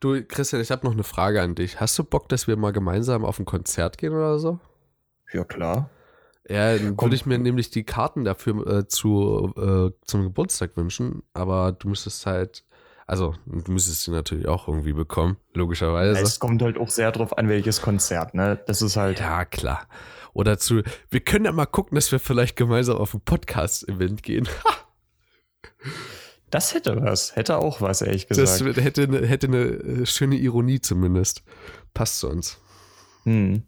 Du, 0.00 0.22
Christian, 0.22 0.62
ich 0.62 0.70
habe 0.70 0.86
noch 0.86 0.92
eine 0.92 1.02
Frage 1.02 1.42
an 1.42 1.54
dich. 1.54 1.80
Hast 1.80 1.98
du 1.98 2.04
Bock, 2.04 2.28
dass 2.28 2.46
wir 2.46 2.56
mal 2.56 2.72
gemeinsam 2.72 3.24
auf 3.24 3.38
ein 3.38 3.44
Konzert 3.44 3.98
gehen 3.98 4.12
oder 4.12 4.38
so? 4.38 4.60
Ja, 5.32 5.44
klar. 5.44 5.90
Ja, 6.48 6.76
dann 6.76 6.98
würde 6.98 7.14
ich 7.14 7.26
mir 7.26 7.38
nämlich 7.38 7.70
die 7.70 7.84
Karten 7.84 8.24
dafür 8.24 8.66
äh, 8.66 8.86
zu, 8.86 9.52
äh, 9.56 9.90
zum 10.06 10.22
Geburtstag 10.22 10.76
wünschen, 10.76 11.22
aber 11.34 11.72
du 11.72 11.88
müsstest 11.88 12.24
halt, 12.24 12.64
also 13.06 13.34
du 13.44 13.72
müsstest 13.72 14.04
sie 14.04 14.12
natürlich 14.12 14.48
auch 14.48 14.66
irgendwie 14.66 14.94
bekommen, 14.94 15.36
logischerweise. 15.52 16.20
Es 16.20 16.40
kommt 16.40 16.62
halt 16.62 16.78
auch 16.78 16.88
sehr 16.88 17.12
drauf 17.12 17.36
an, 17.36 17.48
welches 17.48 17.82
Konzert, 17.82 18.34
ne? 18.34 18.58
Das 18.66 18.80
ist 18.80 18.96
halt. 18.96 19.20
Ja, 19.20 19.44
klar. 19.44 19.88
Oder 20.32 20.58
zu, 20.58 20.82
wir 21.10 21.20
können 21.20 21.44
ja 21.44 21.52
mal 21.52 21.66
gucken, 21.66 21.96
dass 21.96 22.12
wir 22.12 22.20
vielleicht 22.20 22.56
gemeinsam 22.56 22.96
auf 22.96 23.12
ein 23.12 23.20
Podcast-Event 23.20 24.22
gehen. 24.22 24.48
das 26.50 26.74
hätte 26.74 27.02
was, 27.02 27.36
hätte 27.36 27.56
auch 27.58 27.80
was, 27.80 28.02
ehrlich 28.02 28.28
gesagt. 28.28 28.48
Das 28.48 28.60
hätte, 28.84 29.26
hätte 29.26 29.46
eine 29.46 29.58
äh, 29.58 30.06
schöne 30.06 30.36
Ironie 30.36 30.80
zumindest. 30.80 31.42
Passt 31.94 32.20
zu 32.20 32.28
uns. 32.28 32.58
Hm. 33.24 33.62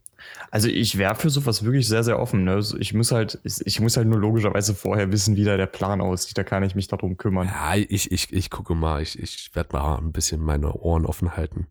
Also 0.50 0.68
ich 0.68 0.98
wäre 0.98 1.14
für 1.14 1.30
sowas 1.30 1.64
wirklich 1.64 1.88
sehr, 1.88 2.04
sehr 2.04 2.18
offen. 2.18 2.44
Ne? 2.44 2.52
Also 2.52 2.76
ich 2.78 2.92
muss 2.92 3.10
halt, 3.12 3.38
ich 3.42 3.80
muss 3.80 3.96
halt 3.96 4.06
nur 4.06 4.18
logischerweise 4.18 4.74
vorher 4.74 5.10
wissen, 5.12 5.36
wie 5.36 5.44
da 5.44 5.56
der 5.56 5.66
Plan 5.66 6.00
aussieht. 6.00 6.36
Da 6.36 6.44
kann 6.44 6.62
ich 6.62 6.74
mich 6.74 6.88
darum 6.88 7.16
kümmern. 7.16 7.46
Ja, 7.48 7.74
ich, 7.74 8.10
ich, 8.12 8.32
ich 8.32 8.50
gucke 8.50 8.74
mal, 8.74 9.02
ich, 9.02 9.18
ich 9.18 9.54
werde 9.54 9.76
mal 9.76 9.96
ein 9.96 10.12
bisschen 10.12 10.40
meine 10.40 10.72
Ohren 10.74 11.06
offen 11.06 11.36
halten. 11.36 11.66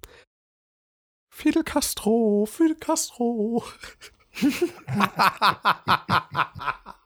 Fidel 1.30 1.64
Castro, 1.64 2.46
Fidel 2.46 2.76
Castro. 2.76 3.64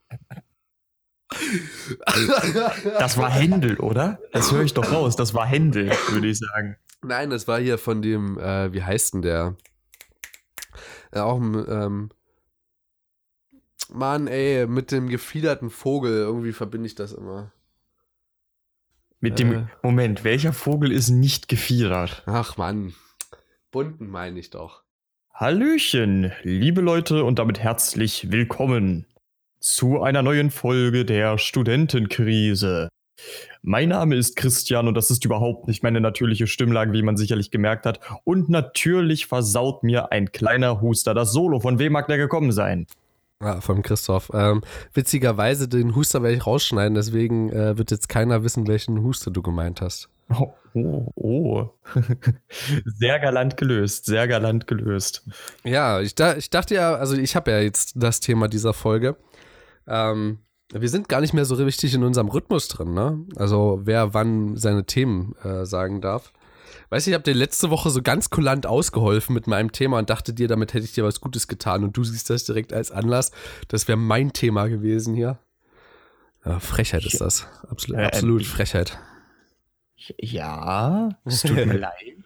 das 3.00 3.18
war 3.18 3.30
Händel, 3.30 3.80
oder? 3.80 4.20
Das 4.32 4.52
höre 4.52 4.64
ich 4.64 4.74
doch 4.74 4.91
raus. 4.91 5.16
Das 5.16 5.34
war 5.34 5.46
Händel, 5.46 5.91
würde 6.10 6.28
ich 6.28 6.40
sagen. 6.40 6.78
Nein, 7.04 7.30
das 7.30 7.48
war 7.48 7.60
hier 7.60 7.78
von 7.78 8.02
dem, 8.02 8.38
äh, 8.40 8.72
wie 8.74 8.84
heißt 8.84 9.14
denn 9.14 9.22
der? 9.22 9.55
Ja, 11.14 11.20
äh, 11.20 11.24
auch 11.24 11.38
ähm, 11.40 12.10
Mann, 13.90 14.27
ey, 14.27 14.66
mit 14.68 14.91
dem 14.91 15.10
gefiederten 15.10 15.70
Vogel, 15.70 16.13
irgendwie 16.13 16.54
verbinde 16.54 16.88
ich 16.88 16.96
das 16.96 17.13
immer. 17.13 17.52
Mit 19.20 19.40
dem, 19.40 19.54
äh, 19.54 19.66
Moment, 19.82 20.24
welcher 20.24 20.54
Vogel 20.54 20.91
ist 20.91 21.10
nicht 21.10 21.48
gefiedert? 21.48 22.24
Ach 22.26 22.57
Mann, 22.57 22.94
bunten 23.72 24.07
meine 24.07 24.40
ich 24.40 24.50
doch. 24.50 24.84
Hallöchen, 25.34 26.32
liebe 26.44 26.82
Leute 26.82 27.24
und 27.24 27.40
damit 27.40 27.60
herzlich 27.60 28.32
willkommen 28.32 29.05
zu 29.64 30.02
einer 30.02 30.22
neuen 30.22 30.52
Folge 30.52 31.06
der 31.06 31.38
Studentenkrise. 31.38 32.90
Mein 33.62 33.90
Name 33.90 34.16
ist 34.16 34.36
Christian 34.36 34.90
und 34.90 34.94
das 34.96 35.10
ist 35.10 35.24
überhaupt 35.24 35.70
nicht 35.70 35.84
meine 35.84 36.02
natürliche 36.02 36.48
Stimmlage, 36.48 36.92
wie 36.92 37.02
man 37.02 37.16
sicherlich 37.16 37.50
gemerkt 37.50 37.86
hat. 37.86 38.02
Und 38.26 38.50
natürlich 38.50 39.26
versaut 39.26 39.84
mir 39.84 40.12
ein 40.12 40.34
kleiner 40.34 40.82
Huster 40.82 41.14
das 41.14 41.32
Solo. 41.32 41.62
Von 41.62 41.80
wem 41.80 41.94
mag 41.94 42.08
der 42.08 42.18
gekommen 42.18 42.52
sein? 42.52 42.88
Ja, 43.41 43.62
von 43.62 43.84
Christoph. 43.84 44.32
Ähm, 44.34 44.64
witzigerweise, 44.94 45.70
den 45.70 45.96
Huster 45.96 46.22
werde 46.24 46.36
ich 46.36 46.46
rausschneiden, 46.46 46.96
deswegen 46.96 47.50
äh, 47.50 47.78
wird 47.78 47.90
jetzt 47.90 48.10
keiner 48.10 48.44
wissen, 48.44 48.68
welchen 48.68 49.02
Huster 49.02 49.32
du 49.32 49.41
gemeint 49.41 49.80
hast. 49.80 50.10
Oh, 50.30 50.54
oh, 50.74 51.12
oh. 51.16 51.70
sehr 53.00 53.20
galant 53.20 53.56
gelöst, 53.56 54.06
sehr 54.06 54.28
galant 54.28 54.68
gelöst. 54.68 55.26
Ja, 55.64 56.02
ich, 56.02 56.16
da, 56.16 56.36
ich 56.36 56.50
dachte 56.50 56.76
ja, 56.76 56.96
also 56.96 57.16
ich 57.16 57.38
habe 57.38 57.52
ja 57.52 57.60
jetzt 57.60 57.94
das 57.96 58.20
Thema 58.20 58.50
dieser 58.50 58.74
Folge. 58.74 59.16
Ähm, 59.87 60.39
wir 60.71 60.89
sind 60.89 61.09
gar 61.09 61.21
nicht 61.21 61.34
mehr 61.34 61.45
so 61.45 61.55
richtig 61.55 61.93
in 61.93 62.03
unserem 62.03 62.29
Rhythmus 62.29 62.67
drin, 62.67 62.93
ne? 62.93 63.26
Also 63.35 63.81
wer 63.84 64.13
wann 64.13 64.57
seine 64.57 64.85
Themen 64.85 65.35
äh, 65.44 65.66
sagen 65.66 66.01
darf. 66.01 66.34
Weißt 66.89 67.06
du, 67.06 67.12
ich 67.12 67.16
habe 67.16 67.23
dir 67.23 67.34
letzte 67.34 67.69
Woche 67.69 67.89
so 67.89 68.01
ganz 68.01 68.29
kulant 68.29 68.66
ausgeholfen 68.66 69.34
mit 69.34 69.47
meinem 69.47 69.72
Thema 69.72 70.00
und 70.00 70.09
dachte 70.09 70.34
dir, 70.34 70.47
damit 70.47 70.73
hätte 70.73 70.85
ich 70.85 70.94
dir 70.94 71.03
was 71.03 71.22
Gutes 71.22 71.47
getan 71.47 71.84
und 71.84 71.97
du 71.97 72.03
siehst 72.03 72.29
das 72.29 72.44
direkt 72.44 72.73
als 72.73 72.91
Anlass. 72.91 73.31
Das 73.67 73.88
wäre 73.88 73.97
mein 73.97 74.34
Thema 74.34 74.67
gewesen 74.67 75.16
hier. 75.16 75.39
Ja, 76.45 76.59
Frechheit 76.59 77.05
ist 77.05 77.22
das. 77.22 77.47
Absolut, 77.67 77.99
äh, 77.99 78.05
absolut 78.05 78.45
Frechheit. 78.45 78.99
Ja, 80.19 81.09
es 81.25 81.41
tut 81.41 81.55
mir 81.55 81.77
leid. 81.77 82.17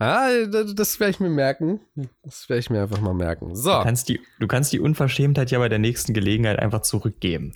Ah, 0.00 0.30
das 0.46 0.98
werde 0.98 1.10
ich 1.10 1.20
mir 1.20 1.28
merken. 1.28 1.78
Das 2.22 2.48
werde 2.48 2.60
ich 2.60 2.70
mir 2.70 2.80
einfach 2.82 3.02
mal 3.02 3.12
merken. 3.12 3.54
So. 3.54 3.70
Du 3.70 3.82
kannst, 3.82 4.08
die, 4.08 4.18
du 4.38 4.46
kannst 4.46 4.72
die 4.72 4.80
Unverschämtheit 4.80 5.50
ja 5.50 5.58
bei 5.58 5.68
der 5.68 5.78
nächsten 5.78 6.14
Gelegenheit 6.14 6.58
einfach 6.58 6.80
zurückgeben. 6.80 7.52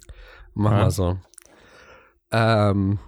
Machen 0.52 0.76
wir 0.76 0.90
so. 0.90 1.18
Ähm, 2.30 2.98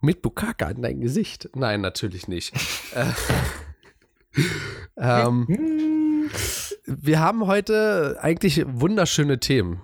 mit 0.00 0.22
Bukaka 0.22 0.66
an 0.66 0.82
dein 0.82 1.00
Gesicht. 1.00 1.48
Nein, 1.54 1.82
natürlich 1.82 2.26
nicht. 2.26 2.52
äh, 2.94 3.04
ähm, 4.96 6.28
wir 6.84 7.20
haben 7.20 7.46
heute 7.46 8.18
eigentlich 8.20 8.64
wunderschöne 8.66 9.38
Themen. 9.38 9.82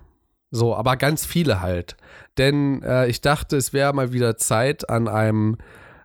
So, 0.50 0.74
aber 0.74 0.96
ganz 0.96 1.24
viele 1.24 1.60
halt. 1.60 1.96
Denn 2.38 2.82
äh, 2.82 3.06
ich 3.06 3.20
dachte, 3.20 3.56
es 3.56 3.72
wäre 3.72 3.92
mal 3.92 4.12
wieder 4.12 4.36
Zeit 4.36 4.90
an 4.90 5.06
einem 5.06 5.58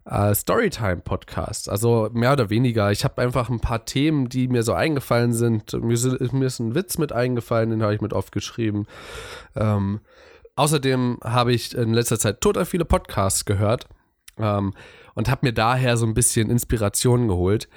äh, 0.10 0.34
Storytime-Podcast. 0.34 1.70
Also 1.70 2.10
mehr 2.14 2.34
oder 2.34 2.50
weniger. 2.50 2.92
Ich 2.92 3.04
habe 3.04 3.22
einfach 3.22 3.50
ein 3.50 3.60
paar 3.60 3.86
Themen, 3.86 4.28
die 4.28 4.48
mir 4.48 4.64
so 4.64 4.74
eingefallen 4.74 5.34
sind. 5.34 5.74
Mir, 5.74 5.94
ist, 5.94 6.34
mir 6.34 6.46
ist 6.46 6.60
ein 6.60 6.76
Witz 6.76 6.98
mit 6.98 7.12
eingefallen, 7.12 7.70
den 7.70 7.84
habe 7.84 7.94
ich 7.94 8.02
mit 8.02 8.14
aufgeschrieben. 8.14 8.88
Ähm, 9.56 10.02
außerdem 10.56 11.20
habe 11.24 11.54
ich 11.54 11.76
in 11.76 11.94
letzter 11.94 12.18
Zeit 12.18 12.42
total 12.42 12.66
viele 12.66 12.86
Podcasts 12.86 13.46
gehört 13.46 13.88
ähm, 14.38 14.74
und 15.14 15.30
habe 15.30 15.46
mir 15.46 15.54
daher 15.54 15.96
so 15.96 16.06
ein 16.06 16.16
bisschen 16.16 16.50
Inspiration 16.50 17.28
geholt. 17.28 17.70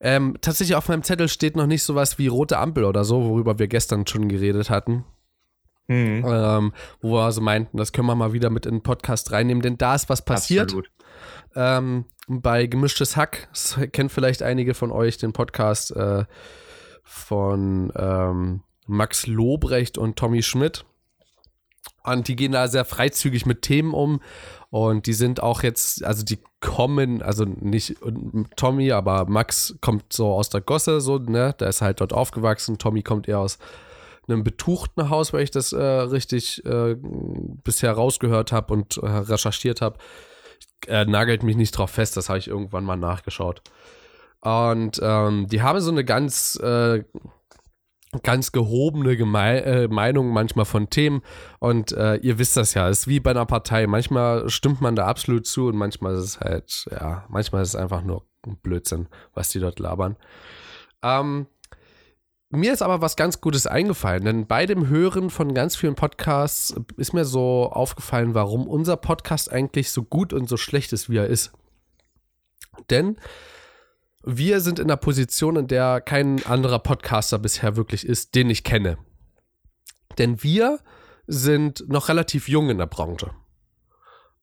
Ähm, 0.00 0.36
tatsächlich 0.42 0.76
auf 0.76 0.88
meinem 0.88 1.02
Zettel 1.02 1.28
steht 1.28 1.56
noch 1.56 1.66
nicht 1.66 1.82
sowas 1.82 2.18
wie 2.18 2.26
rote 2.26 2.58
Ampel 2.58 2.84
oder 2.84 3.04
so, 3.04 3.24
worüber 3.24 3.58
wir 3.58 3.68
gestern 3.68 4.06
schon 4.06 4.28
geredet 4.28 4.68
hatten. 4.68 5.04
Mhm. 5.86 6.24
Ähm, 6.26 6.72
wo 7.00 7.12
wir 7.12 7.24
also 7.24 7.40
meinten, 7.40 7.76
das 7.76 7.92
können 7.92 8.08
wir 8.08 8.14
mal 8.14 8.32
wieder 8.32 8.50
mit 8.50 8.66
in 8.66 8.76
den 8.76 8.82
Podcast 8.82 9.32
reinnehmen, 9.32 9.62
denn 9.62 9.78
da 9.78 9.94
ist 9.94 10.08
was 10.08 10.24
passiert. 10.24 10.64
Absolut 10.64 10.93
ähm, 11.54 12.06
bei 12.26 12.66
Gemischtes 12.66 13.16
Hack. 13.16 13.48
Das 13.52 13.78
kennt 13.92 14.12
vielleicht 14.12 14.42
einige 14.42 14.74
von 14.74 14.90
euch 14.90 15.18
den 15.18 15.32
Podcast 15.32 15.94
äh, 15.94 16.24
von 17.02 17.92
ähm, 17.96 18.62
Max 18.86 19.26
Lobrecht 19.26 19.98
und 19.98 20.16
Tommy 20.16 20.42
Schmidt. 20.42 20.84
Und 22.02 22.28
die 22.28 22.36
gehen 22.36 22.52
da 22.52 22.68
sehr 22.68 22.84
freizügig 22.84 23.46
mit 23.46 23.62
Themen 23.62 23.94
um. 23.94 24.20
Und 24.70 25.06
die 25.06 25.12
sind 25.12 25.42
auch 25.42 25.62
jetzt, 25.62 26.04
also 26.04 26.24
die 26.24 26.38
kommen, 26.60 27.22
also 27.22 27.44
nicht 27.44 27.96
Tommy, 28.56 28.92
aber 28.92 29.26
Max 29.26 29.76
kommt 29.80 30.12
so 30.12 30.32
aus 30.32 30.50
der 30.50 30.60
Gosse, 30.60 31.00
so, 31.00 31.18
ne? 31.18 31.54
Der 31.60 31.68
ist 31.68 31.80
halt 31.80 32.00
dort 32.00 32.12
aufgewachsen. 32.12 32.78
Tommy 32.78 33.02
kommt 33.02 33.28
eher 33.28 33.38
aus 33.38 33.58
einem 34.26 34.42
betuchten 34.42 35.10
Haus, 35.10 35.32
weil 35.32 35.42
ich 35.42 35.50
das 35.50 35.72
äh, 35.72 35.82
richtig 35.82 36.64
äh, 36.64 36.96
bisher 36.98 37.92
rausgehört 37.92 38.52
habe 38.52 38.72
und 38.72 38.96
äh, 38.96 39.06
recherchiert 39.06 39.80
habe 39.80 39.98
äh, 40.88 41.04
nagelt 41.04 41.42
mich 41.42 41.56
nicht 41.56 41.72
drauf 41.72 41.90
fest, 41.90 42.16
das 42.16 42.28
habe 42.28 42.38
ich 42.38 42.48
irgendwann 42.48 42.84
mal 42.84 42.96
nachgeschaut. 42.96 43.62
Und 44.40 45.00
ähm, 45.02 45.46
die 45.48 45.62
haben 45.62 45.80
so 45.80 45.90
eine 45.90 46.04
ganz, 46.04 46.56
äh, 46.56 47.02
ganz 48.22 48.52
gehobene 48.52 49.16
Geme 49.16 49.64
äh, 49.64 49.88
Meinung 49.88 50.28
manchmal 50.28 50.66
von 50.66 50.90
Themen. 50.90 51.22
Und 51.60 51.92
äh, 51.92 52.16
ihr 52.16 52.38
wisst 52.38 52.56
das 52.56 52.74
ja, 52.74 52.88
es 52.88 53.00
ist 53.00 53.08
wie 53.08 53.20
bei 53.20 53.30
einer 53.30 53.46
Partei. 53.46 53.86
Manchmal 53.86 54.48
stimmt 54.50 54.80
man 54.80 54.96
da 54.96 55.06
absolut 55.06 55.46
zu 55.46 55.68
und 55.68 55.76
manchmal 55.76 56.14
ist 56.14 56.24
es 56.24 56.40
halt, 56.40 56.86
ja, 56.90 57.24
manchmal 57.28 57.62
ist 57.62 57.70
es 57.70 57.76
einfach 57.76 58.02
nur 58.02 58.26
Blödsinn, 58.62 59.08
was 59.32 59.48
die 59.48 59.60
dort 59.60 59.78
labern. 59.78 60.16
Ähm, 61.02 61.46
mir 62.50 62.72
ist 62.72 62.82
aber 62.82 63.00
was 63.00 63.16
ganz 63.16 63.40
Gutes 63.40 63.66
eingefallen, 63.66 64.24
denn 64.24 64.46
bei 64.46 64.66
dem 64.66 64.88
Hören 64.88 65.30
von 65.30 65.54
ganz 65.54 65.76
vielen 65.76 65.94
Podcasts 65.94 66.74
ist 66.96 67.12
mir 67.12 67.24
so 67.24 67.70
aufgefallen, 67.70 68.34
warum 68.34 68.68
unser 68.68 68.96
Podcast 68.96 69.50
eigentlich 69.50 69.90
so 69.90 70.02
gut 70.02 70.32
und 70.32 70.48
so 70.48 70.56
schlecht 70.56 70.92
ist, 70.92 71.10
wie 71.10 71.16
er 71.16 71.26
ist. 71.26 71.52
Denn 72.90 73.16
wir 74.22 74.60
sind 74.60 74.78
in 74.78 74.86
einer 74.86 74.96
Position, 74.96 75.56
in 75.56 75.66
der 75.66 76.00
kein 76.00 76.44
anderer 76.46 76.78
Podcaster 76.78 77.38
bisher 77.38 77.76
wirklich 77.76 78.06
ist, 78.06 78.34
den 78.34 78.50
ich 78.50 78.64
kenne. 78.64 78.98
Denn 80.18 80.42
wir 80.42 80.80
sind 81.26 81.88
noch 81.88 82.08
relativ 82.08 82.48
jung 82.48 82.70
in 82.70 82.78
der 82.78 82.86
Branche. 82.86 83.30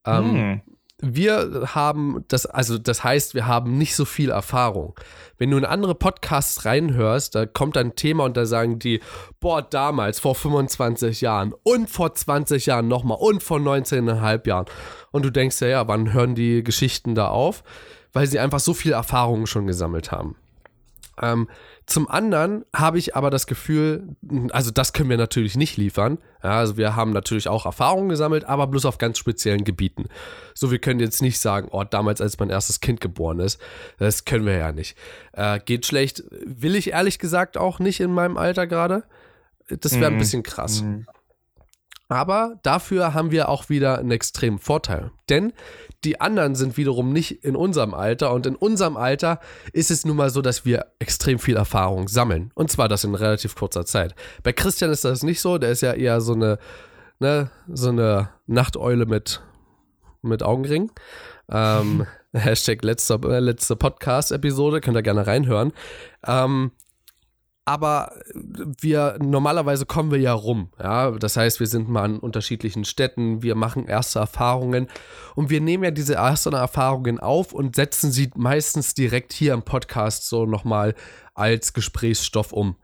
Ähm, 0.05 0.31
hm 0.31 0.61
wir 1.01 1.63
haben 1.73 2.23
das, 2.27 2.45
also 2.45 2.77
das 2.77 3.03
heißt, 3.03 3.33
wir 3.33 3.47
haben 3.47 3.77
nicht 3.77 3.95
so 3.95 4.05
viel 4.05 4.29
Erfahrung. 4.29 4.95
Wenn 5.37 5.49
du 5.49 5.57
in 5.57 5.65
andere 5.65 5.95
Podcasts 5.95 6.65
reinhörst, 6.65 7.33
da 7.33 7.47
kommt 7.47 7.75
ein 7.75 7.95
Thema 7.95 8.25
und 8.25 8.37
da 8.37 8.45
sagen 8.45 8.77
die, 8.77 9.01
boah, 9.39 9.63
damals, 9.63 10.19
vor 10.19 10.35
25 10.35 11.21
Jahren 11.21 11.53
und 11.63 11.89
vor 11.89 12.13
20 12.13 12.67
Jahren 12.67 12.87
nochmal 12.87 13.17
und 13.19 13.41
vor 13.41 13.57
19,5 13.57 14.47
Jahren. 14.47 14.65
Und 15.11 15.25
du 15.25 15.31
denkst 15.31 15.59
ja, 15.61 15.67
ja, 15.67 15.87
wann 15.87 16.13
hören 16.13 16.35
die 16.35 16.63
Geschichten 16.63 17.15
da 17.15 17.29
auf? 17.29 17.63
Weil 18.13 18.27
sie 18.27 18.39
einfach 18.39 18.59
so 18.59 18.73
viel 18.73 18.91
Erfahrung 18.91 19.47
schon 19.47 19.67
gesammelt 19.67 20.11
haben. 20.11 20.35
Ähm, 21.21 21.47
zum 21.91 22.09
anderen 22.09 22.63
habe 22.73 22.97
ich 22.97 23.15
aber 23.17 23.29
das 23.29 23.47
Gefühl, 23.47 24.15
also 24.51 24.71
das 24.71 24.93
können 24.93 25.09
wir 25.09 25.17
natürlich 25.17 25.57
nicht 25.57 25.75
liefern. 25.75 26.19
Ja, 26.41 26.51
also 26.51 26.77
wir 26.77 26.95
haben 26.95 27.11
natürlich 27.11 27.49
auch 27.49 27.65
Erfahrungen 27.65 28.07
gesammelt, 28.07 28.45
aber 28.45 28.67
bloß 28.67 28.85
auf 28.85 28.97
ganz 28.97 29.17
speziellen 29.17 29.65
Gebieten. 29.65 30.05
So, 30.53 30.71
wir 30.71 30.79
können 30.79 31.01
jetzt 31.01 31.21
nicht 31.21 31.39
sagen, 31.39 31.67
oh, 31.71 31.83
damals, 31.83 32.21
als 32.21 32.39
mein 32.39 32.49
erstes 32.49 32.79
Kind 32.79 33.01
geboren 33.01 33.39
ist. 33.39 33.59
Das 33.99 34.23
können 34.23 34.45
wir 34.45 34.55
ja 34.57 34.71
nicht. 34.71 34.97
Äh, 35.33 35.59
geht 35.59 35.85
schlecht, 35.85 36.23
will 36.45 36.75
ich 36.75 36.91
ehrlich 36.91 37.19
gesagt 37.19 37.57
auch 37.57 37.79
nicht 37.79 37.99
in 37.99 38.13
meinem 38.13 38.37
Alter 38.37 38.67
gerade. 38.67 39.03
Das 39.67 39.93
wäre 39.93 40.07
ein 40.07 40.15
mhm. 40.15 40.19
bisschen 40.19 40.43
krass. 40.43 40.83
Mhm. 40.83 41.05
Aber 42.11 42.59
dafür 42.61 43.13
haben 43.13 43.31
wir 43.31 43.47
auch 43.47 43.69
wieder 43.69 43.97
einen 43.97 44.11
extremen 44.11 44.59
Vorteil. 44.59 45.11
Denn 45.29 45.53
die 46.03 46.19
anderen 46.19 46.55
sind 46.55 46.75
wiederum 46.75 47.13
nicht 47.13 47.45
in 47.45 47.55
unserem 47.55 47.93
Alter. 47.93 48.33
Und 48.33 48.45
in 48.45 48.57
unserem 48.57 48.97
Alter 48.97 49.39
ist 49.71 49.91
es 49.91 50.03
nun 50.03 50.17
mal 50.17 50.29
so, 50.29 50.41
dass 50.41 50.65
wir 50.65 50.87
extrem 50.99 51.39
viel 51.39 51.55
Erfahrung 51.55 52.09
sammeln. 52.09 52.51
Und 52.53 52.69
zwar 52.69 52.89
das 52.89 53.05
in 53.05 53.15
relativ 53.15 53.55
kurzer 53.55 53.85
Zeit. 53.85 54.13
Bei 54.43 54.51
Christian 54.51 54.91
ist 54.91 55.05
das 55.05 55.23
nicht 55.23 55.39
so. 55.39 55.57
Der 55.57 55.71
ist 55.71 55.79
ja 55.79 55.93
eher 55.93 56.19
so 56.19 56.33
eine, 56.33 56.59
ne, 57.19 57.49
so 57.71 57.87
eine 57.87 58.27
Nachteule 58.45 59.05
mit, 59.05 59.41
mit 60.21 60.43
Augenring. 60.43 60.91
Ähm, 61.49 62.05
Hashtag 62.33 62.83
letzte, 62.83 63.21
äh, 63.23 63.39
letzte 63.39 63.77
Podcast-Episode, 63.77 64.81
könnt 64.81 64.97
ihr 64.97 65.01
gerne 65.01 65.27
reinhören. 65.27 65.71
Ähm, 66.27 66.71
aber 67.71 68.11
wir 68.81 69.17
normalerweise 69.21 69.85
kommen 69.85 70.11
wir 70.11 70.19
ja 70.19 70.33
rum, 70.33 70.67
ja, 70.77 71.11
das 71.11 71.37
heißt, 71.37 71.61
wir 71.61 71.67
sind 71.67 71.87
mal 71.87 72.03
an 72.03 72.19
unterschiedlichen 72.19 72.83
Städten, 72.83 73.43
wir 73.43 73.55
machen 73.55 73.87
erste 73.87 74.19
Erfahrungen 74.19 74.87
und 75.35 75.49
wir 75.49 75.61
nehmen 75.61 75.85
ja 75.85 75.91
diese 75.91 76.15
ersten 76.15 76.53
Erfahrungen 76.53 77.17
auf 77.17 77.53
und 77.53 77.77
setzen 77.77 78.11
sie 78.11 78.29
meistens 78.35 78.93
direkt 78.93 79.31
hier 79.31 79.53
im 79.53 79.63
Podcast 79.63 80.27
so 80.27 80.45
nochmal 80.45 80.95
als 81.33 81.71
Gesprächsstoff 81.71 82.51
um 82.51 82.75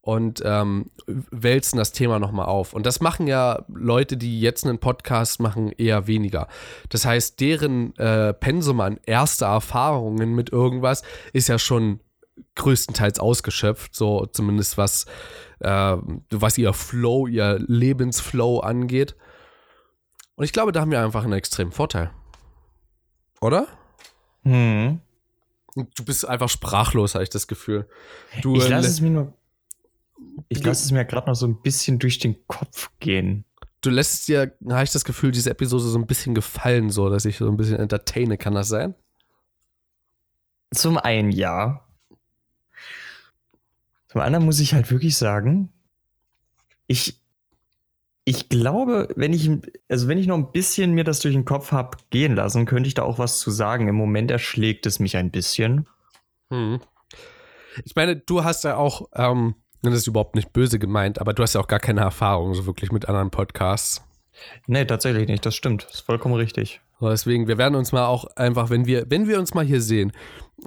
und 0.00 0.42
ähm, 0.44 0.92
wälzen 1.08 1.76
das 1.78 1.90
Thema 1.90 2.20
nochmal 2.20 2.46
auf. 2.46 2.72
Und 2.72 2.86
das 2.86 3.00
machen 3.00 3.26
ja 3.26 3.64
Leute, 3.68 4.16
die 4.16 4.40
jetzt 4.40 4.64
einen 4.64 4.78
Podcast 4.78 5.40
machen, 5.40 5.72
eher 5.72 6.06
weniger. 6.06 6.46
Das 6.88 7.04
heißt, 7.04 7.40
deren 7.40 7.96
äh, 7.96 8.32
Pensum 8.32 8.80
an 8.80 9.00
erste 9.06 9.46
Erfahrungen 9.46 10.36
mit 10.36 10.52
irgendwas 10.52 11.02
ist 11.32 11.48
ja 11.48 11.58
schon 11.58 11.98
größtenteils 12.54 13.18
ausgeschöpft, 13.18 13.94
so 13.94 14.26
zumindest 14.26 14.78
was, 14.78 15.06
äh, 15.60 15.96
was 16.30 16.58
ihr 16.58 16.72
Flow, 16.72 17.26
ihr 17.26 17.58
Lebensflow 17.58 18.60
angeht. 18.60 19.16
Und 20.36 20.44
ich 20.44 20.52
glaube, 20.52 20.72
da 20.72 20.80
haben 20.80 20.90
wir 20.90 21.02
einfach 21.02 21.24
einen 21.24 21.34
extremen 21.34 21.72
Vorteil. 21.72 22.10
Oder? 23.40 23.66
Hm. 24.42 25.00
Du 25.74 26.04
bist 26.04 26.26
einfach 26.26 26.48
sprachlos, 26.48 27.14
habe 27.14 27.24
ich 27.24 27.30
das 27.30 27.46
Gefühl. 27.46 27.88
Du, 28.42 28.56
ich 28.56 28.68
lasse 28.68 28.88
es 28.88 29.00
mir 29.00 29.10
nur. 29.10 29.32
Ich 30.48 30.62
lasse 30.64 30.84
es 30.84 30.90
mir 30.90 31.04
gerade 31.04 31.28
noch 31.28 31.36
so 31.36 31.46
ein 31.46 31.60
bisschen 31.62 31.98
durch 31.98 32.18
den 32.18 32.46
Kopf 32.46 32.90
gehen. 33.00 33.44
Du 33.80 33.90
lässt 33.90 34.14
es 34.14 34.26
dir, 34.26 34.52
habe 34.68 34.84
ich 34.84 34.90
das 34.90 35.04
Gefühl, 35.04 35.30
diese 35.30 35.50
Episode 35.50 35.84
so 35.84 35.98
ein 35.98 36.06
bisschen 36.06 36.34
gefallen, 36.34 36.90
so 36.90 37.08
dass 37.08 37.24
ich 37.24 37.38
so 37.38 37.48
ein 37.48 37.56
bisschen 37.56 37.78
entertaine. 37.78 38.36
Kann 38.36 38.54
das 38.54 38.68
sein? 38.68 38.94
Zum 40.72 40.98
einen 40.98 41.32
ja. 41.32 41.86
Zum 44.10 44.20
anderen 44.22 44.44
muss 44.44 44.58
ich 44.58 44.74
halt 44.74 44.90
wirklich 44.90 45.16
sagen, 45.16 45.72
ich, 46.88 47.20
ich 48.24 48.48
glaube, 48.48 49.08
wenn 49.14 49.32
ich, 49.32 49.48
also 49.88 50.08
wenn 50.08 50.18
ich 50.18 50.26
noch 50.26 50.36
ein 50.36 50.50
bisschen 50.50 50.94
mir 50.94 51.04
das 51.04 51.20
durch 51.20 51.32
den 51.32 51.44
Kopf 51.44 51.70
habe 51.70 51.96
gehen 52.10 52.34
lassen, 52.34 52.66
könnte 52.66 52.88
ich 52.88 52.94
da 52.94 53.04
auch 53.04 53.20
was 53.20 53.38
zu 53.38 53.52
sagen. 53.52 53.86
Im 53.86 53.94
Moment 53.94 54.32
erschlägt 54.32 54.84
es 54.86 54.98
mich 54.98 55.16
ein 55.16 55.30
bisschen. 55.30 55.86
Hm. 56.50 56.80
Ich 57.84 57.94
meine, 57.94 58.16
du 58.16 58.42
hast 58.42 58.64
ja 58.64 58.76
auch, 58.76 59.08
ähm, 59.14 59.54
das 59.82 59.94
ist 59.94 60.08
überhaupt 60.08 60.34
nicht 60.34 60.52
böse 60.52 60.80
gemeint, 60.80 61.20
aber 61.20 61.32
du 61.32 61.44
hast 61.44 61.54
ja 61.54 61.60
auch 61.60 61.68
gar 61.68 61.78
keine 61.78 62.00
Erfahrung 62.00 62.54
so 62.54 62.66
wirklich 62.66 62.90
mit 62.90 63.08
anderen 63.08 63.30
Podcasts. 63.30 64.02
Nee, 64.66 64.86
tatsächlich 64.86 65.28
nicht, 65.28 65.46
das 65.46 65.54
stimmt. 65.54 65.84
Das 65.84 65.94
ist 65.94 66.00
vollkommen 66.00 66.34
richtig. 66.34 66.80
Deswegen, 67.00 67.48
wir 67.48 67.58
werden 67.58 67.74
uns 67.74 67.92
mal 67.92 68.06
auch 68.06 68.24
einfach, 68.36 68.70
wenn 68.70 68.86
wir, 68.86 69.06
wenn 69.08 69.26
wir 69.26 69.38
uns 69.38 69.54
mal 69.54 69.64
hier 69.64 69.80
sehen, 69.80 70.12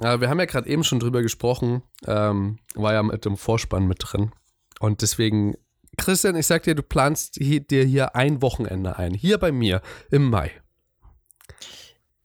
äh, 0.00 0.20
wir 0.20 0.28
haben 0.28 0.40
ja 0.40 0.46
gerade 0.46 0.68
eben 0.68 0.84
schon 0.84 1.00
drüber 1.00 1.22
gesprochen, 1.22 1.82
ähm, 2.06 2.58
war 2.74 2.92
ja 2.92 3.02
mit 3.02 3.24
dem 3.24 3.36
Vorspann 3.36 3.86
mit 3.86 3.98
drin. 4.00 4.32
Und 4.80 5.02
deswegen, 5.02 5.54
Christian, 5.96 6.36
ich 6.36 6.46
sag 6.46 6.64
dir, 6.64 6.74
du 6.74 6.82
planst 6.82 7.36
hier, 7.40 7.60
dir 7.60 7.84
hier 7.84 8.16
ein 8.16 8.42
Wochenende 8.42 8.98
ein. 8.98 9.14
Hier 9.14 9.38
bei 9.38 9.52
mir 9.52 9.80
im 10.10 10.28
Mai. 10.28 10.50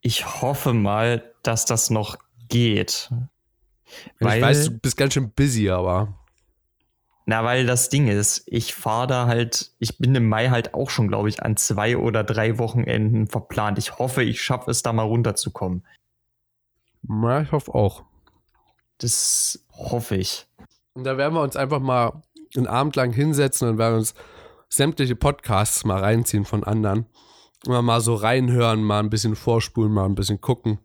Ich 0.01 0.41
hoffe 0.41 0.73
mal, 0.73 1.33
dass 1.43 1.65
das 1.65 1.89
noch 1.89 2.17
geht. 2.47 3.11
Ich 4.19 4.25
weiß, 4.25 4.65
du 4.65 4.71
bist 4.79 4.97
ganz 4.97 5.13
schön 5.13 5.31
busy, 5.31 5.69
aber. 5.69 6.18
Na, 7.29 7.43
weil 7.43 7.67
das 7.67 7.89
Ding 7.89 8.07
ist, 8.07 8.41
ich 8.47 8.73
fahre 8.73 9.05
da 9.05 9.27
halt, 9.27 9.69
ich 9.77 9.99
bin 9.99 10.15
im 10.15 10.27
Mai 10.27 10.49
halt 10.49 10.73
auch 10.73 10.89
schon, 10.89 11.07
glaube 11.07 11.29
ich, 11.29 11.43
an 11.43 11.57
zwei 11.57 11.95
oder 11.95 12.23
drei 12.23 12.57
Wochenenden 12.57 13.27
verplant. 13.27 13.77
Ich 13.77 13.99
hoffe, 13.99 14.23
ich 14.23 14.41
schaffe 14.41 14.71
es 14.71 14.81
da 14.81 14.93
mal 14.93 15.03
runterzukommen. 15.03 15.85
Na, 17.03 17.41
ich 17.41 17.51
hoffe 17.51 17.75
auch. 17.75 18.03
Das 18.97 19.63
hoffe 19.71 20.15
ich. 20.15 20.47
Und 20.93 21.03
da 21.03 21.17
werden 21.19 21.35
wir 21.35 21.43
uns 21.43 21.55
einfach 21.55 21.79
mal 21.79 22.23
einen 22.57 22.65
Abend 22.65 22.95
lang 22.95 23.13
hinsetzen 23.13 23.69
und 23.69 23.77
werden 23.77 23.99
uns 23.99 24.15
sämtliche 24.67 25.15
Podcasts 25.15 25.85
mal 25.85 25.99
reinziehen 25.99 26.45
von 26.45 26.63
anderen. 26.63 27.05
Und 27.67 27.85
mal 27.85 28.01
so 28.01 28.15
reinhören, 28.15 28.81
mal 28.81 29.01
ein 29.01 29.11
bisschen 29.11 29.35
vorspulen, 29.35 29.93
mal 29.93 30.05
ein 30.05 30.15
bisschen 30.15 30.41
gucken. 30.41 30.79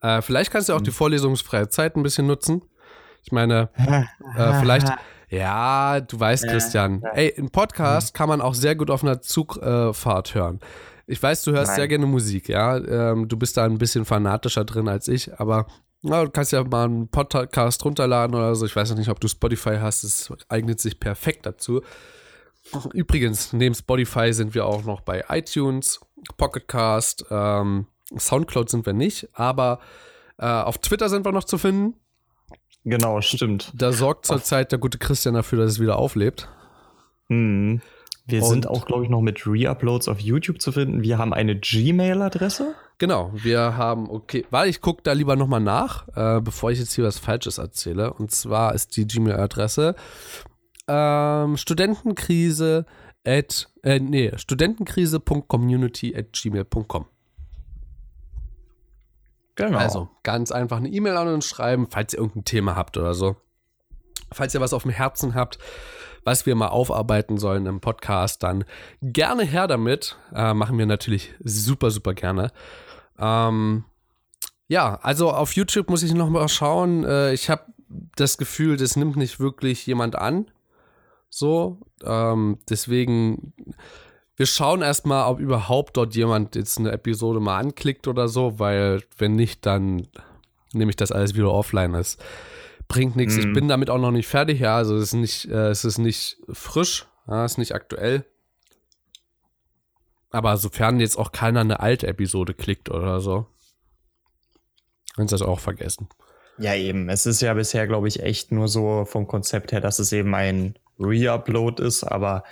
Äh, 0.00 0.22
vielleicht 0.22 0.52
kannst 0.52 0.70
du 0.70 0.72
auch 0.72 0.80
die 0.80 0.90
vorlesungsfreie 0.90 1.68
Zeit 1.68 1.96
ein 1.96 2.02
bisschen 2.02 2.26
nutzen 2.26 2.62
ich 3.26 3.32
meine, 3.32 3.68
äh, 3.76 4.04
vielleicht, 4.60 4.88
ja, 5.28 6.00
du 6.00 6.18
weißt, 6.18 6.46
Christian. 6.46 7.02
Ey, 7.12 7.34
ein 7.36 7.50
Podcast 7.50 8.14
kann 8.14 8.28
man 8.28 8.40
auch 8.40 8.54
sehr 8.54 8.76
gut 8.76 8.88
auf 8.88 9.02
einer 9.02 9.20
Zugfahrt 9.20 10.30
äh, 10.30 10.38
hören. 10.38 10.60
Ich 11.08 11.20
weiß, 11.20 11.42
du 11.42 11.50
hörst 11.50 11.70
Nein. 11.70 11.76
sehr 11.76 11.88
gerne 11.88 12.06
Musik, 12.06 12.48
ja. 12.48 12.76
Ähm, 12.76 13.26
du 13.26 13.36
bist 13.36 13.56
da 13.56 13.64
ein 13.64 13.78
bisschen 13.78 14.04
fanatischer 14.04 14.64
drin 14.64 14.86
als 14.86 15.08
ich, 15.08 15.38
aber 15.40 15.66
na, 16.02 16.24
du 16.24 16.30
kannst 16.30 16.52
ja 16.52 16.62
mal 16.62 16.84
einen 16.84 17.08
Podcast 17.08 17.84
runterladen 17.84 18.36
oder 18.36 18.54
so. 18.54 18.64
Ich 18.64 18.76
weiß 18.76 18.90
noch 18.90 18.98
nicht, 18.98 19.08
ob 19.08 19.18
du 19.18 19.26
Spotify 19.26 19.78
hast. 19.80 20.04
Es 20.04 20.32
eignet 20.48 20.80
sich 20.80 21.00
perfekt 21.00 21.46
dazu. 21.46 21.82
Übrigens, 22.92 23.52
neben 23.52 23.74
Spotify 23.74 24.32
sind 24.32 24.54
wir 24.54 24.66
auch 24.66 24.84
noch 24.84 25.00
bei 25.00 25.24
iTunes, 25.28 26.00
Pocketcast, 26.36 27.26
ähm, 27.30 27.88
Soundcloud 28.16 28.70
sind 28.70 28.86
wir 28.86 28.92
nicht, 28.92 29.28
aber 29.32 29.80
äh, 30.38 30.46
auf 30.46 30.78
Twitter 30.78 31.08
sind 31.08 31.24
wir 31.24 31.32
noch 31.32 31.44
zu 31.44 31.58
finden. 31.58 31.94
Genau, 32.86 33.20
stimmt. 33.20 33.72
Da 33.74 33.90
sorgt 33.90 34.26
zurzeit 34.26 34.70
der 34.70 34.78
gute 34.78 34.98
Christian 34.98 35.34
dafür, 35.34 35.58
dass 35.58 35.72
es 35.72 35.80
wieder 35.80 35.98
auflebt. 35.98 36.48
Mhm. 37.28 37.82
Wir 38.28 38.42
Und 38.42 38.48
sind 38.48 38.68
auch, 38.68 38.86
glaube 38.86 39.02
ich, 39.02 39.10
noch 39.10 39.20
mit 39.20 39.44
Reuploads 39.44 40.06
auf 40.06 40.20
YouTube 40.20 40.60
zu 40.60 40.70
finden. 40.70 41.02
Wir 41.02 41.18
haben 41.18 41.34
eine 41.34 41.58
Gmail-Adresse. 41.58 42.74
Genau, 42.98 43.32
wir 43.34 43.76
haben, 43.76 44.08
okay, 44.08 44.46
weil 44.50 44.68
ich 44.68 44.80
gucke 44.80 45.02
da 45.02 45.12
lieber 45.12 45.34
nochmal 45.34 45.60
nach, 45.60 46.06
äh, 46.14 46.40
bevor 46.40 46.70
ich 46.70 46.78
jetzt 46.78 46.92
hier 46.92 47.04
was 47.04 47.18
Falsches 47.18 47.58
erzähle. 47.58 48.12
Und 48.12 48.30
zwar 48.30 48.72
ist 48.74 48.96
die 48.96 49.06
Gmail-Adresse 49.06 49.96
ähm, 50.86 51.56
Studentenkrise 51.56 52.86
at, 53.24 53.68
äh, 53.82 53.98
nee, 53.98 54.30
studentenkrise.community 54.36 56.14
at 56.16 56.32
gmail.com. 56.32 57.06
Genau. 59.56 59.78
Also 59.78 60.08
ganz 60.22 60.52
einfach 60.52 60.76
eine 60.76 60.88
E-Mail 60.88 61.16
an 61.16 61.28
uns 61.28 61.46
schreiben, 61.46 61.88
falls 61.90 62.12
ihr 62.12 62.20
irgendein 62.20 62.44
Thema 62.44 62.76
habt 62.76 62.96
oder 62.96 63.14
so. 63.14 63.36
Falls 64.32 64.54
ihr 64.54 64.60
was 64.60 64.72
auf 64.72 64.82
dem 64.82 64.92
Herzen 64.92 65.34
habt, 65.34 65.58
was 66.24 66.44
wir 66.44 66.54
mal 66.54 66.68
aufarbeiten 66.68 67.38
sollen 67.38 67.66
im 67.66 67.80
Podcast, 67.80 68.42
dann 68.42 68.64
gerne 69.00 69.44
her 69.44 69.66
damit. 69.66 70.16
Äh, 70.34 70.54
machen 70.54 70.76
wir 70.76 70.86
natürlich 70.86 71.34
super, 71.42 71.90
super 71.90 72.14
gerne. 72.14 72.52
Ähm, 73.18 73.84
ja, 74.68 74.98
also 75.02 75.30
auf 75.30 75.52
YouTube 75.52 75.88
muss 75.88 76.02
ich 76.02 76.12
noch 76.12 76.28
mal 76.28 76.48
schauen. 76.48 77.04
Äh, 77.04 77.32
ich 77.32 77.48
habe 77.48 77.64
das 78.16 78.36
Gefühl, 78.36 78.76
das 78.76 78.96
nimmt 78.96 79.16
nicht 79.16 79.40
wirklich 79.40 79.86
jemand 79.86 80.16
an. 80.16 80.50
So, 81.30 81.80
ähm, 82.04 82.58
deswegen 82.68 83.52
wir 84.36 84.46
schauen 84.46 84.82
erstmal, 84.82 85.30
ob 85.30 85.40
überhaupt 85.40 85.96
dort 85.96 86.14
jemand 86.14 86.56
jetzt 86.56 86.78
eine 86.78 86.92
Episode 86.92 87.40
mal 87.40 87.58
anklickt 87.58 88.06
oder 88.06 88.28
so, 88.28 88.58
weil 88.58 89.02
wenn 89.16 89.32
nicht, 89.32 89.64
dann 89.64 90.08
nehme 90.72 90.90
ich 90.90 90.96
das 90.96 91.10
alles 91.10 91.34
wieder 91.34 91.50
offline. 91.50 91.94
Es 91.94 92.18
bringt 92.86 93.16
nichts. 93.16 93.36
Mhm. 93.36 93.40
Ich 93.40 93.52
bin 93.54 93.68
damit 93.68 93.88
auch 93.88 93.98
noch 93.98 94.10
nicht 94.10 94.28
fertig, 94.28 94.60
ja. 94.60 94.76
Also 94.76 94.96
es 94.96 95.04
ist 95.04 95.14
nicht, 95.14 95.44
äh, 95.46 95.68
es 95.70 95.84
ist 95.84 95.98
nicht 95.98 96.36
frisch, 96.52 97.06
ja, 97.26 97.44
es 97.44 97.52
ist 97.52 97.58
nicht 97.58 97.74
aktuell. 97.74 98.24
Aber 100.30 100.58
sofern 100.58 101.00
jetzt 101.00 101.16
auch 101.16 101.32
keiner 101.32 101.60
eine 101.60 101.80
alte 101.80 102.06
Episode 102.06 102.52
klickt 102.52 102.90
oder 102.90 103.20
so, 103.20 103.46
kannst 105.14 105.32
du 105.32 105.38
das 105.38 105.46
auch 105.46 105.60
vergessen. 105.60 106.08
Ja, 106.58 106.74
eben. 106.74 107.08
Es 107.08 107.24
ist 107.24 107.40
ja 107.40 107.54
bisher, 107.54 107.86
glaube 107.86 108.08
ich, 108.08 108.22
echt 108.22 108.52
nur 108.52 108.68
so 108.68 109.06
vom 109.06 109.26
Konzept 109.26 109.72
her, 109.72 109.80
dass 109.80 109.98
es 109.98 110.12
eben 110.12 110.34
ein 110.34 110.78
Re-Upload 110.98 111.82
ist, 111.82 112.04
aber 112.04 112.44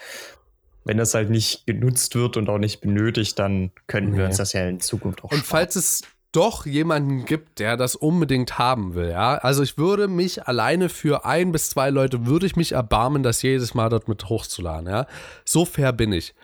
wenn 0.84 0.98
das 0.98 1.14
halt 1.14 1.30
nicht 1.30 1.66
genutzt 1.66 2.14
wird 2.14 2.36
und 2.36 2.48
auch 2.48 2.58
nicht 2.58 2.80
benötigt, 2.80 3.38
dann 3.38 3.72
können 3.86 4.12
nee. 4.12 4.18
wir 4.18 4.26
uns 4.26 4.36
das 4.36 4.52
ja 4.52 4.68
in 4.68 4.80
Zukunft 4.80 5.24
auch 5.24 5.32
Und 5.32 5.44
falls 5.44 5.76
es 5.76 6.02
doch 6.32 6.66
jemanden 6.66 7.24
gibt, 7.24 7.60
der 7.60 7.76
das 7.76 7.94
unbedingt 7.94 8.58
haben 8.58 8.94
will, 8.94 9.10
ja. 9.10 9.36
Also 9.36 9.62
ich 9.62 9.78
würde 9.78 10.08
mich 10.08 10.46
alleine 10.46 10.88
für 10.88 11.24
ein 11.24 11.52
bis 11.52 11.70
zwei 11.70 11.90
Leute 11.90 12.26
würde 12.26 12.46
ich 12.46 12.56
mich 12.56 12.72
erbarmen, 12.72 13.22
das 13.22 13.42
jedes 13.42 13.74
Mal 13.74 13.88
dort 13.88 14.08
mit 14.08 14.28
hochzuladen, 14.28 14.88
ja. 14.88 15.06
So 15.44 15.64
fair 15.64 15.92
bin 15.92 16.12
ich. 16.12 16.34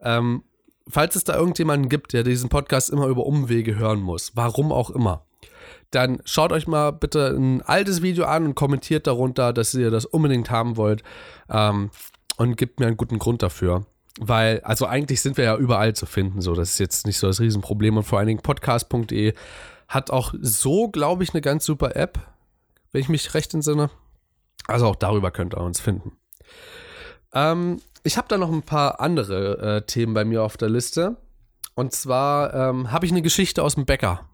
Ähm, 0.00 0.44
falls 0.88 1.16
es 1.16 1.24
da 1.24 1.36
irgendjemanden 1.36 1.88
gibt, 1.88 2.12
der 2.12 2.22
diesen 2.22 2.48
Podcast 2.48 2.90
immer 2.90 3.06
über 3.06 3.26
Umwege 3.26 3.76
hören 3.76 4.00
muss, 4.00 4.32
warum 4.34 4.72
auch 4.72 4.90
immer, 4.90 5.24
dann 5.90 6.22
schaut 6.24 6.52
euch 6.52 6.68
mal 6.68 6.92
bitte 6.92 7.34
ein 7.36 7.62
altes 7.62 8.02
Video 8.02 8.24
an 8.26 8.46
und 8.46 8.54
kommentiert 8.54 9.08
darunter, 9.08 9.52
dass 9.52 9.74
ihr 9.74 9.90
das 9.90 10.04
unbedingt 10.04 10.50
haben 10.50 10.76
wollt 10.76 11.02
ähm, 11.50 11.90
und 12.40 12.56
gebt 12.56 12.80
mir 12.80 12.86
einen 12.86 12.96
guten 12.96 13.18
Grund 13.18 13.42
dafür. 13.42 13.84
Weil, 14.18 14.60
also 14.62 14.86
eigentlich 14.86 15.20
sind 15.20 15.36
wir 15.36 15.44
ja 15.44 15.56
überall 15.58 15.94
zu 15.94 16.06
finden, 16.06 16.40
so. 16.40 16.54
Das 16.54 16.70
ist 16.70 16.78
jetzt 16.78 17.06
nicht 17.06 17.18
so 17.18 17.26
das 17.26 17.38
Riesenproblem. 17.38 17.98
Und 17.98 18.04
vor 18.04 18.18
allen 18.18 18.28
Dingen 18.28 18.40
podcast.de 18.40 19.34
hat 19.88 20.10
auch 20.10 20.32
so, 20.40 20.88
glaube 20.88 21.22
ich, 21.22 21.34
eine 21.34 21.42
ganz 21.42 21.66
super 21.66 21.96
App, 21.96 22.18
wenn 22.92 23.02
ich 23.02 23.10
mich 23.10 23.34
recht 23.34 23.52
entsinne. 23.52 23.90
Also 24.66 24.86
auch 24.86 24.96
darüber 24.96 25.30
könnt 25.30 25.54
ihr 25.54 25.60
uns 25.60 25.80
finden. 25.80 26.12
Ähm, 27.34 27.82
ich 28.04 28.16
habe 28.16 28.28
da 28.28 28.38
noch 28.38 28.50
ein 28.50 28.62
paar 28.62 29.00
andere 29.00 29.76
äh, 29.76 29.82
Themen 29.82 30.14
bei 30.14 30.24
mir 30.24 30.42
auf 30.42 30.56
der 30.56 30.70
Liste. 30.70 31.18
Und 31.74 31.92
zwar 31.92 32.54
ähm, 32.54 32.90
habe 32.90 33.04
ich 33.04 33.12
eine 33.12 33.20
Geschichte 33.20 33.62
aus 33.62 33.74
dem 33.74 33.84
Bäcker. 33.84 34.29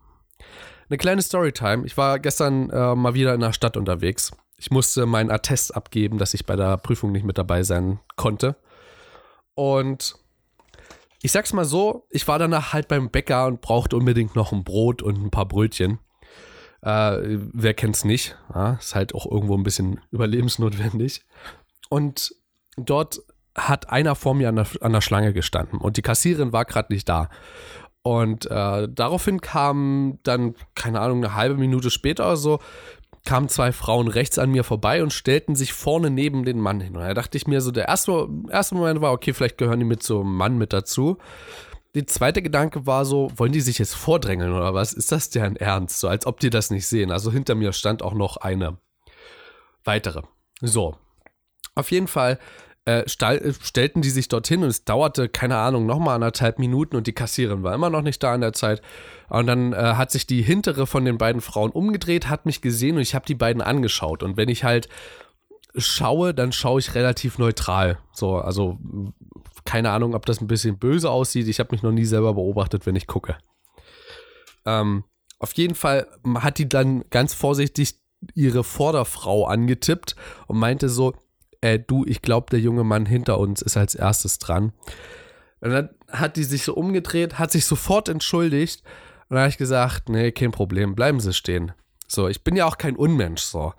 Eine 0.88 0.98
kleine 0.98 1.22
Storytime. 1.22 1.84
Ich 1.84 1.96
war 1.96 2.18
gestern 2.18 2.70
äh, 2.70 2.94
mal 2.94 3.14
wieder 3.14 3.34
in 3.34 3.40
der 3.40 3.52
Stadt 3.52 3.76
unterwegs. 3.76 4.32
Ich 4.56 4.70
musste 4.70 5.04
meinen 5.06 5.30
Attest 5.30 5.74
abgeben, 5.74 6.18
dass 6.18 6.32
ich 6.32 6.46
bei 6.46 6.56
der 6.56 6.76
Prüfung 6.76 7.12
nicht 7.12 7.24
mit 7.24 7.38
dabei 7.38 7.62
sein 7.62 7.98
konnte. 8.14 8.56
Und 9.54 10.14
ich 11.22 11.32
sag's 11.32 11.52
mal 11.52 11.64
so, 11.64 12.06
ich 12.10 12.28
war 12.28 12.38
danach 12.38 12.72
halt 12.72 12.88
beim 12.88 13.10
Bäcker 13.10 13.46
und 13.46 13.60
brauchte 13.60 13.96
unbedingt 13.96 14.36
noch 14.36 14.52
ein 14.52 14.64
Brot 14.64 15.02
und 15.02 15.20
ein 15.20 15.30
paar 15.30 15.46
Brötchen. 15.46 15.98
Äh, 16.82 17.38
wer 17.52 17.74
kennt's 17.74 18.04
nicht? 18.04 18.36
Ja, 18.54 18.74
ist 18.74 18.94
halt 18.94 19.14
auch 19.14 19.26
irgendwo 19.26 19.56
ein 19.56 19.64
bisschen 19.64 20.00
überlebensnotwendig. 20.12 21.24
Und 21.88 22.34
dort 22.76 23.20
hat 23.56 23.90
einer 23.90 24.14
vor 24.14 24.34
mir 24.34 24.50
an 24.50 24.56
der, 24.56 24.66
an 24.82 24.92
der 24.92 25.00
Schlange 25.00 25.32
gestanden 25.32 25.80
und 25.80 25.96
die 25.96 26.02
Kassierin 26.02 26.52
war 26.52 26.64
gerade 26.64 26.92
nicht 26.92 27.08
da. 27.08 27.30
Und 28.06 28.48
äh, 28.48 28.88
daraufhin 28.88 29.40
kam 29.40 30.20
dann, 30.22 30.54
keine 30.76 31.00
Ahnung, 31.00 31.24
eine 31.24 31.34
halbe 31.34 31.56
Minute 31.56 31.90
später 31.90 32.24
oder 32.26 32.36
so, 32.36 32.60
kamen 33.24 33.48
zwei 33.48 33.72
Frauen 33.72 34.06
rechts 34.06 34.38
an 34.38 34.52
mir 34.52 34.62
vorbei 34.62 35.02
und 35.02 35.12
stellten 35.12 35.56
sich 35.56 35.72
vorne 35.72 36.08
neben 36.08 36.44
den 36.44 36.60
Mann 36.60 36.80
hin. 36.80 36.94
Und 36.94 37.02
da 37.02 37.14
dachte 37.14 37.36
ich 37.36 37.48
mir 37.48 37.60
so, 37.60 37.72
der 37.72 37.88
erste, 37.88 38.28
erste 38.48 38.76
Moment 38.76 39.00
war, 39.00 39.10
okay, 39.10 39.32
vielleicht 39.32 39.58
gehören 39.58 39.80
die 39.80 39.84
mit 39.84 40.04
so 40.04 40.20
einem 40.20 40.36
Mann 40.36 40.56
mit 40.56 40.72
dazu. 40.72 41.18
Der 41.96 42.06
zweite 42.06 42.42
Gedanke 42.42 42.86
war 42.86 43.04
so, 43.04 43.28
wollen 43.34 43.50
die 43.50 43.60
sich 43.60 43.80
jetzt 43.80 43.96
vordrängeln 43.96 44.52
oder 44.52 44.72
was? 44.72 44.92
Ist 44.92 45.10
das 45.10 45.30
deren 45.30 45.56
Ernst? 45.56 45.98
So, 45.98 46.06
als 46.06 46.26
ob 46.26 46.38
die 46.38 46.50
das 46.50 46.70
nicht 46.70 46.86
sehen. 46.86 47.10
Also 47.10 47.32
hinter 47.32 47.56
mir 47.56 47.72
stand 47.72 48.04
auch 48.04 48.14
noch 48.14 48.36
eine 48.36 48.78
weitere. 49.82 50.22
So. 50.60 50.96
Auf 51.74 51.90
jeden 51.90 52.06
Fall 52.06 52.38
äh, 52.86 53.08
stall, 53.08 53.52
stellten 53.60 54.00
die 54.00 54.10
sich 54.10 54.28
dorthin 54.28 54.62
und 54.62 54.68
es 54.68 54.84
dauerte, 54.84 55.28
keine 55.28 55.56
Ahnung, 55.56 55.86
nochmal 55.86 56.14
anderthalb 56.14 56.58
Minuten 56.58 56.96
und 56.96 57.06
die 57.06 57.12
Kassiererin 57.12 57.62
war 57.62 57.74
immer 57.74 57.90
noch 57.90 58.02
nicht 58.02 58.22
da 58.22 58.34
in 58.34 58.40
der 58.40 58.52
Zeit. 58.52 58.80
Und 59.28 59.48
dann 59.48 59.72
äh, 59.72 59.76
hat 59.76 60.12
sich 60.12 60.26
die 60.26 60.40
hintere 60.40 60.86
von 60.86 61.04
den 61.04 61.18
beiden 61.18 61.40
Frauen 61.40 61.72
umgedreht, 61.72 62.28
hat 62.28 62.46
mich 62.46 62.62
gesehen 62.62 62.96
und 62.96 63.02
ich 63.02 63.14
habe 63.16 63.26
die 63.26 63.34
beiden 63.34 63.60
angeschaut. 63.60 64.22
Und 64.22 64.36
wenn 64.36 64.48
ich 64.48 64.62
halt 64.62 64.88
schaue, 65.76 66.32
dann 66.32 66.52
schaue 66.52 66.78
ich 66.78 66.94
relativ 66.94 67.38
neutral. 67.38 67.98
So, 68.12 68.36
also 68.36 68.78
keine 69.64 69.90
Ahnung, 69.90 70.14
ob 70.14 70.24
das 70.24 70.40
ein 70.40 70.46
bisschen 70.46 70.78
böse 70.78 71.10
aussieht. 71.10 71.48
Ich 71.48 71.58
habe 71.58 71.70
mich 71.72 71.82
noch 71.82 71.92
nie 71.92 72.04
selber 72.04 72.34
beobachtet, 72.34 72.86
wenn 72.86 72.94
ich 72.94 73.08
gucke. 73.08 73.36
Ähm, 74.64 75.02
auf 75.40 75.52
jeden 75.54 75.74
Fall 75.74 76.06
hat 76.36 76.58
die 76.58 76.68
dann 76.68 77.04
ganz 77.10 77.34
vorsichtig 77.34 77.96
ihre 78.34 78.62
Vorderfrau 78.62 79.44
angetippt 79.44 80.14
und 80.46 80.58
meinte 80.58 80.88
so, 80.88 81.14
äh, 81.60 81.78
du, 81.78 82.04
ich 82.06 82.22
glaube, 82.22 82.46
der 82.50 82.60
junge 82.60 82.84
Mann 82.84 83.06
hinter 83.06 83.38
uns 83.38 83.62
ist 83.62 83.76
als 83.76 83.94
erstes 83.94 84.38
dran. 84.38 84.72
Und 85.60 85.70
dann 85.70 85.90
hat 86.10 86.36
die 86.36 86.44
sich 86.44 86.62
so 86.62 86.74
umgedreht, 86.74 87.38
hat 87.38 87.50
sich 87.50 87.64
sofort 87.64 88.08
entschuldigt. 88.08 88.82
Und 89.28 89.34
dann 89.34 89.40
habe 89.40 89.48
ich 89.50 89.58
gesagt, 89.58 90.08
nee, 90.08 90.32
kein 90.32 90.52
Problem, 90.52 90.94
bleiben 90.94 91.20
Sie 91.20 91.32
stehen. 91.32 91.72
So, 92.08 92.28
ich 92.28 92.44
bin 92.44 92.54
ja 92.54 92.66
auch 92.66 92.78
kein 92.78 92.96
Unmensch, 92.96 93.42
so. 93.42 93.72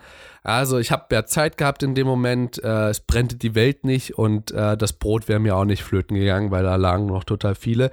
Also, 0.43 0.79
ich 0.79 0.91
habe 0.91 1.13
ja 1.13 1.25
Zeit 1.25 1.57
gehabt 1.57 1.83
in 1.83 1.95
dem 1.95 2.07
Moment, 2.07 2.61
äh, 2.63 2.89
es 2.89 2.99
brennte 2.99 3.35
die 3.35 3.55
Welt 3.55 3.85
nicht 3.85 4.17
und 4.17 4.51
äh, 4.51 4.75
das 4.75 4.93
Brot 4.93 5.27
wäre 5.27 5.39
mir 5.39 5.55
auch 5.55 5.65
nicht 5.65 5.83
flöten 5.83 6.17
gegangen, 6.17 6.51
weil 6.51 6.63
da 6.63 6.75
lagen 6.75 7.05
noch 7.05 7.23
total 7.23 7.55
viele. 7.55 7.91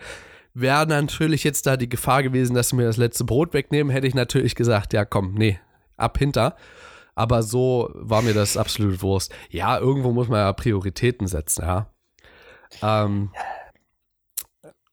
Wäre 0.54 0.86
natürlich 0.86 1.42
jetzt 1.44 1.66
da 1.66 1.76
die 1.76 1.88
Gefahr 1.88 2.22
gewesen, 2.22 2.54
dass 2.54 2.68
sie 2.68 2.76
mir 2.76 2.84
das 2.84 2.96
letzte 2.96 3.24
Brot 3.24 3.54
wegnehmen, 3.54 3.92
hätte 3.92 4.06
ich 4.06 4.14
natürlich 4.14 4.54
gesagt, 4.54 4.92
ja 4.92 5.04
komm, 5.04 5.34
nee, 5.34 5.58
ab 5.96 6.18
hinter 6.18 6.56
aber 7.14 7.42
so 7.42 7.90
war 7.94 8.23
mir 8.23 8.35
das 8.35 8.56
absolut 8.56 9.02
Wurst. 9.02 9.33
Ja, 9.50 9.78
irgendwo 9.78 10.12
muss 10.12 10.28
man 10.28 10.40
ja 10.40 10.52
Prioritäten 10.52 11.26
setzen, 11.26 11.62
ja. 11.62 11.90
Ähm, 12.83 13.30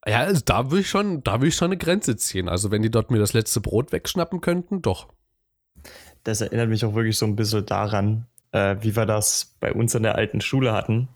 ja, 0.05 0.19
also 0.19 0.41
da 0.43 0.71
will 0.71 0.81
ich 0.81 0.89
schon, 0.89 1.23
ich 1.43 1.55
schon 1.55 1.67
eine 1.67 1.77
Grenze 1.77 2.15
ziehen. 2.15 2.49
Also 2.49 2.71
wenn 2.71 2.81
die 2.81 2.91
dort 2.91 3.11
mir 3.11 3.19
das 3.19 3.33
letzte 3.33 3.61
Brot 3.61 3.91
wegschnappen 3.91 4.41
könnten, 4.41 4.81
doch. 4.81 5.07
Das 6.23 6.41
erinnert 6.41 6.69
mich 6.69 6.85
auch 6.85 6.93
wirklich 6.93 7.17
so 7.17 7.25
ein 7.25 7.35
bisschen 7.35 7.65
daran, 7.65 8.27
äh, 8.51 8.77
wie 8.81 8.95
wir 8.95 9.05
das 9.05 9.55
bei 9.59 9.73
uns 9.73 9.95
in 9.95 10.03
der 10.03 10.15
alten 10.15 10.41
Schule 10.41 10.73
hatten. 10.73 11.07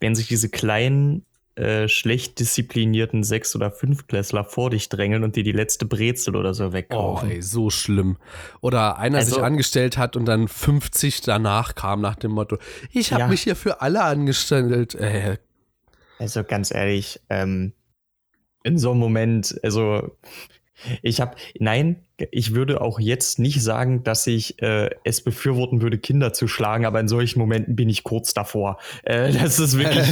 Wenn 0.00 0.14
sich 0.14 0.28
diese 0.28 0.48
kleinen 0.48 1.24
äh, 1.58 1.88
schlecht 1.88 2.38
disziplinierten 2.38 3.24
Sechs- 3.24 3.56
oder 3.56 3.72
Fünftklässler 3.72 4.44
vor 4.44 4.70
dich 4.70 4.88
drängeln 4.88 5.24
und 5.24 5.34
dir 5.34 5.42
die 5.42 5.52
letzte 5.52 5.86
Brezel 5.86 6.36
oder 6.36 6.54
so 6.54 6.72
wegkaufen. 6.72 7.28
Oh, 7.28 7.32
ey, 7.32 7.42
so 7.42 7.68
schlimm. 7.68 8.16
Oder 8.60 8.98
einer 8.98 9.18
also, 9.18 9.34
sich 9.34 9.44
angestellt 9.44 9.98
hat 9.98 10.16
und 10.16 10.24
dann 10.26 10.46
50 10.46 11.22
danach 11.22 11.74
kam 11.74 12.00
nach 12.00 12.14
dem 12.14 12.30
Motto, 12.30 12.58
ich 12.92 13.12
habe 13.12 13.22
ja. 13.22 13.28
mich 13.28 13.42
hier 13.42 13.56
für 13.56 13.80
alle 13.80 14.04
angestellt. 14.04 14.94
Äh. 14.94 15.38
Also 16.20 16.44
ganz 16.44 16.72
ehrlich, 16.72 17.20
ähm, 17.28 17.72
in 18.62 18.78
so 18.78 18.92
einem 18.92 19.00
Moment, 19.00 19.58
also 19.64 20.16
ich 21.02 21.20
habe, 21.20 21.36
nein, 21.58 22.04
ich 22.30 22.54
würde 22.54 22.80
auch 22.80 22.98
jetzt 23.00 23.38
nicht 23.38 23.62
sagen, 23.62 24.04
dass 24.04 24.26
ich 24.26 24.60
äh, 24.62 24.90
es 25.04 25.22
befürworten 25.22 25.82
würde, 25.82 25.98
Kinder 25.98 26.32
zu 26.32 26.48
schlagen, 26.48 26.84
aber 26.84 27.00
in 27.00 27.08
solchen 27.08 27.38
Momenten 27.38 27.76
bin 27.76 27.88
ich 27.88 28.04
kurz 28.04 28.34
davor. 28.34 28.78
Äh, 29.02 29.32
das 29.42 29.58
ist 29.58 29.78
wirklich 29.78 30.06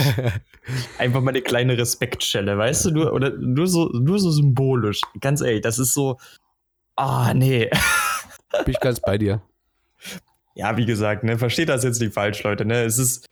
einfach 0.99 1.21
mal 1.21 1.31
eine 1.31 1.43
kleine 1.43 1.79
Respektstelle, 1.79 2.57
weißt 2.59 2.87
du? 2.87 2.91
Nur, 2.91 3.13
oder 3.13 3.31
nur 3.31 3.67
so, 3.67 3.89
nur 3.89 4.19
so 4.19 4.31
symbolisch. 4.31 5.01
Ganz 5.21 5.41
ehrlich, 5.41 5.63
das 5.63 5.79
ist 5.79 5.95
so. 5.95 6.19
Ah, 6.97 7.35
nee. 7.35 7.71
bin 8.65 8.75
ich 8.75 8.81
ganz 8.81 9.01
bei 9.01 9.19
dir. 9.19 9.43
Ja, 10.55 10.77
wie 10.79 10.87
gesagt, 10.87 11.25
ne, 11.25 11.39
versteht 11.39 11.69
das 11.69 11.85
jetzt 11.85 12.01
nicht 12.01 12.15
falsch, 12.15 12.43
Leute. 12.43 12.65
Ne? 12.65 12.83
Es 12.85 12.99
ist 12.99 13.29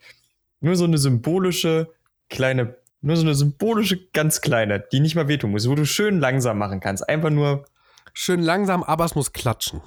nur 0.61 0.75
so 0.75 0.83
eine 0.83 0.99
symbolische 0.99 1.89
kleine 2.29 2.75
nur 3.05 3.15
so 3.15 3.21
eine 3.21 3.35
symbolische, 3.35 3.97
ganz 4.13 4.41
kleine, 4.41 4.83
die 4.91 4.99
nicht 4.99 5.15
mal 5.15 5.27
wehtun 5.27 5.51
muss, 5.51 5.69
wo 5.69 5.75
du 5.75 5.85
schön 5.85 6.19
langsam 6.19 6.57
machen 6.57 6.79
kannst. 6.79 7.07
Einfach 7.07 7.29
nur. 7.29 7.65
Schön 8.13 8.41
langsam, 8.41 8.83
aber 8.83 9.05
es 9.05 9.13
muss 9.13 9.31
klatschen. 9.31 9.81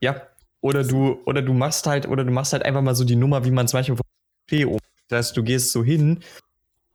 Ja. 0.00 0.22
Oder 0.60 0.84
du, 0.84 1.20
oder 1.26 1.42
du 1.42 1.52
machst 1.52 1.86
halt, 1.86 2.08
oder 2.08 2.24
du 2.24 2.32
machst 2.32 2.52
halt 2.52 2.64
einfach 2.64 2.82
mal 2.82 2.94
so 2.94 3.04
die 3.04 3.16
Nummer, 3.16 3.44
wie 3.44 3.50
man 3.50 3.66
es 3.66 3.72
manchmal 3.72 3.98
vom 3.98 4.78
Das 5.08 5.18
heißt, 5.26 5.36
du 5.36 5.42
gehst 5.42 5.72
so 5.72 5.84
hin, 5.84 6.20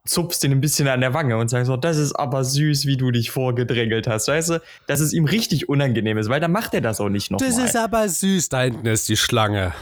zupfst 0.06 0.44
ihn 0.44 0.52
ein 0.52 0.62
bisschen 0.62 0.88
an 0.88 1.02
der 1.02 1.14
Wange 1.14 1.38
und 1.38 1.50
sagst 1.50 1.68
so, 1.68 1.78
das 1.78 1.98
ist 1.98 2.14
aber 2.14 2.44
süß, 2.44 2.86
wie 2.86 2.98
du 2.98 3.12
dich 3.12 3.32
vorgedrängelt 3.32 4.08
hast. 4.08 4.28
Weißt 4.28 4.50
du, 4.50 4.62
dass 4.88 5.00
es 5.00 5.14
ihm 5.14 5.26
richtig 5.26 5.70
unangenehm 5.70 6.18
ist, 6.18 6.30
weil 6.30 6.40
dann 6.40 6.52
macht 6.52 6.74
er 6.74 6.82
das 6.82 7.00
auch 7.00 7.10
nicht 7.10 7.32
nochmal. 7.32 7.50
Das 7.50 7.58
ist 7.58 7.76
aber 7.76 8.08
süß, 8.10 8.50
da 8.50 8.62
hinten 8.62 8.88
ist 8.88 9.08
die 9.08 9.18
Schlange. 9.18 9.74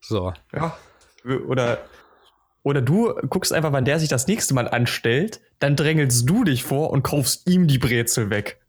So. 0.00 0.32
Ja. 0.54 0.76
Oder 1.46 1.78
oder 2.62 2.82
du 2.82 3.14
guckst 3.28 3.52
einfach, 3.52 3.72
wann 3.72 3.84
der 3.84 3.98
sich 3.98 4.08
das 4.08 4.26
nächste 4.26 4.54
Mal 4.54 4.68
anstellt, 4.68 5.40
dann 5.58 5.76
drängelst 5.76 6.28
du 6.28 6.44
dich 6.44 6.62
vor 6.62 6.90
und 6.90 7.02
kaufst 7.02 7.48
ihm 7.48 7.66
die 7.66 7.78
Brezel 7.78 8.30
weg. 8.30 8.60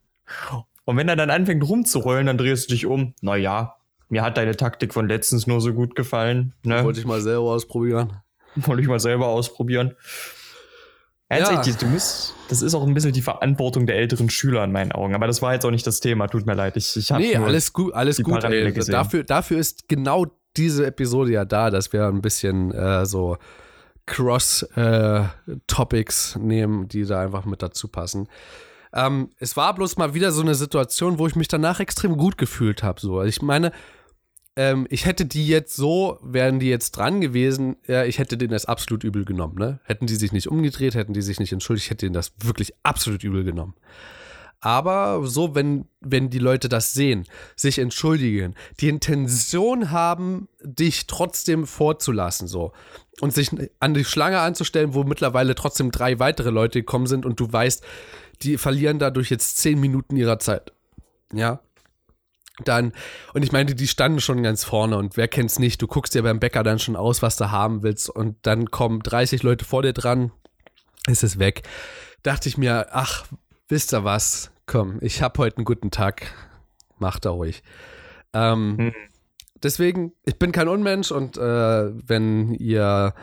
Und 0.86 0.98
wenn 0.98 1.10
er 1.10 1.16
dann 1.16 1.30
anfängt 1.30 1.68
rumzurollen, 1.68 2.26
dann 2.26 2.38
drehst 2.38 2.70
du 2.70 2.74
dich 2.74 2.86
um. 2.86 3.14
Naja, 3.22 3.76
mir 4.10 4.24
hat 4.24 4.38
deine 4.38 4.56
Taktik 4.56 4.94
von 4.94 5.08
letztens 5.08 5.48
nur 5.48 5.62
so 5.62 5.74
gut 5.74 5.96
gefallen. 5.96 6.54
Ne? 6.64 6.84
Wollte 6.84 7.00
ich 7.00 7.06
mal 7.06 7.22
selber 7.22 7.52
ausprobieren. 7.52 8.14
Wollte 8.56 8.82
ich 8.82 8.88
mal 8.88 9.00
selber 9.00 9.28
ausprobieren. 9.28 9.96
Ja. 11.30 11.62
du 11.62 11.86
musst, 11.86 12.34
das 12.50 12.62
ist 12.62 12.76
auch 12.76 12.86
ein 12.86 12.94
bisschen 12.94 13.14
die 13.14 13.22
Verantwortung 13.22 13.86
der 13.86 13.96
älteren 13.96 14.30
Schüler 14.30 14.66
in 14.66 14.74
meinen 14.74 14.92
Augen. 14.92 15.16
Aber 15.16 15.28
das 15.28 15.42
war 15.42 15.54
jetzt 15.54 15.66
auch 15.66 15.72
nicht 15.72 15.88
das 15.88 16.02
Thema. 16.02 16.28
Tut 16.28 16.46
mir 16.46 16.56
leid. 16.56 16.76
Ich, 16.76 16.98
ich 16.98 17.10
nee, 17.12 17.38
alles 17.38 17.72
gut, 17.72 17.94
alles 17.94 18.22
gut. 18.22 18.44
Ey. 18.44 18.74
Dafür, 18.74 19.24
dafür 19.24 19.58
ist 19.58 19.88
genau 19.88 20.26
diese 20.58 20.86
Episode 20.86 21.32
ja 21.32 21.46
da, 21.46 21.70
dass 21.70 21.94
wir 21.94 22.08
ein 22.08 22.22
bisschen 22.22 22.74
äh, 22.74 23.06
so 23.06 23.38
Cross-Topics 24.12 26.36
äh, 26.36 26.40
nehmen, 26.40 26.88
die 26.90 27.06
da 27.06 27.22
einfach 27.22 27.46
mit 27.46 27.62
dazu 27.62 27.88
passen. 27.88 28.28
Ähm, 28.94 29.30
es 29.40 29.56
war 29.56 29.74
bloß 29.74 29.96
mal 29.98 30.14
wieder 30.14 30.34
so 30.34 30.42
eine 30.42 30.56
Situation, 30.56 31.18
wo 31.18 31.28
ich 31.28 31.38
mich 31.38 31.48
danach 31.48 31.80
extrem 31.80 32.18
gut 32.18 32.38
gefühlt 32.38 32.84
habe. 32.84 33.00
So. 33.00 33.24
Ich 33.24 33.42
meine, 33.42 33.72
ähm, 34.58 34.86
ich 34.90 35.06
hätte 35.06 35.26
die 35.26 35.48
jetzt 35.48 35.78
so, 35.78 36.20
wären 36.22 36.60
die 36.60 36.68
jetzt 36.68 36.92
dran 36.92 37.22
gewesen, 37.22 37.78
ja, 37.88 38.04
ich 38.04 38.20
hätte 38.20 38.38
denen 38.38 38.52
das 38.52 38.66
absolut 38.66 39.06
übel 39.06 39.24
genommen. 39.24 39.56
Ne? 39.58 39.80
Hätten 39.86 40.08
die 40.08 40.16
sich 40.16 40.34
nicht 40.34 40.50
umgedreht, 40.50 40.94
hätten 40.94 41.14
die 41.14 41.22
sich 41.22 41.40
nicht 41.40 41.54
entschuldigt, 41.54 41.90
hätte 41.90 42.06
denen 42.06 42.14
das 42.14 42.34
wirklich 42.40 42.74
absolut 42.84 43.24
übel 43.24 43.46
genommen. 43.46 43.76
Aber 44.62 45.26
so, 45.26 45.56
wenn, 45.56 45.86
wenn 46.02 46.30
die 46.30 46.38
Leute 46.38 46.70
das 46.70 46.94
sehen, 46.94 47.26
sich 47.56 47.80
entschuldigen, 47.80 48.54
die 48.80 48.90
Intention 48.90 49.90
haben, 49.90 50.48
dich 50.64 51.08
trotzdem 51.08 51.66
vorzulassen, 51.66 52.48
so. 52.48 52.72
Und 53.20 53.34
sich 53.34 53.52
an 53.80 53.94
die 53.94 54.06
Schlange 54.06 54.40
anzustellen, 54.40 54.94
wo 54.94 55.04
mittlerweile 55.04 55.54
trotzdem 55.54 55.92
drei 55.92 56.20
weitere 56.20 56.50
Leute 56.50 56.80
gekommen 56.80 57.08
sind 57.08 57.26
und 57.26 57.40
du 57.40 57.52
weißt, 57.52 57.84
die 58.42 58.58
verlieren 58.58 59.00
dadurch 59.00 59.30
jetzt 59.30 59.58
zehn 59.58 59.80
Minuten 59.80 60.16
ihrer 60.16 60.40
Zeit. 60.40 60.72
Ja. 61.34 61.60
Dann, 62.64 62.94
und 63.34 63.44
ich 63.44 63.52
meine, 63.52 63.76
die 63.76 63.88
standen 63.88 64.22
schon 64.22 64.44
ganz 64.44 64.64
vorne 64.64 64.98
und 64.98 65.18
wer 65.18 65.28
kennt's 65.28 65.60
nicht, 65.60 65.82
du 65.82 65.88
guckst 65.88 66.14
dir 66.14 66.24
beim 66.24 66.40
Bäcker 66.40 66.64
dann 66.64 66.80
schon 66.80 66.96
aus, 66.96 67.22
was 67.22 67.38
du 67.38 67.52
haben 67.52 67.84
willst 67.84 68.10
und 68.10 68.38
dann 68.44 68.70
kommen 68.70 69.02
30 69.02 69.44
Leute 69.44 69.66
vor 69.66 69.82
dir 69.82 69.94
dran, 69.94 70.32
ist 71.08 71.24
es 71.24 71.40
weg. 71.40 71.64
Dachte 72.24 72.50
ich 72.50 72.58
mir, 72.58 72.88
ach, 72.92 73.26
wisst 73.68 73.94
ihr 73.94 74.04
was? 74.04 74.52
Komm, 74.68 75.00
ich 75.02 75.22
habe 75.22 75.40
heute 75.40 75.58
einen 75.58 75.66
guten 75.66 75.92
Tag. 75.92 76.34
Macht 77.00 77.26
er 77.26 77.32
ruhig. 77.32 77.64
Ähm, 78.34 78.78
hm. 78.78 78.94
Deswegen, 79.64 80.14
ich 80.26 80.38
bin 80.38 80.52
kein 80.52 80.68
Unmensch 80.68 81.12
und 81.12 81.38
äh, 81.38 81.42
wenn 82.08 82.54
ihr 82.54 83.14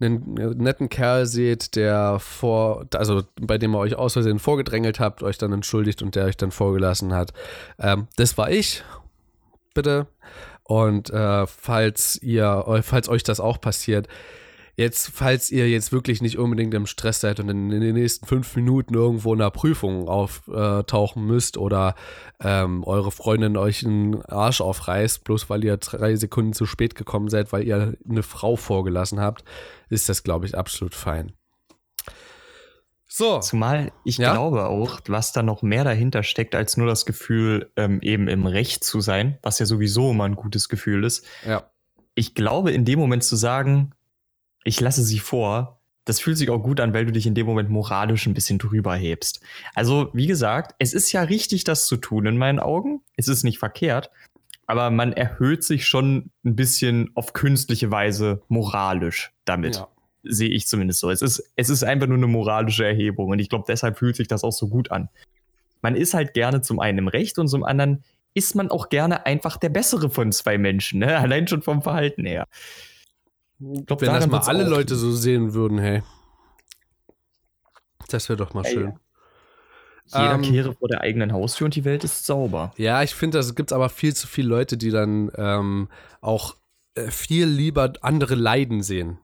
einen 0.00 0.34
netten 0.34 0.88
Kerl 0.88 1.26
seht, 1.26 1.74
der 1.74 2.18
vor, 2.20 2.86
also 2.94 3.22
bei 3.40 3.58
dem 3.58 3.74
ihr 3.74 3.78
euch 3.78 3.96
aus 3.96 4.12
Versehen 4.12 4.38
vorgedrängelt 4.38 5.00
habt, 5.00 5.22
euch 5.22 5.38
dann 5.38 5.52
entschuldigt 5.52 6.02
und 6.02 6.14
der 6.14 6.26
euch 6.26 6.36
dann 6.36 6.52
vorgelassen 6.52 7.14
hat, 7.14 7.32
ähm, 7.78 8.06
das 8.16 8.38
war 8.38 8.50
ich. 8.50 8.84
Bitte. 9.74 10.06
Und 10.62 11.10
äh, 11.10 11.46
falls 11.46 12.20
ihr, 12.22 12.82
falls 12.82 13.08
euch 13.08 13.22
das 13.22 13.40
auch 13.40 13.60
passiert, 13.60 14.06
Jetzt, 14.78 15.10
falls 15.12 15.50
ihr 15.50 15.68
jetzt 15.68 15.90
wirklich 15.90 16.22
nicht 16.22 16.38
unbedingt 16.38 16.72
im 16.72 16.86
Stress 16.86 17.18
seid 17.18 17.40
und 17.40 17.48
in, 17.48 17.72
in 17.72 17.80
den 17.80 17.96
nächsten 17.96 18.26
fünf 18.26 18.54
Minuten 18.54 18.94
irgendwo 18.94 19.34
in 19.34 19.40
einer 19.40 19.50
Prüfung 19.50 20.06
auftauchen 20.06 21.26
müsst 21.26 21.56
oder 21.56 21.96
ähm, 22.38 22.84
eure 22.84 23.10
Freundin 23.10 23.56
euch 23.56 23.84
einen 23.84 24.22
Arsch 24.22 24.60
aufreißt, 24.60 25.24
bloß 25.24 25.50
weil 25.50 25.64
ihr 25.64 25.78
drei 25.78 26.14
Sekunden 26.14 26.52
zu 26.52 26.64
spät 26.64 26.94
gekommen 26.94 27.28
seid, 27.28 27.52
weil 27.52 27.66
ihr 27.66 27.96
eine 28.08 28.22
Frau 28.22 28.54
vorgelassen 28.54 29.18
habt, 29.18 29.42
ist 29.90 30.08
das, 30.08 30.22
glaube 30.22 30.46
ich, 30.46 30.56
absolut 30.56 30.94
fein. 30.94 31.32
So. 33.08 33.40
Zumal 33.40 33.90
ich 34.04 34.18
ja? 34.18 34.32
glaube 34.32 34.66
auch, 34.66 35.00
was 35.08 35.32
da 35.32 35.42
noch 35.42 35.62
mehr 35.62 35.82
dahinter 35.82 36.22
steckt, 36.22 36.54
als 36.54 36.76
nur 36.76 36.86
das 36.86 37.04
Gefühl, 37.04 37.72
ähm, 37.74 37.98
eben 38.00 38.28
im 38.28 38.46
Recht 38.46 38.84
zu 38.84 39.00
sein, 39.00 39.38
was 39.42 39.58
ja 39.58 39.66
sowieso 39.66 40.12
immer 40.12 40.22
ein 40.22 40.36
gutes 40.36 40.68
Gefühl 40.68 41.02
ist. 41.02 41.26
Ja. 41.44 41.68
Ich 42.14 42.36
glaube, 42.36 42.70
in 42.70 42.84
dem 42.84 43.00
Moment 43.00 43.24
zu 43.24 43.34
sagen, 43.34 43.92
ich 44.64 44.80
lasse 44.80 45.02
sie 45.02 45.18
vor, 45.18 45.80
das 46.08 46.20
fühlt 46.20 46.38
sich 46.38 46.48
auch 46.48 46.62
gut 46.62 46.80
an, 46.80 46.94
weil 46.94 47.04
du 47.04 47.12
dich 47.12 47.26
in 47.26 47.34
dem 47.34 47.46
Moment 47.46 47.68
moralisch 47.68 48.26
ein 48.26 48.32
bisschen 48.32 48.58
drüber 48.58 48.94
hebst. 48.96 49.40
Also, 49.74 50.08
wie 50.14 50.26
gesagt, 50.26 50.74
es 50.78 50.94
ist 50.94 51.12
ja 51.12 51.22
richtig, 51.22 51.64
das 51.64 51.86
zu 51.86 51.98
tun 51.98 52.24
in 52.24 52.38
meinen 52.38 52.60
Augen. 52.60 53.02
Es 53.16 53.28
ist 53.28 53.44
nicht 53.44 53.58
verkehrt, 53.58 54.10
aber 54.66 54.90
man 54.90 55.12
erhöht 55.12 55.64
sich 55.64 55.86
schon 55.86 56.30
ein 56.44 56.56
bisschen 56.56 57.10
auf 57.14 57.34
künstliche 57.34 57.90
Weise 57.90 58.42
moralisch 58.48 59.32
damit. 59.44 59.76
Ja. 59.76 59.88
Sehe 60.22 60.48
ich 60.48 60.66
zumindest 60.66 61.00
so. 61.00 61.10
Es 61.10 61.20
ist, 61.20 61.52
es 61.56 61.68
ist 61.68 61.84
einfach 61.84 62.06
nur 62.06 62.16
eine 62.16 62.26
moralische 62.26 62.86
Erhebung 62.86 63.28
und 63.28 63.38
ich 63.38 63.50
glaube, 63.50 63.66
deshalb 63.68 63.98
fühlt 63.98 64.16
sich 64.16 64.28
das 64.28 64.44
auch 64.44 64.52
so 64.52 64.68
gut 64.68 64.90
an. 64.90 65.10
Man 65.82 65.94
ist 65.94 66.14
halt 66.14 66.32
gerne 66.32 66.62
zum 66.62 66.80
einen 66.80 66.98
im 66.98 67.08
Recht 67.08 67.38
und 67.38 67.48
zum 67.48 67.64
anderen 67.64 68.02
ist 68.34 68.54
man 68.54 68.70
auch 68.70 68.88
gerne 68.88 69.26
einfach 69.26 69.56
der 69.56 69.68
bessere 69.68 70.10
von 70.10 70.32
zwei 70.32 70.58
Menschen, 70.58 71.00
ne? 71.00 71.18
allein 71.18 71.48
schon 71.48 71.62
vom 71.62 71.82
Verhalten 71.82 72.24
her. 72.24 72.46
Ich 73.60 73.86
glaub, 73.86 74.00
Wenn 74.00 74.12
das 74.12 74.26
mal 74.26 74.40
alle 74.40 74.68
Leute 74.68 74.94
so 74.94 75.10
sehen 75.12 75.52
würden, 75.52 75.78
hey. 75.78 76.02
Das 78.08 78.28
wäre 78.28 78.36
doch 78.36 78.54
mal 78.54 78.64
hey, 78.64 78.72
schön. 78.72 78.98
Jeder 80.06 80.34
ähm, 80.34 80.42
kehre 80.42 80.74
vor 80.74 80.88
der 80.88 81.02
eigenen 81.02 81.32
Haustür 81.32 81.66
und 81.66 81.74
die 81.74 81.84
Welt 81.84 82.02
ist 82.04 82.24
sauber. 82.24 82.72
Ja, 82.76 83.02
ich 83.02 83.14
finde, 83.14 83.38
es 83.38 83.54
gibt 83.54 83.72
aber 83.72 83.90
viel 83.90 84.14
zu 84.14 84.26
viele 84.26 84.48
Leute, 84.48 84.78
die 84.78 84.90
dann 84.90 85.30
ähm, 85.36 85.88
auch 86.20 86.56
äh, 86.94 87.10
viel 87.10 87.46
lieber 87.46 87.92
andere 88.00 88.34
Leiden 88.34 88.82
sehen. 88.82 89.18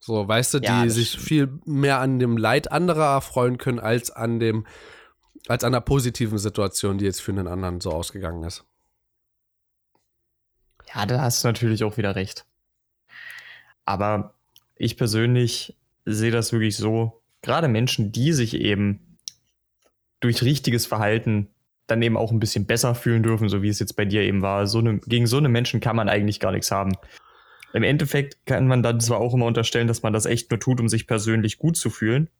So, 0.00 0.26
weißt 0.26 0.54
du, 0.54 0.60
die 0.60 0.66
ja, 0.66 0.88
sich 0.88 1.10
stimmt. 1.10 1.24
viel 1.24 1.60
mehr 1.64 2.00
an 2.00 2.18
dem 2.18 2.36
Leid 2.36 2.70
anderer 2.72 3.14
erfreuen 3.14 3.58
können, 3.58 3.80
als 3.80 4.10
an 4.10 4.38
dem, 4.38 4.66
als 5.48 5.64
an 5.64 5.72
der 5.72 5.80
positiven 5.80 6.38
Situation, 6.38 6.98
die 6.98 7.04
jetzt 7.04 7.20
für 7.20 7.32
einen 7.32 7.48
anderen 7.48 7.80
so 7.80 7.90
ausgegangen 7.90 8.44
ist. 8.44 8.64
Ja, 10.94 11.06
da 11.06 11.20
hast 11.20 11.42
du 11.42 11.48
natürlich 11.48 11.84
auch 11.84 11.96
wieder 11.96 12.16
recht. 12.16 12.46
Aber 13.84 14.34
ich 14.76 14.96
persönlich 14.96 15.76
sehe 16.04 16.30
das 16.30 16.52
wirklich 16.52 16.76
so, 16.76 17.22
gerade 17.42 17.68
Menschen, 17.68 18.12
die 18.12 18.32
sich 18.32 18.54
eben 18.54 19.18
durch 20.20 20.42
richtiges 20.42 20.86
Verhalten 20.86 21.48
dann 21.86 22.00
eben 22.00 22.16
auch 22.16 22.32
ein 22.32 22.40
bisschen 22.40 22.66
besser 22.66 22.94
fühlen 22.94 23.22
dürfen, 23.22 23.48
so 23.48 23.62
wie 23.62 23.68
es 23.68 23.78
jetzt 23.78 23.94
bei 23.94 24.06
dir 24.06 24.22
eben 24.22 24.40
war. 24.40 24.66
So 24.66 24.78
eine, 24.78 24.98
gegen 25.00 25.26
so 25.26 25.36
eine 25.36 25.50
Menschen 25.50 25.80
kann 25.80 25.96
man 25.96 26.08
eigentlich 26.08 26.40
gar 26.40 26.52
nichts 26.52 26.70
haben. 26.70 26.92
Im 27.74 27.82
Endeffekt 27.82 28.46
kann 28.46 28.66
man 28.66 28.82
dann 28.82 29.00
zwar 29.00 29.18
auch 29.18 29.34
immer 29.34 29.46
unterstellen, 29.46 29.88
dass 29.88 30.02
man 30.02 30.12
das 30.12 30.26
echt 30.26 30.50
nur 30.50 30.60
tut, 30.60 30.80
um 30.80 30.88
sich 30.88 31.06
persönlich 31.06 31.58
gut 31.58 31.76
zu 31.76 31.90
fühlen, 31.90 32.30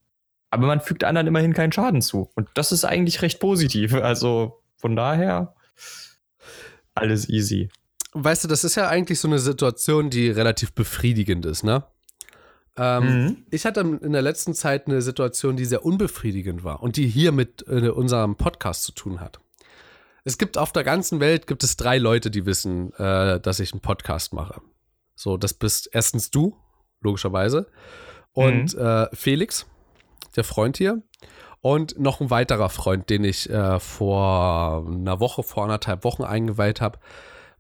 aber 0.51 0.67
man 0.67 0.81
fügt 0.81 1.05
anderen 1.05 1.27
immerhin 1.27 1.53
keinen 1.53 1.73
Schaden 1.73 2.01
zu. 2.01 2.31
Und 2.37 2.49
das 2.55 2.71
ist 2.71 2.85
eigentlich 2.85 3.21
recht 3.23 3.41
positiv. 3.41 3.93
Also 3.95 4.63
von 4.77 4.95
daher 4.95 5.55
alles 6.95 7.29
easy 7.29 7.69
weißt 8.15 8.45
du, 8.45 8.49
das 8.49 8.65
ist 8.65 8.77
ja 8.77 8.89
eigentlich 8.89 9.21
so 9.21 9.29
eine 9.29 9.39
Situation, 9.39 10.09
die 10.09 10.31
relativ 10.31 10.73
befriedigend 10.73 11.45
ist, 11.45 11.65
ne? 11.65 11.85
Ähm, 12.77 13.05
mhm. 13.05 13.37
Ich 13.51 13.67
hatte 13.67 13.81
in 13.81 14.13
der 14.13 14.23
letzten 14.23 14.55
Zeit 14.55 14.87
eine 14.87 15.03
Situation, 15.03 15.57
die 15.57 15.65
sehr 15.65 15.85
unbefriedigend 15.85 16.65
war 16.65 16.83
und 16.83 16.97
die 16.97 17.07
hier 17.07 17.31
mit 17.31 17.65
äh, 17.69 17.89
unserem 17.89 18.37
Podcast 18.37 18.83
zu 18.83 18.93
tun 18.93 19.21
hat. 19.21 19.39
Es 20.25 20.39
gibt 20.39 20.59
auf 20.59 20.73
der 20.73 20.83
ganzen 20.83 21.21
Welt 21.21 21.47
gibt 21.47 21.63
es 21.63 21.77
drei 21.77 21.99
Leute, 21.99 22.31
die 22.31 22.47
wissen, 22.47 22.93
äh, 22.95 23.39
dass 23.39 23.61
ich 23.61 23.73
einen 23.73 23.81
Podcast 23.81 24.33
mache. 24.33 24.61
So, 25.15 25.37
das 25.37 25.55
bist 25.55 25.89
erstens 25.93 26.31
du, 26.31 26.57
logischerweise, 27.01 27.69
und 28.33 28.75
mhm. 28.75 28.81
äh, 28.81 29.07
Felix, 29.15 29.67
der 30.35 30.43
Freund 30.43 30.77
hier, 30.77 31.03
und 31.61 31.99
noch 31.99 32.21
ein 32.21 32.31
weiterer 32.31 32.71
Freund, 32.71 33.09
den 33.09 33.23
ich 33.23 33.49
äh, 33.49 33.79
vor 33.79 34.85
einer 34.89 35.21
Woche, 35.21 35.45
vor 35.45 35.63
anderthalb 35.65 36.03
Wochen 36.03 36.25
eingeweiht 36.25 36.81
habe 36.81 36.99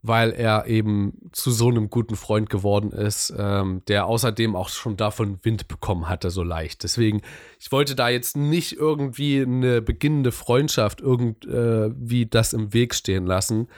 weil 0.07 0.33
er 0.33 0.67
eben 0.67 1.14
zu 1.33 1.51
so 1.51 1.69
einem 1.69 1.88
guten 1.88 2.14
Freund 2.14 2.51
geworden 2.51 2.93
ist, 2.93 3.33
ähm, 3.38 3.81
der 3.88 4.05
außerdem 4.05 4.55
auch 4.55 4.69
schon 4.69 4.99
davon 4.99 5.38
Wind 5.43 5.67
bekommen 5.67 6.11
hatte, 6.11 6.29
so 6.29 6.43
leicht. 6.43 6.83
Deswegen, 6.83 7.23
ich 7.59 7.73
wollte 7.73 7.95
da 7.95 8.11
jetzt 8.11 8.37
nicht 8.37 8.75
irgendwie 8.77 9.40
eine 9.40 9.81
beginnende 9.81 10.31
Freundschaft 10.31 11.01
irgendwie 11.01 12.21
äh, 12.21 12.29
das 12.29 12.53
im 12.53 12.75
Weg 12.75 12.95
stehen 12.95 13.25
lassen, 13.25 13.69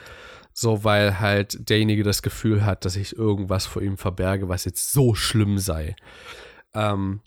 so 0.51 0.83
weil 0.83 1.21
halt 1.21 1.69
derjenige 1.69 2.03
das 2.03 2.21
Gefühl 2.21 2.65
hat, 2.65 2.83
dass 2.83 2.97
ich 2.97 3.15
irgendwas 3.15 3.65
vor 3.65 3.81
ihm 3.81 3.95
verberge, 3.95 4.49
was 4.49 4.65
jetzt 4.65 4.91
so 4.91 5.15
schlimm 5.15 5.59
sei. 5.59 5.95
Ähm, 6.73 7.21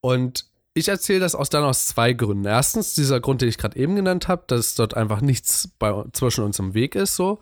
und 0.00 0.46
ich 0.72 0.86
erzähle 0.86 1.18
das 1.18 1.34
aus 1.34 1.50
dann 1.50 1.64
aus 1.64 1.86
zwei 1.86 2.12
Gründen. 2.12 2.44
Erstens, 2.44 2.94
dieser 2.94 3.18
Grund, 3.18 3.42
den 3.42 3.48
ich 3.48 3.58
gerade 3.58 3.76
eben 3.76 3.96
genannt 3.96 4.28
habe, 4.28 4.44
dass 4.46 4.76
dort 4.76 4.96
einfach 4.96 5.20
nichts 5.20 5.68
bei, 5.80 6.04
zwischen 6.12 6.44
uns 6.44 6.60
im 6.60 6.74
Weg 6.74 6.94
ist, 6.94 7.16
so 7.16 7.40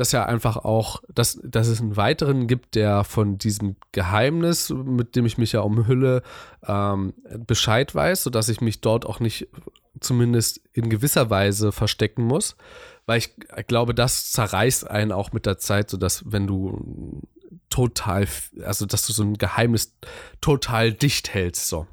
dass 0.00 0.12
ja 0.12 0.24
einfach 0.24 0.56
auch, 0.56 1.02
dass, 1.12 1.38
dass 1.44 1.68
es 1.68 1.82
einen 1.82 1.94
weiteren 1.94 2.46
gibt, 2.46 2.74
der 2.74 3.04
von 3.04 3.36
diesem 3.36 3.76
Geheimnis, 3.92 4.70
mit 4.70 5.14
dem 5.14 5.26
ich 5.26 5.36
mich 5.36 5.52
ja 5.52 5.60
umhülle, 5.60 6.22
ähm, 6.66 7.12
Bescheid 7.46 7.94
weiß, 7.94 8.22
sodass 8.22 8.48
ich 8.48 8.62
mich 8.62 8.80
dort 8.80 9.04
auch 9.04 9.20
nicht 9.20 9.48
zumindest 10.00 10.62
in 10.72 10.88
gewisser 10.88 11.28
Weise 11.28 11.70
verstecken 11.70 12.24
muss. 12.24 12.56
Weil 13.04 13.18
ich 13.18 13.36
glaube, 13.66 13.94
das 13.94 14.32
zerreißt 14.32 14.88
einen 14.88 15.12
auch 15.12 15.32
mit 15.32 15.44
der 15.44 15.58
Zeit, 15.58 15.90
sodass 15.90 16.22
wenn 16.24 16.46
du 16.46 17.20
total, 17.68 18.26
also 18.64 18.86
dass 18.86 19.06
du 19.06 19.12
so 19.12 19.22
ein 19.22 19.36
Geheimnis 19.36 19.98
total 20.40 20.94
dicht 20.94 21.34
hältst, 21.34 21.68
so. 21.68 21.86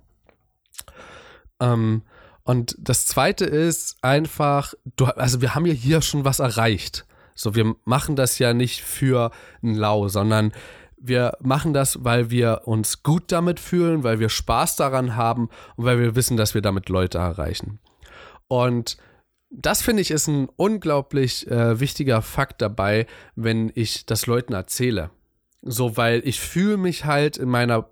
Ähm, 1.60 2.04
und 2.44 2.78
das 2.80 3.06
zweite 3.06 3.44
ist 3.44 3.98
einfach, 4.02 4.76
du, 4.96 5.08
also 5.08 5.42
wir 5.42 5.56
haben 5.56 5.66
ja 5.66 5.74
hier 5.74 6.02
schon 6.02 6.24
was 6.24 6.40
erreicht. 6.40 7.06
So, 7.38 7.56
wir 7.56 7.76
machen 7.86 8.16
das 8.16 8.40
ja 8.40 8.54
nicht 8.54 8.82
für 8.82 9.32
ein 9.62 9.76
Lau, 9.76 10.08
sondern 10.08 10.52
wir 11.00 11.38
machen 11.40 11.74
das, 11.74 12.04
weil 12.04 12.32
wir 12.32 12.62
uns 12.66 13.04
gut 13.04 13.32
damit 13.32 13.60
fühlen, 13.60 14.04
weil 14.04 14.20
wir 14.20 14.30
Spaß 14.30 14.76
daran 14.76 15.16
haben 15.16 15.50
und 15.76 15.86
weil 15.86 16.00
wir 16.00 16.16
wissen, 16.16 16.36
dass 16.36 16.56
wir 16.56 16.62
damit 16.62 16.90
Leute 16.90 17.20
erreichen. 17.20 17.80
Und 18.48 18.98
das 19.50 19.84
finde 19.84 20.02
ich 20.02 20.12
ist 20.12 20.28
ein 20.28 20.50
unglaublich 20.56 21.50
äh, 21.50 21.80
wichtiger 21.80 22.22
Fakt 22.22 22.62
dabei, 22.62 23.06
wenn 23.36 23.72
ich 23.76 24.06
das 24.08 24.26
Leuten 24.26 24.54
erzähle. 24.54 25.12
So, 25.62 25.96
weil 25.96 26.22
ich 26.26 26.40
fühle 26.40 26.78
mich 26.78 27.06
halt 27.06 27.38
in 27.38 27.50
meiner 27.50 27.88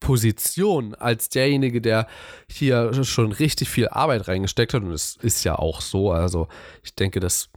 Position 0.00 0.94
als 0.94 1.28
derjenige, 1.28 1.80
der 1.80 2.06
hier 2.48 3.02
schon 3.04 3.32
richtig 3.32 3.68
viel 3.68 3.88
Arbeit 3.88 4.28
reingesteckt 4.28 4.74
hat. 4.74 4.82
Und 4.82 4.92
es 4.92 5.16
ist 5.16 5.44
ja 5.44 5.56
auch 5.58 5.80
so. 5.80 6.12
Also 6.12 6.48
ich 6.84 6.94
denke, 6.94 7.18
das 7.18 7.50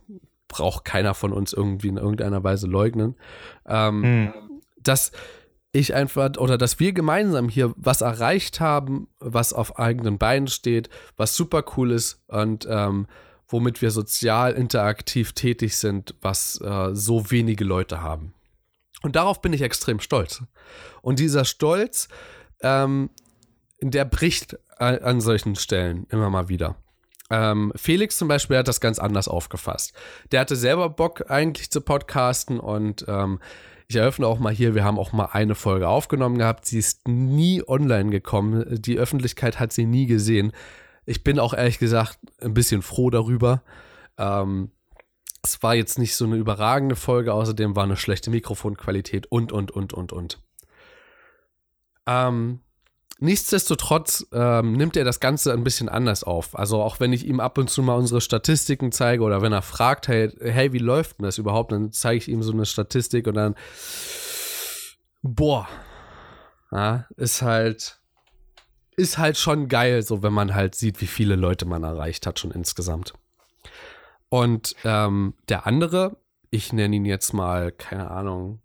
braucht 0.51 0.85
keiner 0.85 1.13
von 1.13 1.33
uns 1.33 1.53
irgendwie 1.53 1.87
in 1.87 1.97
irgendeiner 1.97 2.43
Weise 2.43 2.67
leugnen. 2.67 3.15
Ähm, 3.65 4.01
mhm. 4.01 4.33
Dass 4.77 5.11
ich 5.71 5.93
einfach, 5.93 6.37
oder 6.37 6.57
dass 6.57 6.79
wir 6.79 6.91
gemeinsam 6.91 7.47
hier 7.47 7.73
was 7.77 8.01
erreicht 8.01 8.59
haben, 8.59 9.07
was 9.19 9.53
auf 9.53 9.79
eigenen 9.79 10.17
Beinen 10.17 10.47
steht, 10.47 10.89
was 11.15 11.35
super 11.35 11.63
cool 11.77 11.91
ist 11.91 12.21
und 12.27 12.67
ähm, 12.69 13.07
womit 13.47 13.81
wir 13.81 13.91
sozial 13.91 14.53
interaktiv 14.53 15.33
tätig 15.33 15.77
sind, 15.77 16.15
was 16.21 16.59
äh, 16.61 16.89
so 16.93 17.31
wenige 17.31 17.63
Leute 17.63 18.01
haben. 18.01 18.33
Und 19.01 19.15
darauf 19.15 19.41
bin 19.41 19.53
ich 19.53 19.61
extrem 19.61 19.99
stolz. 19.99 20.43
Und 21.01 21.19
dieser 21.19 21.45
Stolz, 21.45 22.07
ähm, 22.61 23.09
der 23.81 24.05
bricht 24.05 24.57
an, 24.77 24.99
an 24.99 25.21
solchen 25.21 25.55
Stellen 25.55 26.05
immer 26.09 26.29
mal 26.29 26.49
wieder. 26.49 26.75
Ähm, 27.31 27.71
Felix 27.75 28.17
zum 28.17 28.27
Beispiel 28.27 28.57
hat 28.57 28.67
das 28.67 28.81
ganz 28.81 28.99
anders 28.99 29.29
aufgefasst. 29.29 29.93
Der 30.31 30.41
hatte 30.41 30.57
selber 30.57 30.89
Bock 30.89 31.31
eigentlich 31.31 31.71
zu 31.71 31.79
podcasten 31.79 32.59
und 32.59 33.05
ähm, 33.07 33.39
ich 33.87 33.95
eröffne 33.95 34.27
auch 34.27 34.39
mal 34.39 34.53
hier, 34.53 34.75
wir 34.75 34.83
haben 34.83 34.99
auch 34.99 35.13
mal 35.13 35.29
eine 35.31 35.55
Folge 35.55 35.87
aufgenommen 35.87 36.37
gehabt. 36.37 36.65
Sie 36.65 36.77
ist 36.79 37.07
nie 37.07 37.63
online 37.65 38.09
gekommen. 38.09 38.81
Die 38.81 38.97
Öffentlichkeit 38.97 39.59
hat 39.59 39.71
sie 39.73 39.85
nie 39.85 40.05
gesehen. 40.05 40.51
Ich 41.05 41.23
bin 41.23 41.39
auch 41.39 41.53
ehrlich 41.53 41.79
gesagt 41.79 42.19
ein 42.41 42.53
bisschen 42.53 42.81
froh 42.81 43.09
darüber. 43.09 43.63
Ähm, 44.17 44.71
es 45.41 45.63
war 45.63 45.73
jetzt 45.73 45.99
nicht 45.99 46.15
so 46.15 46.25
eine 46.25 46.35
überragende 46.35 46.95
Folge, 46.95 47.33
außerdem 47.33 47.75
war 47.75 47.83
eine 47.83 47.97
schlechte 47.97 48.29
Mikrofonqualität 48.29 49.27
und, 49.31 49.51
und, 49.51 49.71
und, 49.71 49.93
und, 49.93 50.13
und. 50.13 50.39
Ähm, 52.05 52.59
nichtsdestotrotz 53.21 54.27
ähm, 54.33 54.73
nimmt 54.73 54.97
er 54.97 55.05
das 55.05 55.19
Ganze 55.19 55.53
ein 55.53 55.63
bisschen 55.63 55.87
anders 55.87 56.23
auf. 56.23 56.57
Also 56.57 56.81
auch 56.81 56.99
wenn 56.99 57.13
ich 57.13 57.25
ihm 57.25 57.39
ab 57.39 57.57
und 57.57 57.69
zu 57.69 57.81
mal 57.83 57.93
unsere 57.93 58.19
Statistiken 58.19 58.91
zeige 58.91 59.23
oder 59.23 59.41
wenn 59.41 59.53
er 59.53 59.61
fragt, 59.61 60.07
hey, 60.07 60.29
hey 60.41 60.73
wie 60.73 60.79
läuft 60.79 61.19
denn 61.19 61.25
das 61.25 61.37
überhaupt, 61.37 61.71
dann 61.71 61.91
zeige 61.91 62.17
ich 62.17 62.27
ihm 62.27 62.43
so 62.43 62.51
eine 62.51 62.65
Statistik 62.65 63.27
und 63.27 63.35
dann, 63.35 63.55
boah, 65.21 65.67
ja, 66.71 67.05
ist 67.15 67.41
halt, 67.43 67.99
ist 68.97 69.17
halt 69.17 69.37
schon 69.37 69.67
geil, 69.67 70.01
so 70.01 70.23
wenn 70.23 70.33
man 70.33 70.55
halt 70.55 70.75
sieht, 70.75 70.99
wie 70.99 71.07
viele 71.07 71.35
Leute 71.35 71.65
man 71.65 71.83
erreicht 71.83 72.25
hat 72.25 72.39
schon 72.39 72.51
insgesamt. 72.51 73.13
Und 74.29 74.75
ähm, 74.83 75.35
der 75.47 75.67
andere, 75.67 76.17
ich 76.49 76.73
nenne 76.73 76.95
ihn 76.95 77.05
jetzt 77.05 77.33
mal, 77.33 77.71
keine 77.71 78.09
Ahnung, 78.09 78.61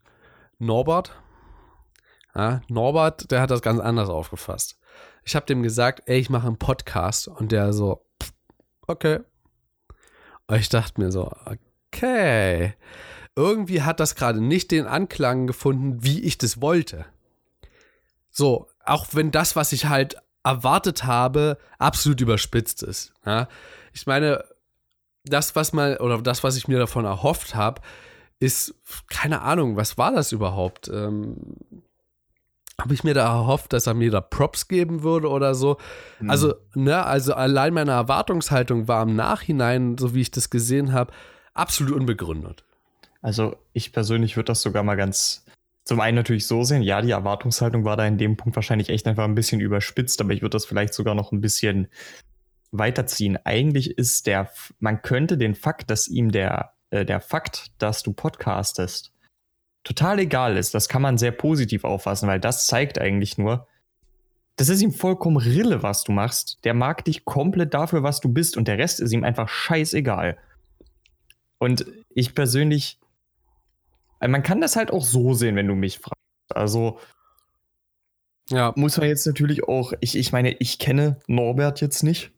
Norbert. 0.58 1.12
Ja, 2.36 2.60
Norbert, 2.68 3.30
der 3.30 3.40
hat 3.40 3.50
das 3.50 3.62
ganz 3.62 3.80
anders 3.80 4.10
aufgefasst. 4.10 4.78
Ich 5.24 5.34
habe 5.34 5.46
dem 5.46 5.62
gesagt, 5.62 6.02
ey, 6.06 6.18
ich 6.18 6.28
mache 6.28 6.46
einen 6.46 6.58
Podcast. 6.58 7.28
Und 7.28 7.50
der 7.50 7.72
so, 7.72 8.04
okay. 8.86 9.20
Und 10.46 10.56
ich 10.56 10.68
dachte 10.68 11.00
mir 11.00 11.10
so, 11.10 11.32
okay. 11.90 12.74
Irgendwie 13.34 13.82
hat 13.82 14.00
das 14.00 14.14
gerade 14.14 14.40
nicht 14.40 14.70
den 14.70 14.86
Anklang 14.86 15.46
gefunden, 15.46 16.04
wie 16.04 16.20
ich 16.20 16.36
das 16.36 16.60
wollte. 16.60 17.06
So, 18.30 18.68
auch 18.84 19.06
wenn 19.12 19.30
das, 19.30 19.56
was 19.56 19.72
ich 19.72 19.86
halt 19.86 20.16
erwartet 20.44 21.04
habe, 21.04 21.58
absolut 21.78 22.20
überspitzt 22.20 22.82
ist. 22.82 23.14
Ja? 23.24 23.48
Ich 23.94 24.06
meine, 24.06 24.44
das, 25.24 25.56
was 25.56 25.72
mal, 25.72 25.96
oder 25.98 26.20
das, 26.20 26.44
was 26.44 26.56
ich 26.56 26.68
mir 26.68 26.78
davon 26.78 27.06
erhofft 27.06 27.54
habe, 27.54 27.80
ist, 28.38 28.74
keine 29.08 29.40
Ahnung, 29.40 29.76
was 29.76 29.96
war 29.96 30.12
das 30.12 30.32
überhaupt? 30.32 30.88
Ähm, 30.88 31.56
habe 32.80 32.94
ich 32.94 33.04
mir 33.04 33.14
da 33.14 33.26
erhofft, 33.26 33.72
dass 33.72 33.86
er 33.86 33.94
mir 33.94 34.10
da 34.10 34.20
Props 34.20 34.68
geben 34.68 35.02
würde 35.02 35.28
oder 35.28 35.54
so. 35.54 35.78
Mhm. 36.20 36.30
Also, 36.30 36.54
ne, 36.74 37.04
also 37.04 37.34
allein 37.34 37.74
meine 37.74 37.92
Erwartungshaltung 37.92 38.86
war 38.88 39.02
im 39.02 39.16
Nachhinein, 39.16 39.96
so 39.98 40.14
wie 40.14 40.20
ich 40.20 40.30
das 40.30 40.50
gesehen 40.50 40.92
habe, 40.92 41.12
absolut 41.54 41.94
unbegründet. 41.94 42.64
Also, 43.22 43.56
ich 43.72 43.92
persönlich 43.92 44.36
würde 44.36 44.48
das 44.48 44.62
sogar 44.62 44.82
mal 44.82 44.96
ganz 44.96 45.46
zum 45.86 46.00
einen 46.00 46.16
natürlich 46.16 46.48
so 46.48 46.64
sehen, 46.64 46.82
ja, 46.82 47.00
die 47.00 47.12
Erwartungshaltung 47.12 47.84
war 47.84 47.96
da 47.96 48.04
in 48.04 48.18
dem 48.18 48.36
Punkt 48.36 48.56
wahrscheinlich 48.56 48.88
echt 48.88 49.06
einfach 49.06 49.22
ein 49.22 49.36
bisschen 49.36 49.60
überspitzt, 49.60 50.20
aber 50.20 50.32
ich 50.32 50.42
würde 50.42 50.56
das 50.56 50.66
vielleicht 50.66 50.92
sogar 50.92 51.14
noch 51.14 51.30
ein 51.30 51.40
bisschen 51.40 51.86
weiterziehen. 52.72 53.38
Eigentlich 53.44 53.96
ist 53.96 54.26
der, 54.26 54.50
man 54.80 55.02
könnte 55.02 55.38
den 55.38 55.54
Fakt, 55.54 55.88
dass 55.88 56.08
ihm 56.08 56.32
der, 56.32 56.72
äh, 56.90 57.04
der 57.04 57.20
Fakt, 57.20 57.70
dass 57.78 58.02
du 58.02 58.12
podcastest, 58.12 59.12
total 59.86 60.18
egal 60.18 60.56
ist, 60.56 60.74
das 60.74 60.88
kann 60.88 61.00
man 61.00 61.16
sehr 61.16 61.30
positiv 61.30 61.84
auffassen, 61.84 62.28
weil 62.28 62.40
das 62.40 62.66
zeigt 62.66 62.98
eigentlich 62.98 63.38
nur, 63.38 63.68
das 64.56 64.68
ist 64.68 64.82
ihm 64.82 64.92
vollkommen 64.92 65.36
rille, 65.36 65.82
was 65.82 66.02
du 66.02 66.12
machst. 66.12 66.58
Der 66.64 66.74
mag 66.74 67.04
dich 67.04 67.24
komplett 67.24 67.72
dafür, 67.72 68.02
was 68.02 68.20
du 68.20 68.28
bist 68.28 68.56
und 68.56 68.66
der 68.66 68.78
Rest 68.78 69.00
ist 69.00 69.12
ihm 69.12 69.22
einfach 69.22 69.48
scheißegal. 69.48 70.38
Und 71.58 71.86
ich 72.14 72.34
persönlich, 72.34 72.98
äh, 74.20 74.28
man 74.28 74.42
kann 74.42 74.60
das 74.60 74.74
halt 74.74 74.90
auch 74.90 75.04
so 75.04 75.34
sehen, 75.34 75.54
wenn 75.54 75.68
du 75.68 75.74
mich 75.74 76.00
fragst. 76.00 76.16
Also, 76.48 76.98
ja. 78.50 78.72
muss 78.74 78.96
man 78.96 79.06
jetzt 79.06 79.26
natürlich 79.26 79.64
auch, 79.64 79.92
ich, 80.00 80.16
ich 80.16 80.32
meine, 80.32 80.52
ich 80.54 80.80
kenne 80.80 81.20
Norbert 81.28 81.80
jetzt 81.80 82.02
nicht. 82.02 82.32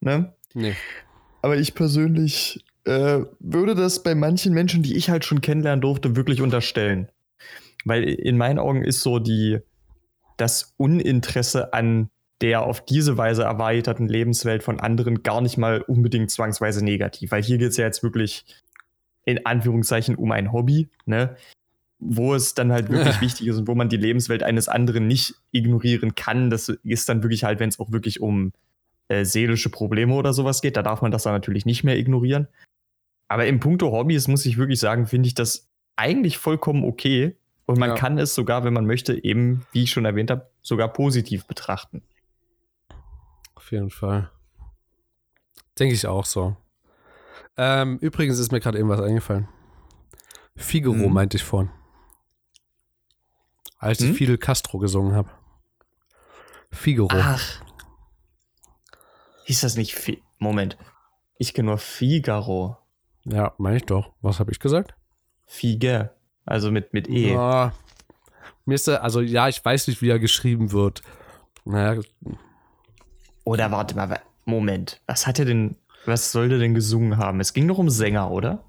Ne? 0.00 0.32
Nee. 0.54 0.74
Aber 1.42 1.58
ich 1.58 1.74
persönlich 1.74 2.64
äh, 2.86 3.24
würde 3.40 3.74
das 3.74 4.02
bei 4.02 4.14
manchen 4.14 4.54
Menschen, 4.54 4.82
die 4.82 4.96
ich 4.96 5.10
halt 5.10 5.24
schon 5.24 5.40
kennenlernen 5.40 5.80
durfte, 5.80 6.16
wirklich 6.16 6.40
unterstellen. 6.40 7.08
Weil 7.84 8.04
in 8.04 8.36
meinen 8.36 8.58
Augen 8.58 8.82
ist 8.82 9.00
so 9.00 9.18
die, 9.18 9.58
das 10.36 10.74
Uninteresse 10.76 11.72
an 11.72 12.10
der 12.42 12.62
auf 12.62 12.84
diese 12.84 13.16
Weise 13.16 13.44
erweiterten 13.44 14.08
Lebenswelt 14.08 14.62
von 14.62 14.78
anderen 14.78 15.22
gar 15.22 15.40
nicht 15.40 15.56
mal 15.56 15.80
unbedingt 15.80 16.30
zwangsweise 16.30 16.84
negativ. 16.84 17.30
Weil 17.30 17.42
hier 17.42 17.58
geht 17.58 17.70
es 17.70 17.76
ja 17.76 17.86
jetzt 17.86 18.02
wirklich 18.02 18.44
in 19.24 19.46
Anführungszeichen 19.46 20.16
um 20.16 20.30
ein 20.32 20.52
Hobby, 20.52 20.88
ne? 21.06 21.36
Wo 21.98 22.34
es 22.34 22.54
dann 22.54 22.72
halt 22.72 22.90
wirklich 22.90 23.20
wichtig 23.20 23.46
ist 23.46 23.56
und 23.56 23.68
wo 23.68 23.74
man 23.74 23.88
die 23.88 23.96
Lebenswelt 23.96 24.42
eines 24.42 24.68
anderen 24.68 25.06
nicht 25.06 25.34
ignorieren 25.50 26.14
kann. 26.14 26.50
Das 26.50 26.68
ist 26.68 27.08
dann 27.08 27.22
wirklich 27.22 27.42
halt, 27.44 27.58
wenn 27.58 27.70
es 27.70 27.80
auch 27.80 27.90
wirklich 27.90 28.20
um 28.20 28.52
äh, 29.08 29.24
seelische 29.24 29.70
Probleme 29.70 30.14
oder 30.14 30.32
sowas 30.32 30.60
geht, 30.60 30.76
da 30.76 30.82
darf 30.82 31.00
man 31.00 31.10
das 31.10 31.22
dann 31.22 31.32
natürlich 31.32 31.64
nicht 31.64 31.84
mehr 31.84 31.96
ignorieren. 31.96 32.48
Aber 33.28 33.46
im 33.46 33.60
Punkto 33.60 33.92
Hobbys 33.92 34.28
muss 34.28 34.46
ich 34.46 34.56
wirklich 34.56 34.78
sagen, 34.78 35.06
finde 35.06 35.26
ich 35.26 35.34
das 35.34 35.68
eigentlich 35.96 36.38
vollkommen 36.38 36.84
okay. 36.84 37.36
Und 37.64 37.78
man 37.78 37.90
ja. 37.90 37.96
kann 37.96 38.18
es 38.18 38.34
sogar, 38.34 38.62
wenn 38.64 38.72
man 38.72 38.86
möchte, 38.86 39.24
eben, 39.24 39.66
wie 39.72 39.82
ich 39.82 39.90
schon 39.90 40.04
erwähnt 40.04 40.30
habe, 40.30 40.48
sogar 40.62 40.92
positiv 40.92 41.46
betrachten. 41.46 42.02
Auf 43.56 43.72
jeden 43.72 43.90
Fall. 43.90 44.30
Denke 45.78 45.94
ich 45.94 46.06
auch 46.06 46.24
so. 46.24 46.56
Ähm, 47.56 47.98
übrigens 47.98 48.38
ist 48.38 48.52
mir 48.52 48.60
gerade 48.60 48.78
eben 48.78 48.88
was 48.88 49.00
eingefallen. 49.00 49.48
Figaro 50.56 50.94
hm. 50.94 51.12
meinte 51.12 51.36
ich 51.36 51.42
vorhin. 51.44 51.70
Als 53.78 54.00
hm? 54.00 54.10
ich 54.10 54.16
Fidel 54.16 54.38
Castro 54.38 54.78
gesungen 54.78 55.14
habe. 55.14 55.30
Figaro. 56.70 57.08
Ach. 57.12 57.62
Hieß 59.44 59.60
das 59.60 59.76
nicht 59.76 59.94
Fi 59.94 60.22
Moment. 60.38 60.76
Ich 61.38 61.54
kenne 61.54 61.68
nur 61.68 61.78
Figaro. 61.78 62.78
Ja, 63.28 63.54
meine 63.58 63.76
ich 63.78 63.84
doch. 63.84 64.12
Was 64.20 64.40
habe 64.40 64.52
ich 64.52 64.60
gesagt? 64.60 64.94
Figer. 65.44 66.14
Also 66.44 66.70
mit, 66.70 66.92
mit 66.92 67.08
E. 67.08 67.32
Ja, 67.32 67.72
mir 68.64 68.74
ist 68.74 68.86
der, 68.86 69.02
also 69.02 69.20
ja, 69.20 69.48
ich 69.48 69.64
weiß 69.64 69.88
nicht, 69.88 70.02
wie 70.02 70.10
er 70.10 70.18
geschrieben 70.18 70.72
wird. 70.72 71.02
Naja. 71.64 72.00
Oder 73.44 73.70
warte 73.70 73.96
mal, 73.96 74.20
Moment. 74.44 75.00
Was 75.06 75.26
hat 75.26 75.38
er 75.38 75.44
denn, 75.44 75.76
was 76.04 76.32
soll 76.32 76.48
der 76.48 76.58
denn 76.58 76.74
gesungen 76.74 77.16
haben? 77.16 77.40
Es 77.40 77.52
ging 77.52 77.66
doch 77.66 77.78
um 77.78 77.90
Sänger, 77.90 78.30
oder? 78.30 78.64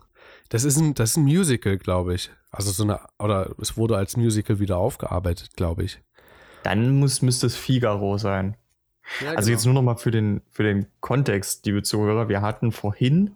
Das 0.49 0.63
ist 0.63 0.77
ein, 0.77 0.93
das 0.93 1.11
ist 1.11 1.17
ein 1.17 1.23
Musical, 1.23 1.77
glaube 1.77 2.15
ich. 2.15 2.31
Also 2.51 2.71
so 2.71 2.83
eine, 2.83 2.99
oder 3.19 3.53
es 3.59 3.77
wurde 3.77 3.97
als 3.97 4.17
Musical 4.17 4.59
wieder 4.59 4.77
aufgearbeitet, 4.77 5.55
glaube 5.55 5.83
ich. 5.83 5.99
Dann 6.63 6.99
muss, 6.99 7.21
müsste 7.21 7.47
es 7.47 7.55
Figaro 7.55 8.17
sein. 8.17 8.55
Ja, 9.21 9.29
also 9.29 9.47
genau. 9.47 9.51
jetzt 9.51 9.65
nur 9.65 9.73
noch 9.73 9.81
mal 9.83 9.95
für 9.95 10.11
den, 10.11 10.41
für 10.49 10.63
den 10.63 10.87
Kontext, 10.99 11.65
liebe 11.65 11.83
Zuhörer. 11.83 12.29
Wir 12.29 12.41
hatten 12.41 12.71
vorhin 12.71 13.35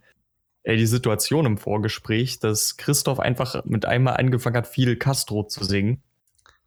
äh, 0.64 0.78
die 0.78 0.86
Situation 0.86 1.46
im 1.46 1.58
Vorgespräch, 1.58 2.40
dass 2.40 2.78
Christoph 2.78 3.20
einfach 3.20 3.64
mit 3.66 3.86
einmal 3.86 4.18
angefangen 4.18 4.58
hat, 4.58 4.68
Fidel 4.68 4.96
Castro 4.96 5.44
zu 5.44 5.64
singen. 5.64 6.02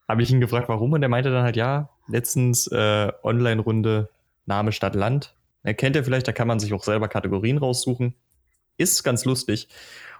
Habe 0.08 0.22
ich 0.22 0.30
ihn 0.30 0.40
gefragt, 0.40 0.68
warum? 0.68 0.92
Und 0.92 1.02
er 1.02 1.08
meinte 1.08 1.30
dann 1.30 1.44
halt, 1.44 1.56
ja, 1.56 1.90
letztens 2.08 2.66
äh, 2.66 3.12
Online-Runde 3.22 4.10
Name 4.46 4.72
Stadt 4.72 4.94
Land. 4.94 5.34
Er 5.62 5.74
kennt 5.74 5.96
er 5.96 6.04
vielleicht, 6.04 6.28
da 6.28 6.32
kann 6.32 6.48
man 6.48 6.60
sich 6.60 6.74
auch 6.74 6.84
selber 6.84 7.08
Kategorien 7.08 7.56
raussuchen. 7.56 8.14
Ist 8.76 9.02
ganz 9.02 9.24
lustig. 9.24 9.68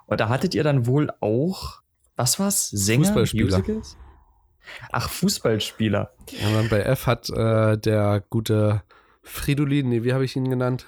Und 0.07 0.21
da 0.21 0.29
hattet 0.29 0.55
ihr 0.55 0.65
dann 0.65 0.87
wohl 0.87 1.11
auch, 1.21 1.83
was 2.17 2.39
war's? 2.39 2.71
Sänger? 2.71 3.07
Fußballspieler. 3.07 3.59
Musicals? 3.59 3.97
Ach, 4.93 5.11
Fußballspieler. 5.11 6.13
Ja, 6.31 6.63
bei 6.71 6.81
F 6.81 7.07
hat 7.07 7.29
äh, 7.29 7.77
der 7.77 8.25
gute 8.31 8.83
Fridolin, 9.23 9.89
nee, 9.89 10.05
wie 10.05 10.13
habe 10.13 10.25
ich 10.25 10.37
ihn 10.37 10.49
genannt? 10.49 10.87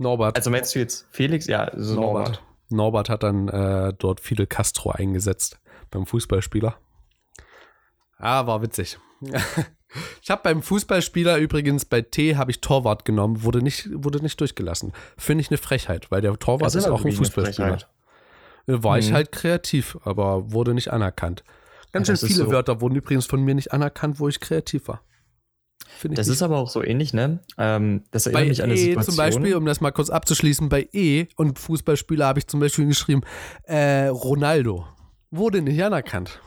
Norbert. 0.00 0.36
Also 0.36 0.50
meinst 0.50 0.74
du 0.74 0.78
jetzt 0.78 1.06
Felix? 1.10 1.46
Ja, 1.46 1.64
also 1.64 1.94
Norbert. 1.94 2.26
Norbert. 2.26 2.42
Norbert 2.70 3.08
hat 3.10 3.22
dann 3.22 3.48
äh, 3.48 3.92
dort 3.98 4.20
Fidel 4.20 4.46
Castro 4.46 4.90
eingesetzt 4.90 5.60
beim 5.90 6.06
Fußballspieler. 6.06 6.76
Ah, 8.16 8.46
war 8.46 8.62
witzig. 8.62 8.98
ich 10.22 10.30
habe 10.30 10.42
beim 10.42 10.62
Fußballspieler 10.62 11.36
übrigens 11.38 11.84
bei 11.84 12.00
T 12.00 12.36
habe 12.36 12.50
ich 12.50 12.60
Torwart 12.60 13.04
genommen, 13.04 13.42
wurde 13.42 13.62
nicht, 13.62 13.88
wurde 13.92 14.22
nicht 14.22 14.40
durchgelassen. 14.40 14.92
Finde 15.18 15.42
ich 15.42 15.50
eine 15.50 15.58
Frechheit, 15.58 16.10
weil 16.10 16.20
der 16.22 16.38
Torwart 16.38 16.68
ist, 16.68 16.76
ist 16.76 16.88
auch 16.88 17.04
ein 17.04 17.12
Fußballspieler. 17.12 17.78
War 18.66 18.94
mhm. 18.94 19.00
ich 19.00 19.12
halt 19.12 19.32
kreativ, 19.32 19.98
aber 20.04 20.52
wurde 20.52 20.74
nicht 20.74 20.92
anerkannt. 20.92 21.44
Ganz 21.92 22.06
schön 22.06 22.16
viele 22.16 22.44
so. 22.44 22.50
Wörter 22.52 22.80
wurden 22.80 22.94
übrigens 22.94 23.26
von 23.26 23.42
mir 23.42 23.54
nicht 23.54 23.72
anerkannt, 23.72 24.20
wo 24.20 24.28
ich 24.28 24.38
kreativ 24.38 24.88
war. 24.88 25.02
Das 26.02 26.26
nicht 26.26 26.36
ist 26.36 26.42
aber 26.42 26.56
auch 26.58 26.70
so 26.70 26.82
ähnlich, 26.82 27.12
ne? 27.12 27.40
Ähm, 27.58 28.04
das 28.10 28.26
erinnert 28.26 28.42
bei 28.42 28.48
mich 28.48 28.62
an 28.62 28.70
eine 28.70 28.78
E 28.78 28.82
Situation. 28.84 29.04
zum 29.04 29.16
Beispiel, 29.16 29.54
um 29.54 29.66
das 29.66 29.80
mal 29.80 29.90
kurz 29.90 30.10
abzuschließen, 30.10 30.68
bei 30.68 30.88
E 30.92 31.26
und 31.36 31.58
Fußballspieler 31.58 32.26
habe 32.26 32.38
ich 32.38 32.46
zum 32.46 32.60
Beispiel 32.60 32.86
geschrieben, 32.86 33.22
äh, 33.64 34.06
Ronaldo. 34.06 34.86
Wurde 35.30 35.62
nicht 35.62 35.82
anerkannt. 35.82 36.40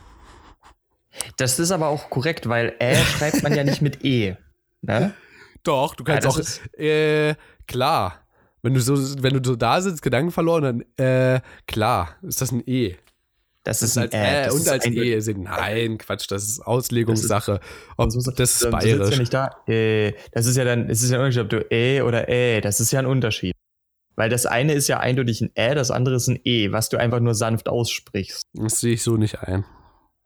Das 1.36 1.58
ist 1.58 1.70
aber 1.70 1.88
auch 1.88 2.10
korrekt, 2.10 2.48
weil 2.48 2.74
Ä 2.80 2.96
schreibt 2.96 3.42
man 3.42 3.54
ja 3.54 3.64
nicht 3.64 3.80
mit 3.82 4.04
E. 4.04 4.36
Ne? 4.82 5.14
Doch, 5.62 5.94
du 5.94 6.04
kannst 6.04 6.24
Ja, 6.24 6.30
auch, 6.30 6.78
äh, 6.78 7.34
klar. 7.66 8.20
Wenn 8.62 8.74
du 8.74 8.80
so, 8.80 8.94
wenn 9.22 9.34
du 9.34 9.40
so 9.46 9.56
da 9.56 9.80
sitzt, 9.80 10.02
Gedanken 10.02 10.30
verloren, 10.30 10.84
dann, 10.96 11.06
äh, 11.06 11.40
klar, 11.66 12.16
ist 12.22 12.40
das 12.40 12.50
ein 12.50 12.62
E. 12.66 12.96
Das 13.64 13.80
Das 13.80 13.90
ist 13.90 13.96
ist 13.96 13.98
ein 13.98 14.02
als 14.04 14.12
Ä. 14.14 14.16
Ä 14.18 14.44
das 14.44 14.54
und 14.54 14.60
ist 14.60 14.68
als 14.68 14.84
ein- 14.84 14.92
E. 14.96 15.20
sind- 15.20 15.42
Nein, 15.44 15.98
Quatsch, 15.98 16.26
das 16.30 16.44
ist 16.44 16.60
Auslegungssache. 16.60 17.60
Ob, 17.96 18.10
So- 18.12 18.30
das 18.30 18.52
ist 18.52 18.64
dann 18.64 18.72
sitzt 18.80 18.86
ja 18.86 18.96
bayerisch. 18.98 19.18
nicht 19.18 19.32
da. 19.34 19.50
Äh, 19.66 20.12
das 20.32 20.46
ist 20.46 20.56
ja 20.56 20.64
dann, 20.64 20.88
es 20.90 21.02
ist 21.02 21.10
ja 21.10 21.16
ein 21.18 21.24
Unterschied, 21.24 21.42
ob 21.42 21.48
du 21.48 21.66
Ä 21.72 22.02
oder 22.02 22.28
Ä, 22.28 22.60
das 22.60 22.78
ist 22.80 22.92
ja 22.92 23.00
ein 23.00 23.06
Unterschied. 23.06 23.54
Weil 24.16 24.28
das 24.30 24.46
eine 24.46 24.74
ist 24.74 24.86
ja 24.88 25.00
eindeutig 25.00 25.40
ein 25.40 25.50
Ä, 25.56 25.74
das 25.74 25.90
andere 25.90 26.14
ist 26.16 26.28
ein 26.28 26.38
E, 26.44 26.70
was 26.72 26.88
du 26.90 26.98
einfach 26.98 27.18
nur 27.20 27.34
sanft 27.34 27.68
aussprichst. 27.68 28.42
Das 28.52 28.80
sehe 28.80 28.92
ich 28.94 29.02
so 29.02 29.16
nicht 29.16 29.40
ein, 29.40 29.64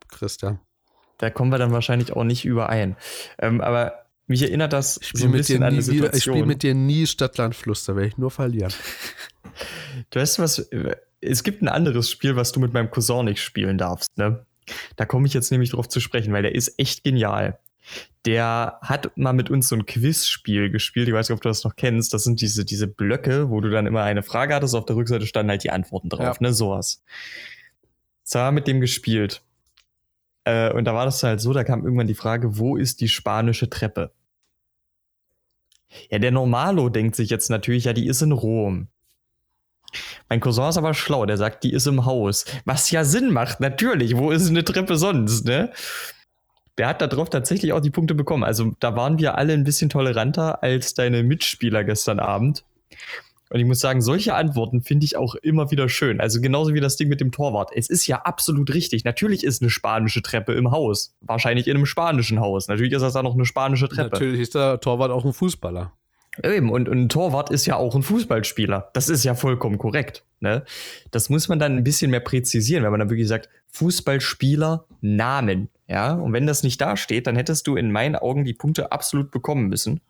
Christian. 0.09 0.59
Da 1.19 1.31
kommen 1.31 1.51
wir 1.51 1.59
dann 1.59 1.73
wahrscheinlich 1.73 2.13
auch 2.15 2.25
nicht 2.25 2.45
überein. 2.45 2.97
Ähm, 3.39 3.61
aber 3.61 4.05
mich 4.27 4.43
erinnert 4.43 4.73
das 4.73 4.99
Ich 5.01 5.09
so 5.09 5.19
spiele 5.19 5.25
ein 5.25 5.31
mit, 5.31 5.39
bisschen 5.39 5.61
dir 5.61 5.67
an 5.67 5.73
nie 5.75 5.79
eine 5.79 5.87
wieder- 5.87 5.95
ich 6.07 6.13
Situation. 6.13 6.35
spiel 6.37 6.47
mit 6.47 6.63
dir 6.63 6.75
nie 6.75 7.07
Stadtland 7.07 7.55
Fluss, 7.55 7.85
da 7.87 7.95
werde 7.97 8.09
ich 8.09 8.19
nur 8.19 8.31
verlieren. 8.31 8.73
Du 10.11 10.21
weißt 10.21 10.39
was, 10.39 10.69
es 11.21 11.43
gibt 11.43 11.63
ein 11.63 11.69
anderes 11.69 12.11
Spiel, 12.11 12.37
was 12.37 12.53
du 12.53 12.61
mit 12.61 12.73
meinem 12.73 12.91
Cousin 12.91 13.25
nicht 13.27 13.43
spielen 13.43 13.79
darfst, 13.79 14.17
ne? 14.17 14.45
Da 14.97 15.07
komme 15.07 15.27
ich 15.27 15.33
jetzt 15.35 15.51
nämlich 15.51 15.71
drauf 15.71 15.89
zu 15.89 15.99
sprechen, 16.01 16.33
weil 16.33 16.43
der 16.43 16.55
ist 16.55 16.79
echt 16.79 17.03
genial. 17.03 17.59
Der 18.27 18.79
hat 18.83 19.17
mal 19.17 19.33
mit 19.33 19.49
uns 19.49 19.69
so 19.69 19.77
ein 19.77 19.87
Quizspiel 19.87 20.69
gespielt. 20.71 21.09
Ich 21.09 21.15
weiß 21.15 21.29
nicht, 21.31 21.35
ob 21.37 21.41
du 21.41 21.49
das 21.49 21.65
noch 21.65 21.75
kennst. 21.75 22.13
Das 22.13 22.25
sind 22.25 22.43
diese, 22.43 22.67
diese 22.67 22.87
Blöcke, 22.87 23.49
wo 23.49 23.63
du 23.63 23.71
dann 23.71 23.87
immer 23.87 24.03
eine 24.03 24.23
Frage 24.23 24.55
hattest. 24.55 24.75
Auf 24.75 24.85
der 24.85 24.97
Rückseite 24.97 25.25
standen 25.27 25.49
halt 25.51 25.65
die 25.65 25.71
Antworten 25.71 26.11
drauf, 26.11 26.37
Ja. 26.37 26.47
ne? 26.49 26.53
Sowas. 26.53 27.03
Haben 28.35 28.49
wir 28.57 28.61
mit 28.61 28.67
dem 28.67 28.81
gespielt. 28.83 29.41
Äh, 30.45 30.71
und 30.75 30.85
da 30.85 30.93
war 30.95 31.07
das 31.07 31.23
halt 31.23 31.41
so, 31.41 31.55
da 31.55 31.65
kam 31.65 31.83
irgendwann 31.83 32.07
die 32.07 32.15
Frage, 32.15 32.59
wo 32.59 32.77
ist 32.77 33.01
die 33.01 33.09
spanische 33.09 33.71
Treppe? 33.71 34.13
Ja, 36.11 36.19
der 36.19 36.31
Normalo 36.31 36.91
denkt 36.91 37.17
sich 37.17 37.31
jetzt 37.31 37.49
natürlich, 37.49 37.85
ja, 37.85 37.95
die 37.95 38.07
ist 38.07 38.21
in 38.21 38.33
Rom. 38.33 38.89
Mein 40.29 40.41
Cousin 40.41 40.69
ist 40.69 40.79
aber 40.79 40.95
schlau, 40.95 41.27
der 41.27 41.37
sagt, 41.37 41.65
die 41.65 41.73
ist 41.73 41.87
im 41.87 42.05
Haus. 42.05 42.45
Was 42.65 42.91
ja 42.91 43.05
Sinn 43.05 43.33
macht, 43.33 43.61
natürlich. 43.61 44.17
Wo 44.17 44.31
ist 44.31 44.49
eine 44.49 44.65
Treppe 44.65 44.97
sonst, 44.97 45.45
ne? 45.45 45.73
Der 46.77 46.89
hat 46.89 47.01
darauf 47.03 47.29
tatsächlich 47.29 47.73
auch 47.73 47.81
die 47.81 47.91
Punkte 47.91 48.15
bekommen. 48.15 48.45
Also 48.45 48.73
da 48.79 48.95
waren 48.95 49.19
wir 49.19 49.37
alle 49.37 49.53
ein 49.53 49.65
bisschen 49.65 49.91
toleranter 49.91 50.63
als 50.63 50.95
deine 50.95 51.25
Mitspieler 51.25 51.83
gestern 51.83 52.21
Abend. 52.21 52.65
Und 53.51 53.61
ich 53.61 53.67
muss 53.67 53.81
sagen, 53.81 54.03
solche 54.03 54.35
Antworten 54.35 54.83
finde 54.83 55.07
ich 55.07 55.17
auch 55.17 55.35
immer 55.35 55.71
wieder 55.71 55.89
schön. 55.89 56.21
Also 56.21 56.41
genauso 56.41 56.75
wie 56.75 56.81
das 56.81 56.97
Ding 56.97 57.09
mit 57.09 57.21
dem 57.21 57.33
Torwart. 57.33 57.71
Es 57.75 57.89
ist 57.89 58.07
ja 58.07 58.19
absolut 58.19 58.73
richtig. 58.75 59.05
Natürlich 59.05 59.43
ist 59.43 59.63
eine 59.63 59.71
spanische 59.71 60.23
Treppe 60.23 60.53
im 60.53 60.71
Haus. 60.71 61.17
Wahrscheinlich 61.23 61.67
in 61.67 61.77
einem 61.77 61.87
spanischen 61.87 62.41
Haus. 62.41 62.69
Natürlich 62.69 62.93
ist 62.93 63.03
das 63.03 63.15
da 63.15 63.23
noch 63.23 63.35
eine 63.35 63.47
spanische 63.47 63.89
Treppe. 63.89 64.11
Natürlich 64.11 64.41
ist 64.41 64.55
der 64.55 64.81
Torwart 64.81 65.11
auch 65.11 65.25
ein 65.25 65.33
Fußballer. 65.33 65.93
Eben, 66.45 66.71
und, 66.71 66.89
und 66.89 66.99
ein 66.99 67.09
Torwart 67.09 67.51
ist 67.51 67.67
ja 67.67 67.77
auch 67.77 67.95
ein 67.95 68.03
Fußballspieler. 68.03 68.91
Das 68.93 69.09
ist 69.09 69.25
ja 69.25 69.35
vollkommen 69.35 69.79
korrekt. 69.79 70.25
Ne? 70.41 70.65
Das 71.11 71.29
muss 71.31 71.49
man 71.49 71.59
dann 71.59 71.77
ein 71.77 71.85
bisschen 71.85 72.11
mehr 72.11 72.21
präzisieren, 72.21 72.85
wenn 72.85 72.91
man 72.91 73.01
dann 73.01 73.11
wirklich 73.11 73.29
sagt, 73.29 73.49
Fußballspieler, 73.73 74.87
Namen. 75.01 75.69
Ja, 75.87 76.13
und 76.13 76.33
wenn 76.33 76.47
das 76.47 76.63
nicht 76.63 76.81
da 76.81 76.97
steht, 76.97 77.27
dann 77.27 77.37
hättest 77.37 77.67
du 77.67 77.77
in 77.77 77.91
meinen 77.91 78.15
Augen 78.15 78.45
die 78.45 78.55
Punkte 78.55 78.93
absolut 78.93 79.31
bekommen 79.31 79.69
müssen. 79.69 80.01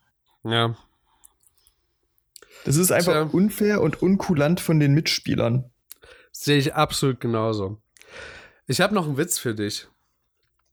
Ja. 0.45 0.77
Das 2.65 2.77
ist 2.77 2.91
einfach 2.91 3.13
Tja. 3.13 3.29
unfair 3.33 3.81
und 3.81 4.03
unkulant 4.03 4.61
von 4.61 4.81
den 4.81 4.93
Mitspielern. 4.93 5.71
Sehe 6.33 6.59
ich 6.59 6.75
absolut 6.75 7.21
genauso. 7.21 7.79
Ich 8.67 8.81
habe 8.81 8.95
noch 8.95 9.07
einen 9.07 9.17
Witz 9.17 9.39
für 9.39 9.55
dich. 9.55 9.89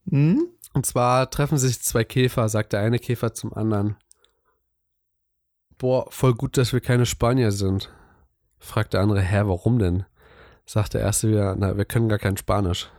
Hm? 0.09 0.47
Und 0.73 0.85
zwar 0.85 1.29
treffen 1.29 1.57
sich 1.57 1.81
zwei 1.81 2.03
Käfer, 2.03 2.49
sagt 2.49 2.73
der 2.73 2.81
eine 2.81 2.99
Käfer 2.99 3.33
zum 3.33 3.53
anderen. 3.53 3.95
Boah, 5.77 6.05
voll 6.09 6.33
gut, 6.33 6.57
dass 6.57 6.73
wir 6.73 6.79
keine 6.79 7.05
Spanier 7.05 7.51
sind. 7.51 7.91
Fragt 8.59 8.93
der 8.93 9.01
andere, 9.01 9.21
hä, 9.21 9.41
warum 9.45 9.79
denn? 9.79 10.05
Sagt 10.65 10.93
der 10.93 11.01
erste 11.01 11.29
wieder, 11.29 11.55
na, 11.55 11.77
wir 11.77 11.85
können 11.85 12.09
gar 12.09 12.17
kein 12.17 12.37
Spanisch. 12.37 12.89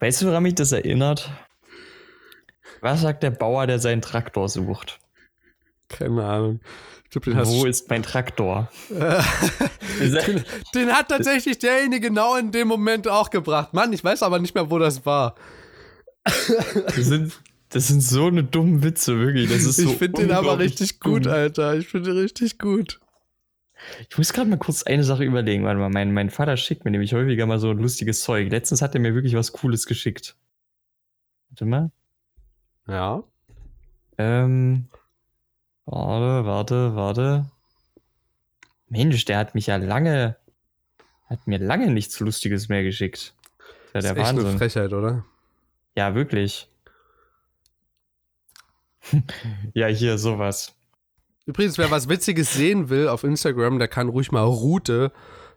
Weißt 0.00 0.22
du, 0.22 0.26
woran 0.26 0.44
mich 0.44 0.54
das 0.54 0.72
erinnert? 0.72 1.30
Was 2.80 3.00
sagt 3.00 3.24
der 3.24 3.30
Bauer, 3.30 3.66
der 3.66 3.80
seinen 3.80 4.00
Traktor 4.00 4.48
sucht? 4.48 5.00
Keine 5.88 6.24
Ahnung. 6.24 6.60
Glaub, 7.10 7.46
Wo 7.46 7.64
ist 7.64 7.88
mein 7.88 8.02
Traktor? 8.02 8.70
den, 8.90 10.44
den 10.74 10.92
hat 10.92 11.08
tatsächlich 11.08 11.58
derjenige 11.58 12.08
genau 12.08 12.36
in 12.36 12.52
dem 12.52 12.68
Moment 12.68 13.08
auch 13.08 13.30
gebracht. 13.30 13.72
Mann, 13.72 13.92
ich 13.92 14.04
weiß 14.04 14.22
aber 14.22 14.38
nicht 14.38 14.54
mehr, 14.54 14.70
wo 14.70 14.78
das 14.78 15.06
war. 15.06 15.34
Das 16.24 16.94
sind, 16.96 17.32
das 17.70 17.88
sind 17.88 18.00
so 18.00 18.26
eine 18.26 18.44
dummen 18.44 18.82
Witze, 18.82 19.18
wirklich. 19.18 19.50
Das 19.50 19.64
ist 19.64 19.76
so 19.76 19.90
ich 19.90 19.96
finde 19.96 20.22
den 20.22 20.32
aber 20.32 20.58
richtig 20.58 21.00
gut, 21.00 21.26
dumm. 21.26 21.32
Alter. 21.32 21.76
Ich 21.76 21.88
finde 21.88 22.10
den 22.10 22.20
richtig 22.20 22.58
gut. 22.58 23.00
Ich 24.08 24.18
muss 24.18 24.32
gerade 24.32 24.50
mal 24.50 24.58
kurz 24.58 24.82
eine 24.82 25.04
Sache 25.04 25.24
überlegen. 25.24 25.64
Warte 25.64 25.78
mal, 25.78 25.90
mein, 25.90 26.12
mein 26.12 26.30
Vater 26.30 26.56
schickt 26.56 26.84
mir 26.84 26.90
nämlich 26.90 27.12
häufiger 27.14 27.46
mal 27.46 27.58
so 27.58 27.72
lustiges 27.72 28.22
Zeug. 28.22 28.50
Letztens 28.50 28.82
hat 28.82 28.94
er 28.94 29.00
mir 29.00 29.14
wirklich 29.14 29.34
was 29.34 29.52
Cooles 29.52 29.86
geschickt. 29.86 30.36
Warte 31.50 31.64
mal. 31.66 31.90
Ja. 32.86 33.22
Ähm. 34.16 34.88
Warte, 35.84 36.46
warte, 36.46 36.96
warte. 36.96 37.50
Mensch, 38.88 39.24
der 39.26 39.38
hat 39.38 39.54
mich 39.54 39.66
ja 39.66 39.76
lange. 39.76 40.36
Hat 41.26 41.46
mir 41.46 41.58
lange 41.58 41.90
nichts 41.90 42.18
Lustiges 42.20 42.68
mehr 42.68 42.82
geschickt. 42.82 43.34
Das 43.92 44.04
ist 44.04 44.10
ja 44.10 44.10
ist 44.10 44.16
der 44.16 44.16
echt 44.16 44.28
eine 44.28 44.38
Wahnsinn. 44.38 44.58
Frechheit, 44.58 44.92
oder? 44.92 45.24
Ja, 45.94 46.14
wirklich. 46.14 46.68
Ja, 49.74 49.86
hier 49.86 50.18
sowas. 50.18 50.74
Übrigens, 51.46 51.78
wer 51.78 51.90
was 51.90 52.08
Witziges 52.08 52.52
sehen 52.52 52.90
will 52.90 53.08
auf 53.08 53.24
Instagram, 53.24 53.78
der 53.78 53.88
kann 53.88 54.08
ruhig 54.08 54.32
mal 54.32 54.42
Route 54.42 55.12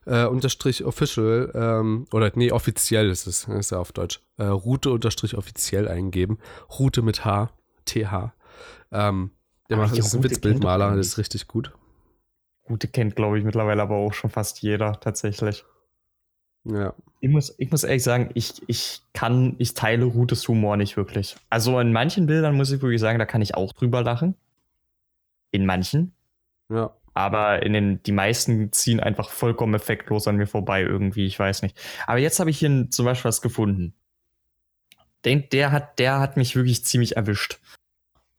äh, 0.05 0.25
unterstrich 0.25 0.83
official 0.83 1.51
ähm, 1.53 2.07
oder 2.11 2.31
nee, 2.35 2.51
offiziell 2.51 3.09
ist 3.09 3.27
es, 3.27 3.47
ist 3.47 3.71
ja 3.71 3.79
auf 3.79 3.91
Deutsch. 3.91 4.21
Äh, 4.37 4.45
Route 4.45 4.91
unterstrich 4.91 5.35
offiziell 5.37 5.87
eingeben. 5.87 6.39
Route 6.79 7.01
mit 7.01 7.25
H, 7.25 7.51
TH. 7.85 8.33
Ähm, 8.91 9.31
der 9.69 9.77
Aber 9.77 9.87
macht 9.87 9.97
ist 9.97 10.13
ein 10.13 10.17
Route 10.17 10.29
Witzbildmaler, 10.31 10.95
das 10.95 11.07
ist 11.07 11.17
richtig 11.17 11.47
gut. 11.47 11.73
Gute 12.63 12.87
kennt, 12.87 13.15
glaube 13.15 13.37
ich, 13.37 13.43
mittlerweile 13.43 13.81
aber 13.81 13.95
auch 13.95 14.13
schon 14.13 14.29
fast 14.29 14.61
jeder, 14.61 14.99
tatsächlich. 14.99 15.65
Ja. 16.63 16.93
Ich 17.19 17.29
muss, 17.29 17.55
ich 17.57 17.71
muss 17.71 17.83
ehrlich 17.83 18.03
sagen, 18.03 18.31
ich, 18.33 18.61
ich 18.67 19.01
kann, 19.13 19.55
ich 19.57 19.73
teile 19.73 20.05
Rutes 20.05 20.47
Humor 20.47 20.77
nicht 20.77 20.97
wirklich. 20.97 21.35
Also 21.49 21.79
in 21.79 21.91
manchen 21.91 22.25
Bildern 22.25 22.55
muss 22.55 22.71
ich 22.71 22.81
wirklich 22.81 23.01
sagen, 23.01 23.19
da 23.19 23.25
kann 23.25 23.41
ich 23.41 23.55
auch 23.55 23.73
drüber 23.73 24.03
lachen. 24.03 24.35
In 25.51 25.65
manchen. 25.65 26.13
Ja. 26.69 26.95
Aber 27.13 27.63
in 27.63 27.73
den, 27.73 28.03
die 28.03 28.11
meisten 28.11 28.71
ziehen 28.71 28.99
einfach 28.99 29.29
vollkommen 29.29 29.73
effektlos 29.73 30.27
an 30.27 30.37
mir 30.37 30.47
vorbei 30.47 30.81
irgendwie, 30.81 31.25
ich 31.25 31.37
weiß 31.37 31.61
nicht. 31.61 31.79
Aber 32.07 32.19
jetzt 32.19 32.39
habe 32.39 32.49
ich 32.49 32.59
hier 32.59 32.89
zum 32.89 33.05
Beispiel 33.05 33.29
was 33.29 33.41
gefunden. 33.41 33.93
Den, 35.25 35.49
der, 35.49 35.71
hat, 35.71 35.99
der 35.99 36.19
hat 36.19 36.37
mich 36.37 36.55
wirklich 36.55 36.85
ziemlich 36.85 37.17
erwischt. 37.17 37.59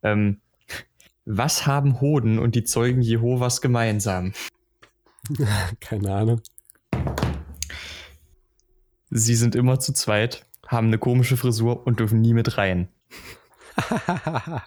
Ähm, 0.02 0.40
was 1.24 1.66
haben 1.66 2.00
Hoden 2.00 2.38
und 2.38 2.54
die 2.54 2.64
Zeugen 2.64 3.02
Jehovas 3.02 3.60
gemeinsam? 3.60 4.32
Keine 5.80 6.14
Ahnung. 6.14 6.40
Sie 9.14 9.34
sind 9.34 9.54
immer 9.54 9.78
zu 9.78 9.92
zweit, 9.92 10.46
haben 10.66 10.86
eine 10.86 10.96
komische 10.96 11.36
Frisur 11.36 11.86
und 11.86 12.00
dürfen 12.00 12.20
nie 12.20 12.34
mit 12.34 12.56
rein. 12.58 12.88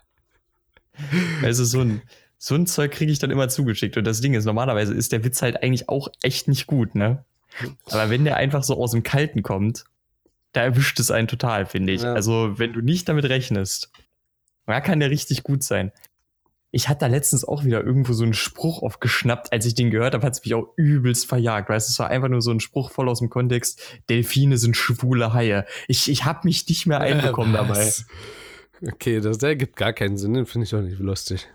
Also 1.44 1.66
so 1.66 1.82
ein, 1.82 2.02
so 2.38 2.56
ein 2.56 2.68
Zeug 2.68 2.94
kriege 2.94 3.12
ich 3.12 3.20
dann 3.20 3.30
immer 3.30 3.50
zugeschickt. 3.50 3.98
Und 3.98 4.06
das 4.06 4.22
Ding 4.22 4.34
ist, 4.34 4.46
normalerweise 4.46 4.94
ist 4.94 5.12
der 5.12 5.26
Witz 5.26 5.42
halt 5.42 5.62
eigentlich 5.62 5.90
auch 5.90 6.08
echt 6.22 6.48
nicht 6.48 6.68
gut, 6.68 6.96
ne? 6.96 7.26
Aber 7.88 8.10
wenn 8.10 8.24
der 8.24 8.38
einfach 8.38 8.64
so 8.64 8.82
aus 8.82 8.92
dem 8.92 9.04
Kalten 9.04 9.44
kommt, 9.44 9.84
da 10.54 10.64
erwischt 10.64 10.98
es 11.02 11.12
einen 11.12 11.28
total, 11.28 11.66
finde 11.66 11.92
ich. 11.92 12.04
Ja. 12.04 12.14
Also 12.14 12.58
wenn 12.58 12.72
du 12.72 12.80
nicht 12.80 13.10
damit 13.10 13.26
rechnest, 13.26 13.92
da 14.66 14.80
kann 14.80 15.02
der 15.02 15.10
richtig 15.10 15.44
gut 15.44 15.64
sein. 15.64 15.92
Ich 16.76 16.90
hatte 16.90 17.00
da 17.00 17.08
letztens 17.08 17.46
auch 17.46 17.64
wieder 17.64 17.86
irgendwo 17.86 18.12
so 18.12 18.26
einen 18.26 18.34
Spruch 18.34 18.84
aufgeschnappt. 18.84 19.54
Als 19.54 19.66
ich 19.66 19.76
den 19.76 19.92
gehört 19.92 20.14
habe, 20.14 20.26
hat 20.26 20.34
es 20.34 20.44
mich 20.44 20.54
auch 20.56 20.74
übelst 20.76 21.26
verjagt. 21.26 21.70
Weißt 21.70 21.88
du, 21.88 21.92
es 21.94 22.00
war 22.00 22.10
einfach 22.10 22.28
nur 22.28 22.42
so 22.42 22.52
ein 22.52 22.60
Spruch 22.60 22.92
voll 22.92 23.08
aus 23.08 23.20
dem 23.20 23.30
Kontext. 23.30 23.82
Delfine 24.10 24.58
sind 24.58 24.76
schwule 24.76 25.34
Haie. 25.34 25.66
Ich, 25.88 26.12
ich 26.12 26.26
habe 26.26 26.42
mich 26.44 26.68
nicht 26.68 26.86
mehr 26.86 27.00
einbekommen 27.00 27.54
dabei. 27.54 27.78
Was? 27.78 28.06
Okay, 28.86 29.22
das, 29.22 29.38
der 29.38 29.56
gibt 29.56 29.78
gar 29.78 29.94
keinen 29.94 30.18
Sinn, 30.18 30.34
den 30.34 30.46
finde 30.46 30.66
ich 30.66 30.76
auch 30.76 30.82
nicht 30.82 31.00
lustig. 31.00 31.48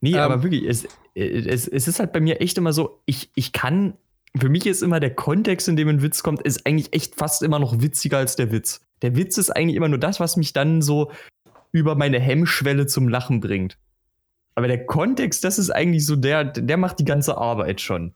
Nee, 0.00 0.12
Ähm, 0.12 0.20
aber 0.20 0.44
wirklich, 0.44 0.62
es, 0.68 0.86
es, 1.16 1.66
es 1.66 1.88
ist 1.88 1.98
halt 1.98 2.12
bei 2.12 2.20
mir 2.20 2.40
echt 2.40 2.58
immer 2.58 2.72
so, 2.72 3.02
ich, 3.06 3.32
ich 3.34 3.52
kann 3.52 3.94
für 4.38 4.48
mich 4.48 4.66
ist 4.66 4.84
immer 4.84 5.00
der 5.00 5.16
Kontext, 5.16 5.66
in 5.66 5.74
dem 5.74 5.88
ein 5.88 6.00
Witz 6.00 6.22
kommt, 6.22 6.42
ist 6.42 6.64
eigentlich 6.64 6.92
echt 6.92 7.16
fast 7.16 7.42
immer 7.42 7.58
noch 7.58 7.82
witziger 7.82 8.18
als 8.18 8.36
der 8.36 8.52
Witz. 8.52 8.82
Der 9.02 9.16
Witz 9.16 9.36
ist 9.36 9.50
eigentlich 9.50 9.74
immer 9.74 9.88
nur 9.88 9.98
das, 9.98 10.20
was 10.20 10.36
mich 10.36 10.52
dann 10.52 10.80
so 10.80 11.10
über 11.72 11.96
meine 11.96 12.20
Hemmschwelle 12.20 12.86
zum 12.86 13.08
Lachen 13.08 13.40
bringt. 13.40 13.78
Aber 14.58 14.66
der 14.66 14.86
Kontext, 14.86 15.44
das 15.44 15.56
ist 15.56 15.70
eigentlich 15.70 16.04
so 16.04 16.16
der, 16.16 16.42
der 16.42 16.76
macht 16.78 16.98
die 16.98 17.04
ganze 17.04 17.38
Arbeit 17.38 17.80
schon. 17.80 18.12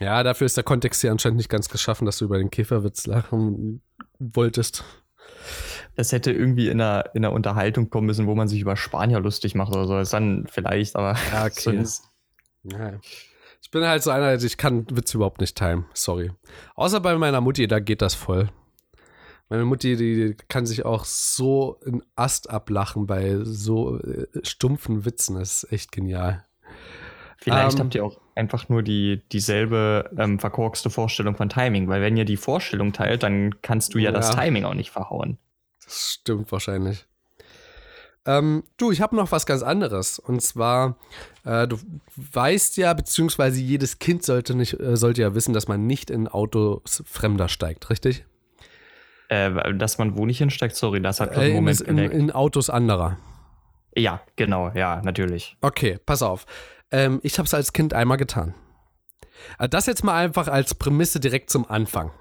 Ja, 0.00 0.24
dafür 0.24 0.46
ist 0.46 0.56
der 0.56 0.64
Kontext 0.64 1.00
hier 1.00 1.12
anscheinend 1.12 1.36
nicht 1.36 1.48
ganz 1.48 1.68
geschaffen, 1.68 2.06
dass 2.06 2.18
du 2.18 2.24
über 2.24 2.38
den 2.38 2.50
Käferwitz 2.50 3.06
lachen 3.06 3.80
wolltest. 4.18 4.82
Das 5.94 6.10
hätte 6.10 6.32
irgendwie 6.32 6.66
in 6.66 6.80
einer, 6.80 7.04
in 7.14 7.24
einer 7.24 7.32
Unterhaltung 7.32 7.88
kommen 7.88 8.08
müssen, 8.08 8.26
wo 8.26 8.34
man 8.34 8.48
sich 8.48 8.62
über 8.62 8.74
Spanier 8.74 9.20
lustig 9.20 9.54
macht 9.54 9.72
oder 9.72 9.86
so. 9.86 9.94
Das 9.94 10.10
dann 10.10 10.48
vielleicht, 10.50 10.96
aber 10.96 11.16
ja, 11.32 11.44
okay. 11.46 11.84
Ja. 12.64 12.94
Ich 13.62 13.70
bin 13.70 13.86
halt 13.86 14.02
so 14.02 14.10
einer, 14.10 14.34
ich 14.34 14.56
kann 14.56 14.88
Witze 14.90 15.18
überhaupt 15.18 15.40
nicht 15.40 15.56
timen. 15.56 15.84
Sorry. 15.94 16.32
Außer 16.74 16.98
bei 16.98 17.16
meiner 17.16 17.40
Mutti, 17.40 17.68
da 17.68 17.78
geht 17.78 18.02
das 18.02 18.16
voll. 18.16 18.48
Meine 19.48 19.64
Mutti, 19.64 19.96
die 19.96 20.36
kann 20.48 20.66
sich 20.66 20.84
auch 20.84 21.04
so 21.04 21.78
in 21.84 22.02
Ast 22.16 22.50
ablachen 22.50 23.06
bei 23.06 23.38
so 23.42 24.00
äh, 24.00 24.26
stumpfen 24.42 25.04
Witzen. 25.04 25.38
Das 25.38 25.64
ist 25.64 25.72
echt 25.72 25.92
genial. 25.92 26.44
Vielleicht 27.38 27.78
ähm, 27.78 27.84
habt 27.84 27.94
ihr 27.94 28.04
auch 28.04 28.20
einfach 28.34 28.68
nur 28.68 28.82
die, 28.82 29.22
dieselbe 29.30 30.10
ähm, 30.16 30.38
verkorkste 30.38 30.88
Vorstellung 30.88 31.36
von 31.36 31.50
Timing, 31.50 31.88
weil 31.88 32.00
wenn 32.00 32.16
ihr 32.16 32.24
die 32.24 32.38
Vorstellung 32.38 32.92
teilt, 32.92 33.22
dann 33.22 33.60
kannst 33.60 33.94
du 33.94 33.98
ja, 33.98 34.04
ja. 34.04 34.12
das 34.12 34.30
Timing 34.30 34.64
auch 34.64 34.74
nicht 34.74 34.90
verhauen. 34.90 35.38
Das 35.84 36.12
stimmt 36.14 36.50
wahrscheinlich. 36.50 37.06
Ähm, 38.26 38.64
du, 38.78 38.90
ich 38.90 39.02
habe 39.02 39.14
noch 39.14 39.32
was 39.32 39.44
ganz 39.44 39.62
anderes. 39.62 40.18
Und 40.18 40.40
zwar, 40.40 40.96
äh, 41.44 41.68
du 41.68 41.78
weißt 42.16 42.78
ja, 42.78 42.94
beziehungsweise 42.94 43.60
jedes 43.60 43.98
Kind 43.98 44.22
sollte, 44.22 44.54
nicht, 44.54 44.80
äh, 44.80 44.96
sollte 44.96 45.20
ja 45.20 45.34
wissen, 45.34 45.52
dass 45.52 45.68
man 45.68 45.86
nicht 45.86 46.10
in 46.10 46.28
Autos 46.28 47.02
Fremder 47.06 47.48
steigt, 47.48 47.90
richtig? 47.90 48.24
Äh, 49.34 49.74
dass 49.74 49.98
man 49.98 50.16
wo 50.16 50.26
nicht 50.26 50.38
hinsteigt, 50.38 50.76
sorry, 50.76 51.02
das 51.02 51.18
hat 51.18 51.36
einen 51.36 51.54
Moment 51.54 51.80
in, 51.80 51.98
in, 51.98 52.10
in 52.12 52.30
Autos 52.30 52.70
anderer. 52.70 53.16
Ja, 53.96 54.20
genau, 54.36 54.70
ja, 54.74 55.00
natürlich. 55.02 55.56
Okay, 55.60 55.98
pass 56.06 56.22
auf. 56.22 56.46
Ähm, 56.92 57.20
ich 57.22 57.38
habe 57.38 57.46
es 57.46 57.54
als 57.54 57.72
Kind 57.72 57.94
einmal 57.94 58.16
getan. 58.16 58.54
Äh, 59.58 59.68
das 59.68 59.86
jetzt 59.86 60.04
mal 60.04 60.16
einfach 60.22 60.46
als 60.46 60.74
Prämisse 60.76 61.18
direkt 61.18 61.50
zum 61.50 61.68
Anfang. 61.68 62.12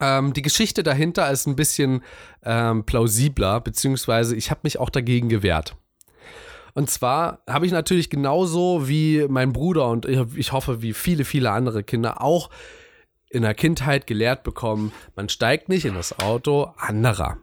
Ähm, 0.00 0.32
die 0.32 0.42
Geschichte 0.42 0.82
dahinter 0.82 1.30
ist 1.30 1.46
ein 1.46 1.56
bisschen 1.56 2.02
ähm, 2.42 2.84
plausibler, 2.84 3.60
beziehungsweise 3.60 4.34
ich 4.34 4.50
habe 4.50 4.60
mich 4.62 4.78
auch 4.78 4.90
dagegen 4.90 5.28
gewehrt. 5.28 5.76
Und 6.72 6.88
zwar 6.90 7.42
habe 7.48 7.66
ich 7.66 7.72
natürlich 7.72 8.08
genauso 8.08 8.88
wie 8.88 9.26
mein 9.28 9.52
Bruder 9.52 9.88
und 9.88 10.06
ich 10.06 10.52
hoffe 10.52 10.82
wie 10.82 10.92
viele, 10.92 11.24
viele 11.24 11.50
andere 11.52 11.84
Kinder 11.84 12.20
auch 12.20 12.50
in 13.34 13.42
der 13.42 13.54
Kindheit 13.54 14.06
gelehrt 14.06 14.42
bekommen, 14.44 14.92
man 15.16 15.28
steigt 15.28 15.68
nicht 15.68 15.84
in 15.84 15.94
das 15.94 16.18
Auto 16.18 16.72
anderer. 16.76 17.38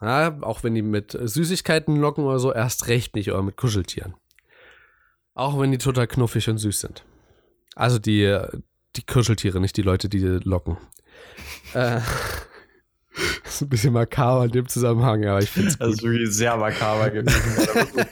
Ja, 0.00 0.36
auch 0.42 0.62
wenn 0.64 0.74
die 0.74 0.82
mit 0.82 1.16
Süßigkeiten 1.20 1.96
locken 1.96 2.24
oder 2.24 2.38
so, 2.38 2.52
erst 2.52 2.88
recht 2.88 3.14
nicht 3.14 3.30
oder 3.30 3.42
mit 3.42 3.56
Kuscheltieren. 3.56 4.14
Auch 5.34 5.58
wenn 5.58 5.72
die 5.72 5.78
total 5.78 6.06
knuffig 6.06 6.48
und 6.48 6.58
süß 6.58 6.80
sind. 6.80 7.04
Also 7.74 7.98
die, 7.98 8.38
die 8.96 9.06
Kuscheltiere, 9.06 9.60
nicht 9.60 9.76
die 9.76 9.82
Leute, 9.82 10.08
die 10.08 10.18
locken. 10.18 10.76
äh, 11.74 12.00
ist 13.44 13.62
ein 13.62 13.68
bisschen 13.68 13.92
makaber 13.92 14.44
in 14.44 14.52
dem 14.52 14.68
Zusammenhang, 14.68 15.24
aber 15.24 15.40
ich 15.40 15.50
finde 15.50 15.68
es 15.70 15.78
Das 15.78 15.94
ist 15.94 16.02
wirklich 16.02 16.30
sehr 16.30 16.56
makaber 16.56 17.10
gewesen. 17.10 18.06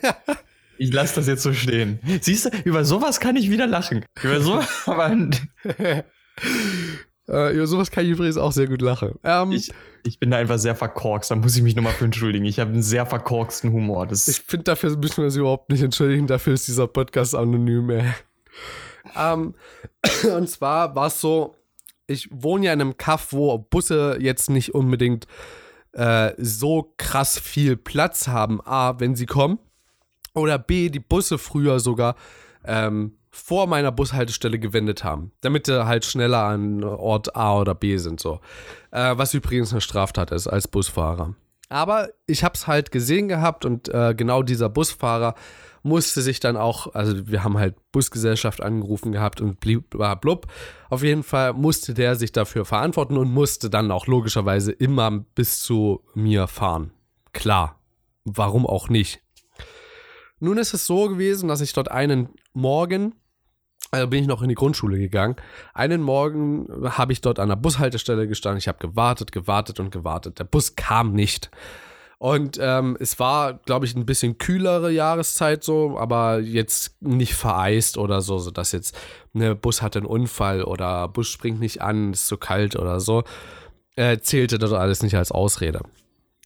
ich 0.79 0.93
lasse 0.93 1.17
das 1.17 1.27
jetzt 1.27 1.43
so 1.43 1.53
stehen. 1.53 2.01
Siehst 2.21 2.47
du, 2.47 2.51
über 2.65 2.85
sowas 2.85 3.21
kann 3.21 3.37
ich 3.37 3.51
wieder 3.51 3.67
lachen. 3.67 4.05
Über 4.23 4.41
sowas, 4.41 4.69
aber. 4.87 5.17
Äh, 7.29 7.55
über 7.55 7.67
sowas 7.67 7.91
kann 7.91 8.05
ich 8.05 8.11
übrigens 8.11 8.37
auch 8.37 8.53
sehr 8.53 8.67
gut 8.67 8.83
lachen. 8.83 9.19
Ähm, 9.23 9.53
ich, 9.53 9.73
ich, 10.05 10.19
bin 10.19 10.31
da 10.31 10.39
einfach 10.39 10.59
sehr 10.59 10.75
verkorkst, 10.75 11.31
da 11.31 11.37
muss 11.37 11.57
ich 11.57 11.63
mich 11.63 11.77
nochmal 11.77 11.93
für 11.93 12.05
entschuldigen. 12.05 12.45
Ich 12.45 12.59
habe 12.59 12.73
einen 12.73 12.83
sehr 12.83 13.07
verkorksten 13.07 13.73
Humor. 13.73 14.07
Das 14.07 14.27
ich 14.27 14.41
finde, 14.41 14.65
dafür 14.65 14.97
müssen 14.97 15.19
wir 15.19 15.25
uns 15.25 15.37
überhaupt 15.37 15.71
nicht 15.71 15.83
entschuldigen. 15.83 16.27
Dafür 16.27 16.55
ist 16.55 16.67
dieser 16.67 16.89
Podcast 16.89 17.35
anonym, 17.35 17.91
ey. 17.91 18.13
ähm, 19.17 19.55
und 20.37 20.49
zwar 20.49 20.95
war 20.97 21.07
es 21.07 21.21
so, 21.21 21.55
ich 22.09 22.29
wohne 22.33 22.67
ja 22.67 22.73
in 22.73 22.81
einem 22.81 22.97
Kaff, 22.97 23.29
wo 23.33 23.57
Busse 23.57 24.17
jetzt 24.21 24.51
nicht 24.51 24.75
unbedingt 24.75 25.27
äh, 25.93 26.33
so 26.39 26.93
krass 26.97 27.39
viel 27.39 27.77
Platz 27.77 28.27
haben. 28.27 28.61
A, 28.65 28.99
wenn 28.99 29.15
sie 29.15 29.27
kommen. 29.27 29.59
Oder 30.35 30.59
B, 30.59 30.89
die 30.89 31.01
Busse 31.01 31.39
früher 31.39 31.79
sogar 31.79 32.17
ähm, 32.65 33.17
vor 33.35 33.67
meiner 33.67 33.91
Bushaltestelle 33.91 34.59
gewendet 34.59 35.05
haben, 35.05 35.33
damit 35.41 35.67
sie 35.67 35.87
halt 35.87 36.05
schneller 36.05 36.45
an 36.45 36.85
Ort 36.85 37.35
A 37.35 37.59
oder 37.59 37.75
B 37.75 37.97
sind, 37.97 38.21
so. 38.21 38.41
Äh, 38.91 39.17
was 39.17 39.33
übrigens 39.33 39.73
eine 39.73 39.81
Straftat 39.81 40.31
ist 40.31 40.47
als 40.47 40.69
Busfahrer. 40.69 41.35
Aber 41.71 42.11
ich 42.27 42.45
habe 42.45 42.55
es 42.55 42.67
halt 42.67 42.93
gesehen 42.93 43.29
gehabt 43.29 43.65
und 43.65 43.89
äh, 43.89 44.15
genau 44.15 44.43
dieser 44.43 44.69
Busfahrer 44.69 45.35
musste 45.83 46.21
sich 46.21 46.41
dann 46.41 46.59
auch, 46.59 46.95
also 46.95 47.27
wir 47.27 47.43
haben 47.43 47.57
halt 47.59 47.75
Busgesellschaft 47.91 48.63
angerufen 48.63 49.13
gehabt 49.13 49.41
und 49.41 49.59
blub. 49.59 50.47
Auf 50.91 51.03
jeden 51.03 51.23
Fall 51.23 51.55
musste 51.55 51.95
der 51.95 52.15
sich 52.17 52.33
dafür 52.33 52.67
verantworten 52.67 53.17
und 53.17 53.33
musste 53.33 53.71
dann 53.71 53.91
auch 53.91 54.07
logischerweise 54.07 54.73
immer 54.73 55.11
bis 55.11 55.63
zu 55.63 56.05
mir 56.15 56.47
fahren. 56.47 56.93
Klar, 57.33 57.81
warum 58.25 58.67
auch 58.67 58.91
nicht? 58.91 59.23
Nun 60.39 60.59
ist 60.59 60.75
es 60.75 60.87
so 60.87 61.09
gewesen, 61.09 61.49
dass 61.49 61.63
ich 61.63 61.73
dort 61.73 61.91
einen 61.91 62.29
Morgen 62.53 63.15
also 63.93 64.09
bin 64.09 64.23
ich 64.23 64.27
noch 64.27 64.43
in 64.43 64.49
die 64.49 64.55
Grundschule 64.55 64.99
gegangen. 64.99 65.37
Einen 65.75 66.01
Morgen 66.01 66.67
habe 66.97 67.13
ich 67.13 67.21
dort 67.21 67.39
an 67.39 67.51
der 67.51 67.57
Bushaltestelle 67.57 68.27
gestanden. 68.27 68.59
Ich 68.59 68.67
habe 68.67 68.79
gewartet, 68.79 69.33
gewartet 69.33 69.81
und 69.81 69.91
gewartet. 69.91 70.39
Der 70.39 70.45
Bus 70.45 70.77
kam 70.77 71.13
nicht. 71.13 71.51
Und 72.19 72.57
ähm, 72.59 72.97
es 73.01 73.19
war, 73.19 73.55
glaube 73.55 73.85
ich, 73.85 73.95
ein 73.95 74.07
bisschen 74.07 74.39
kühlere 74.39 74.91
Jahreszeit 74.91 75.63
so, 75.63 75.99
aber 75.99 76.39
jetzt 76.39 77.03
nicht 77.03 77.35
vereist 77.35 77.99
oder 77.99 78.23
so, 78.23 78.39
sodass 78.39 78.73
jetzt 78.73 78.97
ne 79.35 79.55
Bus 79.55 79.83
hatte 79.83 79.99
einen 79.99 80.07
Unfall 80.07 80.63
oder 80.63 81.09
Bus 81.09 81.29
springt 81.29 81.61
nicht 81.61 81.83
an, 81.83 82.13
ist 82.13 82.29
zu 82.29 82.39
kalt 82.39 82.77
oder 82.77 82.99
so. 82.99 83.25
Äh, 83.97 84.19
zählte 84.21 84.59
das 84.59 84.73
alles 84.73 85.03
nicht 85.03 85.17
als 85.17 85.33
Ausrede. 85.33 85.81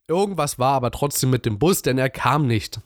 Irgendwas 0.09 0.59
war 0.59 0.73
aber 0.73 0.91
trotzdem 0.91 1.31
mit 1.31 1.47
dem 1.47 1.59
Bus, 1.61 1.83
denn 1.83 1.99
er 1.99 2.11
kam 2.11 2.49
nicht. 2.49 2.81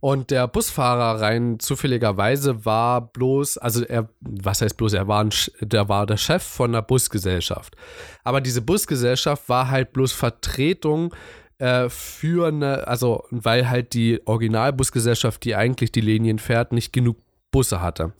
Und 0.00 0.30
der 0.30 0.46
Busfahrer 0.46 1.20
rein 1.20 1.58
zufälligerweise 1.58 2.64
war 2.64 3.00
bloß, 3.00 3.58
also 3.58 3.84
er, 3.84 4.08
was 4.20 4.62
heißt 4.62 4.76
bloß, 4.76 4.92
er 4.92 5.08
war, 5.08 5.24
ein, 5.24 5.30
der 5.60 5.88
war 5.88 6.06
der 6.06 6.16
Chef 6.16 6.42
von 6.42 6.72
der 6.72 6.82
Busgesellschaft. 6.82 7.76
Aber 8.22 8.40
diese 8.40 8.62
Busgesellschaft 8.62 9.48
war 9.48 9.70
halt 9.70 9.92
bloß 9.92 10.12
Vertretung 10.12 11.12
äh, 11.58 11.88
für 11.88 12.48
eine, 12.48 12.86
also 12.86 13.24
weil 13.30 13.68
halt 13.68 13.92
die 13.92 14.20
Originalbusgesellschaft, 14.24 15.44
die 15.44 15.56
eigentlich 15.56 15.90
die 15.90 16.00
Linien 16.00 16.38
fährt, 16.38 16.72
nicht 16.72 16.92
genug 16.92 17.16
Busse 17.50 17.80
hatte. 17.80 18.12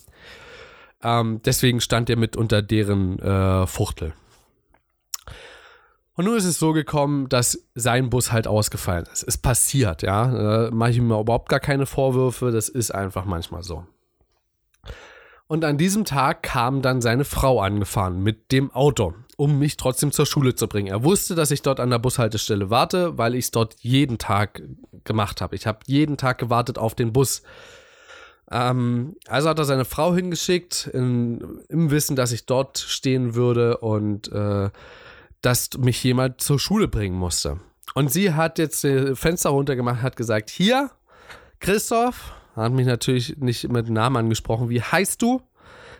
Ähm, 1.02 1.40
deswegen 1.44 1.80
stand 1.80 2.10
er 2.10 2.16
mit 2.16 2.36
unter 2.36 2.60
deren 2.60 3.20
äh, 3.20 3.66
Fuchtel. 3.68 4.14
Und 6.18 6.24
nun 6.24 6.37
ist 6.37 6.46
es 6.46 6.59
so 6.59 6.72
gekommen, 6.72 7.28
dass 7.28 7.68
sein 7.76 8.11
Bus 8.11 8.33
halt 8.33 8.48
ausgefallen 8.48 9.07
ist. 9.12 9.22
Es 9.22 9.38
passiert, 9.38 10.02
ja. 10.02 10.26
Da 10.26 10.70
mache 10.72 10.90
ich 10.90 11.00
mir 11.00 11.20
überhaupt 11.20 11.48
gar 11.48 11.61
keine 11.61 11.87
Vorwürfe. 11.87 12.50
Das 12.50 12.68
ist 12.68 12.90
einfach 12.90 13.24
manchmal 13.24 13.62
so. 13.62 13.87
Und 15.46 15.64
an 15.64 15.78
diesem 15.78 16.04
Tag 16.04 16.42
kam 16.42 16.83
dann 16.83 17.00
seine 17.00 17.24
Frau 17.24 17.61
angefahren 17.61 18.20
mit 18.20 18.50
dem 18.50 18.72
Auto, 18.72 19.14
um 19.37 19.61
mich 19.61 19.76
trotzdem 19.76 20.11
zur 20.11 20.26
Schule 20.26 20.57
zu 20.57 20.66
bringen. 20.66 20.88
Er 20.88 21.04
wusste, 21.04 21.37
dass 21.37 21.52
ich 21.52 21.62
dort 21.62 21.78
an 21.78 21.90
der 21.90 22.00
Bushaltestelle 22.00 22.68
warte, 22.68 23.16
weil 23.16 23.37
ich 23.37 23.44
es 23.44 23.50
dort 23.52 23.76
jeden 23.78 24.18
Tag 24.18 24.61
gemacht 25.04 25.40
habe. 25.40 25.54
Ich 25.54 25.68
habe 25.68 25.78
jeden 25.87 26.16
Tag 26.16 26.38
gewartet 26.38 26.78
auf 26.78 26.96
den 26.96 27.12
Bus. 27.12 27.44
Ähm, 28.50 29.14
also 29.28 29.48
hat 29.50 29.61
er 29.61 29.64
seine 29.64 29.85
Frau 29.85 30.16
hingeschickt, 30.16 30.90
in, 30.92 31.61
im 31.68 31.92
Wissen, 31.92 32.16
dass 32.16 32.33
ich 32.33 32.44
dort 32.44 32.76
stehen 32.76 33.37
würde 33.37 33.76
und 33.76 34.33
äh, 34.33 34.70
dass 35.42 35.70
mich 35.79 36.03
jemand 36.03 36.40
zur 36.40 36.59
Schule 36.59 36.88
bringen 36.88 37.16
musste. 37.16 37.61
Und 37.94 38.12
sie 38.12 38.35
hat 38.35 38.59
jetzt 38.59 38.85
das 38.85 39.18
Fenster 39.18 39.51
runtergemacht, 39.51 40.03
hat 40.03 40.16
gesagt, 40.16 40.51
hier, 40.51 40.90
Christoph, 41.61 42.33
hat 42.55 42.72
mich 42.72 42.87
natürlich 42.87 43.37
nicht 43.38 43.70
mit 43.70 43.88
Namen 43.88 44.16
angesprochen, 44.16 44.68
wie 44.68 44.83
heißt 44.83 45.22
du? 45.22 45.42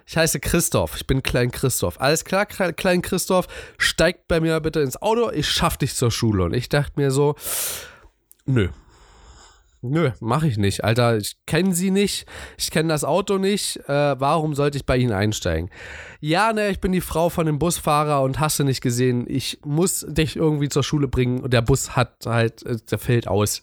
Ich 0.07 0.16
heiße 0.16 0.40
Christoph, 0.40 0.96
ich 0.96 1.07
bin 1.07 1.22
Klein 1.22 1.51
Christoph. 1.51 2.01
Alles 2.01 2.24
klar, 2.24 2.46
Klein 2.46 3.03
Christoph, 3.03 3.46
steigt 3.77 4.27
bei 4.27 4.40
mir 4.40 4.59
bitte 4.61 4.81
ins 4.81 5.01
Auto, 5.01 5.31
ich 5.31 5.48
schaff 5.48 5.77
dich 5.77 5.94
zur 5.94 6.11
Schule. 6.11 6.44
Und 6.44 6.55
ich 6.55 6.68
dachte 6.70 6.92
mir 6.96 7.11
so, 7.11 7.34
nö, 8.47 8.68
Nö, 9.81 10.11
mache 10.20 10.49
ich 10.49 10.59
nicht. 10.59 10.83
Alter, 10.83 11.18
ich 11.18 11.37
kenne 11.47 11.72
sie 11.72 11.91
nicht. 11.91 12.26
Ich 12.57 12.70
kenne 12.70 12.89
das 12.89 13.05
Auto 13.05 13.39
nicht. 13.39 13.76
Äh, 13.89 14.20
warum 14.20 14.55
sollte 14.55 14.76
ich 14.76 14.87
bei 14.87 14.97
ihnen 14.97 15.12
einsteigen? 15.12 15.70
Ja, 16.20 16.53
ne, 16.53 16.70
ich 16.70 16.81
bin 16.81 16.91
die 16.91 17.01
Frau 17.01 17.29
von 17.29 17.47
dem 17.47 17.61
Busfahrer 17.61 18.22
und 18.22 18.41
hast 18.41 18.59
du 18.59 18.64
nicht 18.64 18.81
gesehen. 18.81 19.24
Ich 19.29 19.61
muss 19.64 20.05
dich 20.09 20.35
irgendwie 20.35 20.68
zur 20.68 20.83
Schule 20.83 21.07
bringen 21.07 21.41
und 21.41 21.53
der 21.53 21.62
Bus 21.62 21.95
hat 21.95 22.26
halt, 22.26 22.64
äh, 22.64 22.76
der 22.91 22.99
fällt 22.99 23.29
aus. 23.29 23.62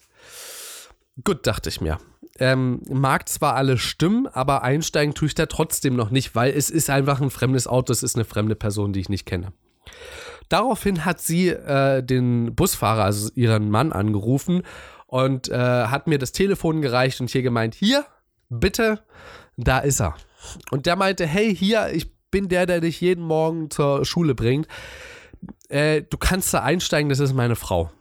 Gut, 1.24 1.46
dachte 1.48 1.68
ich 1.68 1.82
mir. 1.82 1.98
Ähm, 2.40 2.82
mag 2.90 3.28
zwar 3.28 3.56
alles 3.56 3.82
stimmen, 3.82 4.28
aber 4.28 4.64
einsteigen 4.64 5.16
tue 5.16 5.28
ich 5.28 5.36
da 5.36 5.46
trotzdem 5.46 5.96
noch 5.96 6.12
nicht, 6.12 6.36
weil 6.36 6.54
es 6.54 6.70
ist 6.70 6.90
einfach 6.90 7.22
ein 7.22 7.30
fremdes 7.30 7.68
Auto, 7.68 7.94
es 7.94 8.04
ist 8.04 8.16
eine 8.16 8.26
fremde 8.26 8.56
Person, 8.56 8.92
die 8.92 9.00
ich 9.00 9.10
nicht 9.10 9.26
kenne. 9.26 9.54
Daraufhin 10.50 11.06
hat 11.06 11.22
sie 11.22 11.50
äh, 11.50 12.04
den 12.04 12.54
Busfahrer, 12.54 13.04
also 13.04 13.30
ihren 13.36 13.70
Mann, 13.70 13.92
angerufen 13.92 14.64
und 15.08 15.50
äh, 15.50 15.56
hat 15.88 16.08
mir 16.08 16.18
das 16.18 16.32
Telefon 16.32 16.82
gereicht 16.82 17.22
und 17.22 17.30
hier 17.30 17.42
gemeint, 17.42 17.76
hier, 17.76 18.06
bitte, 18.50 19.04
da 19.58 19.80
ist 19.80 20.02
er. 20.02 20.16
Und 20.72 20.86
der 20.86 20.96
meinte, 20.96 21.26
hey, 21.26 21.56
hier, 21.56 21.92
ich 21.94 22.14
bin 22.32 22.50
der, 22.50 22.66
der 22.66 22.82
dich 22.82 23.02
jeden 23.02 23.24
Morgen 23.24 23.70
zur 23.70 24.06
Schule 24.06 24.36
bringt. 24.36 24.68
Äh, 25.70 26.02
du 26.04 26.18
kannst 26.18 26.54
da 26.54 26.62
einsteigen, 26.62 27.10
das 27.10 27.20
ist 27.20 27.34
meine 27.34 27.56
Frau. 27.56 27.92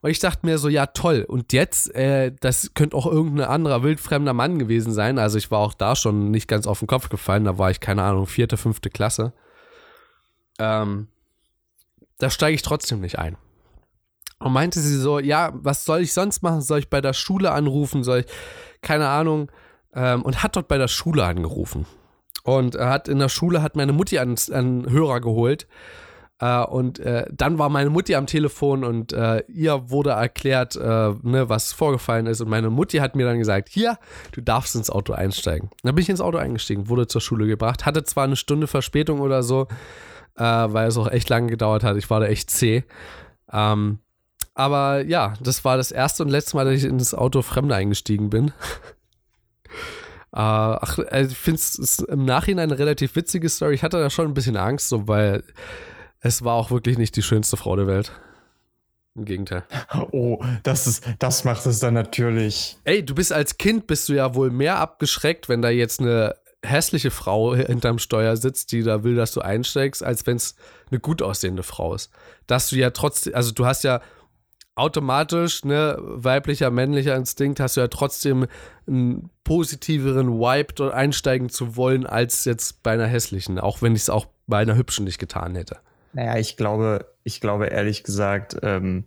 Und 0.00 0.10
ich 0.10 0.18
dachte 0.18 0.44
mir 0.44 0.58
so, 0.58 0.68
ja 0.68 0.86
toll. 0.86 1.24
Und 1.26 1.54
jetzt, 1.54 1.94
äh, 1.94 2.30
das 2.40 2.72
könnte 2.74 2.96
auch 2.96 3.06
irgendein 3.06 3.48
anderer 3.48 3.82
wildfremder 3.82 4.34
Mann 4.34 4.58
gewesen 4.58 4.92
sein. 4.92 5.18
Also 5.18 5.38
ich 5.38 5.50
war 5.50 5.60
auch 5.60 5.72
da 5.72 5.96
schon 5.96 6.30
nicht 6.30 6.46
ganz 6.46 6.66
auf 6.66 6.80
den 6.80 6.88
Kopf 6.88 7.08
gefallen. 7.08 7.44
Da 7.44 7.56
war 7.56 7.70
ich, 7.70 7.80
keine 7.80 8.02
Ahnung, 8.02 8.26
vierte, 8.26 8.58
fünfte 8.58 8.90
Klasse. 8.90 9.32
Ähm, 10.58 11.08
da 12.18 12.28
steige 12.28 12.54
ich 12.54 12.60
trotzdem 12.60 13.00
nicht 13.00 13.18
ein. 13.18 13.38
Und 14.38 14.52
meinte 14.52 14.80
sie 14.80 14.98
so, 14.98 15.18
ja, 15.18 15.52
was 15.54 15.84
soll 15.84 16.00
ich 16.00 16.12
sonst 16.12 16.42
machen? 16.42 16.60
Soll 16.60 16.80
ich 16.80 16.90
bei 16.90 17.00
der 17.00 17.12
Schule 17.12 17.52
anrufen? 17.52 18.04
Soll 18.04 18.20
ich, 18.20 18.26
keine 18.82 19.08
Ahnung. 19.08 19.50
Ähm, 19.94 20.22
und 20.22 20.42
hat 20.42 20.56
dort 20.56 20.68
bei 20.68 20.78
der 20.78 20.88
Schule 20.88 21.24
angerufen. 21.24 21.86
Und 22.42 22.76
hat 22.76 23.08
in 23.08 23.18
der 23.18 23.28
Schule 23.30 23.62
hat 23.62 23.76
meine 23.76 23.92
Mutti 23.92 24.18
einen, 24.18 24.36
einen 24.52 24.90
Hörer 24.90 25.20
geholt 25.20 25.66
äh, 26.40 26.64
und 26.64 26.98
äh, 26.98 27.26
dann 27.32 27.58
war 27.58 27.68
meine 27.68 27.90
Mutti 27.90 28.14
am 28.14 28.26
Telefon 28.26 28.84
und 28.84 29.12
äh, 29.12 29.44
ihr 29.48 29.90
wurde 29.90 30.10
erklärt, 30.10 30.74
äh, 30.76 30.80
ne, 31.22 31.48
was 31.48 31.72
vorgefallen 31.72 32.26
ist. 32.26 32.40
Und 32.40 32.50
meine 32.50 32.70
Mutti 32.70 32.98
hat 32.98 33.14
mir 33.14 33.24
dann 33.24 33.38
gesagt: 33.38 33.68
Hier, 33.68 33.98
du 34.32 34.40
darfst 34.40 34.74
ins 34.74 34.90
Auto 34.90 35.12
einsteigen. 35.12 35.70
Dann 35.82 35.94
bin 35.94 36.02
ich 36.02 36.08
ins 36.08 36.20
Auto 36.20 36.38
eingestiegen, 36.38 36.88
wurde 36.88 37.06
zur 37.06 37.20
Schule 37.20 37.46
gebracht, 37.46 37.86
hatte 37.86 38.02
zwar 38.04 38.24
eine 38.24 38.36
Stunde 38.36 38.66
Verspätung 38.66 39.20
oder 39.20 39.42
so, 39.42 39.68
äh, 40.36 40.42
weil 40.42 40.88
es 40.88 40.98
auch 40.98 41.10
echt 41.10 41.28
lange 41.28 41.48
gedauert 41.48 41.84
hat. 41.84 41.96
Ich 41.96 42.10
war 42.10 42.20
da 42.20 42.26
echt 42.26 42.50
zäh. 42.50 42.84
Ähm, 43.52 44.00
aber 44.54 45.04
ja, 45.04 45.34
das 45.40 45.64
war 45.64 45.76
das 45.76 45.90
erste 45.90 46.22
und 46.22 46.28
letzte 46.30 46.56
Mal, 46.56 46.64
dass 46.64 46.74
ich 46.74 46.84
in 46.84 46.98
das 46.98 47.14
Auto 47.14 47.42
Fremde 47.42 47.74
eingestiegen 47.74 48.30
bin. 48.30 48.52
Uh, 50.32 50.32
ach, 50.32 50.98
also 51.10 51.32
ich 51.32 51.38
finde 51.38 51.60
es 51.60 51.98
im 51.98 52.24
Nachhinein 52.24 52.70
eine 52.70 52.78
relativ 52.78 53.16
witzige 53.16 53.48
Story. 53.48 53.74
Ich 53.74 53.82
hatte 53.82 53.98
da 53.98 54.10
schon 54.10 54.26
ein 54.26 54.34
bisschen 54.34 54.56
Angst, 54.56 54.88
so, 54.88 55.08
weil 55.08 55.42
es 56.20 56.44
war 56.44 56.54
auch 56.54 56.70
wirklich 56.70 56.98
nicht 56.98 57.16
die 57.16 57.22
schönste 57.22 57.56
Frau 57.56 57.76
der 57.76 57.86
Welt. 57.86 58.12
Im 59.16 59.26
Gegenteil. 59.26 59.64
Oh, 60.10 60.42
das 60.64 60.88
ist, 60.88 61.04
das 61.20 61.44
macht 61.44 61.64
es 61.66 61.78
dann 61.78 61.94
natürlich. 61.94 62.78
Ey, 62.82 63.04
du 63.04 63.14
bist 63.14 63.32
als 63.32 63.58
Kind 63.58 63.86
bist 63.86 64.08
du 64.08 64.14
ja 64.14 64.34
wohl 64.34 64.50
mehr 64.50 64.78
abgeschreckt, 64.78 65.48
wenn 65.48 65.62
da 65.62 65.70
jetzt 65.70 66.00
eine 66.00 66.34
hässliche 66.64 67.10
Frau 67.10 67.54
hinterm 67.54 67.98
Steuer 67.98 68.36
sitzt, 68.36 68.72
die 68.72 68.82
da 68.82 69.04
will, 69.04 69.14
dass 69.14 69.32
du 69.32 69.40
einsteigst, 69.40 70.02
als 70.02 70.26
wenn 70.26 70.36
es 70.36 70.56
eine 70.90 70.98
gut 70.98 71.22
aussehende 71.22 71.62
Frau 71.62 71.94
ist. 71.94 72.10
Dass 72.46 72.70
du 72.70 72.76
ja 72.76 72.90
trotzdem, 72.90 73.34
also 73.34 73.52
du 73.52 73.66
hast 73.66 73.84
ja 73.84 74.00
automatisch, 74.76 75.64
ne, 75.64 75.96
weiblicher, 76.00 76.70
männlicher 76.70 77.16
Instinkt, 77.16 77.60
hast 77.60 77.76
du 77.76 77.80
ja 77.80 77.88
trotzdem 77.88 78.46
einen 78.86 79.30
positiveren 79.44 80.38
Vibe 80.38 80.74
dort 80.74 80.94
einsteigen 80.94 81.48
zu 81.48 81.76
wollen, 81.76 82.06
als 82.06 82.44
jetzt 82.44 82.82
bei 82.82 82.92
einer 82.92 83.06
hässlichen, 83.06 83.58
auch 83.58 83.82
wenn 83.82 83.94
ich 83.94 84.02
es 84.02 84.10
auch 84.10 84.26
bei 84.46 84.58
einer 84.58 84.76
hübschen 84.76 85.04
nicht 85.04 85.18
getan 85.18 85.54
hätte. 85.54 85.78
Naja, 86.12 86.36
ich 86.36 86.56
glaube, 86.56 87.06
ich 87.24 87.40
glaube 87.40 87.66
ehrlich 87.66 88.04
gesagt, 88.04 88.56
ähm, 88.62 89.04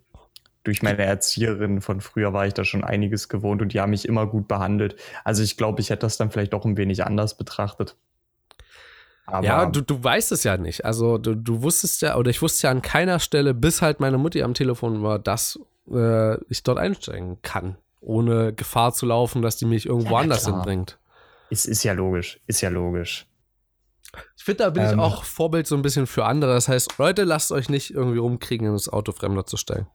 durch 0.63 0.81
meine 0.83 1.03
Erzieherin 1.05 1.79
von 1.79 2.01
früher 2.01 2.33
war 2.33 2.45
ich 2.45 2.53
da 2.53 2.65
schon 2.65 2.83
einiges 2.83 3.29
gewohnt 3.29 3.61
und 3.61 3.73
die 3.73 3.79
haben 3.79 3.91
mich 3.91 4.05
immer 4.05 4.27
gut 4.27 4.49
behandelt. 4.49 4.97
Also 5.23 5.41
ich 5.41 5.55
glaube, 5.55 5.79
ich 5.79 5.89
hätte 5.89 6.01
das 6.01 6.17
dann 6.17 6.29
vielleicht 6.29 6.53
auch 6.53 6.65
ein 6.65 6.75
wenig 6.75 7.05
anders 7.05 7.37
betrachtet. 7.37 7.95
Aber 9.27 9.45
ja, 9.45 9.65
du, 9.65 9.81
du 9.81 10.01
weißt 10.01 10.31
es 10.31 10.43
ja 10.45 10.57
nicht. 10.57 10.85
Also 10.85 11.17
du, 11.17 11.35
du 11.35 11.61
wusstest 11.61 12.01
ja, 12.01 12.15
oder 12.15 12.31
ich 12.31 12.41
wusste 12.41 12.67
ja 12.67 12.71
an 12.71 12.81
keiner 12.81 13.19
Stelle, 13.19 13.53
bis 13.53 13.81
halt 13.81 13.99
meine 13.99 14.17
Mutti 14.17 14.41
am 14.41 14.53
Telefon 14.53 15.03
war, 15.03 15.19
dass 15.19 15.59
äh, 15.91 16.41
ich 16.45 16.63
dort 16.63 16.79
einsteigen 16.79 17.41
kann, 17.41 17.77
ohne 17.99 18.53
Gefahr 18.53 18.93
zu 18.93 19.05
laufen, 19.05 19.41
dass 19.41 19.57
die 19.57 19.65
mich 19.65 19.85
irgendwo 19.85 20.13
ja, 20.13 20.21
anders 20.21 20.45
hinbringt. 20.45 20.97
Es 21.49 21.65
ist 21.65 21.83
ja 21.83 21.91
logisch, 21.91 22.39
ist 22.47 22.61
ja 22.61 22.69
logisch. 22.69 23.27
Ich 24.37 24.45
finde, 24.45 24.63
da 24.63 24.69
bin 24.69 24.83
ähm, 24.83 24.91
ich 24.91 24.97
auch 24.97 25.25
Vorbild 25.25 25.67
so 25.67 25.75
ein 25.75 25.81
bisschen 25.81 26.07
für 26.07 26.23
andere. 26.23 26.53
Das 26.53 26.69
heißt, 26.69 26.97
Leute, 26.97 27.25
lasst 27.25 27.51
euch 27.51 27.67
nicht 27.67 27.93
irgendwie 27.93 28.19
rumkriegen, 28.19 28.67
in 28.67 28.73
das 28.73 28.87
Auto 28.87 29.11
Fremder 29.11 29.45
zu 29.45 29.57
stellen. 29.57 29.87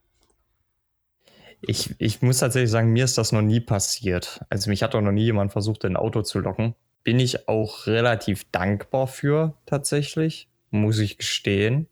Ich, 1.63 1.95
ich 1.99 2.21
muss 2.21 2.39
tatsächlich 2.39 2.71
sagen, 2.71 2.93
mir 2.93 3.05
ist 3.05 3.17
das 3.17 3.33
noch 3.33 3.41
nie 3.41 3.61
passiert. 3.61 4.45
Also 4.51 4.69
mich 4.69 4.83
hat 4.83 4.95
auch 4.95 5.01
noch 5.01 5.13
nie 5.13 5.25
jemand 5.25 5.53
versucht, 5.53 5.85
in 5.85 5.93
ein 5.93 5.97
Auto 5.97 6.21
zu 6.21 6.39
locken. 6.41 6.75
Bin 7.05 7.19
ich 7.19 7.49
auch 7.49 7.87
relativ 7.87 8.51
dankbar 8.51 9.07
für, 9.07 9.55
tatsächlich. 9.67 10.49
Muss 10.71 10.99
ich 10.99 11.19
gestehen. 11.19 11.89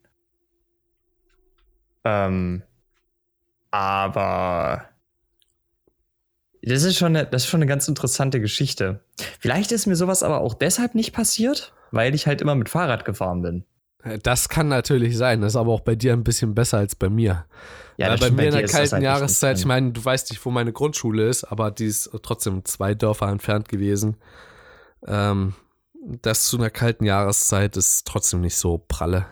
Ähm, 2.05 2.63
aber 3.71 4.89
das 6.63 6.83
ist, 6.83 6.99
schon 6.99 7.17
eine, 7.17 7.27
das 7.27 7.45
ist 7.45 7.49
schon 7.49 7.59
eine 7.59 7.69
ganz 7.69 7.89
interessante 7.89 8.41
Geschichte. 8.41 9.01
Vielleicht 9.39 9.73
ist 9.73 9.87
mir 9.87 9.97
sowas 9.97 10.23
aber 10.23 10.41
auch 10.41 10.55
deshalb 10.55 10.95
nicht 10.95 11.13
passiert, 11.13 11.73
weil 11.91 12.15
ich 12.15 12.27
halt 12.27 12.41
immer 12.41 12.55
mit 12.55 12.69
Fahrrad 12.69 13.05
gefahren 13.05 13.43
bin. 13.43 13.65
Das 14.23 14.49
kann 14.49 14.69
natürlich 14.69 15.17
sein, 15.17 15.43
das 15.43 15.53
ist 15.53 15.57
aber 15.57 15.73
auch 15.73 15.81
bei 15.81 15.95
dir 15.95 16.15
ein 16.15 16.25
bisschen 16.25 16.55
besser 16.55 16.79
als 16.79 16.95
bei 16.95 17.11
mir. 17.11 17.45
Ja, 17.99 18.09
Weil 18.09 18.17
bei 18.17 18.31
mir 18.31 18.45
in 18.47 18.53
der 18.53 18.67
kalten 18.67 18.93
halt 18.93 19.03
Jahreszeit, 19.03 19.59
ich 19.59 19.67
meine, 19.67 19.93
du 19.93 20.03
weißt 20.03 20.31
nicht, 20.31 20.43
wo 20.47 20.51
meine 20.51 20.73
Grundschule 20.73 21.29
ist, 21.29 21.45
aber 21.45 21.71
die 21.71 21.85
ist 21.85 22.11
trotzdem 22.23 22.65
zwei 22.65 22.95
Dörfer 22.95 23.29
entfernt 23.29 23.69
gewesen. 23.69 24.17
Ähm, 25.07 25.55
das 26.03 26.47
zu 26.47 26.57
einer 26.57 26.71
kalten 26.71 27.05
Jahreszeit 27.05 27.77
ist 27.77 28.07
trotzdem 28.07 28.41
nicht 28.41 28.57
so 28.57 28.79
pralle. 28.79 29.27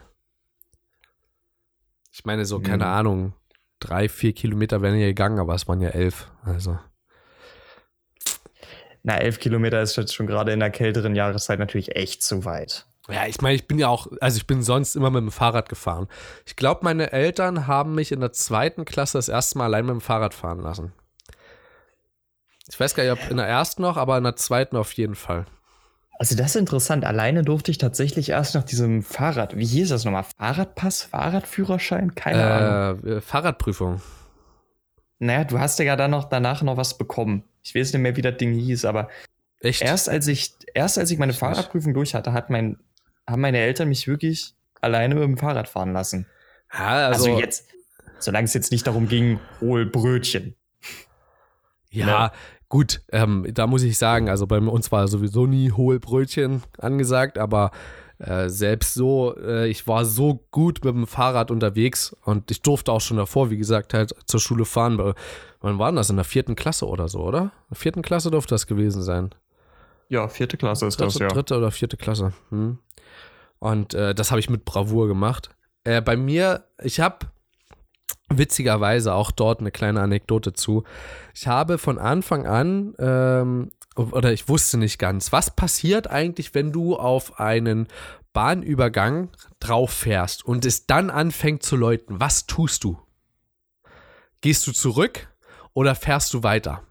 Ich 2.13 2.25
meine, 2.25 2.45
so, 2.45 2.61
keine 2.61 2.85
mhm. 2.85 2.91
Ahnung, 2.91 3.33
drei, 3.81 4.09
vier 4.09 4.33
Kilometer 4.33 4.83
wären 4.83 4.99
ja 4.99 5.07
gegangen, 5.07 5.39
aber 5.39 5.55
es 5.55 5.69
waren 5.69 5.81
ja 5.81 5.91
elf. 5.91 6.31
Also. 6.43 6.79
Na, 9.03 9.17
elf 9.19 9.39
Kilometer 9.39 9.81
ist 9.81 9.97
jetzt 9.97 10.15
schon 10.15 10.27
gerade 10.27 10.53
in 10.53 10.61
der 10.61 10.71
kälteren 10.71 11.15
Jahreszeit 11.15 11.59
natürlich 11.59 11.97
echt 11.97 12.23
zu 12.23 12.45
weit. 12.45 12.87
Ja, 13.09 13.27
ich 13.27 13.41
meine, 13.41 13.55
ich 13.55 13.67
bin 13.67 13.79
ja 13.79 13.89
auch, 13.89 14.09
also 14.21 14.37
ich 14.37 14.47
bin 14.47 14.63
sonst 14.63 14.95
immer 14.95 15.11
mit 15.11 15.23
dem 15.23 15.31
Fahrrad 15.31 15.71
gefahren. 15.71 16.09
Ich 16.45 16.57
glaube, 16.57 16.81
meine 16.85 17.11
Eltern 17.13 17.67
haben 17.67 17.95
mich 17.95 18.13
in 18.13 18.21
der 18.21 18.33
zweiten 18.33 18.85
Klasse 18.85 19.17
das 19.17 19.29
erste 19.29 19.57
Mal 19.57 19.65
allein 19.65 19.87
mit 19.87 19.95
dem 19.95 20.01
Fahrrad 20.03 20.35
fahren 20.35 20.61
lassen. 20.61 20.93
Ich 22.69 22.79
weiß 22.79 22.95
gar 22.95 23.05
nicht, 23.05 23.13
ob 23.13 23.31
in 23.31 23.39
der 23.39 23.47
ersten 23.47 23.81
noch, 23.81 23.97
aber 23.97 24.19
in 24.19 24.25
der 24.25 24.37
zweiten 24.37 24.77
auf 24.77 24.93
jeden 24.93 25.15
Fall. 25.15 25.47
Also 26.19 26.35
das 26.35 26.49
ist 26.49 26.57
interessant. 26.57 27.05
Alleine 27.05 27.43
durfte 27.43 27.71
ich 27.71 27.79
tatsächlich 27.79 28.31
erst 28.31 28.57
nach 28.57 28.65
diesem 28.65 29.03
Fahrrad, 29.03 29.57
wie 29.57 29.65
hieß 29.65 29.91
das 29.91 30.05
nochmal? 30.05 30.25
Fahrradpass, 30.37 31.05
Fahrradführerschein? 31.05 32.17
Keine 32.17 32.41
äh, 32.41 32.43
Ahnung. 32.43 33.05
Äh, 33.05 33.21
Fahrradprüfung. 33.21 34.03
Naja, 35.21 35.45
du 35.45 35.61
hast 35.61 35.79
ja 35.79 35.95
dann 35.95 36.11
noch 36.11 36.25
danach 36.25 36.63
noch 36.63 36.77
was 36.77 36.99
bekommen. 36.99 37.45
Ich 37.63 37.75
weiß 37.75 37.93
nicht 37.93 38.03
mehr, 38.03 38.17
wie 38.17 38.23
das 38.23 38.37
Ding 38.37 38.53
hieß, 38.53 38.85
aber 38.85 39.09
Echt? 39.61 39.81
erst 39.81 40.09
als 40.09 40.27
ich, 40.27 40.55
erst 40.75 40.99
als 40.99 41.11
ich 41.13 41.19
meine 41.19 41.33
Fahrradprüfung 41.33 41.95
durch 41.95 42.15
hatte, 42.15 42.33
hat 42.33 42.51
mein, 42.51 42.79
haben 43.27 43.41
meine 43.41 43.59
Eltern 43.59 43.89
mich 43.89 44.09
wirklich 44.09 44.55
alleine 44.81 45.15
mit 45.15 45.25
dem 45.25 45.39
Fahrrad 45.39 45.69
fahren 45.69 45.93
lassen. 45.93 46.27
Ja, 46.73 47.09
also, 47.09 47.27
also 47.27 47.41
jetzt, 47.41 47.69
solange 48.19 48.47
es 48.47 48.55
jetzt 48.55 48.73
nicht 48.73 48.87
darum 48.87 49.09
ging, 49.09 49.39
hol 49.61 49.87
Brötchen. 49.87 50.57
Ja, 51.91 52.07
ne? 52.07 52.33
Gut, 52.69 53.03
ähm, 53.13 53.47
da 53.53 53.67
muss 53.67 53.83
ich 53.83 53.99
sagen, 53.99 54.29
also 54.29 54.47
bei 54.47 54.59
uns 54.59 54.93
war 54.93 55.09
sowieso 55.09 55.47
nie 55.47 55.73
hohe 55.73 56.01
Brötchen 56.01 56.63
angesagt, 56.79 57.39
aber 57.39 57.71
äh, 58.19 58.49
selbst 58.49 58.95
so, 58.95 59.37
äh, 59.37 59.69
ich 59.69 59.87
war 59.87 60.05
so 60.05 60.45
gut 60.51 60.85
mit 60.85 60.95
dem 60.95 61.07
Fahrrad 61.07 61.51
unterwegs 61.51 62.15
und 62.25 62.51
ich 62.51 62.63
durfte 62.63 62.93
auch 62.93 63.01
schon 63.01 63.17
davor, 63.17 63.51
wie 63.51 63.57
gesagt, 63.57 63.95
halt 63.95 64.15
zur 64.27 64.41
Schule 64.41 64.65
fahren. 64.65 65.15
Wann 65.61 65.79
war 65.79 65.93
das? 65.93 66.11
In 66.11 66.17
der 66.17 66.25
vierten 66.25 66.57
Klasse 66.57 66.87
oder 66.87 67.09
so, 67.09 67.21
oder? 67.21 67.43
In 67.43 67.51
der 67.71 67.77
vierten 67.77 68.03
Klasse 68.03 68.31
durfte 68.31 68.55
das 68.55 68.67
gewesen 68.67 69.03
sein. 69.03 69.31
Ja, 70.09 70.29
vierte 70.29 70.57
Klasse 70.57 70.87
ist 70.87 70.99
dritte, 70.99 71.13
das, 71.13 71.19
ja. 71.21 71.29
Dritte 71.29 71.57
oder 71.57 71.71
vierte 71.71 71.97
Klasse. 71.97 72.33
Hm. 72.51 72.79
Und 73.61 73.95
äh, 73.95 74.15
das 74.15 74.31
habe 74.31 74.41
ich 74.41 74.51
mit 74.51 74.65
Bravour 74.65 75.07
gemacht. 75.07 75.51
Äh, 75.85 76.01
bei 76.01 76.17
mir, 76.17 76.65
ich 76.83 77.01
habe 77.01 77.27
witzigerweise 78.29 79.15
auch 79.15 79.31
dort 79.31 79.61
eine 79.61 79.71
kleine 79.71 80.01
Anekdote 80.01 80.53
zu. 80.53 80.85
Ich 81.35 81.47
habe 81.47 81.79
von 81.79 81.99
Anfang 81.99 82.47
an 82.47 82.95
ähm, 82.99 83.71
oder 83.97 84.33
ich 84.33 84.49
wusste 84.49 84.79
nicht 84.79 84.99
ganz, 84.99 85.33
was 85.33 85.55
passiert 85.55 86.09
eigentlich, 86.09 86.55
wenn 86.55 86.73
du 86.73 86.97
auf 86.97 87.41
einen 87.41 87.89
Bahnübergang 88.33 89.31
drauf 89.59 89.91
fährst 89.91 90.45
und 90.45 90.65
es 90.65 90.87
dann 90.87 91.11
anfängt 91.11 91.63
zu 91.63 91.77
läuten? 91.77 92.21
Was 92.21 92.47
tust 92.47 92.85
du? 92.85 92.99
Gehst 94.41 94.67
du 94.67 94.73
zurück 94.73 95.29
oder 95.73 95.95
fährst 95.95 96.33
du 96.35 96.43
weiter? 96.43 96.83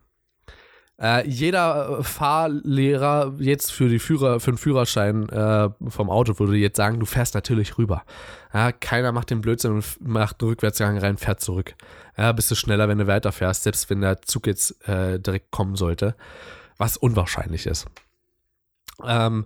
Äh, 0.99 1.27
jeder 1.27 2.03
Fahrlehrer 2.03 3.35
jetzt 3.37 3.71
für, 3.71 3.87
die 3.87 3.99
Führer, 3.99 4.39
für 4.39 4.51
den 4.51 4.57
Führerschein 4.57 5.29
äh, 5.29 5.69
vom 5.87 6.09
Auto 6.09 6.39
würde 6.39 6.55
jetzt 6.55 6.77
sagen, 6.77 6.99
du 6.99 7.05
fährst 7.05 7.35
natürlich 7.35 7.77
rüber. 7.77 8.03
Ja, 8.51 8.71
keiner 8.71 9.11
macht 9.11 9.29
den 9.29 9.41
Blödsinn 9.41 9.73
und 9.73 9.85
macht 10.01 10.41
einen 10.41 10.49
Rückwärtsgang 10.49 10.97
rein, 10.97 11.17
fährt 11.17 11.39
zurück. 11.39 11.75
Ja, 12.17 12.31
bist 12.31 12.49
du 12.49 12.55
schneller, 12.55 12.87
wenn 12.89 12.97
du 12.97 13.05
weiterfährst, 13.05 13.63
selbst 13.63 13.89
wenn 13.91 14.01
der 14.01 14.23
Zug 14.23 14.47
jetzt 14.47 14.87
äh, 14.87 15.19
direkt 15.19 15.51
kommen 15.51 15.75
sollte. 15.75 16.15
Was 16.77 16.97
unwahrscheinlich 16.97 17.67
ist. 17.67 17.85
Ähm, 19.03 19.45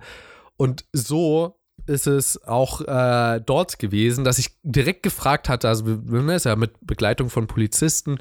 und 0.56 0.86
so 0.94 1.60
ist 1.86 2.08
es 2.08 2.42
auch 2.46 2.82
äh, 2.82 3.42
dort 3.46 3.78
gewesen, 3.80 4.24
dass 4.24 4.40
ich 4.40 4.56
direkt 4.64 5.04
gefragt 5.04 5.50
hatte, 5.50 5.68
also 5.68 5.86
ne, 5.86 6.36
ist 6.36 6.46
ja 6.46 6.56
mit 6.56 6.72
Begleitung 6.82 7.30
von 7.30 7.48
Polizisten, 7.48 8.20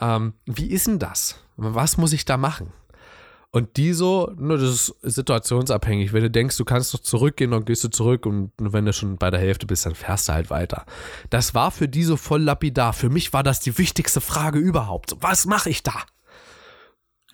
ähm, 0.00 0.34
wie 0.44 0.70
ist 0.70 0.86
denn 0.86 0.98
das? 0.98 1.45
Was 1.56 1.96
muss 1.96 2.12
ich 2.12 2.24
da 2.24 2.36
machen? 2.36 2.72
Und 3.52 3.78
die 3.78 3.94
so, 3.94 4.30
ne, 4.36 4.58
das 4.58 4.90
ist 5.02 5.14
situationsabhängig. 5.14 6.12
Wenn 6.12 6.22
du 6.22 6.30
denkst, 6.30 6.58
du 6.58 6.64
kannst 6.64 6.92
noch 6.92 7.00
zurückgehen, 7.00 7.52
dann 7.52 7.64
gehst 7.64 7.84
du 7.84 7.88
zurück 7.88 8.26
und 8.26 8.50
wenn 8.58 8.84
du 8.84 8.92
schon 8.92 9.16
bei 9.16 9.30
der 9.30 9.40
Hälfte 9.40 9.66
bist, 9.66 9.86
dann 9.86 9.94
fährst 9.94 10.28
du 10.28 10.34
halt 10.34 10.50
weiter. 10.50 10.84
Das 11.30 11.54
war 11.54 11.70
für 11.70 11.88
die 11.88 12.02
so 12.02 12.18
voll 12.18 12.42
lapidar. 12.42 12.92
Für 12.92 13.08
mich 13.08 13.32
war 13.32 13.42
das 13.42 13.60
die 13.60 13.78
wichtigste 13.78 14.20
Frage 14.20 14.58
überhaupt. 14.58 15.16
Was 15.20 15.46
mache 15.46 15.70
ich 15.70 15.82
da? 15.82 15.94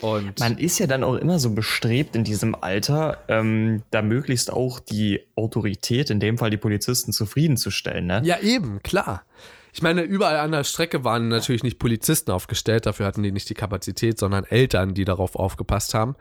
Und 0.01 0.41
Man 0.41 0.59
ist 0.59 0.79
ja 0.79 0.87
dann 0.87 1.05
auch 1.05 1.15
immer 1.15 1.39
so 1.39 1.51
bestrebt 1.51 2.17
in 2.17 2.25
diesem 2.25 2.57
Alter, 2.57 3.19
ähm, 3.29 3.83
da 3.91 4.03
möglichst 4.03 4.53
auch 4.53 4.81
die 4.81 5.21
Autorität, 5.37 6.11
in 6.11 6.19
dem 6.19 6.39
Fall 6.39 6.51
die 6.51 6.57
Polizisten, 6.57 7.13
zufriedenzustellen. 7.13 8.07
Ne? 8.07 8.21
Ja, 8.25 8.39
eben, 8.41 8.83
klar. 8.83 9.25
Ich 9.73 9.81
meine, 9.81 10.03
überall 10.03 10.37
an 10.37 10.53
der 10.53 10.65
Strecke 10.65 11.03
waren 11.03 11.29
natürlich 11.29 11.63
nicht 11.63 11.79
Polizisten 11.79 12.31
aufgestellt, 12.31 12.85
dafür 12.85 13.07
hatten 13.07 13.23
die 13.23 13.33
nicht 13.33 13.49
die 13.49 13.55
Kapazität, 13.55 14.19
sondern 14.19 14.45
Eltern, 14.45 14.93
die 14.93 15.07
darauf 15.07 15.35
aufgepasst 15.35 15.95
haben. 15.95 16.15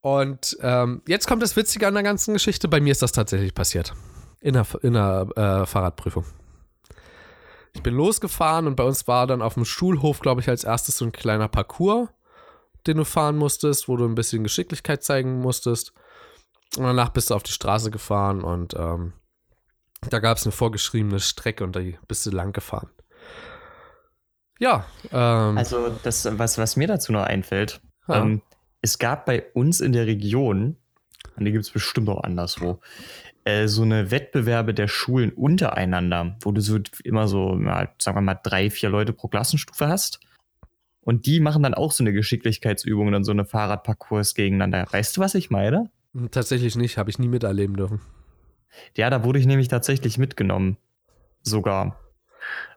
Und 0.00 0.56
ähm, 0.62 1.02
jetzt 1.06 1.28
kommt 1.28 1.42
das 1.42 1.56
Witzige 1.56 1.86
an 1.86 1.94
der 1.94 2.02
ganzen 2.02 2.32
Geschichte. 2.32 2.68
Bei 2.68 2.80
mir 2.80 2.90
ist 2.90 3.02
das 3.02 3.12
tatsächlich 3.12 3.54
passiert. 3.54 3.92
In 4.40 4.54
der, 4.54 4.66
in 4.82 4.94
der 4.94 5.28
äh, 5.36 5.66
Fahrradprüfung. 5.66 6.24
Ich 7.74 7.82
bin 7.82 7.94
losgefahren 7.94 8.66
und 8.66 8.76
bei 8.76 8.82
uns 8.82 9.06
war 9.06 9.26
dann 9.26 9.42
auf 9.42 9.54
dem 9.54 9.64
Schulhof, 9.64 10.20
glaube 10.20 10.40
ich, 10.40 10.48
als 10.48 10.64
erstes 10.64 10.98
so 10.98 11.04
ein 11.04 11.12
kleiner 11.12 11.48
Parcours, 11.48 12.08
den 12.86 12.96
du 12.96 13.04
fahren 13.04 13.36
musstest, 13.36 13.88
wo 13.88 13.96
du 13.96 14.04
ein 14.04 14.14
bisschen 14.14 14.42
Geschicklichkeit 14.42 15.04
zeigen 15.04 15.40
musstest. 15.40 15.92
Und 16.76 16.84
danach 16.84 17.10
bist 17.10 17.30
du 17.30 17.34
auf 17.34 17.42
die 17.42 17.52
Straße 17.52 17.90
gefahren 17.90 18.42
und 18.42 18.74
ähm, 18.74 19.12
da 20.10 20.18
gab 20.18 20.38
es 20.38 20.44
eine 20.44 20.52
vorgeschriebene 20.52 21.20
Strecke 21.20 21.64
und 21.64 21.76
da 21.76 21.80
bist 22.08 22.26
du 22.26 22.30
lang 22.30 22.52
gefahren. 22.52 22.90
Ja. 24.58 24.86
Ähm, 25.10 25.58
also, 25.58 25.90
das, 26.02 26.26
was, 26.38 26.58
was 26.58 26.76
mir 26.76 26.86
dazu 26.86 27.12
noch 27.12 27.24
einfällt, 27.24 27.80
ja. 28.08 28.22
ähm, 28.22 28.42
es 28.80 28.98
gab 28.98 29.26
bei 29.26 29.44
uns 29.54 29.80
in 29.80 29.92
der 29.92 30.06
Region, 30.06 30.76
und 31.36 31.44
die 31.44 31.52
gibt 31.52 31.64
es 31.64 31.70
bestimmt 31.70 32.08
auch 32.08 32.22
anderswo, 32.22 32.80
äh, 33.44 33.66
so 33.66 33.82
eine 33.82 34.10
Wettbewerbe 34.10 34.74
der 34.74 34.88
Schulen 34.88 35.30
untereinander, 35.32 36.36
wo 36.42 36.52
du 36.52 36.60
so 36.60 36.78
immer 37.02 37.26
so, 37.26 37.58
ja, 37.58 37.88
sagen 37.98 38.16
wir 38.16 38.22
mal, 38.22 38.38
drei, 38.40 38.70
vier 38.70 38.88
Leute 38.88 39.12
pro 39.12 39.28
Klassenstufe 39.28 39.88
hast. 39.88 40.20
Und 41.00 41.26
die 41.26 41.40
machen 41.40 41.64
dann 41.64 41.74
auch 41.74 41.90
so 41.90 42.04
eine 42.04 42.12
Geschicklichkeitsübung 42.12 43.08
und 43.08 43.12
dann 43.12 43.24
so 43.24 43.32
eine 43.32 43.44
Fahrradparcours 43.44 44.34
gegeneinander. 44.34 44.86
Weißt 44.88 45.16
du, 45.16 45.20
was 45.20 45.34
ich 45.34 45.50
meine? 45.50 45.90
Tatsächlich 46.30 46.76
nicht, 46.76 46.98
habe 46.98 47.10
ich 47.10 47.18
nie 47.18 47.26
miterleben 47.26 47.76
dürfen. 47.76 48.00
Ja, 48.96 49.10
da 49.10 49.24
wurde 49.24 49.38
ich 49.38 49.46
nämlich 49.46 49.68
tatsächlich 49.68 50.18
mitgenommen. 50.18 50.76
Sogar. 51.42 51.98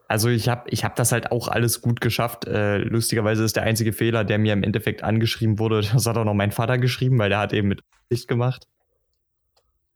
Also 0.07 0.29
ich 0.29 0.49
habe 0.49 0.69
ich 0.69 0.83
hab 0.83 0.95
das 0.95 1.11
halt 1.11 1.31
auch 1.31 1.47
alles 1.47 1.81
gut 1.81 1.99
geschafft. 2.01 2.45
Äh, 2.45 2.77
lustigerweise 2.77 3.43
ist 3.43 3.55
der 3.55 3.63
einzige 3.63 3.93
Fehler, 3.93 4.23
der 4.23 4.37
mir 4.37 4.53
im 4.53 4.63
Endeffekt 4.63 5.03
angeschrieben 5.03 5.59
wurde, 5.59 5.81
das 5.93 6.05
hat 6.05 6.17
auch 6.17 6.25
noch 6.25 6.33
mein 6.33 6.51
Vater 6.51 6.77
geschrieben, 6.77 7.17
weil 7.17 7.29
der 7.29 7.39
hat 7.39 7.53
eben 7.53 7.67
mit 7.67 7.83
Licht 8.09 8.27
gemacht. 8.27 8.67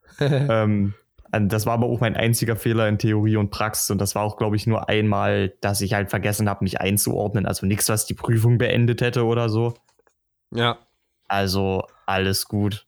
ähm, 0.20 0.93
das 1.32 1.68
war 1.68 1.74
aber 1.74 1.86
auch 1.86 2.00
mein 2.00 2.16
einziger 2.16 2.56
Fehler 2.56 2.88
in 2.88 2.97
Theorie 2.97 3.38
und 3.38 3.52
Praxis 3.52 3.91
und 3.91 4.02
das 4.02 4.16
war 4.16 4.24
auch, 4.24 4.38
glaube 4.38 4.56
ich, 4.56 4.66
nur 4.66 4.89
einmal, 4.89 5.54
dass 5.62 5.82
ich 5.82 5.93
halt 5.93 6.10
vergessen 6.10 6.50
habe, 6.50 6.64
mich 6.64 6.82
einzuordnen. 6.82 7.45
Also 7.45 7.68
nichts, 7.68 7.88
was 7.88 8.08
die 8.08 8.16
Prüfung 8.16 8.58
beendet 8.58 9.02
hätte 9.02 9.26
oder 9.26 9.47
so. 9.47 9.76
Ja. 10.52 10.80
Also 11.28 11.84
alles 12.08 12.47
gut. 12.47 12.88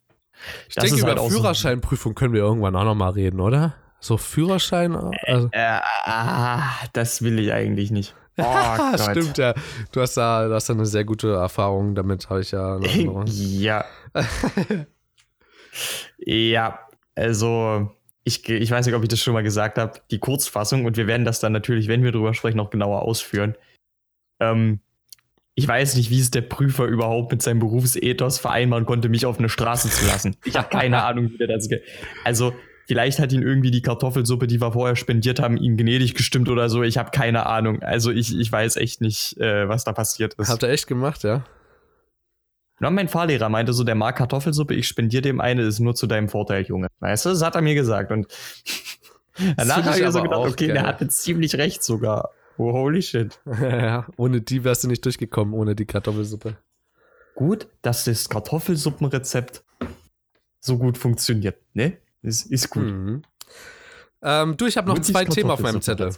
Ich 0.70 0.76
das 0.76 0.86
denke, 0.86 1.02
über 1.02 1.22
halt 1.22 1.32
Führerscheinprüfung 1.32 2.12
so 2.12 2.16
können 2.16 2.34
wir 2.34 2.42
irgendwann 2.42 2.76
auch 2.76 2.84
nochmal 2.84 3.12
reden, 3.12 3.40
oder? 3.40 3.76
So 4.00 4.18
Führerschein? 4.18 4.96
Also 4.96 5.50
äh, 5.52 5.78
äh, 5.78 5.80
ah, 6.06 6.64
das 6.94 7.22
will 7.22 7.40
ich 7.40 7.52
eigentlich 7.54 7.92
nicht. 7.92 8.16
Oh, 8.38 8.98
Stimmt, 8.98 9.38
ja. 9.38 9.54
Du 9.92 10.02
hast 10.02 10.16
da, 10.16 10.48
du 10.48 10.56
hast 10.56 10.68
da 10.68 10.74
eine 10.74 10.86
sehr 10.86 11.04
gute 11.04 11.34
Erfahrung 11.34 11.94
damit, 11.94 12.30
habe 12.30 12.42
ich 12.42 12.52
ja. 12.52 12.80
ja. 13.26 13.86
ja, 16.18 16.80
also 17.14 17.92
ich, 18.24 18.48
ich 18.50 18.72
weiß 18.72 18.86
nicht, 18.86 18.96
ob 18.96 19.04
ich 19.04 19.10
das 19.10 19.20
schon 19.20 19.34
mal 19.34 19.44
gesagt 19.44 19.78
habe, 19.78 20.00
die 20.10 20.20
Kurzfassung 20.20 20.86
und 20.86 20.98
wir 20.98 21.08
werden 21.08 21.26
das 21.26 21.40
dann 21.40 21.52
natürlich, 21.52 21.88
wenn 21.88 22.04
wir 22.04 22.12
drüber 22.12 22.34
sprechen, 22.34 22.58
noch 22.58 22.70
genauer 22.70 23.02
ausführen. 23.02 23.56
Ähm, 24.40 24.80
ich 25.56 25.68
weiß 25.68 25.96
nicht, 25.96 26.10
wie 26.10 26.20
es 26.20 26.32
der 26.32 26.42
Prüfer 26.42 26.86
überhaupt 26.86 27.32
mit 27.32 27.42
seinem 27.42 27.60
Berufsethos 27.60 28.40
vereinbaren 28.40 28.86
konnte, 28.86 29.10
mich 29.10 29.26
auf 29.26 29.38
eine 29.38 29.50
Straße 29.50 29.90
zu 29.90 30.06
lassen. 30.06 30.36
Ich 30.46 30.56
habe 30.56 30.70
keine 30.70 31.04
Ahnung, 31.04 31.32
wie 31.32 31.38
der 31.38 31.48
das. 31.48 31.68
Also, 32.24 32.54
vielleicht 32.88 33.20
hat 33.20 33.34
ihn 33.34 33.42
irgendwie 33.42 33.72
die 33.72 33.82
Kartoffelsuppe, 33.82 34.48
die 34.48 34.62
wir 34.62 34.72
vorher 34.72 34.96
spendiert 34.96 35.42
haben, 35.42 35.58
ihm 35.58 35.76
gnädig 35.76 36.16
gestimmt 36.16 36.50
oder 36.50 36.70
so. 36.70 36.84
Ich 36.84 36.98
habe 36.98 37.12
keine 37.12 37.46
Ahnung. 37.48 37.82
Also, 37.84 38.12
ich, 38.12 38.38
ich 38.38 38.52
weiß 38.52 38.78
echt 38.78 39.02
nicht, 39.02 39.38
äh, 39.40 39.68
was 39.68 39.84
da 39.84 39.92
passiert 39.92 40.36
ist. 40.36 40.50
Hat 40.50 40.64
er 40.64 40.70
echt 40.70 40.88
gemacht, 40.88 41.24
ja? 41.24 41.44
Na, 42.80 42.90
mein 42.90 43.10
Fahrlehrer 43.10 43.50
meinte 43.50 43.74
so, 43.74 43.84
der 43.84 43.94
mag 43.94 44.16
Kartoffelsuppe, 44.16 44.74
ich 44.74 44.88
spendiere 44.88 45.22
dem 45.22 45.40
eine, 45.40 45.62
ist 45.62 45.80
nur 45.80 45.94
zu 45.94 46.08
deinem 46.08 46.30
Vorteil, 46.30 46.64
Junge. 46.64 46.88
Weißt 47.00 47.26
du, 47.26 47.30
das 47.30 47.44
hat 47.44 47.56
er 47.56 47.62
mir 47.62 47.76
gesagt. 47.76 48.12
Und 48.12 48.28
danach 49.58 49.84
habe 49.84 50.00
ich 50.00 50.10
so 50.10 50.24
gedacht, 50.24 50.40
okay, 50.40 50.68
geil. 50.68 50.76
der 50.76 50.88
hatte 50.88 51.08
ziemlich 51.10 51.56
recht 51.56 51.84
sogar. 51.84 52.32
Oh, 52.62 52.74
holy 52.74 53.02
shit. 53.02 53.40
ja, 53.60 54.06
ohne 54.18 54.40
die 54.40 54.64
wärst 54.64 54.84
du 54.84 54.88
nicht 54.88 55.04
durchgekommen, 55.04 55.56
ohne 55.56 55.76
die 55.76 55.86
Kartoffelsuppe. 55.86 56.58
Gut, 57.34 57.68
dass 57.82 58.04
das 58.04 58.30
Kartoffelsuppenrezept 58.30 59.64
so 60.60 60.78
gut 60.78 61.00
funktioniert, 61.00 61.58
ne? 61.74 61.98
Ist, 62.22 62.52
ist 62.52 62.70
gut. 62.70 62.84
Mhm. 62.84 63.24
Ähm, 64.22 64.58
du, 64.58 64.68
ich 64.68 64.78
habe 64.78 64.90
noch 64.90 65.00
zwei 65.00 65.26
Themen 65.26 65.50
auf 65.50 65.60
meinem 65.60 65.82
Zettel. 65.82 66.12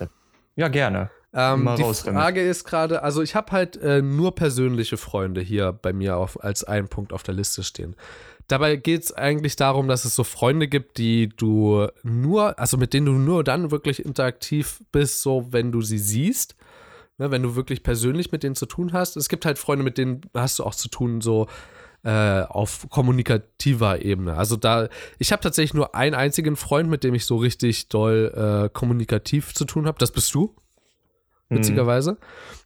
Ja, 0.57 0.67
gerne. 0.67 1.11
Ähm, 1.33 1.69
die 1.77 1.83
Frage 1.83 2.45
ist 2.45 2.65
gerade, 2.65 3.03
also 3.03 3.21
ich 3.21 3.35
habe 3.35 3.53
halt 3.53 3.77
äh, 3.77 4.01
nur 4.01 4.35
persönliche 4.35 4.97
Freunde 4.97 5.39
hier 5.39 5.71
bei 5.71 5.93
mir 5.93 6.17
auf, 6.17 6.43
als 6.43 6.65
einen 6.65 6.89
Punkt 6.89 7.13
auf 7.13 7.23
der 7.23 7.35
Liste 7.35 7.63
stehen. 7.63 7.95
Dabei 8.47 8.75
geht 8.75 9.03
es 9.03 9.13
eigentlich 9.13 9.55
darum, 9.55 9.87
dass 9.87 10.05
es 10.05 10.15
so 10.15 10.23
Freunde 10.23 10.67
gibt, 10.67 10.97
die 10.97 11.29
du 11.29 11.87
nur, 12.03 12.59
also 12.59 12.77
mit 12.77 12.93
denen 12.93 13.05
du 13.05 13.13
nur 13.13 13.43
dann 13.43 13.71
wirklich 13.71 14.03
interaktiv 14.03 14.81
bist, 14.91 15.21
so 15.21 15.47
wenn 15.51 15.71
du 15.71 15.81
sie 15.81 15.99
siehst. 15.99 16.55
Ne, 17.19 17.29
wenn 17.29 17.43
du 17.43 17.55
wirklich 17.55 17.83
persönlich 17.83 18.31
mit 18.31 18.41
denen 18.41 18.55
zu 18.55 18.65
tun 18.65 18.91
hast. 18.91 19.17
Es 19.17 19.29
gibt 19.29 19.45
halt 19.45 19.59
Freunde, 19.59 19.83
mit 19.83 19.99
denen 19.99 20.21
hast 20.33 20.57
du 20.57 20.63
auch 20.63 20.73
zu 20.73 20.89
tun, 20.89 21.21
so 21.21 21.47
äh, 22.03 22.41
auf 22.41 22.87
kommunikativer 22.89 24.01
Ebene. 24.01 24.35
Also 24.35 24.55
da, 24.55 24.89
ich 25.19 25.31
habe 25.31 25.41
tatsächlich 25.41 25.73
nur 25.73 25.95
einen 25.95 26.15
einzigen 26.15 26.55
Freund, 26.55 26.89
mit 26.89 27.03
dem 27.03 27.13
ich 27.13 27.25
so 27.25 27.37
richtig 27.37 27.87
doll 27.87 28.33
äh, 28.35 28.69
kommunikativ 28.73 29.53
zu 29.53 29.65
tun 29.65 29.85
habe. 29.85 29.99
Das 29.99 30.11
bist 30.11 30.33
du, 30.33 30.55
mhm. 31.49 31.57
witzigerweise. 31.57 32.13
Mhm. 32.13 32.17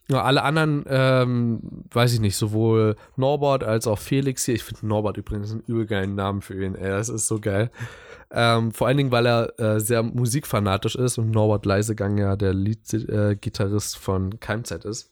Ja, 0.10 0.24
alle 0.24 0.44
anderen, 0.44 0.86
ähm, 0.88 1.60
weiß 1.92 2.14
ich 2.14 2.22
nicht, 2.22 2.38
sowohl 2.38 2.96
Norbert 3.18 3.64
als 3.64 3.88
auch 3.88 4.00
Felix 4.00 4.46
hier. 4.46 4.56
Ich 4.56 4.64
finde 4.64 4.88
Norbert 4.88 5.18
übrigens 5.18 5.52
einen 5.52 5.64
übel 5.68 5.86
geilen 5.86 6.16
Namen 6.16 6.42
für 6.42 6.64
ihn. 6.64 6.76
Ey, 6.76 6.90
das 6.90 7.10
ist 7.10 7.28
so 7.28 7.40
geil. 7.40 7.72
Ähm, 8.32 8.72
vor 8.72 8.88
allen 8.88 8.98
Dingen, 8.98 9.12
weil 9.12 9.26
er 9.26 9.60
äh, 9.60 9.80
sehr 9.80 10.04
musikfanatisch 10.04 10.96
ist 10.96 11.18
und 11.18 11.32
Norbert 11.32 11.66
Leisegang 11.66 12.18
ja 12.18 12.38
der 12.38 12.54
Lead-Gitarrist 12.54 13.96
äh, 13.96 14.00
von 14.00 14.40
Keimzeit 14.40 14.86
ist. 14.86 15.12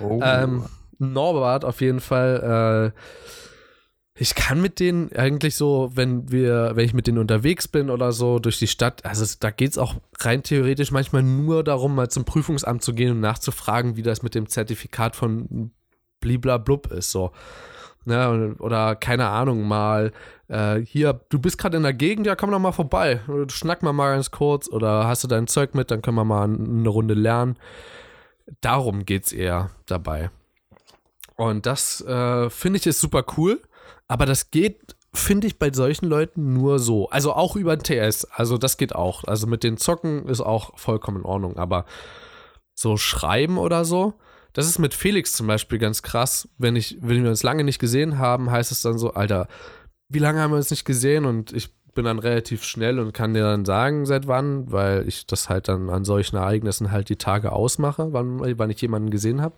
Oh. 0.00 0.20
Ähm, 0.22 0.64
Norbert 0.98 1.64
auf 1.64 1.80
jeden 1.80 2.00
Fall 2.00 2.92
äh, 2.94 2.98
ich 4.16 4.36
kann 4.36 4.60
mit 4.60 4.78
denen 4.78 5.12
eigentlich 5.12 5.56
so, 5.56 5.90
wenn 5.94 6.30
wir, 6.30 6.72
wenn 6.74 6.84
ich 6.84 6.94
mit 6.94 7.08
denen 7.08 7.18
unterwegs 7.18 7.66
bin 7.66 7.90
oder 7.90 8.12
so 8.12 8.38
durch 8.38 8.60
die 8.60 8.68
Stadt, 8.68 9.04
also 9.04 9.24
da 9.40 9.50
geht 9.50 9.72
es 9.72 9.78
auch 9.78 9.96
rein 10.20 10.44
theoretisch 10.44 10.92
manchmal 10.92 11.24
nur 11.24 11.64
darum, 11.64 11.96
mal 11.96 12.08
zum 12.08 12.24
Prüfungsamt 12.24 12.82
zu 12.82 12.94
gehen 12.94 13.10
und 13.10 13.20
nachzufragen, 13.20 13.96
wie 13.96 14.02
das 14.02 14.22
mit 14.22 14.36
dem 14.36 14.48
Zertifikat 14.48 15.16
von 15.16 15.72
bliblablub 16.20 16.92
ist, 16.92 17.10
so. 17.10 17.32
Ne, 18.06 18.54
oder 18.58 18.96
keine 18.96 19.28
Ahnung, 19.28 19.66
mal 19.66 20.12
äh, 20.48 20.76
hier, 20.76 21.20
du 21.30 21.38
bist 21.38 21.56
gerade 21.56 21.78
in 21.78 21.84
der 21.84 21.94
Gegend, 21.94 22.26
ja, 22.26 22.36
komm 22.36 22.50
doch 22.50 22.58
mal 22.58 22.72
vorbei. 22.72 23.20
Schnack 23.48 23.82
mal 23.82 23.94
mal 23.94 24.12
ganz 24.12 24.30
kurz 24.30 24.68
oder 24.68 25.08
hast 25.08 25.24
du 25.24 25.28
dein 25.28 25.46
Zeug 25.46 25.74
mit, 25.74 25.90
dann 25.90 26.02
können 26.02 26.18
wir 26.18 26.24
mal 26.24 26.44
eine 26.44 26.88
Runde 26.88 27.14
lernen. 27.14 27.56
Darum 28.60 29.06
geht 29.06 29.24
es 29.24 29.32
eher 29.32 29.70
dabei. 29.86 30.30
Und 31.36 31.64
das 31.64 32.02
äh, 32.02 32.50
finde 32.50 32.78
ich 32.78 32.86
ist 32.86 33.00
super 33.00 33.24
cool. 33.38 33.60
Aber 34.08 34.26
das 34.26 34.50
geht, 34.50 34.96
finde 35.12 35.46
ich, 35.46 35.58
bei 35.58 35.72
solchen 35.72 36.06
Leuten 36.06 36.52
nur 36.52 36.78
so. 36.78 37.08
Also 37.10 37.32
auch 37.32 37.56
über 37.56 37.78
TS. 37.78 38.24
Also 38.26 38.58
das 38.58 38.76
geht 38.76 38.94
auch. 38.94 39.24
Also 39.24 39.46
mit 39.46 39.62
den 39.64 39.76
Zocken 39.76 40.26
ist 40.28 40.40
auch 40.40 40.78
vollkommen 40.78 41.18
in 41.18 41.24
Ordnung. 41.24 41.56
Aber 41.56 41.86
so 42.74 42.96
schreiben 42.96 43.58
oder 43.58 43.84
so, 43.84 44.14
Das 44.54 44.66
ist 44.66 44.78
mit 44.78 44.94
Felix 44.94 45.32
zum 45.32 45.48
Beispiel 45.48 45.78
ganz 45.78 46.02
krass. 46.02 46.48
Wenn, 46.58 46.76
ich, 46.76 46.98
wenn 47.00 47.22
wir 47.22 47.30
uns 47.30 47.42
lange 47.42 47.64
nicht 47.64 47.80
gesehen 47.80 48.18
haben, 48.18 48.50
heißt 48.50 48.70
es 48.70 48.82
dann 48.82 48.98
so, 48.98 49.12
Alter, 49.12 49.48
wie 50.08 50.20
lange 50.20 50.40
haben 50.40 50.52
wir 50.52 50.56
uns 50.56 50.70
nicht 50.70 50.84
gesehen? 50.84 51.24
Und 51.24 51.52
ich 51.52 51.74
bin 51.94 52.04
dann 52.04 52.20
relativ 52.20 52.62
schnell 52.64 52.98
und 53.00 53.12
kann 53.12 53.34
dir 53.34 53.42
dann 53.42 53.64
sagen, 53.64 54.06
seit 54.06 54.26
wann, 54.28 54.70
weil 54.70 55.06
ich 55.08 55.26
das 55.26 55.48
halt 55.48 55.68
dann 55.68 55.90
an 55.90 56.04
solchen 56.04 56.36
Ereignissen 56.36 56.92
halt 56.92 57.08
die 57.08 57.16
Tage 57.16 57.52
ausmache, 57.52 58.12
wann, 58.12 58.40
wann 58.58 58.70
ich 58.70 58.80
jemanden 58.80 59.10
gesehen 59.10 59.42
habe. 59.42 59.56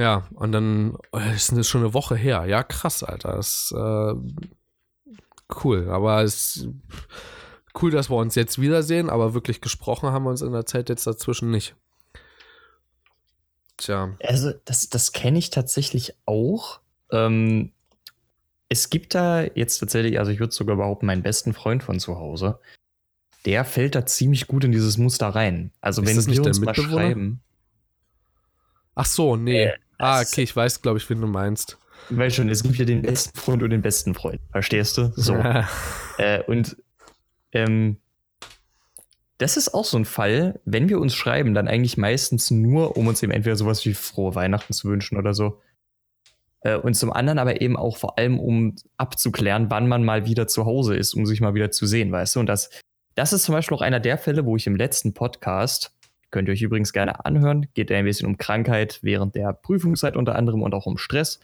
Ja, 0.00 0.26
und 0.32 0.52
dann 0.52 0.96
oh, 1.12 1.18
ist 1.34 1.52
es 1.52 1.68
schon 1.68 1.82
eine 1.82 1.92
Woche 1.92 2.16
her. 2.16 2.46
Ja, 2.46 2.62
krass, 2.62 3.02
Alter. 3.02 3.36
Das 3.36 3.64
ist 3.64 3.72
äh, 3.72 4.14
cool. 5.62 5.90
Aber 5.90 6.22
es 6.22 6.56
ist 6.56 6.68
cool, 7.80 7.90
dass 7.90 8.08
wir 8.08 8.16
uns 8.16 8.34
jetzt 8.34 8.58
wiedersehen, 8.58 9.10
aber 9.10 9.34
wirklich 9.34 9.60
gesprochen 9.60 10.08
haben 10.08 10.24
wir 10.24 10.30
uns 10.30 10.40
in 10.40 10.52
der 10.52 10.64
Zeit 10.64 10.88
jetzt 10.88 11.06
dazwischen 11.06 11.50
nicht. 11.50 11.76
Tja. 13.76 14.16
Also, 14.22 14.52
das, 14.64 14.88
das 14.88 15.12
kenne 15.12 15.38
ich 15.38 15.50
tatsächlich 15.50 16.14
auch. 16.24 16.80
Ähm, 17.12 17.72
es 18.70 18.88
gibt 18.88 19.14
da 19.14 19.42
jetzt 19.42 19.80
tatsächlich, 19.80 20.18
also 20.18 20.32
ich 20.32 20.40
würde 20.40 20.54
sogar 20.54 20.76
behaupten, 20.76 21.04
meinen 21.04 21.22
besten 21.22 21.52
Freund 21.52 21.82
von 21.82 22.00
zu 22.00 22.16
Hause, 22.16 22.58
der 23.44 23.66
fällt 23.66 23.94
da 23.94 24.06
ziemlich 24.06 24.46
gut 24.46 24.64
in 24.64 24.72
dieses 24.72 24.96
Muster 24.96 25.28
rein. 25.28 25.72
Also, 25.82 26.00
ist 26.00 26.26
wenn 26.26 26.34
wir 26.34 26.46
uns 26.46 26.60
mal 26.60 26.74
schreiben. 26.74 27.42
Ach 28.94 29.06
so, 29.06 29.36
nee. 29.36 29.64
Äh, 29.64 29.76
ah, 30.00 30.20
okay, 30.20 30.42
ich 30.42 30.54
weiß, 30.54 30.82
glaube 30.82 30.98
ich, 30.98 31.08
wen 31.10 31.20
du 31.20 31.26
meinst. 31.26 31.78
Weil 32.08 32.30
schon, 32.30 32.48
es 32.48 32.62
gibt 32.62 32.76
ja 32.76 32.84
den 32.84 33.02
besten 33.02 33.38
Freund 33.38 33.62
und 33.62 33.70
den 33.70 33.82
besten 33.82 34.14
Freund. 34.14 34.40
Verstehst 34.50 34.98
du? 34.98 35.12
So. 35.14 35.34
äh, 36.18 36.42
und 36.46 36.76
ähm, 37.52 37.98
das 39.38 39.56
ist 39.56 39.72
auch 39.72 39.84
so 39.84 39.96
ein 39.96 40.04
Fall, 40.04 40.60
wenn 40.64 40.88
wir 40.88 41.00
uns 41.00 41.14
schreiben, 41.14 41.54
dann 41.54 41.68
eigentlich 41.68 41.96
meistens 41.96 42.50
nur, 42.50 42.96
um 42.96 43.06
uns 43.06 43.22
eben 43.22 43.32
entweder 43.32 43.56
sowas 43.56 43.84
wie 43.86 43.94
frohe 43.94 44.34
Weihnachten 44.34 44.72
zu 44.72 44.88
wünschen 44.88 45.16
oder 45.16 45.34
so. 45.34 45.60
Äh, 46.62 46.76
und 46.76 46.94
zum 46.94 47.12
anderen 47.12 47.38
aber 47.38 47.60
eben 47.60 47.76
auch 47.76 47.96
vor 47.96 48.18
allem, 48.18 48.38
um 48.38 48.74
abzuklären, 48.96 49.70
wann 49.70 49.88
man 49.88 50.04
mal 50.04 50.26
wieder 50.26 50.46
zu 50.46 50.66
Hause 50.66 50.96
ist, 50.96 51.14
um 51.14 51.26
sich 51.26 51.40
mal 51.40 51.54
wieder 51.54 51.70
zu 51.70 51.86
sehen, 51.86 52.12
weißt 52.12 52.36
du? 52.36 52.40
Und 52.40 52.46
das, 52.46 52.70
das 53.14 53.32
ist 53.32 53.44
zum 53.44 53.54
Beispiel 53.54 53.76
auch 53.76 53.82
einer 53.82 54.00
der 54.00 54.18
Fälle, 54.18 54.44
wo 54.44 54.56
ich 54.56 54.66
im 54.66 54.76
letzten 54.76 55.14
Podcast, 55.14 55.92
könnt 56.30 56.48
ihr 56.48 56.52
euch 56.52 56.62
übrigens 56.62 56.92
gerne 56.92 57.24
anhören, 57.24 57.66
geht 57.74 57.90
ja 57.90 57.98
ein 57.98 58.04
bisschen 58.04 58.26
um 58.26 58.38
Krankheit 58.38 59.00
während 59.02 59.34
der 59.34 59.52
Prüfungszeit 59.52 60.16
unter 60.16 60.36
anderem 60.36 60.62
und 60.62 60.74
auch 60.74 60.86
um 60.86 60.98
Stress. 60.98 61.40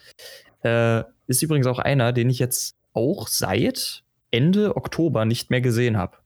Äh, 0.63 1.03
ist 1.27 1.43
übrigens 1.43 1.67
auch 1.67 1.79
einer, 1.79 2.13
den 2.13 2.31
ich 2.31 2.39
jetzt 2.39 2.77
auch 2.93 3.29
seit 3.29 4.05
Ende 4.31 4.77
Oktober 4.77 5.25
nicht 5.25 5.51
mehr 5.51 5.61
gesehen 5.61 5.97
habe. 5.97 6.17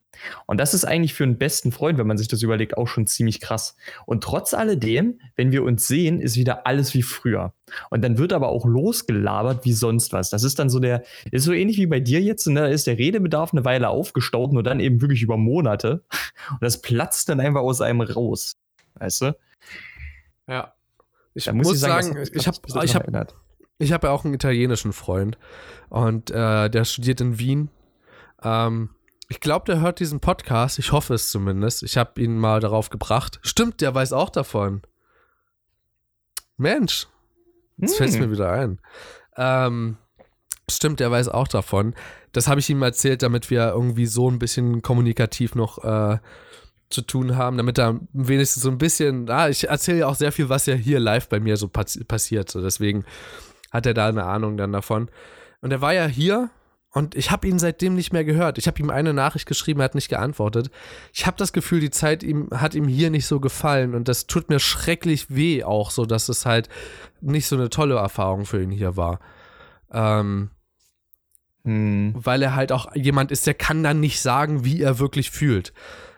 Und 0.47 0.59
das 0.59 0.75
ist 0.75 0.85
eigentlich 0.85 1.15
für 1.15 1.25
einen 1.25 1.39
besten 1.39 1.73
Freund, 1.73 1.99
wenn 1.99 2.07
man 2.07 2.19
sich 2.19 2.29
das 2.29 2.43
überlegt, 2.43 2.77
auch 2.77 2.87
schon 2.87 3.07
ziemlich 3.07 3.41
krass. 3.41 3.77
Und 4.07 4.23
trotz 4.23 4.55
alledem, 4.55 5.21
wenn 5.37 5.53
wir 5.53 5.63
uns 5.63 5.87
sehen, 5.87 6.21
ist 6.21 6.37
wieder 6.37 6.67
alles 6.67 6.95
wie 6.95 7.03
früher. 7.03 7.53
Und 7.91 8.03
dann 8.03 8.19
wird 8.19 8.33
aber 8.33 8.49
auch 8.49 8.67
losgelabert 8.67 9.65
wie 9.65 9.73
sonst 9.73 10.13
was. 10.13 10.31
Das 10.31 10.43
ist 10.43 10.59
dann 10.59 10.71
so 10.71 10.81
der, 10.81 11.03
ist 11.31 11.45
so 11.45 11.53
ähnlich 11.53 11.79
wie 11.79 11.87
bei 11.87 12.01
dir 12.01 12.21
jetzt, 12.21 12.47
ne? 12.47 12.61
da 12.61 12.67
ist 12.67 12.87
der 12.87 12.99
Redebedarf 12.99 13.53
eine 13.53 13.65
Weile 13.65 13.89
aufgestaut, 13.89 14.53
nur 14.53 14.63
dann 14.63 14.81
eben 14.81 15.01
wirklich 15.01 15.23
über 15.23 15.37
Monate. 15.37 16.05
Und 16.51 16.63
das 16.63 16.81
platzt 16.81 17.29
dann 17.29 17.41
einfach 17.41 17.61
aus 17.61 17.81
einem 17.81 18.01
raus. 18.01 18.57
Weißt 18.95 19.23
du? 19.23 19.37
Ja. 20.49 20.75
Ich 21.35 21.51
muss, 21.53 21.69
muss 21.69 21.75
ich 21.77 21.81
sagen, 21.81 22.09
sagen 22.09 22.29
ich 22.33 22.47
habe 22.47 22.59
ich 22.85 22.95
hab, 22.95 23.35
ich 23.79 23.93
hab 23.93 24.05
ja 24.05 24.11
auch 24.11 24.25
einen 24.25 24.35
italienischen 24.35 24.93
Freund 24.93 25.39
und 25.89 26.31
äh, 26.31 26.69
der 26.69 26.85
studiert 26.85 27.21
in 27.21 27.39
Wien. 27.39 27.71
Ähm, 28.43 28.91
ich 29.31 29.39
glaube, 29.39 29.65
der 29.65 29.81
hört 29.81 30.01
diesen 30.01 30.19
Podcast. 30.19 30.81
Ich 30.81 30.91
hoffe 30.91 31.15
es 31.15 31.31
zumindest. 31.31 31.85
Ich 31.85 31.97
habe 31.97 32.21
ihn 32.21 32.37
mal 32.37 32.59
darauf 32.59 32.91
gebracht. 32.91 33.39
Stimmt, 33.43 33.81
der 33.81 33.95
weiß 33.95 34.13
auch 34.13 34.29
davon. 34.29 34.83
Mensch, 36.57 37.07
jetzt 37.77 37.93
hm. 37.93 37.97
fällt 37.97 38.11
es 38.11 38.19
mir 38.19 38.33
wieder 38.33 38.51
ein. 38.51 38.81
Ähm, 39.37 39.99
stimmt, 40.69 40.99
der 40.99 41.13
weiß 41.13 41.29
auch 41.29 41.47
davon. 41.47 41.95
Das 42.33 42.49
habe 42.49 42.59
ich 42.59 42.69
ihm 42.71 42.83
erzählt, 42.83 43.23
damit 43.23 43.51
wir 43.51 43.69
irgendwie 43.69 44.07
so 44.07 44.29
ein 44.29 44.41
bisschen 44.41 44.83
kommunikativ 44.83 45.55
noch 45.55 45.79
äh, 45.85 46.19
zu 46.91 47.03
tun 47.03 47.37
haben, 47.37 47.57
damit 47.57 47.79
er 47.79 48.01
wenigstens 48.13 48.65
so 48.65 48.69
ein 48.69 48.79
bisschen, 48.79 49.31
ah, 49.31 49.49
ich 49.49 49.69
erzähle 49.69 49.99
ja 49.99 50.07
auch 50.09 50.17
sehr 50.17 50.33
viel, 50.33 50.49
was 50.49 50.67
ja 50.67 50.75
hier 50.75 50.99
live 50.99 51.29
bei 51.29 51.39
mir 51.39 51.57
so 51.57 51.69
pass 51.69 52.01
passiert. 52.09 52.51
So 52.51 52.61
deswegen 52.61 53.05
hat 53.71 53.87
er 53.87 53.95
da 53.95 54.09
eine 54.09 54.25
Ahnung 54.25 54.57
dann 54.57 54.73
davon. 54.73 55.09
Und 55.61 55.71
er 55.71 55.81
war 55.81 55.95
ja 55.95 56.07
hier 56.07 56.51
und 56.93 57.15
ich 57.15 57.31
habe 57.31 57.47
ihn 57.47 57.59
seitdem 57.59 57.95
nicht 57.95 58.13
mehr 58.13 58.25
gehört. 58.25 58.59
Ich 58.59 58.67
habe 58.67 58.81
ihm 58.81 58.91
eine 58.91 59.15
Nachricht 59.15 59.47
geschrieben, 59.47 59.81
er 59.81 59.85
hat 59.85 59.95
nicht 59.95 60.09
geantwortet. 60.09 60.71
Ich 61.13 61.27
habe 61.27 61.37
das 61.37 61.53
Gefühl, 61.53 61.79
die 61.79 61.91
Zeit 61.91 62.23
ihm, 62.25 62.49
hat 62.53 62.75
ihm 62.75 62.89
hier 62.89 63.11
nicht 63.11 63.27
so 63.27 63.39
gefallen 63.39 63.95
und 63.95 64.09
das 64.09 64.27
tut 64.27 64.49
mir 64.49 64.59
schrecklich 64.59 65.35
weh 65.35 65.63
auch, 65.63 65.91
so 65.93 66.05
dass 66.05 66.29
es 66.29 66.47
halt 66.47 66.69
nicht 67.21 67.47
so 67.47 67.57
eine 67.57 67.71
tolle 67.71 67.97
Erfahrung 67.97 68.45
für 68.45 68.61
ihn 68.61 68.73
hier 68.73 68.97
war. 68.97 69.21
Ähm, 69.93 70.51
hm. 71.65 72.15
Weil 72.17 72.43
er 72.43 72.57
halt 72.57 72.73
auch 72.73 72.95
jemand 72.95 73.31
ist, 73.31 73.47
der 73.47 73.55
kann 73.55 73.85
dann 73.85 74.01
nicht 74.01 74.21
sagen, 74.21 74.65
wie 74.65 74.83
er 74.83 74.99
wirklich 74.99 75.31
fühlt. 75.31 75.73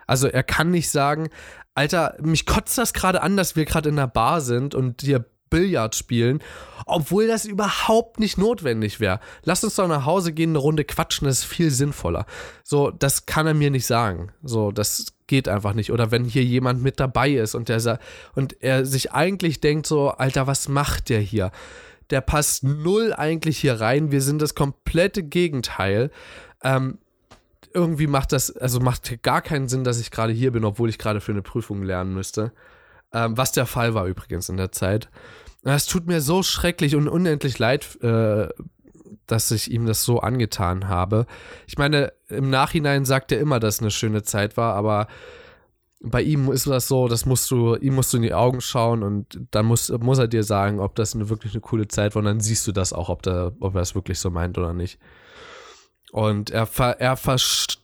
Also 0.07 0.27
er 0.27 0.43
kann 0.43 0.71
nicht 0.71 0.89
sagen, 0.89 1.29
Alter, 1.75 2.15
mich 2.21 2.45
kotzt 2.45 2.77
das 2.77 2.93
gerade 2.93 3.21
an, 3.21 3.37
dass 3.37 3.55
wir 3.55 3.65
gerade 3.65 3.89
in 3.89 3.95
der 3.95 4.07
Bar 4.07 4.41
sind 4.41 4.73
und 4.73 5.01
dir 5.01 5.25
Billard 5.53 5.95
spielen, 5.95 6.39
obwohl 6.87 7.27
das 7.27 7.45
überhaupt 7.45 8.19
nicht 8.19 8.39
notwendig 8.39 8.99
wäre. 8.99 9.19
Lass 9.43 9.63
uns 9.63 9.75
doch 9.75 9.87
nach 9.87 10.05
Hause 10.05 10.33
gehen, 10.33 10.49
eine 10.49 10.57
Runde 10.57 10.83
quatschen, 10.83 11.27
das 11.27 11.39
ist 11.39 11.45
viel 11.45 11.69
sinnvoller. 11.69 12.25
So, 12.63 12.89
das 12.89 13.27
kann 13.27 13.45
er 13.45 13.53
mir 13.53 13.69
nicht 13.69 13.85
sagen. 13.85 14.31
So, 14.41 14.71
das 14.71 15.13
geht 15.27 15.47
einfach 15.47 15.75
nicht. 15.75 15.91
Oder 15.91 16.09
wenn 16.09 16.25
hier 16.25 16.43
jemand 16.43 16.81
mit 16.81 16.99
dabei 16.99 17.31
ist 17.33 17.53
und 17.53 17.69
der 17.69 17.99
und 18.33 18.63
er 18.63 18.83
sich 18.83 19.11
eigentlich 19.11 19.61
denkt 19.61 19.85
so, 19.85 20.09
Alter, 20.09 20.47
was 20.47 20.67
macht 20.67 21.09
der 21.09 21.19
hier? 21.19 21.51
Der 22.09 22.21
passt 22.21 22.63
null 22.63 23.13
eigentlich 23.13 23.59
hier 23.59 23.79
rein. 23.79 24.11
Wir 24.11 24.21
sind 24.21 24.41
das 24.41 24.55
komplette 24.55 25.21
Gegenteil. 25.21 26.09
Ähm, 26.63 26.97
irgendwie 27.75 28.07
macht 28.07 28.31
das, 28.31 28.55
also 28.57 28.79
macht 28.79 29.21
gar 29.21 29.43
keinen 29.43 29.67
Sinn, 29.67 29.83
dass 29.83 29.99
ich 29.99 30.09
gerade 30.09 30.33
hier 30.33 30.51
bin, 30.51 30.65
obwohl 30.65 30.89
ich 30.89 30.97
gerade 30.97 31.21
für 31.21 31.31
eine 31.31 31.43
Prüfung 31.43 31.83
lernen 31.83 32.13
müsste. 32.15 32.51
Ähm, 33.13 33.37
was 33.37 33.51
der 33.51 33.67
Fall 33.67 33.93
war 33.93 34.07
übrigens 34.07 34.49
in 34.49 34.57
der 34.57 34.71
Zeit. 34.71 35.09
Es 35.63 35.85
tut 35.85 36.07
mir 36.07 36.21
so 36.21 36.43
schrecklich 36.43 36.95
und 36.95 37.07
unendlich 37.07 37.57
leid, 37.57 37.97
äh, 38.01 38.47
dass 39.27 39.51
ich 39.51 39.71
ihm 39.71 39.85
das 39.85 40.03
so 40.03 40.19
angetan 40.19 40.89
habe. 40.89 41.25
Ich 41.67 41.77
meine, 41.77 42.11
im 42.27 42.49
Nachhinein 42.49 43.05
sagt 43.05 43.31
er 43.31 43.39
immer, 43.39 43.59
dass 43.59 43.75
es 43.75 43.81
eine 43.81 43.91
schöne 43.91 44.23
Zeit 44.23 44.57
war, 44.57 44.75
aber 44.75 45.07
bei 46.01 46.21
ihm 46.21 46.51
ist 46.51 46.67
das 46.67 46.89
so, 46.89 47.07
das 47.07 47.25
musst 47.25 47.49
du, 47.49 47.75
ihm 47.75 47.95
musst 47.95 48.11
du 48.11 48.17
in 48.17 48.23
die 48.23 48.33
Augen 48.33 48.59
schauen 48.59 49.03
und 49.03 49.39
dann 49.51 49.65
muss, 49.65 49.89
muss 49.89 50.19
er 50.19 50.27
dir 50.27 50.43
sagen, 50.43 50.81
ob 50.81 50.95
das 50.95 51.15
eine, 51.15 51.29
wirklich 51.29 51.53
eine 51.53 51.61
coole 51.61 51.87
Zeit 51.87 52.13
war 52.13 52.19
und 52.19 52.25
dann 52.25 52.41
siehst 52.41 52.67
du 52.67 52.73
das 52.73 52.91
auch, 52.91 53.07
ob, 53.07 53.23
der, 53.23 53.53
ob 53.61 53.75
er 53.75 53.81
es 53.81 53.95
wirklich 53.95 54.19
so 54.19 54.29
meint 54.29 54.57
oder 54.57 54.73
nicht. 54.73 54.99
Und 56.11 56.49
er, 56.51 56.65
ver, 56.65 56.99
er 56.99 57.15
versteht 57.15 57.82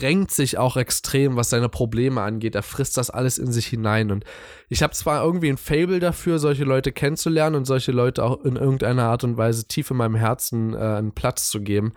renkt 0.00 0.30
sich 0.30 0.58
auch 0.58 0.76
extrem, 0.76 1.36
was 1.36 1.50
seine 1.50 1.68
Probleme 1.68 2.20
angeht. 2.22 2.54
Er 2.54 2.62
frisst 2.62 2.96
das 2.96 3.10
alles 3.10 3.38
in 3.38 3.52
sich 3.52 3.66
hinein. 3.66 4.10
Und 4.10 4.24
ich 4.68 4.82
habe 4.82 4.92
zwar 4.92 5.22
irgendwie 5.24 5.48
ein 5.48 5.56
Fable 5.56 6.00
dafür, 6.00 6.38
solche 6.38 6.64
Leute 6.64 6.92
kennenzulernen 6.92 7.56
und 7.56 7.64
solche 7.64 7.92
Leute 7.92 8.22
auch 8.22 8.44
in 8.44 8.56
irgendeiner 8.56 9.04
Art 9.04 9.24
und 9.24 9.36
Weise 9.36 9.66
tief 9.66 9.90
in 9.90 9.96
meinem 9.96 10.14
Herzen 10.14 10.74
äh, 10.74 10.78
einen 10.78 11.12
Platz 11.12 11.48
zu 11.48 11.60
geben. 11.60 11.94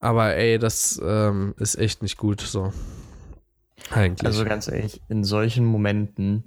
Aber 0.00 0.34
ey, 0.34 0.58
das 0.58 1.00
ähm, 1.04 1.54
ist 1.58 1.76
echt 1.76 2.02
nicht 2.02 2.18
gut 2.18 2.40
so. 2.40 2.72
Eigentlich. 3.90 4.26
Also 4.26 4.44
ganz 4.44 4.68
ehrlich, 4.68 5.00
in 5.08 5.24
solchen 5.24 5.64
Momenten, 5.64 6.44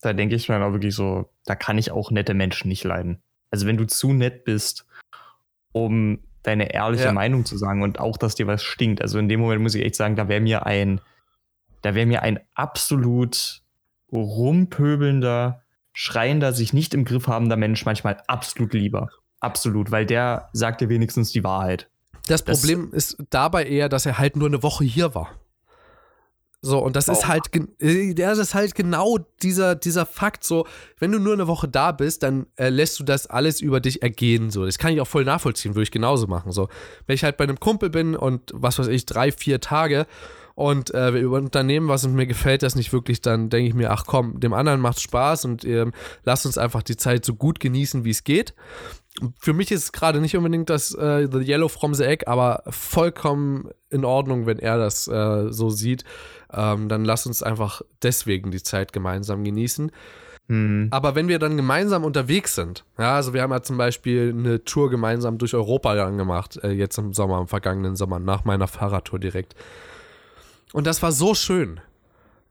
da 0.00 0.12
denke 0.12 0.34
ich 0.34 0.48
mir 0.48 0.64
auch 0.64 0.72
wirklich 0.72 0.94
so, 0.94 1.30
da 1.44 1.54
kann 1.54 1.78
ich 1.78 1.90
auch 1.90 2.10
nette 2.10 2.34
Menschen 2.34 2.68
nicht 2.68 2.84
leiden. 2.84 3.22
Also 3.50 3.66
wenn 3.66 3.76
du 3.76 3.86
zu 3.86 4.12
nett 4.12 4.44
bist, 4.44 4.86
um 5.72 6.20
deine 6.42 6.72
ehrliche 6.72 7.04
ja. 7.04 7.12
Meinung 7.12 7.44
zu 7.44 7.56
sagen 7.56 7.82
und 7.82 8.00
auch, 8.00 8.16
dass 8.16 8.34
dir 8.34 8.46
was 8.46 8.62
stinkt. 8.62 9.02
Also 9.02 9.18
in 9.18 9.28
dem 9.28 9.40
Moment 9.40 9.62
muss 9.62 9.74
ich 9.74 9.84
echt 9.84 9.94
sagen, 9.94 10.16
da 10.16 10.28
wäre 10.28 10.40
mir 10.40 10.66
ein, 10.66 11.00
da 11.82 11.94
wäre 11.94 12.06
mir 12.06 12.22
ein 12.22 12.40
absolut 12.54 13.62
rumpöbelnder, 14.12 15.62
schreiender, 15.92 16.52
sich 16.52 16.72
nicht 16.72 16.94
im 16.94 17.04
Griff 17.04 17.26
habender 17.26 17.56
Mensch 17.56 17.84
manchmal 17.84 18.22
absolut 18.26 18.72
lieber. 18.72 19.08
Absolut, 19.40 19.90
weil 19.90 20.06
der 20.06 20.50
sagt 20.52 20.80
dir 20.80 20.88
wenigstens 20.88 21.32
die 21.32 21.44
Wahrheit. 21.44 21.88
Das 22.26 22.42
Problem 22.42 22.90
das, 22.92 23.12
ist 23.12 23.24
dabei 23.30 23.64
eher, 23.64 23.88
dass 23.88 24.06
er 24.06 24.18
halt 24.18 24.36
nur 24.36 24.48
eine 24.48 24.62
Woche 24.62 24.84
hier 24.84 25.14
war. 25.14 25.30
So, 26.62 26.78
und 26.78 26.94
das 26.94 27.08
oh. 27.08 27.12
ist 27.12 27.26
halt, 27.26 27.44
äh, 27.80 28.12
das 28.12 28.38
ist 28.38 28.54
halt 28.54 28.74
genau 28.74 29.18
dieser, 29.42 29.74
dieser 29.74 30.04
Fakt, 30.04 30.44
so, 30.44 30.66
wenn 30.98 31.10
du 31.10 31.18
nur 31.18 31.32
eine 31.32 31.46
Woche 31.46 31.68
da 31.68 31.90
bist, 31.92 32.22
dann 32.22 32.46
äh, 32.56 32.68
lässt 32.68 33.00
du 33.00 33.04
das 33.04 33.26
alles 33.26 33.62
über 33.62 33.80
dich 33.80 34.02
ergehen, 34.02 34.50
so. 34.50 34.66
Das 34.66 34.78
kann 34.78 34.92
ich 34.92 35.00
auch 35.00 35.06
voll 35.06 35.24
nachvollziehen, 35.24 35.74
würde 35.74 35.84
ich 35.84 35.90
genauso 35.90 36.26
machen, 36.26 36.52
so. 36.52 36.68
Wenn 37.06 37.14
ich 37.14 37.24
halt 37.24 37.38
bei 37.38 37.44
einem 37.44 37.58
Kumpel 37.58 37.88
bin 37.88 38.14
und, 38.14 38.50
was 38.52 38.78
weiß 38.78 38.88
ich, 38.88 39.06
drei, 39.06 39.32
vier 39.32 39.60
Tage 39.60 40.06
und 40.54 40.92
äh, 40.92 41.14
wir 41.14 41.30
unternehmen 41.30 41.88
was 41.88 42.04
und 42.04 42.14
mir 42.14 42.26
gefällt 42.26 42.62
das 42.62 42.74
nicht 42.74 42.92
wirklich, 42.92 43.22
dann 43.22 43.48
denke 43.48 43.68
ich 43.68 43.74
mir, 43.74 43.90
ach 43.90 44.04
komm, 44.06 44.38
dem 44.38 44.52
anderen 44.52 44.80
macht 44.80 45.00
Spaß 45.00 45.46
und 45.46 45.64
ähm, 45.64 45.92
lass 46.24 46.44
uns 46.44 46.58
einfach 46.58 46.82
die 46.82 46.98
Zeit 46.98 47.24
so 47.24 47.34
gut 47.34 47.60
genießen, 47.60 48.04
wie 48.04 48.10
es 48.10 48.24
geht. 48.24 48.54
Für 49.38 49.54
mich 49.54 49.70
ist 49.70 49.84
es 49.84 49.92
gerade 49.92 50.20
nicht 50.20 50.36
unbedingt 50.36 50.68
das 50.68 50.94
äh, 50.94 51.26
The 51.30 51.38
Yellow 51.38 51.68
from 51.68 51.94
the 51.94 52.04
Egg, 52.04 52.26
aber 52.26 52.62
vollkommen 52.68 53.70
in 53.88 54.04
Ordnung, 54.04 54.44
wenn 54.44 54.58
er 54.58 54.76
das 54.76 55.08
äh, 55.08 55.50
so 55.50 55.70
sieht 55.70 56.04
ähm, 56.52 56.88
dann 56.88 57.04
lass 57.04 57.26
uns 57.26 57.42
einfach 57.42 57.82
deswegen 58.02 58.50
die 58.50 58.62
Zeit 58.62 58.92
gemeinsam 58.92 59.44
genießen. 59.44 59.90
Mhm. 60.48 60.88
Aber 60.90 61.14
wenn 61.14 61.28
wir 61.28 61.38
dann 61.38 61.56
gemeinsam 61.56 62.04
unterwegs 62.04 62.56
sind, 62.56 62.84
ja, 62.98 63.14
also 63.14 63.32
wir 63.32 63.42
haben 63.42 63.52
ja 63.52 63.62
zum 63.62 63.76
Beispiel 63.76 64.34
eine 64.36 64.64
Tour 64.64 64.90
gemeinsam 64.90 65.38
durch 65.38 65.54
Europa 65.54 65.94
dann 65.94 66.18
gemacht, 66.18 66.58
äh, 66.62 66.70
jetzt 66.70 66.98
im 66.98 67.12
Sommer, 67.12 67.40
im 67.40 67.46
vergangenen 67.46 67.94
Sommer, 67.94 68.18
nach 68.18 68.44
meiner 68.44 68.66
Fahrradtour 68.66 69.20
direkt. 69.20 69.54
Und 70.72 70.86
das 70.86 71.02
war 71.02 71.12
so 71.12 71.34
schön. 71.34 71.80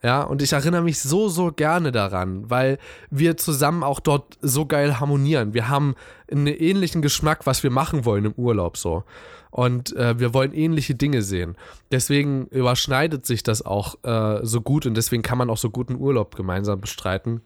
Ja, 0.01 0.21
und 0.21 0.41
ich 0.41 0.53
erinnere 0.53 0.81
mich 0.81 0.99
so, 1.01 1.27
so 1.27 1.51
gerne 1.51 1.91
daran, 1.91 2.49
weil 2.49 2.77
wir 3.09 3.35
zusammen 3.35 3.83
auch 3.83 3.99
dort 3.99 4.37
so 4.41 4.65
geil 4.65 5.01
harmonieren. 5.01 5.53
Wir 5.53 5.67
haben 5.67 5.95
einen 6.31 6.47
ähnlichen 6.47 7.01
Geschmack, 7.01 7.45
was 7.45 7.63
wir 7.63 7.69
machen 7.69 8.05
wollen 8.05 8.23
im 8.23 8.33
Urlaub 8.33 8.77
so. 8.77 9.03
Und 9.51 9.95
äh, 9.95 10.19
wir 10.19 10.33
wollen 10.33 10.53
ähnliche 10.53 10.95
Dinge 10.95 11.21
sehen. 11.21 11.55
Deswegen 11.91 12.47
überschneidet 12.47 13.25
sich 13.25 13.43
das 13.43 13.65
auch 13.65 13.95
äh, 14.03 14.45
so 14.45 14.61
gut 14.61 14.85
und 14.85 14.95
deswegen 14.95 15.23
kann 15.23 15.37
man 15.37 15.49
auch 15.49 15.57
so 15.57 15.69
guten 15.69 15.95
Urlaub 15.95 16.35
gemeinsam 16.35 16.81
bestreiten. 16.81 17.41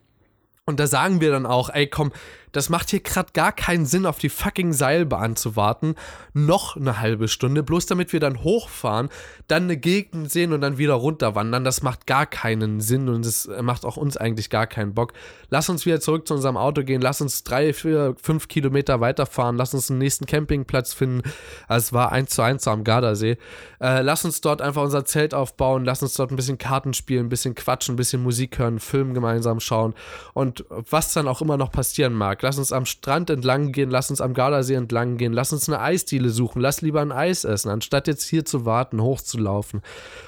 Und 0.65 0.79
da 0.79 0.87
sagen 0.87 1.21
wir 1.21 1.31
dann 1.31 1.45
auch, 1.45 1.69
ey, 1.69 1.87
komm, 1.87 2.11
das 2.53 2.69
macht 2.69 2.91
hier 2.91 3.01
gerade 3.01 3.33
gar 3.33 3.51
keinen 3.51 3.85
Sinn, 3.85 4.05
auf 4.05 4.19
die 4.19 4.29
fucking 4.29 4.73
Seilbahn 4.73 5.35
zu 5.35 5.55
warten. 5.55 5.95
Noch 6.33 6.77
eine 6.77 6.99
halbe 6.99 7.27
Stunde, 7.27 7.63
bloß 7.63 7.87
damit 7.87 8.13
wir 8.13 8.19
dann 8.19 8.43
hochfahren, 8.43 9.09
dann 9.47 9.63
eine 9.63 9.75
Gegend 9.75 10.31
sehen 10.31 10.53
und 10.53 10.61
dann 10.61 10.77
wieder 10.77 10.93
runterwandern. 10.93 11.63
Das 11.63 11.81
macht 11.81 12.07
gar 12.07 12.25
keinen 12.27 12.79
Sinn 12.79 13.09
und 13.09 13.25
es 13.25 13.49
macht 13.61 13.85
auch 13.85 13.97
uns 13.97 14.17
eigentlich 14.17 14.49
gar 14.49 14.67
keinen 14.67 14.93
Bock. 14.93 15.13
Lass 15.49 15.67
uns 15.67 15.85
wieder 15.85 15.99
zurück 15.99 16.27
zu 16.27 16.35
unserem 16.35 16.55
Auto 16.55 16.83
gehen, 16.83 17.01
lass 17.01 17.21
uns 17.21 17.43
drei, 17.43 17.73
vier, 17.73 18.15
fünf 18.21 18.47
Kilometer 18.47 19.01
weiterfahren, 19.01 19.57
lass 19.57 19.73
uns 19.73 19.89
einen 19.89 19.99
nächsten 19.99 20.27
Campingplatz 20.27 20.93
finden. 20.93 21.23
Also 21.67 21.87
es 21.87 21.93
war 21.93 22.11
eins 22.11 22.31
zu 22.31 22.43
eins 22.43 22.67
am 22.67 22.83
Gardasee. 22.83 23.37
Äh, 23.81 24.01
lass 24.01 24.25
uns 24.25 24.41
dort 24.41 24.61
einfach 24.61 24.83
unser 24.83 25.05
Zelt 25.05 25.33
aufbauen, 25.33 25.85
lass 25.85 26.03
uns 26.03 26.13
dort 26.13 26.31
ein 26.31 26.35
bisschen 26.35 26.59
Karten 26.59 26.93
spielen, 26.93 27.25
ein 27.25 27.29
bisschen 27.29 27.55
quatschen, 27.55 27.95
ein 27.95 27.97
bisschen 27.97 28.21
Musik 28.21 28.59
hören, 28.59 28.79
Film 28.79 29.15
gemeinsam 29.15 29.59
schauen 29.59 29.95
und 30.33 30.65
was 30.69 31.13
dann 31.13 31.27
auch 31.27 31.41
immer 31.41 31.57
noch 31.57 31.71
passieren 31.71 32.13
mag 32.13 32.42
lass 32.43 32.57
uns 32.57 32.71
am 32.71 32.85
Strand 32.85 33.29
entlang 33.29 33.71
gehen, 33.71 33.89
lass 33.89 34.09
uns 34.09 34.21
am 34.21 34.33
Gardasee 34.33 34.75
entlang 34.75 35.17
gehen, 35.17 35.33
lass 35.33 35.53
uns 35.53 35.67
eine 35.67 35.79
Eisdiele 35.79 36.29
suchen, 36.29 36.61
lass 36.61 36.81
lieber 36.81 37.01
ein 37.01 37.11
Eis 37.11 37.45
essen, 37.45 37.69
anstatt 37.69 38.07
jetzt 38.07 38.27
hier 38.27 38.45
zu 38.45 38.65
warten, 38.65 39.01
hochzulaufen, 39.01 39.81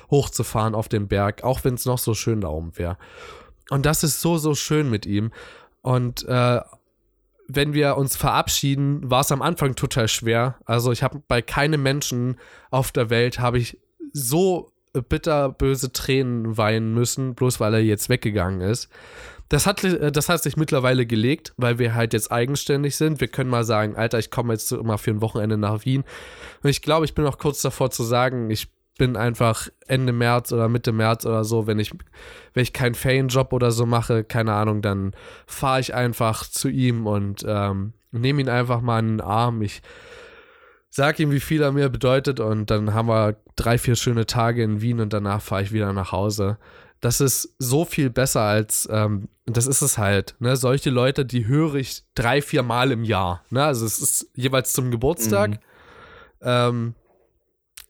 hochzufahren 0.10 0.74
auf 0.74 0.88
den 0.88 1.08
Berg, 1.08 1.44
auch 1.44 1.64
wenn 1.64 1.76
es 1.76 1.86
noch 1.86 2.00
so 2.00 2.14
schön 2.14 2.42
da 2.42 2.48
oben 2.48 2.78
wäre. 2.78 2.98
Und 3.70 3.86
das 3.86 4.04
ist 4.04 4.22
so, 4.22 4.38
so 4.38 4.56
schön 4.56 4.90
mit 4.90 5.06
ihm. 5.06 5.32
Und 5.82 6.26
äh, 6.28 6.62
wenn 7.48 7.74
wir 7.74 7.98
uns 7.98 8.16
verabschieden, 8.16 9.10
war 9.10 9.22
es 9.22 9.32
am 9.32 9.42
Anfang 9.42 9.76
total 9.76 10.08
schwer. 10.08 10.58
Also 10.66 10.92
ich 10.92 11.04
habe 11.04 11.22
bei 11.28 11.42
keinem 11.42 11.84
Menschen 11.84 12.40
auf 12.72 12.92
der 12.92 13.10
Welt 13.10 13.40
habe 13.40 13.60
ich 13.60 13.80
so 14.14 14.72
bitterböse 15.02 15.92
Tränen 15.92 16.58
weinen 16.58 16.94
müssen, 16.94 17.36
bloß 17.36 17.60
weil 17.60 17.74
er 17.74 17.82
jetzt 17.82 18.10
weggegangen 18.10 18.62
ist. 18.62 18.90
Das 19.50 19.68
hat, 19.68 19.84
äh, 19.84 20.12
das 20.12 20.30
hat 20.30 20.44
sich 20.44 20.58
mittlerweile 20.58 21.06
gelegt, 21.06 21.54
weil 21.58 21.80
wir 21.80 21.96
halt 21.96 22.14
jetzt 22.14 22.32
eigenständig 22.32 22.96
sind. 22.96 23.22
Wir 23.22 23.28
können 23.28 23.50
mal 23.50 23.64
sagen, 23.64 23.96
Alter, 23.96 24.20
ich 24.20 24.32
komme 24.32 24.54
jetzt 24.54 24.72
immer 24.72 24.98
für 24.98 25.12
ein 25.12 25.22
Wochenende 25.22 25.58
nach 25.58 25.86
Wien. 25.86 26.04
Und 26.64 26.70
ich 26.70 26.82
glaube, 26.82 27.06
ich 27.06 27.14
bin 27.14 27.26
auch 27.26 27.38
kurz 27.38 27.62
davor 27.62 27.92
zu 27.92 28.04
sagen, 28.04 28.50
ich 28.50 28.70
bin 28.98 29.18
einfach 29.18 29.68
Ende 29.88 30.14
März 30.14 30.52
oder 30.52 30.70
Mitte 30.70 30.94
März 30.94 31.26
oder 31.26 31.44
so, 31.44 31.68
wenn 31.68 31.80
ich, 31.80 31.92
wenn 32.54 32.64
ich 32.64 32.74
keinen 32.74 32.96
Ferienjob 32.96 33.52
oder 33.52 33.72
so 33.72 33.86
mache, 33.86 34.24
keine 34.24 34.54
Ahnung, 34.54 34.82
dann 34.82 35.14
fahre 35.46 35.82
ich 35.82 35.94
einfach 35.94 36.50
zu 36.50 36.70
ihm 36.70 37.06
und 37.06 37.46
ähm, 37.48 37.94
nehme 38.12 38.42
ihn 38.42 38.50
einfach 38.50 38.82
mal 38.82 39.00
in 39.00 39.18
den 39.18 39.22
Arm. 39.22 39.62
Ich 39.62 39.82
sag 40.96 41.20
ihm, 41.20 41.32
wie 41.32 41.40
viel 41.40 41.62
er 41.62 41.72
mir 41.72 41.90
bedeutet 41.90 42.40
und 42.40 42.72
dann 42.72 42.94
haben 42.94 43.08
wir 43.08 43.36
drei, 43.56 43.78
vier 43.78 43.96
schöne 43.96 44.26
Tage 44.26 44.64
in 44.64 44.82
Wien 44.82 45.00
und 45.00 45.14
danach 45.14 45.42
fahre 45.42 45.64
ich 45.64 45.72
wieder 45.72 45.92
nach 45.94 46.12
Hause 46.12 46.58
das 47.06 47.22
ist 47.22 47.56
so 47.60 47.86
viel 47.86 48.10
besser 48.10 48.42
als, 48.42 48.90
ähm, 48.92 49.30
das 49.46 49.68
ist 49.68 49.82
es 49.82 50.00
halt, 50.00 50.36
ne? 50.40 50.58
Solche 50.58 50.90
Leute, 50.90 51.24
die 51.24 51.46
höre 51.46 51.76
ich 51.76 52.04
drei, 52.16 52.42
vier 52.42 52.64
Mal 52.64 52.92
im 52.92 53.04
Jahr. 53.04 53.44
Ne? 53.52 53.64
Also 53.64 53.86
es 53.86 54.00
ist 54.00 54.32
jeweils 54.34 54.74
zum 54.74 54.90
Geburtstag, 54.90 55.52
mhm. 55.52 55.58
ähm, 56.42 56.96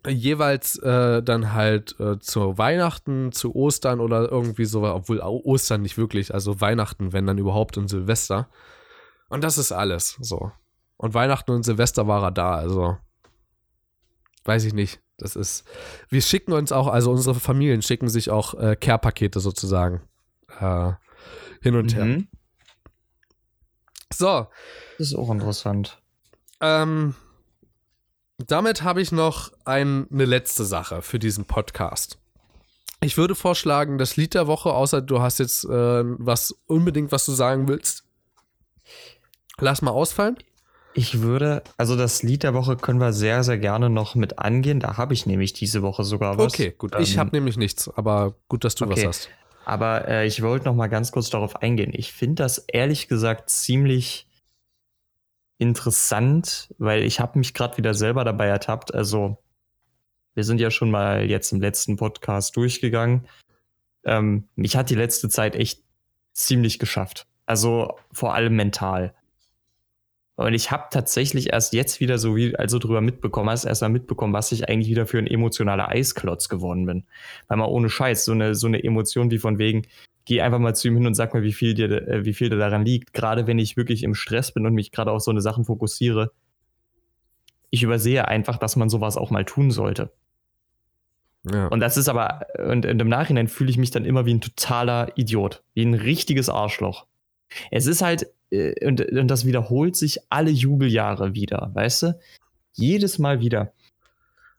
jeweils 0.05 0.77
äh, 0.79 1.23
dann 1.23 1.53
halt 1.53 1.97
äh, 1.97 2.19
zu 2.19 2.57
Weihnachten, 2.57 3.31
zu 3.31 3.55
Ostern 3.55 4.01
oder 4.01 4.29
irgendwie 4.29 4.65
so, 4.65 4.83
obwohl 4.83 5.19
Ostern 5.21 5.81
nicht 5.81 5.97
wirklich, 5.97 6.33
also 6.33 6.59
Weihnachten, 6.59 7.13
wenn 7.13 7.25
dann 7.25 7.37
überhaupt 7.37 7.77
und 7.77 7.87
Silvester. 7.87 8.49
Und 9.29 9.45
das 9.45 9.57
ist 9.57 9.71
alles 9.71 10.17
so. 10.19 10.51
Und 10.97 11.13
Weihnachten 11.13 11.51
und 11.51 11.63
Silvester 11.63 12.07
war 12.07 12.23
er 12.23 12.31
da, 12.31 12.55
also 12.55 12.97
weiß 14.45 14.63
ich 14.65 14.73
nicht. 14.73 15.01
Das 15.17 15.35
ist, 15.35 15.65
wir 16.09 16.21
schicken 16.21 16.53
uns 16.53 16.71
auch, 16.71 16.87
also 16.87 17.11
unsere 17.11 17.35
Familien 17.35 17.81
schicken 17.81 18.09
sich 18.09 18.29
auch 18.29 18.53
äh, 18.55 18.75
Care-Pakete 18.75 19.39
sozusagen 19.39 20.01
äh, 20.59 20.91
hin 21.61 21.75
und 21.75 21.95
mhm. 21.95 22.03
her. 22.03 22.23
So. 24.13 24.47
Das 24.97 25.07
ist 25.07 25.15
auch 25.15 25.31
interessant. 25.31 26.01
Ähm, 26.61 27.15
damit 28.37 28.83
habe 28.83 29.01
ich 29.01 29.11
noch 29.11 29.51
ein, 29.63 30.07
eine 30.11 30.25
letzte 30.25 30.65
Sache 30.65 31.01
für 31.01 31.19
diesen 31.19 31.45
Podcast. 31.45 32.19
Ich 33.01 33.17
würde 33.17 33.35
vorschlagen, 33.35 33.97
das 33.97 34.17
Lied 34.17 34.33
der 34.33 34.47
Woche, 34.47 34.73
außer 34.73 35.01
du 35.01 35.21
hast 35.21 35.39
jetzt 35.39 35.63
äh, 35.65 35.69
was 35.69 36.51
unbedingt, 36.65 37.11
was 37.11 37.25
du 37.25 37.33
sagen 37.33 37.67
willst, 37.67 38.03
lass 39.57 39.81
mal 39.81 39.91
ausfallen. 39.91 40.37
Ich 40.97 41.21
würde, 41.21 41.61
also 41.75 41.97
das 41.97 42.23
Lied 42.23 42.43
der 42.43 42.53
Woche 42.53 42.77
können 42.77 43.01
wir 43.01 43.11
sehr, 43.11 43.43
sehr 43.43 43.57
gerne 43.57 43.89
noch 43.89 44.15
mit 44.15 44.39
angehen. 44.39 44.79
Da 44.79 44.95
habe 44.95 45.13
ich 45.13 45.25
nämlich 45.25 45.51
diese 45.51 45.81
Woche 45.81 46.05
sogar 46.05 46.37
was. 46.37 46.53
Okay, 46.53 46.73
gut. 46.75 46.95
Ähm, 46.95 47.01
ich 47.01 47.17
habe 47.17 47.31
nämlich 47.33 47.57
nichts, 47.57 47.89
aber 47.89 48.35
gut, 48.47 48.63
dass 48.63 48.75
du 48.75 48.85
okay. 48.85 49.01
was 49.01 49.05
hast. 49.05 49.29
Aber 49.65 50.07
äh, 50.07 50.25
ich 50.25 50.41
wollte 50.41 50.65
noch 50.65 50.73
mal 50.73 50.87
ganz 50.87 51.11
kurz 51.11 51.29
darauf 51.29 51.57
eingehen. 51.57 51.91
Ich 51.93 52.13
finde 52.13 52.43
das 52.43 52.59
ehrlich 52.59 53.09
gesagt 53.09 53.49
ziemlich 53.49 54.27
interessant, 55.57 56.73
weil 56.77 57.03
ich 57.03 57.19
habe 57.19 57.39
mich 57.39 57.53
gerade 57.53 57.77
wieder 57.77 57.93
selber 57.93 58.23
dabei 58.23 58.47
ertappt. 58.47 58.93
Also 58.93 59.37
wir 60.33 60.45
sind 60.45 60.61
ja 60.61 60.71
schon 60.71 60.91
mal 60.91 61.25
jetzt 61.25 61.51
im 61.51 61.59
letzten 61.59 61.97
Podcast 61.97 62.55
durchgegangen. 62.55 63.27
Ähm, 64.05 64.47
mich 64.55 64.77
hat 64.77 64.89
die 64.89 64.95
letzte 64.95 65.27
Zeit 65.27 65.57
echt 65.57 65.83
ziemlich 66.31 66.79
geschafft. 66.79 67.27
Also 67.45 67.97
vor 68.13 68.33
allem 68.33 68.55
mental. 68.55 69.13
Und 70.37 70.53
ich 70.53 70.69
habe 70.69 70.85
tatsächlich 70.91 71.53
erst 71.53 71.73
jetzt 71.73 72.01
wieder 72.01 72.17
so 72.17 72.35
wie 72.35 72.55
also 72.55 72.77
drüber 72.77 72.99
mitbekommen, 72.99 73.49
hast 73.49 73.63
erst 73.63 73.81
mal 73.81 73.89
mitbekommen, 73.89 74.33
was 74.33 74.51
ich 74.51 74.67
eigentlich 74.67 74.89
wieder 74.89 75.05
für 75.05 75.17
ein 75.17 75.27
emotionaler 75.27 75.89
Eisklotz 75.89 76.49
geworden 76.49 76.85
bin. 76.85 77.05
Weil 77.47 77.57
mal 77.57 77.65
ohne 77.65 77.89
Scheiß, 77.89 78.25
so 78.25 78.33
eine, 78.33 78.53
so 78.53 78.67
eine 78.67 78.83
Emotion 78.83 79.31
wie 79.31 79.37
von 79.37 79.59
wegen, 79.59 79.83
geh 80.25 80.41
einfach 80.41 80.59
mal 80.59 80.75
zu 80.75 80.89
ihm 80.89 80.97
hin 80.97 81.07
und 81.07 81.13
sag 81.13 81.33
mir, 81.33 81.43
wie 81.43 81.53
viel 81.53 81.73
dir, 81.73 81.89
äh, 81.89 82.25
wie 82.25 82.33
viel 82.33 82.49
dir 82.49 82.57
daran 82.57 82.83
liegt. 82.83 83.13
Gerade 83.13 83.47
wenn 83.47 83.59
ich 83.59 83.77
wirklich 83.77 84.03
im 84.03 84.13
Stress 84.13 84.51
bin 84.51 84.65
und 84.65 84.73
mich 84.73 84.91
gerade 84.91 85.11
auf 85.11 85.21
so 85.21 85.31
eine 85.31 85.41
Sachen 85.41 85.63
fokussiere. 85.63 86.31
Ich 87.69 87.83
übersehe 87.83 88.27
einfach, 88.27 88.57
dass 88.57 88.75
man 88.75 88.89
sowas 88.89 89.15
auch 89.15 89.31
mal 89.31 89.45
tun 89.45 89.71
sollte. 89.71 90.11
Ja. 91.49 91.67
Und 91.67 91.79
das 91.79 91.95
ist 91.95 92.09
aber, 92.09 92.47
und, 92.57 92.85
und 92.85 93.01
im 93.01 93.07
Nachhinein 93.07 93.47
fühle 93.47 93.69
ich 93.69 93.77
mich 93.77 93.91
dann 93.91 94.03
immer 94.03 94.25
wie 94.25 94.33
ein 94.33 94.41
totaler 94.41 95.17
Idiot, 95.17 95.63
wie 95.73 95.85
ein 95.85 95.93
richtiges 95.93 96.49
Arschloch. 96.49 97.05
Es 97.71 97.85
ist 97.85 98.01
halt, 98.01 98.27
äh, 98.51 98.85
und, 98.85 99.01
und 99.01 99.27
das 99.27 99.45
wiederholt 99.45 99.95
sich 99.95 100.19
alle 100.29 100.51
Jubeljahre 100.51 101.33
wieder, 101.33 101.71
weißt 101.73 102.03
du? 102.03 102.19
Jedes 102.73 103.19
Mal 103.19 103.39
wieder. 103.39 103.73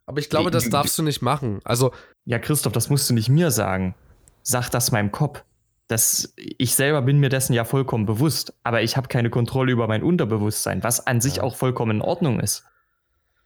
Aber 0.05 0.19
ich 0.19 0.29
glaube, 0.29 0.51
das 0.51 0.69
darfst 0.69 0.97
du 0.97 1.03
nicht 1.03 1.21
machen. 1.21 1.59
Also. 1.63 1.91
Ja, 2.25 2.39
Christoph, 2.39 2.73
das 2.73 2.89
musst 2.89 3.09
du 3.09 3.13
nicht 3.13 3.29
mir 3.29 3.51
sagen. 3.51 3.95
Sag 4.41 4.69
das 4.69 4.91
meinem 4.91 5.11
Kopf. 5.11 5.43
Das, 5.87 6.33
ich 6.35 6.75
selber 6.75 7.01
bin 7.01 7.19
mir 7.19 7.29
dessen 7.29 7.53
ja 7.53 7.63
vollkommen 7.63 8.05
bewusst, 8.05 8.53
aber 8.63 8.81
ich 8.81 8.97
habe 8.97 9.07
keine 9.07 9.29
Kontrolle 9.29 9.71
über 9.71 9.87
mein 9.87 10.03
Unterbewusstsein, 10.03 10.83
was 10.83 11.07
an 11.07 11.21
sich 11.21 11.39
auch 11.39 11.55
vollkommen 11.55 11.97
in 11.97 12.01
Ordnung 12.01 12.41
ist. 12.41 12.65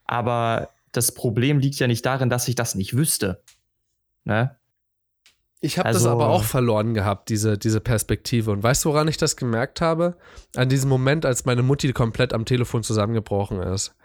Aber 0.05 0.69
das 0.91 1.13
Problem 1.13 1.59
liegt 1.59 1.77
ja 1.77 1.85
nicht 1.85 2.03
darin, 2.05 2.29
dass 2.29 2.47
ich 2.47 2.55
das 2.55 2.73
nicht 2.73 2.95
wüsste. 2.95 3.43
Ne? 4.23 4.55
Ich 5.63 5.77
habe 5.77 5.89
also, 5.89 5.99
das 5.99 6.07
aber 6.07 6.29
auch 6.29 6.43
verloren 6.43 6.95
gehabt, 6.95 7.29
diese, 7.29 7.55
diese 7.55 7.81
Perspektive. 7.81 8.49
Und 8.49 8.63
weißt 8.63 8.83
du, 8.83 8.89
woran 8.89 9.07
ich 9.07 9.17
das 9.17 9.37
gemerkt 9.37 9.79
habe? 9.79 10.17
An 10.55 10.69
diesem 10.69 10.89
Moment, 10.89 11.23
als 11.23 11.45
meine 11.45 11.61
Mutti 11.61 11.93
komplett 11.93 12.33
am 12.33 12.45
Telefon 12.45 12.81
zusammengebrochen 12.81 13.61
ist. 13.61 13.95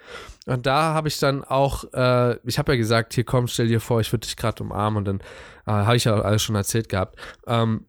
Und 0.44 0.66
da 0.66 0.92
habe 0.92 1.08
ich 1.08 1.18
dann 1.18 1.44
auch, 1.44 1.84
äh, 1.94 2.36
ich 2.44 2.58
habe 2.58 2.72
ja 2.72 2.76
gesagt, 2.76 3.14
hier 3.14 3.24
komm, 3.24 3.48
stell 3.48 3.68
dir 3.68 3.80
vor, 3.80 4.00
ich 4.00 4.12
würde 4.12 4.26
dich 4.26 4.36
gerade 4.36 4.62
umarmen. 4.62 4.98
Und 4.98 5.04
dann 5.06 5.20
äh, 5.66 5.84
habe 5.86 5.96
ich 5.96 6.04
ja 6.04 6.20
alles 6.20 6.42
schon 6.42 6.56
erzählt 6.56 6.90
gehabt. 6.90 7.18
Ähm, 7.46 7.86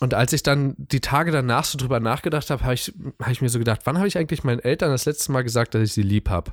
und 0.00 0.14
als 0.14 0.32
ich 0.32 0.42
dann 0.42 0.74
die 0.76 1.00
Tage 1.00 1.30
danach 1.30 1.64
so 1.64 1.78
drüber 1.78 2.00
nachgedacht 2.00 2.50
habe, 2.50 2.64
habe 2.64 2.74
ich, 2.74 2.92
hab 3.20 3.30
ich 3.30 3.40
mir 3.40 3.48
so 3.48 3.60
gedacht, 3.60 3.82
wann 3.84 3.98
habe 3.98 4.08
ich 4.08 4.18
eigentlich 4.18 4.42
meinen 4.42 4.60
Eltern 4.60 4.90
das 4.90 5.04
letzte 5.04 5.30
Mal 5.30 5.44
gesagt, 5.44 5.74
dass 5.74 5.82
ich 5.82 5.92
sie 5.92 6.02
lieb 6.02 6.28
habe? 6.28 6.52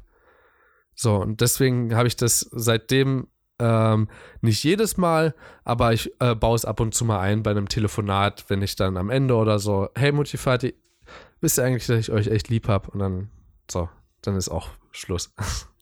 So, 0.93 1.15
und 1.15 1.41
deswegen 1.41 1.95
habe 1.95 2.07
ich 2.07 2.15
das 2.15 2.47
seitdem 2.51 3.27
ähm, 3.59 4.09
nicht 4.41 4.63
jedes 4.63 4.97
Mal, 4.97 5.33
aber 5.63 5.93
ich 5.93 6.11
äh, 6.19 6.35
baue 6.35 6.55
es 6.55 6.65
ab 6.65 6.79
und 6.79 6.93
zu 6.93 7.05
mal 7.05 7.19
ein 7.19 7.43
bei 7.43 7.51
einem 7.51 7.69
Telefonat, 7.69 8.45
wenn 8.49 8.61
ich 8.61 8.75
dann 8.75 8.97
am 8.97 9.09
Ende 9.09 9.35
oder 9.35 9.59
so, 9.59 9.89
hey 9.95 10.11
Mutti, 10.11 10.37
Vati, 10.37 10.75
wisst 11.41 11.57
ihr 11.57 11.63
eigentlich, 11.63 11.87
dass 11.87 11.99
ich 11.99 12.11
euch 12.11 12.27
echt 12.27 12.49
lieb 12.49 12.67
habe? 12.67 12.91
Und 12.91 12.99
dann, 12.99 13.29
so, 13.71 13.89
dann 14.21 14.35
ist 14.35 14.49
auch 14.49 14.69
Schluss. 14.91 15.33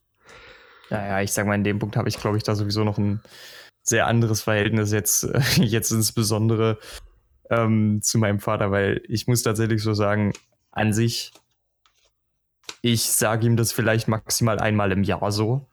Ja, 0.90 1.04
ja, 1.08 1.22
ich 1.22 1.32
sag 1.32 1.48
mal, 1.48 1.56
in 1.56 1.64
dem 1.64 1.80
Punkt 1.80 1.96
habe 1.96 2.08
ich, 2.10 2.20
glaube 2.20 2.38
ich, 2.38 2.44
da 2.44 2.54
sowieso 2.54 2.84
noch 2.84 3.00
ein 3.00 3.22
sehr 3.82 4.06
anderes 4.06 4.42
Verhältnis 4.44 4.92
jetzt, 4.92 5.24
äh, 5.24 5.40
jetzt 5.64 5.92
insbesondere. 5.92 6.78
ähm, 7.50 8.02
zu 8.04 8.20
meinem 8.20 8.40
Vater, 8.40 8.70
weil 8.70 9.02
ich 9.08 9.26
muss 9.26 9.42
tatsächlich 9.42 9.82
so 9.82 9.94
sagen, 9.94 10.34
an 10.72 10.94
sich, 10.94 11.34
ich 12.82 13.04
sage 13.04 13.48
ihm 13.48 13.58
das 13.58 13.72
vielleicht 13.72 14.08
maximal 14.08 14.60
einmal 14.60 14.92
im 14.92 15.04
Jahr 15.04 15.32
so. 15.32 15.68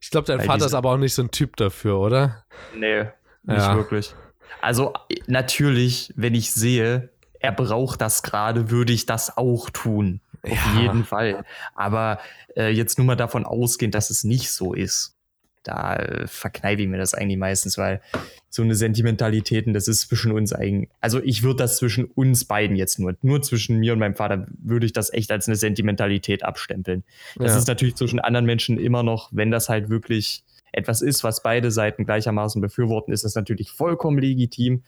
Ich 0.00 0.10
glaube, 0.10 0.26
dein 0.26 0.38
Weil 0.38 0.46
Vater 0.46 0.66
ist 0.66 0.74
aber 0.74 0.90
auch 0.90 0.96
nicht 0.98 1.14
so 1.14 1.22
ein 1.22 1.30
Typ 1.30 1.56
dafür, 1.56 1.98
oder? 1.98 2.44
Nee, 2.74 3.04
nicht 3.42 3.58
Ja. 3.58 3.74
wirklich. 3.76 4.14
Also 4.60 4.92
natürlich, 5.26 6.12
wenn 6.16 6.34
ich 6.34 6.52
sehe, 6.52 7.10
er 7.40 7.52
braucht 7.52 8.00
das 8.00 8.22
gerade, 8.22 8.70
würde 8.70 8.92
ich 8.92 9.06
das 9.06 9.36
auch 9.36 9.70
tun. 9.70 10.20
Auf 10.42 10.64
Ja. 10.74 10.80
jeden 10.82 11.04
Fall. 11.04 11.44
Aber 11.74 12.18
äh, 12.56 12.68
jetzt 12.70 12.98
nur 12.98 13.06
mal 13.06 13.16
davon 13.16 13.44
ausgehend, 13.44 13.94
dass 13.94 14.10
es 14.10 14.24
nicht 14.24 14.50
so 14.52 14.74
ist. 14.74 15.16
Da 15.62 15.96
äh, 15.96 16.26
verkneife 16.26 16.82
ich 16.82 16.88
mir 16.88 16.98
das 16.98 17.14
eigentlich 17.14 17.38
meistens, 17.38 17.78
weil 17.78 18.00
so 18.48 18.62
eine 18.62 18.74
Sentimentalitäten, 18.74 19.72
das 19.72 19.88
ist 19.88 20.08
zwischen 20.08 20.32
uns 20.32 20.52
eigentlich. 20.52 20.90
Also 21.00 21.22
ich 21.22 21.42
würde 21.42 21.58
das 21.58 21.76
zwischen 21.76 22.04
uns 22.04 22.44
beiden 22.44 22.76
jetzt 22.76 22.98
nur, 22.98 23.14
nur 23.22 23.42
zwischen 23.42 23.78
mir 23.78 23.92
und 23.92 23.98
meinem 23.98 24.14
Vater, 24.16 24.46
würde 24.58 24.86
ich 24.86 24.92
das 24.92 25.12
echt 25.12 25.30
als 25.30 25.46
eine 25.48 25.56
Sentimentalität 25.56 26.44
abstempeln. 26.44 27.04
Das 27.36 27.52
Ja. 27.52 27.58
ist 27.58 27.68
natürlich 27.68 27.94
zwischen 27.94 28.20
anderen 28.20 28.44
Menschen 28.44 28.78
immer 28.78 29.02
noch, 29.02 29.30
wenn 29.32 29.50
das 29.50 29.68
halt 29.68 29.88
wirklich 29.88 30.44
etwas 30.72 31.02
ist, 31.02 31.22
was 31.22 31.42
beide 31.42 31.70
Seiten 31.70 32.04
gleichermaßen 32.04 32.60
befürworten, 32.60 33.12
ist 33.12 33.24
das 33.24 33.34
natürlich 33.34 33.70
vollkommen 33.70 34.18
legitim. 34.18 34.82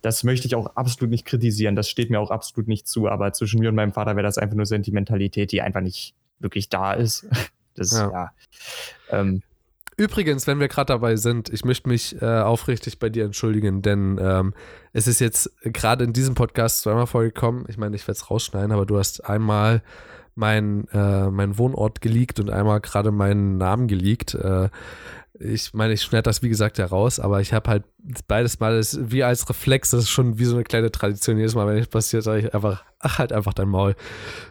Das 0.00 0.22
möchte 0.22 0.46
ich 0.46 0.54
auch 0.54 0.76
absolut 0.76 1.10
nicht 1.10 1.24
kritisieren. 1.24 1.76
Das 1.76 1.88
steht 1.88 2.10
mir 2.10 2.20
auch 2.20 2.30
absolut 2.30 2.68
nicht 2.68 2.86
zu. 2.86 3.08
Aber 3.08 3.32
zwischen 3.32 3.58
mir 3.60 3.70
und 3.70 3.74
meinem 3.74 3.92
Vater 3.92 4.16
wäre 4.16 4.26
das 4.26 4.38
einfach 4.38 4.54
nur 4.56 4.66
Sentimentalität, 4.66 5.50
die 5.50 5.62
einfach 5.62 5.80
nicht 5.80 6.14
wirklich 6.38 6.68
da 6.68 6.92
ist. 6.94 7.26
Das 7.76 7.90
Ja. 7.90 8.08
ja. 8.12 8.32
Ähm, 9.10 9.42
Übrigens, 9.96 10.46
wenn 10.46 10.58
wir 10.58 10.68
gerade 10.68 10.92
dabei 10.92 11.16
sind, 11.16 11.50
ich 11.50 11.64
möchte 11.64 11.88
mich 11.88 12.20
äh, 12.20 12.40
aufrichtig 12.40 12.98
bei 12.98 13.08
dir 13.08 13.24
entschuldigen, 13.24 13.80
denn 13.80 14.18
ähm, 14.20 14.54
es 14.92 15.06
ist 15.06 15.20
jetzt 15.20 15.52
gerade 15.62 16.04
in 16.04 16.12
diesem 16.12 16.34
Podcast 16.34 16.80
zweimal 16.80 17.06
vorgekommen. 17.06 17.64
Ich 17.68 17.78
meine, 17.78 17.94
ich 17.94 18.02
werde 18.02 18.18
es 18.18 18.30
rausschneiden, 18.30 18.72
aber 18.72 18.86
du 18.86 18.98
hast 18.98 19.24
einmal 19.24 19.82
mein, 20.34 20.88
äh, 20.92 21.30
mein 21.30 21.58
Wohnort 21.58 22.00
geleakt 22.00 22.40
und 22.40 22.50
einmal 22.50 22.80
gerade 22.80 23.12
meinen 23.12 23.56
Namen 23.56 23.86
geleakt. 23.86 24.34
Äh, 24.34 24.68
ich 25.40 25.74
meine, 25.74 25.92
ich 25.92 26.02
schneide 26.02 26.22
das 26.22 26.42
wie 26.42 26.48
gesagt 26.48 26.78
ja 26.78 26.86
raus, 26.86 27.18
aber 27.18 27.40
ich 27.40 27.52
habe 27.52 27.68
halt 27.68 27.84
beides 28.28 28.60
Mal, 28.60 28.76
das 28.76 28.98
wie 29.10 29.24
als 29.24 29.48
Reflex, 29.48 29.90
das 29.90 30.04
ist 30.04 30.10
schon 30.10 30.38
wie 30.38 30.44
so 30.44 30.54
eine 30.54 30.62
kleine 30.62 30.92
Tradition. 30.92 31.38
Jedes 31.38 31.56
Mal, 31.56 31.66
wenn 31.66 31.76
es 31.76 31.88
passiert, 31.88 32.22
sage 32.22 32.46
ich 32.46 32.54
einfach, 32.54 32.84
ach, 33.00 33.18
halt 33.18 33.32
einfach 33.32 33.52
dein 33.52 33.68
Maul. 33.68 33.96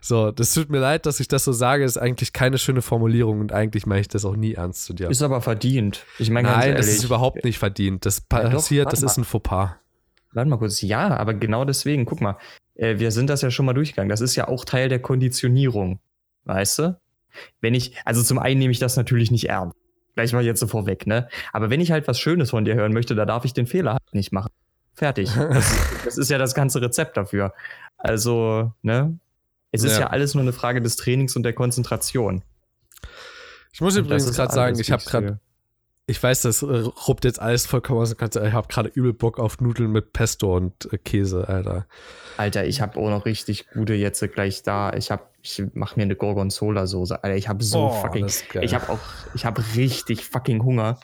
So, 0.01 0.31
das 0.31 0.53
tut 0.53 0.69
mir 0.69 0.79
leid, 0.79 1.05
dass 1.05 1.21
ich 1.21 1.29
das 1.29 1.45
so 1.45 1.53
sage, 1.53 1.85
ist 1.85 1.97
eigentlich 1.97 2.33
keine 2.33 2.57
schöne 2.57 2.81
Formulierung 2.81 3.39
und 3.39 3.53
eigentlich 3.53 3.85
meine 3.85 4.01
ich 4.01 4.09
das 4.09 4.25
auch 4.25 4.35
nie 4.35 4.55
ernst 4.55 4.83
zu 4.83 4.93
dir. 4.93 5.09
ist 5.09 5.21
aber 5.21 5.41
verdient. 5.41 6.05
Ich 6.19 6.29
meine, 6.29 6.49
Nein, 6.49 6.75
das 6.75 6.87
ehrlich, 6.87 6.99
ist 6.99 7.05
überhaupt 7.05 7.45
nicht 7.45 7.59
verdient. 7.59 8.05
Das 8.05 8.21
Ja, 8.31 8.43
doch, 8.43 8.51
passiert, 8.51 8.91
das 8.91 9.03
ist 9.03 9.17
ein 9.17 9.23
Fauxpas. 9.23 9.75
Warte 10.33 10.49
mal 10.49 10.57
kurz. 10.57 10.81
Ja, 10.81 11.15
aber 11.15 11.33
genau 11.33 11.63
deswegen, 11.63 12.05
guck 12.05 12.19
mal, 12.19 12.37
äh, 12.75 12.99
wir 12.99 13.11
sind 13.11 13.29
das 13.29 13.41
ja 13.41 13.51
schon 13.51 13.65
mal 13.65 13.73
durchgegangen. 13.73 14.09
Das 14.09 14.19
ist 14.19 14.35
ja 14.35 14.47
auch 14.49 14.65
Teil 14.65 14.89
der 14.89 14.99
Konditionierung. 14.99 15.99
Weißt 16.43 16.79
du? 16.79 16.99
Wenn 17.61 17.73
ich, 17.73 17.95
also 18.03 18.21
zum 18.21 18.37
einen 18.39 18.59
nehme 18.59 18.71
ich 18.71 18.79
das 18.79 18.97
natürlich 18.97 19.31
nicht 19.31 19.47
ernst. 19.49 19.77
Gleich 20.15 20.31
mal 20.33 20.43
jetzt 20.43 20.59
so 20.59 20.67
vorweg, 20.67 21.07
ne? 21.07 21.27
Aber 21.53 21.69
wenn 21.69 21.81
ich 21.81 21.91
halt 21.91 22.07
was 22.07 22.19
Schönes 22.19 22.51
von 22.51 22.65
dir 22.65 22.75
hören 22.75 22.93
möchte, 22.93 23.15
da 23.15 23.25
darf 23.25 23.45
ich 23.45 23.53
den 23.53 23.65
Fehler 23.67 23.93
halt 23.93 24.13
nicht 24.13 24.31
machen. 24.31 24.51
Fertig. 24.93 25.33
Das, 25.33 25.75
das 26.05 26.17
ist 26.17 26.29
ja 26.29 26.37
das 26.37 26.53
ganze 26.53 26.81
Rezept 26.81 27.17
dafür. 27.17 27.53
Also, 27.97 28.73
ne? 28.83 29.17
Es 29.71 29.83
ist 29.83 29.93
Ja. 29.93 30.01
ja 30.01 30.07
alles 30.07 30.35
nur 30.35 30.43
eine 30.43 30.53
Frage 30.53 30.81
des 30.81 30.97
Trainings 30.97 31.35
und 31.35 31.43
der 31.43 31.53
Konzentration. 31.53 32.43
Ich 33.71 33.81
muss 33.81 33.95
übrigens 33.95 34.31
gerade 34.31 34.53
sagen, 34.53 34.79
ich 34.79 34.91
habe 34.91 35.03
gerade. 35.03 35.39
Ich 36.05 36.21
weiß, 36.21 36.41
das 36.41 36.63
ruppt 36.63 37.23
jetzt 37.23 37.41
alles 37.41 37.65
vollkommen 37.65 38.01
aus. 38.01 38.11
Ich 38.11 38.19
habe 38.19 38.67
gerade 38.67 38.89
übel 38.89 39.13
Bock 39.13 39.39
auf 39.39 39.61
Nudeln 39.61 39.91
mit 39.91 40.11
Pesto 40.11 40.55
und 40.55 40.91
äh, 40.91 40.97
Käse, 40.97 41.47
Alter. 41.47 41.87
Alter, 42.35 42.65
ich 42.65 42.81
habe 42.81 42.99
auch 42.99 43.09
noch 43.09 43.25
richtig 43.25 43.69
gute 43.73 43.93
jetzt 43.93 44.21
gleich 44.33 44.63
da. 44.63 44.93
Ich 44.93 45.11
habe, 45.11 45.23
ich 45.41 45.63
mache 45.73 45.97
mir 45.97 46.03
eine 46.03 46.15
Gorgonzola-Soße. 46.15 47.23
Alter, 47.23 47.37
ich 47.37 47.47
habe 47.47 47.63
so 47.63 47.85
Oh, 47.85 47.89
fucking, 47.89 48.29
ich 48.61 48.75
habe 48.75 48.89
auch, 48.89 48.99
ich 49.33 49.45
habe 49.45 49.63
richtig 49.75 50.25
fucking 50.25 50.63
Hunger. 50.63 50.99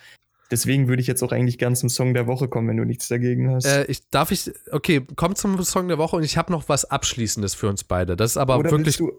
Deswegen 0.51 0.87
würde 0.87 1.01
ich 1.01 1.07
jetzt 1.07 1.23
auch 1.23 1.31
eigentlich 1.31 1.59
gern 1.59 1.75
zum 1.75 1.89
Song 1.89 2.13
der 2.13 2.27
Woche 2.27 2.47
kommen, 2.47 2.67
wenn 2.67 2.77
du 2.77 2.83
nichts 2.83 3.07
dagegen 3.07 3.53
hast. 3.53 3.65
Äh, 3.65 3.85
ich 3.85 4.09
darf 4.09 4.31
ich, 4.31 4.51
okay, 4.71 5.05
komm 5.15 5.35
zum 5.35 5.61
Song 5.63 5.87
der 5.87 5.97
Woche 5.97 6.17
und 6.17 6.23
ich 6.23 6.37
habe 6.37 6.51
noch 6.51 6.67
was 6.67 6.85
Abschließendes 6.85 7.55
für 7.55 7.69
uns 7.69 7.85
beide. 7.85 8.17
Das 8.17 8.31
ist 8.31 8.37
aber 8.37 8.57
Oder 8.57 8.71
wirklich 8.71 8.97
du, 8.97 9.13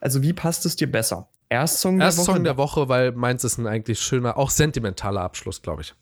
also 0.00 0.22
wie 0.22 0.32
passt 0.32 0.66
es 0.66 0.74
dir 0.74 0.90
besser? 0.90 1.28
Erst 1.48 1.80
Song 1.80 2.00
erst 2.00 2.18
der 2.18 2.26
Woche? 2.26 2.34
Song 2.34 2.44
der 2.44 2.56
Woche, 2.56 2.88
weil 2.88 3.12
meins 3.12 3.44
ist 3.44 3.58
ein 3.58 3.66
eigentlich 3.66 4.00
schöner, 4.00 4.36
auch 4.36 4.50
sentimentaler 4.50 5.22
Abschluss, 5.22 5.62
glaube 5.62 5.82
ich. 5.82 5.94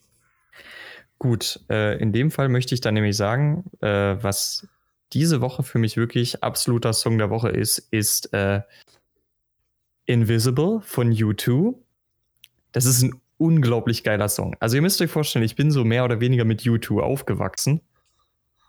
Gut, 1.19 1.61
äh, 1.71 1.99
in 1.99 2.13
dem 2.13 2.31
Fall 2.31 2.49
möchte 2.49 2.75
ich 2.75 2.81
dann 2.81 2.95
nämlich 2.95 3.17
sagen, 3.17 3.65
äh, 3.81 4.17
was 4.23 4.67
diese 5.13 5.41
Woche 5.41 5.63
für 5.63 5.79
mich 5.79 5.97
wirklich 5.97 6.43
absoluter 6.43 6.93
Song 6.93 7.17
der 7.19 7.31
Woche 7.31 7.49
ist, 7.49 7.79
ist 7.91 8.33
äh, 8.35 8.61
Invisible 10.05 10.81
von 10.83 11.13
U2. 11.13 11.75
Das 12.73 12.85
ist 12.85 13.03
ein 13.03 13.21
unglaublich 13.39 14.05
geiler 14.05 14.29
Song. 14.29 14.57
Also 14.61 14.77
ihr 14.77 14.83
müsst 14.83 15.01
euch 15.01 15.11
vorstellen, 15.11 15.45
ich 15.45 15.57
bin 15.57 15.71
so 15.71 15.85
mehr 15.85 16.05
oder 16.05 16.21
weniger 16.21 16.45
mit 16.45 16.63
U2 16.63 17.01
aufgewachsen. 17.01 17.81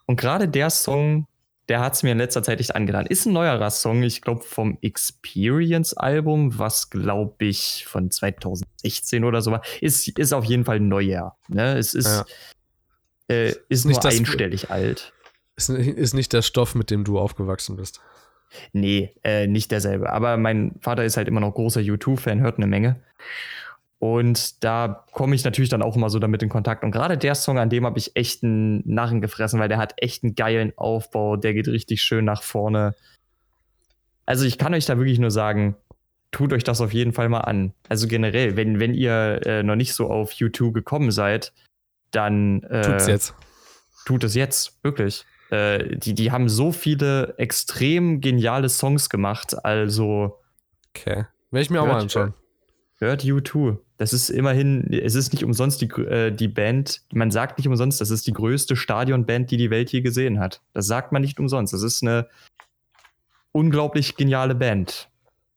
Und 0.05 0.19
gerade 0.19 0.47
der 0.47 0.69
Song, 0.69 1.27
der 1.69 1.81
hat 1.81 1.93
es 1.95 2.03
mir 2.03 2.13
in 2.13 2.17
letzter 2.17 2.43
Zeit 2.43 2.59
echt 2.59 2.75
angetan. 2.75 3.05
Ist 3.05 3.25
ein 3.25 3.33
neuerer 3.33 3.69
Song, 3.69 4.03
ich 4.03 4.21
glaube 4.21 4.43
vom 4.43 4.77
Experience-Album, 4.81 6.57
was 6.57 6.89
glaube 6.89 7.45
ich 7.45 7.85
von 7.87 8.09
2016 8.09 9.23
oder 9.23 9.41
so 9.41 9.51
war. 9.51 9.61
Ist, 9.81 10.07
ist 10.17 10.33
auf 10.33 10.45
jeden 10.45 10.65
Fall 10.65 10.79
neuer. 10.79 11.37
Ne? 11.49 11.77
Es 11.77 11.93
ist, 11.93 12.23
äh, 13.27 13.53
ist 13.69 13.85
Nicht 13.85 14.03
nur 14.03 14.11
einstellig 14.11 14.71
alt. 14.71 15.13
Ist, 15.57 15.69
ist 15.69 16.13
nicht 16.13 16.33
der 16.33 16.41
Stoff, 16.41 16.75
mit 16.75 16.89
dem 16.89 17.03
du 17.03 17.19
aufgewachsen 17.19 17.75
bist. 17.75 17.99
Nee, 18.71 19.13
äh, 19.23 19.47
nicht 19.47 19.71
derselbe. 19.71 20.11
Aber 20.11 20.37
mein 20.37 20.75
Vater 20.81 21.03
ist 21.03 21.17
halt 21.17 21.27
immer 21.27 21.41
noch 21.41 21.53
großer 21.53 21.81
U2-Fan, 21.81 22.39
hört 22.39 22.57
eine 22.57 22.67
Menge. 22.67 23.01
Und 23.99 24.63
da 24.63 25.05
komme 25.11 25.35
ich 25.35 25.43
natürlich 25.43 25.69
dann 25.69 25.81
auch 25.81 25.95
immer 25.95 26.09
so 26.09 26.19
damit 26.19 26.43
in 26.43 26.49
Kontakt. 26.49 26.83
Und 26.83 26.91
gerade 26.91 27.17
der 27.17 27.33
Song, 27.33 27.57
an 27.57 27.69
dem 27.69 27.85
habe 27.85 27.97
ich 27.97 28.15
echt 28.15 28.43
einen 28.43 28.83
Narren 28.85 29.21
gefressen, 29.21 29.59
weil 29.59 29.69
der 29.69 29.79
hat 29.79 29.95
echt 29.97 30.23
einen 30.23 30.35
geilen 30.35 30.71
Aufbau, 30.77 31.35
der 31.35 31.53
geht 31.53 31.67
richtig 31.67 32.01
schön 32.01 32.23
nach 32.23 32.43
vorne. 32.43 32.95
Also 34.25 34.45
ich 34.45 34.57
kann 34.57 34.73
euch 34.73 34.85
da 34.85 34.97
wirklich 34.97 35.17
nur 35.17 35.31
sagen, 35.31 35.75
tut 36.31 36.53
euch 36.53 36.63
das 36.63 36.79
auf 36.79 36.93
jeden 36.93 37.11
Fall 37.11 37.29
mal 37.29 37.41
an. 37.41 37.73
Also 37.89 38.07
generell, 38.07 38.55
wenn, 38.55 38.79
wenn 38.79 38.93
ihr 38.93 39.41
äh, 39.45 39.63
noch 39.63 39.75
nicht 39.75 39.93
so 39.93 40.09
auf 40.11 40.31
U2 40.33 40.73
gekommen 40.73 41.09
seid, 41.09 41.53
dann 42.11 42.61
äh, 42.63 42.81
Tut's 42.81 43.07
jetzt. 43.07 43.33
tut 44.05 44.23
es 44.23 44.35
jetzt, 44.35 44.77
wirklich. 44.83 45.25
Äh, 45.49 45.97
die, 45.97 46.13
die 46.13 46.31
haben 46.31 46.49
so 46.49 46.71
viele 46.71 47.33
extrem 47.37 48.21
geniale 48.21 48.69
Songs 48.69 49.09
gemacht, 49.09 49.55
also 49.65 50.39
Okay. 50.97 51.25
Werde 51.51 51.61
ich 51.61 51.69
mir 51.69 51.81
auch 51.81 51.87
mal 51.87 52.01
anschauen. 52.01 52.33
hört 52.97 53.23
U2. 53.23 53.77
Das 53.97 54.13
ist 54.13 54.29
immerhin, 54.29 54.93
es 54.93 55.15
ist 55.15 55.33
nicht 55.33 55.43
umsonst 55.43 55.81
die, 55.81 55.87
äh, 55.87 56.31
die 56.31 56.47
Band, 56.47 57.01
man 57.11 57.31
sagt 57.31 57.57
nicht 57.57 57.67
umsonst, 57.67 57.99
das 57.99 58.11
ist 58.11 58.27
die 58.27 58.33
größte 58.33 58.75
Stadionband, 58.75 59.49
die 59.49 59.57
die 59.57 59.71
Welt 59.71 59.91
je 59.91 60.01
gesehen 60.01 60.39
hat. 60.39 60.61
Das 60.73 60.85
sagt 60.85 61.11
man 61.11 61.21
nicht 61.21 61.39
umsonst. 61.39 61.73
Das 61.73 61.81
ist 61.81 62.03
eine 62.03 62.27
unglaublich 63.51 64.15
geniale 64.15 64.53
Band. 64.53 65.09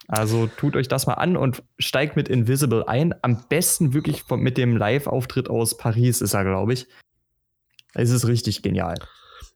Also 0.09 0.49
tut 0.49 0.75
euch 0.75 0.89
das 0.89 1.07
mal 1.07 1.15
an 1.15 1.37
und 1.37 1.63
steigt 1.79 2.17
mit 2.17 2.29
Invisible 2.29 2.89
ein. 2.89 3.15
Am 3.23 3.45
besten 3.49 3.93
wirklich 3.93 4.23
von, 4.23 4.41
mit 4.41 4.57
dem 4.57 4.77
Live-Auftritt 4.77 5.49
aus 5.49 5.77
Paris 5.77 6.21
ist 6.21 6.35
er, 6.35 6.45
glaube 6.45 6.73
ich. 6.73 6.89
Es 7.95 8.11
ist 8.11 8.27
richtig 8.27 8.63
genial. 8.63 8.97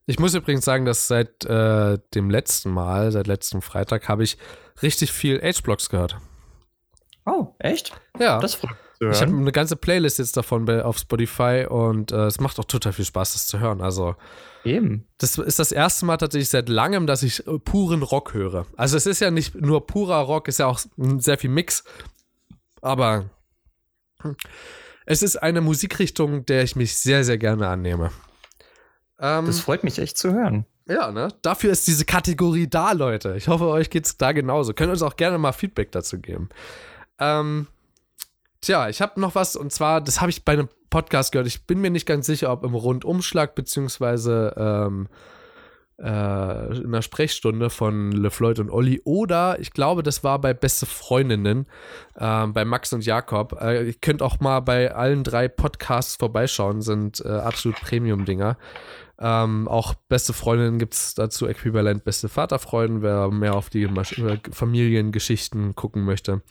Ich 0.06 0.18
muss 0.18 0.34
übrigens 0.34 0.64
sagen, 0.64 0.84
dass 0.84 1.08
seit 1.08 1.44
äh, 1.46 1.98
dem 2.14 2.28
letzten 2.28 2.70
Mal, 2.70 3.10
seit 3.10 3.26
letztem 3.26 3.62
Freitag, 3.62 4.08
habe 4.08 4.22
ich 4.22 4.36
richtig 4.82 5.10
viel 5.10 5.40
H-Blocks 5.40 5.88
gehört. 5.88 6.18
Oh, 7.48 7.54
echt? 7.58 7.92
Ja. 8.18 8.38
Das 8.40 8.54
freut 8.54 8.70
mich 8.70 8.78
ich 9.12 9.20
habe 9.20 9.32
eine 9.32 9.52
ganze 9.52 9.76
Playlist 9.76 10.18
jetzt 10.18 10.36
davon 10.36 10.68
auf 10.80 10.98
Spotify 10.98 11.66
und 11.68 12.12
äh, 12.12 12.26
es 12.26 12.40
macht 12.40 12.58
auch 12.58 12.64
total 12.64 12.92
viel 12.92 13.04
Spaß, 13.04 13.34
das 13.34 13.46
zu 13.46 13.58
hören. 13.58 13.80
Also, 13.80 14.16
Eben. 14.64 15.06
das 15.18 15.36
ist 15.38 15.58
das 15.58 15.72
erste 15.72 16.06
Mal 16.06 16.16
tatsächlich 16.16 16.48
seit 16.48 16.68
langem, 16.68 17.06
dass 17.06 17.22
ich 17.22 17.42
puren 17.64 18.02
Rock 18.02 18.34
höre. 18.34 18.66
Also, 18.76 18.96
es 18.96 19.06
ist 19.06 19.20
ja 19.20 19.30
nicht 19.30 19.54
nur 19.54 19.86
purer 19.86 20.20
Rock, 20.20 20.48
ist 20.48 20.58
ja 20.58 20.66
auch 20.66 20.80
sehr 21.18 21.38
viel 21.38 21.50
Mix. 21.50 21.84
Aber 22.80 23.30
es 25.06 25.22
ist 25.22 25.36
eine 25.36 25.60
Musikrichtung, 25.60 26.46
der 26.46 26.62
ich 26.62 26.76
mich 26.76 26.96
sehr, 26.96 27.24
sehr 27.24 27.38
gerne 27.38 27.68
annehme. 27.68 28.10
Ähm, 29.18 29.46
Das 29.46 29.60
freut 29.60 29.84
mich 29.84 29.98
echt 29.98 30.16
zu 30.18 30.32
hören. 30.32 30.66
ja, 30.86 31.10
ne? 31.10 31.28
Dafür 31.42 31.72
ist 31.72 31.86
diese 31.86 32.04
Kategorie 32.04 32.68
da, 32.68 32.92
Leute. 32.92 33.34
Ich 33.36 33.48
hoffe, 33.48 33.66
euch 33.68 33.90
geht's 33.90 34.16
da 34.16 34.32
genauso. 34.32 34.72
Könnt 34.72 34.90
uns 34.90 35.02
auch 35.02 35.16
gerne 35.16 35.38
mal 35.38 35.52
Feedback 35.52 35.92
dazu 35.92 36.18
geben. 36.18 36.48
Ähm, 37.18 37.66
tja, 38.60 38.88
ich 38.88 39.00
habe 39.00 39.20
noch 39.20 39.34
was 39.34 39.56
und 39.56 39.72
zwar, 39.72 40.00
das 40.00 40.20
habe 40.20 40.30
ich 40.30 40.44
bei 40.44 40.52
einem 40.52 40.68
Podcast 40.90 41.32
gehört. 41.32 41.48
Ich 41.48 41.66
bin 41.66 41.80
mir 41.80 41.90
nicht 41.90 42.06
ganz 42.06 42.26
sicher, 42.26 42.52
ob 42.52 42.64
im 42.64 42.74
Rundumschlag 42.74 43.54
beziehungsweise 43.54 44.54
ähm, 44.56 45.08
äh, 45.98 46.76
in 46.76 46.86
einer 46.86 47.02
Sprechstunde 47.02 47.70
von 47.70 48.12
LeFloid 48.12 48.58
und 48.58 48.70
Olli. 48.70 49.00
Oder 49.04 49.58
ich 49.60 49.72
glaube, 49.72 50.02
das 50.02 50.24
war 50.24 50.40
bei 50.40 50.54
Beste 50.54 50.86
Freundinnen, 50.86 51.66
äh, 52.16 52.46
bei 52.46 52.64
Max 52.64 52.92
und 52.92 53.04
Jakob. 53.04 53.60
Äh, 53.60 53.86
ihr 53.86 53.94
könnt 53.94 54.22
auch 54.22 54.40
mal 54.40 54.60
bei 54.60 54.94
allen 54.94 55.24
drei 55.24 55.48
Podcasts 55.48 56.16
vorbeischauen, 56.16 56.82
sind 56.82 57.20
äh, 57.24 57.28
absolut 57.28 57.80
Premium-Dinger. 57.80 58.56
Ähm, 59.18 59.68
auch 59.68 59.94
beste 60.08 60.32
Freundinnen 60.32 60.80
gibt 60.80 60.94
es 60.94 61.14
dazu 61.14 61.46
äquivalent 61.46 62.04
beste 62.04 62.28
Vaterfreuden, 62.28 63.00
wer 63.00 63.30
mehr 63.30 63.54
auf 63.54 63.70
die 63.70 63.84
äh, 63.84 64.38
Familiengeschichten 64.50 65.76
gucken 65.76 66.04
möchte. 66.04 66.42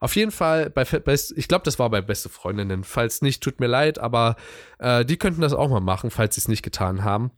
Auf 0.00 0.16
jeden 0.16 0.30
Fall, 0.30 0.70
bei 0.70 0.84
Best, 0.84 1.36
ich 1.36 1.46
glaube, 1.46 1.64
das 1.64 1.78
war 1.78 1.90
bei 1.90 2.00
beste 2.00 2.30
Freundinnen. 2.30 2.84
Falls 2.84 3.20
nicht, 3.20 3.42
tut 3.42 3.60
mir 3.60 3.66
leid, 3.66 3.98
aber 3.98 4.36
äh, 4.78 5.04
die 5.04 5.18
könnten 5.18 5.42
das 5.42 5.52
auch 5.52 5.68
mal 5.68 5.80
machen, 5.80 6.10
falls 6.10 6.34
sie 6.34 6.40
es 6.40 6.48
nicht 6.48 6.62
getan 6.62 7.04
haben. 7.04 7.30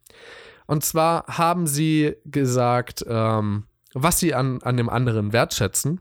Und 0.67 0.85
zwar 0.85 1.27
haben 1.27 1.67
sie 1.67 2.15
gesagt, 2.25 3.05
ähm, 3.09 3.65
was 3.95 4.21
sie 4.21 4.33
an, 4.33 4.63
an 4.63 4.77
dem 4.77 4.89
anderen 4.89 5.33
wertschätzen. 5.33 6.01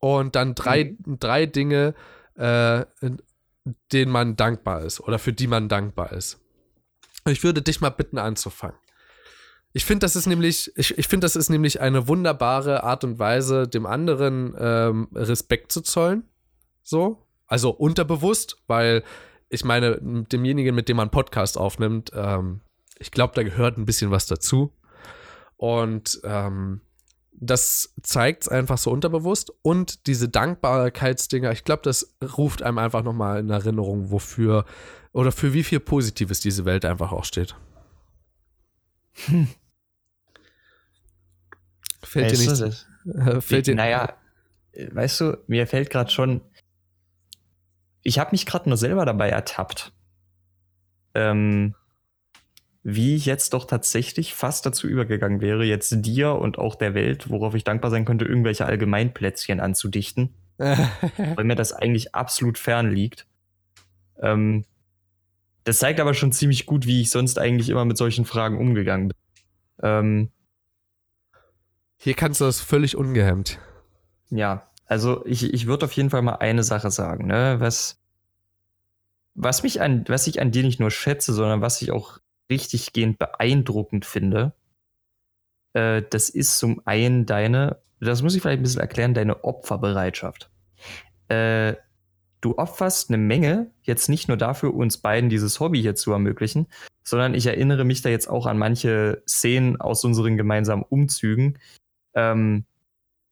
Und 0.00 0.34
dann 0.34 0.54
drei, 0.54 0.96
mhm. 1.04 1.18
drei 1.18 1.46
Dinge, 1.46 1.94
äh, 2.34 2.84
denen 3.92 4.10
man 4.10 4.36
dankbar 4.36 4.82
ist 4.82 5.00
oder 5.00 5.18
für 5.18 5.32
die 5.32 5.46
man 5.46 5.68
dankbar 5.68 6.12
ist. 6.12 6.40
Ich 7.26 7.42
würde 7.42 7.62
dich 7.62 7.80
mal 7.80 7.90
bitten 7.90 8.18
anzufangen. 8.18 8.76
Ich 9.76 9.84
finde, 9.84 10.04
das 10.04 10.14
ist 10.14 10.26
nämlich, 10.26 10.72
ich, 10.76 10.96
ich 10.96 11.08
finde, 11.08 11.24
das 11.24 11.34
ist 11.34 11.50
nämlich 11.50 11.80
eine 11.80 12.06
wunderbare 12.06 12.84
Art 12.84 13.02
und 13.02 13.18
Weise, 13.18 13.66
dem 13.66 13.86
anderen 13.86 14.54
ähm, 14.56 15.08
Respekt 15.12 15.72
zu 15.72 15.80
zollen. 15.80 16.22
So. 16.84 17.26
Also 17.46 17.70
unterbewusst, 17.70 18.56
weil 18.68 19.02
ich 19.48 19.64
meine, 19.64 19.98
demjenigen, 20.00 20.76
mit 20.76 20.88
dem 20.88 20.96
man 20.96 21.10
Podcast 21.10 21.58
aufnimmt, 21.58 22.12
ähm, 22.14 22.60
ich 23.00 23.10
glaube, 23.10 23.34
da 23.34 23.42
gehört 23.42 23.76
ein 23.76 23.84
bisschen 23.84 24.12
was 24.12 24.26
dazu. 24.26 24.72
Und 25.56 26.20
ähm, 26.22 26.80
das 27.32 27.94
zeigt 28.00 28.44
es 28.44 28.48
einfach 28.48 28.78
so 28.78 28.92
unterbewusst. 28.92 29.52
Und 29.62 30.06
diese 30.06 30.28
Dankbarkeitsdinger, 30.28 31.50
ich 31.50 31.64
glaube, 31.64 31.82
das 31.82 32.14
ruft 32.38 32.62
einem 32.62 32.78
einfach 32.78 33.02
nochmal 33.02 33.40
in 33.40 33.50
Erinnerung, 33.50 34.12
wofür 34.12 34.66
oder 35.12 35.32
für 35.32 35.52
wie 35.52 35.64
viel 35.64 35.80
Positives 35.80 36.38
diese 36.38 36.64
Welt 36.64 36.84
einfach 36.84 37.10
auch 37.10 37.24
steht. 37.24 37.56
Hm. 39.26 39.48
Fällt 42.04 42.32
weißt 42.32 42.60
dir 42.60 42.66
nicht. 42.66 42.86
Das? 43.04 43.44
Fällt 43.44 43.66
dir, 43.66 43.74
naja, 43.74 44.14
weißt 44.92 45.20
du, 45.20 45.38
mir 45.46 45.66
fällt 45.66 45.90
gerade 45.90 46.10
schon. 46.10 46.40
Ich 48.02 48.18
habe 48.18 48.30
mich 48.32 48.46
gerade 48.46 48.68
nur 48.68 48.78
selber 48.78 49.04
dabei 49.04 49.30
ertappt. 49.30 49.92
Ähm, 51.14 51.74
wie 52.82 53.16
ich 53.16 53.24
jetzt 53.24 53.54
doch 53.54 53.66
tatsächlich 53.66 54.34
fast 54.34 54.66
dazu 54.66 54.86
übergegangen 54.86 55.40
wäre, 55.40 55.64
jetzt 55.64 56.04
dir 56.04 56.32
und 56.32 56.58
auch 56.58 56.74
der 56.74 56.94
Welt, 56.94 57.30
worauf 57.30 57.54
ich 57.54 57.64
dankbar 57.64 57.90
sein 57.90 58.04
könnte, 58.04 58.26
irgendwelche 58.26 58.66
Allgemeinplätzchen 58.66 59.60
anzudichten. 59.60 60.34
weil 60.58 61.44
mir 61.44 61.56
das 61.56 61.72
eigentlich 61.72 62.14
absolut 62.14 62.58
fern 62.58 62.90
liegt. 62.90 63.26
Ähm, 64.20 64.64
das 65.64 65.78
zeigt 65.78 65.98
aber 65.98 66.14
schon 66.14 66.32
ziemlich 66.32 66.66
gut, 66.66 66.86
wie 66.86 67.00
ich 67.00 67.10
sonst 67.10 67.38
eigentlich 67.38 67.70
immer 67.70 67.84
mit 67.84 67.96
solchen 67.96 68.24
Fragen 68.24 68.58
umgegangen 68.58 69.08
bin. 69.08 69.16
Ähm, 69.82 70.30
Hier 72.04 72.12
kannst 72.12 72.42
du 72.42 72.44
das 72.44 72.60
völlig 72.60 72.98
ungehemmt. 72.98 73.58
Ja, 74.28 74.68
also 74.84 75.24
ich, 75.24 75.54
ich 75.54 75.66
würde 75.66 75.86
auf 75.86 75.92
jeden 75.92 76.10
Fall 76.10 76.20
mal 76.20 76.34
eine 76.34 76.62
Sache 76.62 76.90
sagen, 76.90 77.26
ne? 77.26 77.56
Was, 77.60 77.98
was 79.34 79.62
mich 79.62 79.80
an, 79.80 80.04
was 80.08 80.26
ich 80.26 80.38
an 80.38 80.50
dir 80.50 80.64
nicht 80.64 80.80
nur 80.80 80.90
schätze, 80.90 81.32
sondern 81.32 81.62
was 81.62 81.80
ich 81.80 81.92
auch 81.92 82.18
richtig 82.50 82.92
gehend 82.92 83.18
beeindruckend 83.18 84.04
finde, 84.04 84.52
äh, 85.72 86.02
das 86.10 86.28
ist 86.28 86.58
zum 86.58 86.82
einen 86.84 87.24
deine, 87.24 87.78
das 88.00 88.20
muss 88.20 88.34
ich 88.34 88.42
vielleicht 88.42 88.60
ein 88.60 88.64
bisschen 88.64 88.82
erklären, 88.82 89.14
deine 89.14 89.42
Opferbereitschaft. 89.42 90.50
Äh, 91.28 91.72
du 92.42 92.58
opferst 92.58 93.08
eine 93.08 93.16
Menge, 93.16 93.70
jetzt 93.82 94.10
nicht 94.10 94.28
nur 94.28 94.36
dafür, 94.36 94.74
uns 94.74 94.98
beiden 94.98 95.30
dieses 95.30 95.58
Hobby 95.58 95.80
hier 95.80 95.94
zu 95.94 96.12
ermöglichen, 96.12 96.66
sondern 97.02 97.32
ich 97.32 97.46
erinnere 97.46 97.84
mich 97.84 98.02
da 98.02 98.10
jetzt 98.10 98.28
auch 98.28 98.44
an 98.44 98.58
manche 98.58 99.22
Szenen 99.26 99.80
aus 99.80 100.04
unseren 100.04 100.36
gemeinsamen 100.36 100.82
Umzügen. 100.82 101.58
Ähm, 102.14 102.64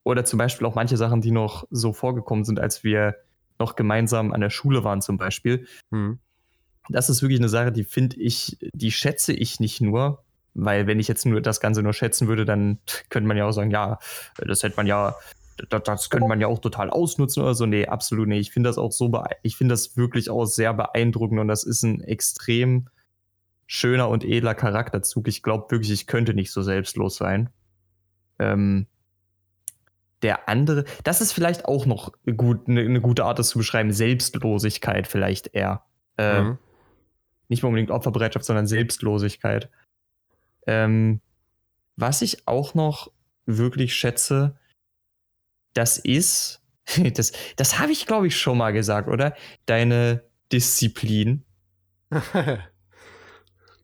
oder 0.05 0.25
zum 0.25 0.39
Beispiel 0.39 0.67
auch 0.67 0.75
manche 0.75 0.97
Sachen, 0.97 1.21
die 1.21 1.31
noch 1.31 1.65
so 1.71 1.93
vorgekommen 1.93 2.45
sind, 2.45 2.59
als 2.59 2.83
wir 2.83 3.17
noch 3.59 3.77
gemeinsam 3.77 4.33
an 4.33 4.41
der 4.41 4.51
Schule 4.51 4.83
waren, 4.83 5.01
zum 5.01 5.17
Beispiel. 5.17 5.67
Hm 5.91 6.19
das 6.89 7.09
ist 7.09 7.23
wirklich 7.23 7.41
eine 7.41 7.49
Sache, 7.49 7.73
die 7.73 7.85
finde 7.85 8.17
ich, 8.17 8.59
die 8.75 8.91
schätze 8.91 9.33
ich 9.33 9.61
nicht 9.61 9.81
nur, 9.81 10.25
weil 10.55 10.87
wenn 10.87 11.01
ich 11.01 11.09
jetzt 11.09 11.25
nur 11.25 11.41
das 11.41 11.61
Ganze 11.61 11.83
nur 11.83 11.93
schätzen 11.93 12.29
würde, 12.29 12.45
dann 12.45 12.79
könnte 13.09 13.29
man 13.29 13.37
ja 13.37 13.47
auch 13.47 13.53
sagen, 13.53 13.71
ja, 13.71 13.99
das 14.37 14.63
hätte 14.63 14.77
man 14.77 14.87
ja, 14.87 15.15
das, 15.69 15.83
das 15.85 16.11
könnte 16.11 16.29
man 16.29 16.41
ja 16.41 16.47
auch 16.49 16.59
total 16.59 16.91
ausnutzen 16.91 17.43
oder 17.43 17.55
so. 17.55 17.67
Nee, 17.67 17.87
absolut 17.87 18.29
nicht. 18.29 18.41
Ich 18.41 18.53
finde 18.53 18.69
das 18.69 18.79
auch 18.79 18.93
so, 18.93 19.11
ich 19.43 19.57
finde 19.57 19.73
das 19.73 19.97
wirklich 19.97 20.29
auch 20.31 20.45
sehr 20.45 20.75
beeindruckend 20.75 21.41
und 21.41 21.49
das 21.49 21.65
ist 21.65 21.83
ein 21.83 22.01
extrem 22.01 22.89
schöner 23.67 24.09
und 24.09 24.25
edler 24.25 24.55
Charakterzug. 24.55 25.29
Ich 25.29 25.43
glaube 25.43 25.71
wirklich, 25.71 25.93
ich 25.93 26.07
könnte 26.07 26.35
nicht 26.35 26.53
so 26.53 26.63
selbstlos 26.63 27.17
sein. 27.17 27.51
Ähm, 28.39 28.87
der 30.23 30.49
andere, 30.49 30.85
das 31.05 31.21
ist 31.21 31.33
vielleicht 31.33 31.65
auch 31.65 31.85
noch 31.85 32.13
gut, 32.37 32.69
eine, 32.69 32.81
eine 32.81 33.01
gute 33.01 33.25
Art, 33.25 33.39
das 33.39 33.49
zu 33.49 33.59
beschreiben. 33.59 33.93
Selbstlosigkeit 33.93 35.07
vielleicht 35.07 35.49
eher. 35.55 35.85
Äh, 36.17 36.43
mhm 36.43 36.59
nicht 37.53 37.63
mehr 37.63 37.69
unbedingt 37.69 37.91
Opferbereitschaft, 37.91 38.45
sondern 38.45 38.67
Selbstlosigkeit. 38.67 39.71
Ähm, 40.67 41.21
was 41.97 42.23
ich 42.23 42.49
auch 42.49 42.75
noch 42.75 43.13
wirklich 43.47 43.95
schätze, 43.95 44.59
das 45.75 45.99
ist, 45.99 46.63
das, 47.15 47.33
das 47.57 47.79
habe 47.79 47.93
ich 47.93 48.07
glaube 48.07 48.27
ich 48.27 48.37
schon 48.37 48.59
mal 48.59 48.73
gesagt, 48.73 49.09
oder? 49.09 49.37
Deine 49.67 50.25
Disziplin. 50.51 51.45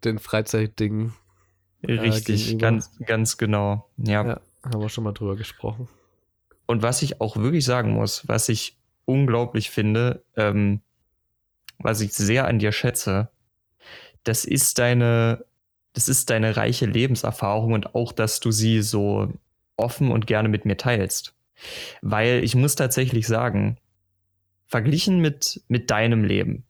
Den 0.05 0.19
Freizeitding. 0.19 1.13
Richtig, 1.87 2.53
äh, 2.53 2.57
ganz, 2.57 2.91
ganz 3.07 3.37
genau. 3.37 3.89
Ja. 3.97 4.27
ja, 4.27 4.41
haben 4.65 4.81
wir 4.81 4.89
schon 4.89 5.05
mal 5.05 5.13
drüber 5.13 5.37
gesprochen. 5.37 5.89
Und 6.67 6.83
was 6.83 7.03
ich 7.03 7.21
auch 7.21 7.37
wirklich 7.37 7.65
sagen 7.65 7.93
muss, 7.93 8.27
was 8.29 8.49
ich 8.49 8.77
unglaublich 9.05 9.71
finde, 9.71 10.23
ähm, 10.37 10.81
was 11.79 12.01
ich 12.01 12.13
sehr 12.13 12.47
an 12.47 12.59
dir 12.59 12.73
schätze, 12.73 13.31
das 14.25 14.45
ist 14.45 14.79
deine, 14.79 15.45
das 15.95 16.09
ist 16.09 16.29
deine 16.31 16.57
reiche 16.57 16.87
Lebenserfahrung 16.87 17.73
und 17.73 17.95
auch, 17.95 18.13
dass 18.13 18.41
du 18.41 18.51
sie 18.51 18.83
so 18.83 19.33
offen 19.77 20.11
und 20.11 20.27
gerne 20.27 20.49
mit 20.49 20.65
mir 20.65 20.77
teilst. 20.77 21.35
Weil 22.03 22.45
ich 22.45 22.55
muss 22.55 22.75
tatsächlich 22.75 23.27
sagen, 23.27 23.79
verglichen 24.67 25.21
mit, 25.21 25.63
mit 25.69 25.91
deinem 25.91 26.25
Leben, 26.25 26.65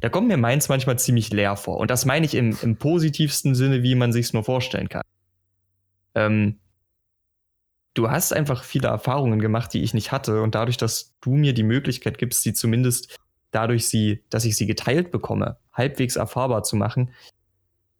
da 0.00 0.08
kommt 0.08 0.28
mir 0.28 0.36
meins 0.36 0.68
manchmal 0.68 0.98
ziemlich 0.98 1.30
leer 1.32 1.56
vor. 1.56 1.78
Und 1.78 1.90
das 1.90 2.04
meine 2.04 2.26
ich 2.26 2.34
im, 2.34 2.56
im 2.62 2.76
positivsten 2.76 3.54
Sinne, 3.54 3.82
wie 3.82 3.94
man 3.94 4.12
sich 4.12 4.32
nur 4.32 4.44
vorstellen 4.44 4.88
kann. 4.88 5.02
Ähm, 6.14 6.58
du 7.94 8.10
hast 8.10 8.32
einfach 8.32 8.64
viele 8.64 8.88
Erfahrungen 8.88 9.40
gemacht, 9.40 9.72
die 9.72 9.82
ich 9.82 9.94
nicht 9.94 10.12
hatte. 10.12 10.42
Und 10.42 10.54
dadurch, 10.54 10.76
dass 10.76 11.14
du 11.20 11.32
mir 11.32 11.52
die 11.52 11.62
Möglichkeit 11.62 12.18
gibst, 12.18 12.42
sie 12.42 12.52
zumindest 12.52 13.18
dadurch 13.50 13.86
sie, 13.86 14.24
dass 14.30 14.44
ich 14.44 14.56
sie 14.56 14.66
geteilt 14.66 15.10
bekomme, 15.10 15.58
halbwegs 15.72 16.16
erfahrbar 16.16 16.62
zu 16.62 16.76
machen, 16.76 17.10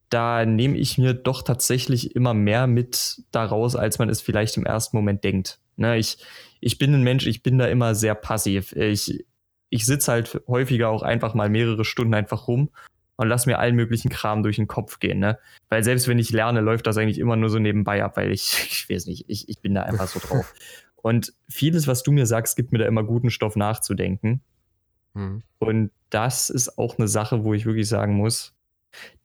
da 0.08 0.44
nehme 0.44 0.76
ich 0.76 0.98
mir 0.98 1.14
doch 1.14 1.42
tatsächlich 1.42 2.14
immer 2.14 2.34
mehr 2.34 2.66
mit 2.66 3.22
daraus, 3.30 3.76
als 3.76 3.98
man 3.98 4.10
es 4.10 4.20
vielleicht 4.20 4.56
im 4.56 4.66
ersten 4.66 4.96
Moment 4.96 5.24
denkt. 5.24 5.58
Ne, 5.76 5.96
ich, 5.96 6.18
ich 6.60 6.76
bin 6.76 6.94
ein 6.94 7.02
Mensch, 7.02 7.26
ich 7.26 7.42
bin 7.42 7.56
da 7.56 7.66
immer 7.66 7.94
sehr 7.94 8.14
passiv. 8.14 8.72
Ich, 8.72 9.24
ich 9.72 9.86
sitze 9.86 10.12
halt 10.12 10.42
häufiger 10.46 10.90
auch 10.90 11.02
einfach 11.02 11.32
mal 11.32 11.48
mehrere 11.48 11.86
Stunden 11.86 12.12
einfach 12.12 12.46
rum 12.46 12.68
und 13.16 13.28
lass 13.28 13.46
mir 13.46 13.58
allen 13.58 13.74
möglichen 13.74 14.10
Kram 14.10 14.42
durch 14.42 14.56
den 14.56 14.68
Kopf 14.68 14.98
gehen, 14.98 15.18
ne? 15.18 15.38
Weil 15.70 15.82
selbst 15.82 16.06
wenn 16.08 16.18
ich 16.18 16.30
lerne, 16.30 16.60
läuft 16.60 16.86
das 16.86 16.98
eigentlich 16.98 17.18
immer 17.18 17.36
nur 17.36 17.48
so 17.48 17.58
nebenbei 17.58 18.04
ab, 18.04 18.18
weil 18.18 18.32
ich, 18.32 18.52
ich 18.70 18.90
weiß 18.90 19.06
nicht, 19.06 19.24
ich, 19.28 19.48
ich 19.48 19.60
bin 19.60 19.74
da 19.74 19.82
einfach 19.82 20.08
so 20.08 20.20
drauf. 20.20 20.54
Und 20.96 21.32
vieles, 21.48 21.88
was 21.88 22.02
du 22.02 22.12
mir 22.12 22.26
sagst, 22.26 22.54
gibt 22.54 22.70
mir 22.70 22.78
da 22.78 22.86
immer 22.86 23.02
guten 23.02 23.30
Stoff 23.30 23.56
nachzudenken. 23.56 24.42
Mhm. 25.14 25.42
Und 25.58 25.90
das 26.10 26.50
ist 26.50 26.78
auch 26.78 26.98
eine 26.98 27.08
Sache, 27.08 27.42
wo 27.42 27.54
ich 27.54 27.64
wirklich 27.64 27.88
sagen 27.88 28.14
muss, 28.14 28.54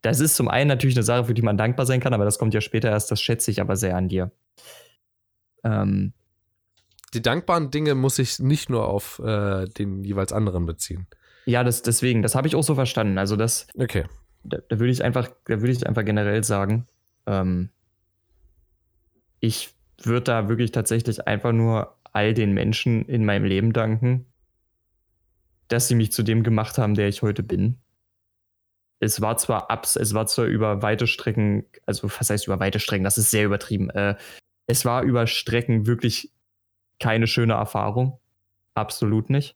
das 0.02 0.22
ist 0.22 0.38
zum 0.38 0.48
einen 0.48 0.70
natürlich 0.70 0.95
eine 0.95 1.04
Sache, 1.04 1.26
für 1.26 1.34
die 1.34 1.41
man 1.41 1.58
dankbar 1.58 1.86
sein 1.86 2.00
kann, 2.00 2.14
aber 2.14 2.24
das 2.24 2.39
kommt 2.39 2.54
ja 2.54 2.62
später 2.62 2.89
erst, 2.89 3.12
das 3.12 3.22
schätze 3.22 3.52
ich 3.52 3.60
aber 3.60 3.76
sehr 3.76 3.98
an 3.98 4.08
dir. 4.08 4.32
Ähm, 5.66 6.14
die 7.18 7.24
dankbaren 7.24 7.72
Dinge 7.72 7.95
muss 7.95 8.20
ich 8.20 8.39
nicht 8.39 8.70
nur 8.70 8.88
auf 8.88 9.20
äh, 9.20 9.65
den 9.65 10.03
jeweils 10.03 10.32
anderen 10.32 10.68
beziehen. 10.68 11.07
Ja, 11.45 11.63
das, 11.63 11.82
deswegen, 11.82 12.22
das 12.22 12.36
habe 12.36 12.47
ich 12.47 12.55
auch 12.55 12.63
so 12.63 12.76
verstanden. 12.76 13.18
Also 13.18 13.36
das, 13.36 13.68
okay. 13.76 14.05
da, 14.43 14.59
da 14.70 14.80
würde 14.80 14.91
ich 14.91 15.03
einfach, 15.03 15.30
da 15.45 15.61
würde 15.61 15.72
ich 15.72 15.88
einfach 15.88 16.05
generell 16.05 16.43
sagen, 16.43 16.86
ähm, 17.26 17.70
ich 19.39 19.74
würde 20.03 20.22
da 20.22 20.49
wirklich 20.49 20.72
tatsächlich 20.72 21.26
einfach 21.26 21.53
nur 21.53 21.97
all 22.13 22.36
den 22.36 22.53
Menschen 22.53 23.05
in 23.05 23.26
meinem 23.26 23.45
Leben 23.45 23.74
danken, 23.74 24.28
dass 25.70 25.88
sie 25.88 25.95
mich 25.95 26.11
zu 26.11 26.22
dem 26.22 26.43
gemacht 26.43 26.78
haben, 26.78 26.93
der 26.93 27.07
ich 27.07 27.24
heute 27.24 27.41
bin. 27.41 27.80
es 28.99 29.22
war 29.22 29.38
zwar 29.38 29.72
abs, 29.72 29.95
es 29.95 30.13
war 30.13 30.28
zwar 30.28 30.45
über 30.45 30.84
weite 30.84 31.07
Strecken, 31.07 31.65
also 31.88 32.09
was 32.20 32.30
heißt 32.30 32.45
über 32.45 32.59
weite 32.59 32.80
Strecken, 32.80 33.03
das 33.03 33.18
ist 33.18 33.32
sehr 33.32 33.45
übertrieben. 33.45 33.89
Äh, 33.89 34.15
es 34.68 34.86
war 34.86 35.03
über 35.03 35.28
Strecken 35.28 35.88
wirklich 35.88 36.32
keine 37.00 37.28
schöne 37.28 37.54
Erfahrung. 37.54 38.20
Absolut 38.74 39.30
nicht. 39.30 39.56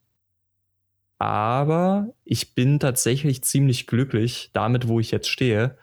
Aber 1.18 2.14
ich 2.24 2.56
bin 2.56 2.80
tatsächlich 2.80 3.44
ziemlich 3.44 3.86
glücklich 3.86 4.50
damit, 4.54 4.88
wo 4.88 5.00
ich 5.00 5.12
jetzt 5.12 5.30
stehe. 5.30 5.78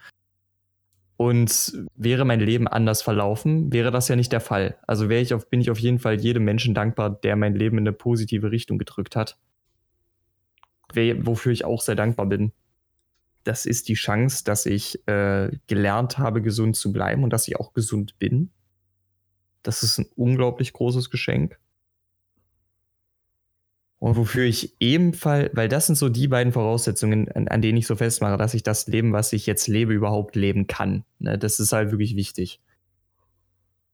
Und 1.16 1.72
wäre 1.96 2.24
mein 2.24 2.38
Leben 2.38 2.68
anders 2.68 3.02
verlaufen, 3.02 3.72
wäre 3.72 3.90
das 3.90 4.06
ja 4.06 4.14
nicht 4.14 4.30
der 4.30 4.40
Fall. 4.40 4.78
Also 4.86 5.08
wäre 5.08 5.20
ich 5.20 5.34
auf, 5.34 5.50
bin 5.50 5.60
ich 5.60 5.70
auf 5.70 5.78
jeden 5.78 5.98
Fall 5.98 6.20
jedem 6.20 6.44
Menschen 6.44 6.74
dankbar, 6.74 7.10
der 7.10 7.34
mein 7.34 7.56
Leben 7.56 7.78
in 7.78 7.88
eine 7.88 7.92
positive 7.92 8.52
Richtung 8.52 8.78
gedrückt 8.78 9.16
hat. 9.16 9.36
Wofür 10.94 11.52
ich 11.52 11.64
auch 11.64 11.82
sehr 11.82 11.96
dankbar 11.96 12.26
bin 12.26 12.52
das 13.48 13.64
ist 13.64 13.88
die 13.88 13.94
Chance, 13.94 14.44
dass 14.44 14.66
ich 14.66 15.06
äh, 15.08 15.50
gelernt 15.66 16.18
habe, 16.18 16.42
gesund 16.42 16.76
zu 16.76 16.92
bleiben 16.92 17.24
und 17.24 17.32
dass 17.32 17.48
ich 17.48 17.56
auch 17.56 17.72
gesund 17.72 18.18
bin. 18.18 18.50
Das 19.62 19.82
ist 19.82 19.98
ein 19.98 20.06
unglaublich 20.16 20.72
großes 20.72 21.10
Geschenk. 21.10 21.58
Und 23.98 24.16
wofür 24.16 24.44
ich 24.44 24.76
ebenfalls, 24.80 25.50
weil 25.56 25.68
das 25.68 25.86
sind 25.86 25.96
so 25.96 26.08
die 26.08 26.28
beiden 26.28 26.52
Voraussetzungen, 26.52 27.30
an, 27.32 27.48
an, 27.48 27.62
denen 27.62 27.78
ich 27.78 27.86
so 27.86 27.96
festmache, 27.96 28.36
dass 28.36 28.54
ich 28.54 28.62
das 28.62 28.86
Leben, 28.86 29.12
was 29.12 29.32
ich 29.32 29.46
jetzt 29.46 29.66
lebe, 29.66 29.92
überhaupt 29.92 30.36
leben 30.36 30.68
kann. 30.68 31.04
Ne, 31.18 31.36
das 31.36 31.58
ist 31.58 31.72
halt 31.72 31.90
wirklich 31.90 32.14
wichtig. 32.14 32.60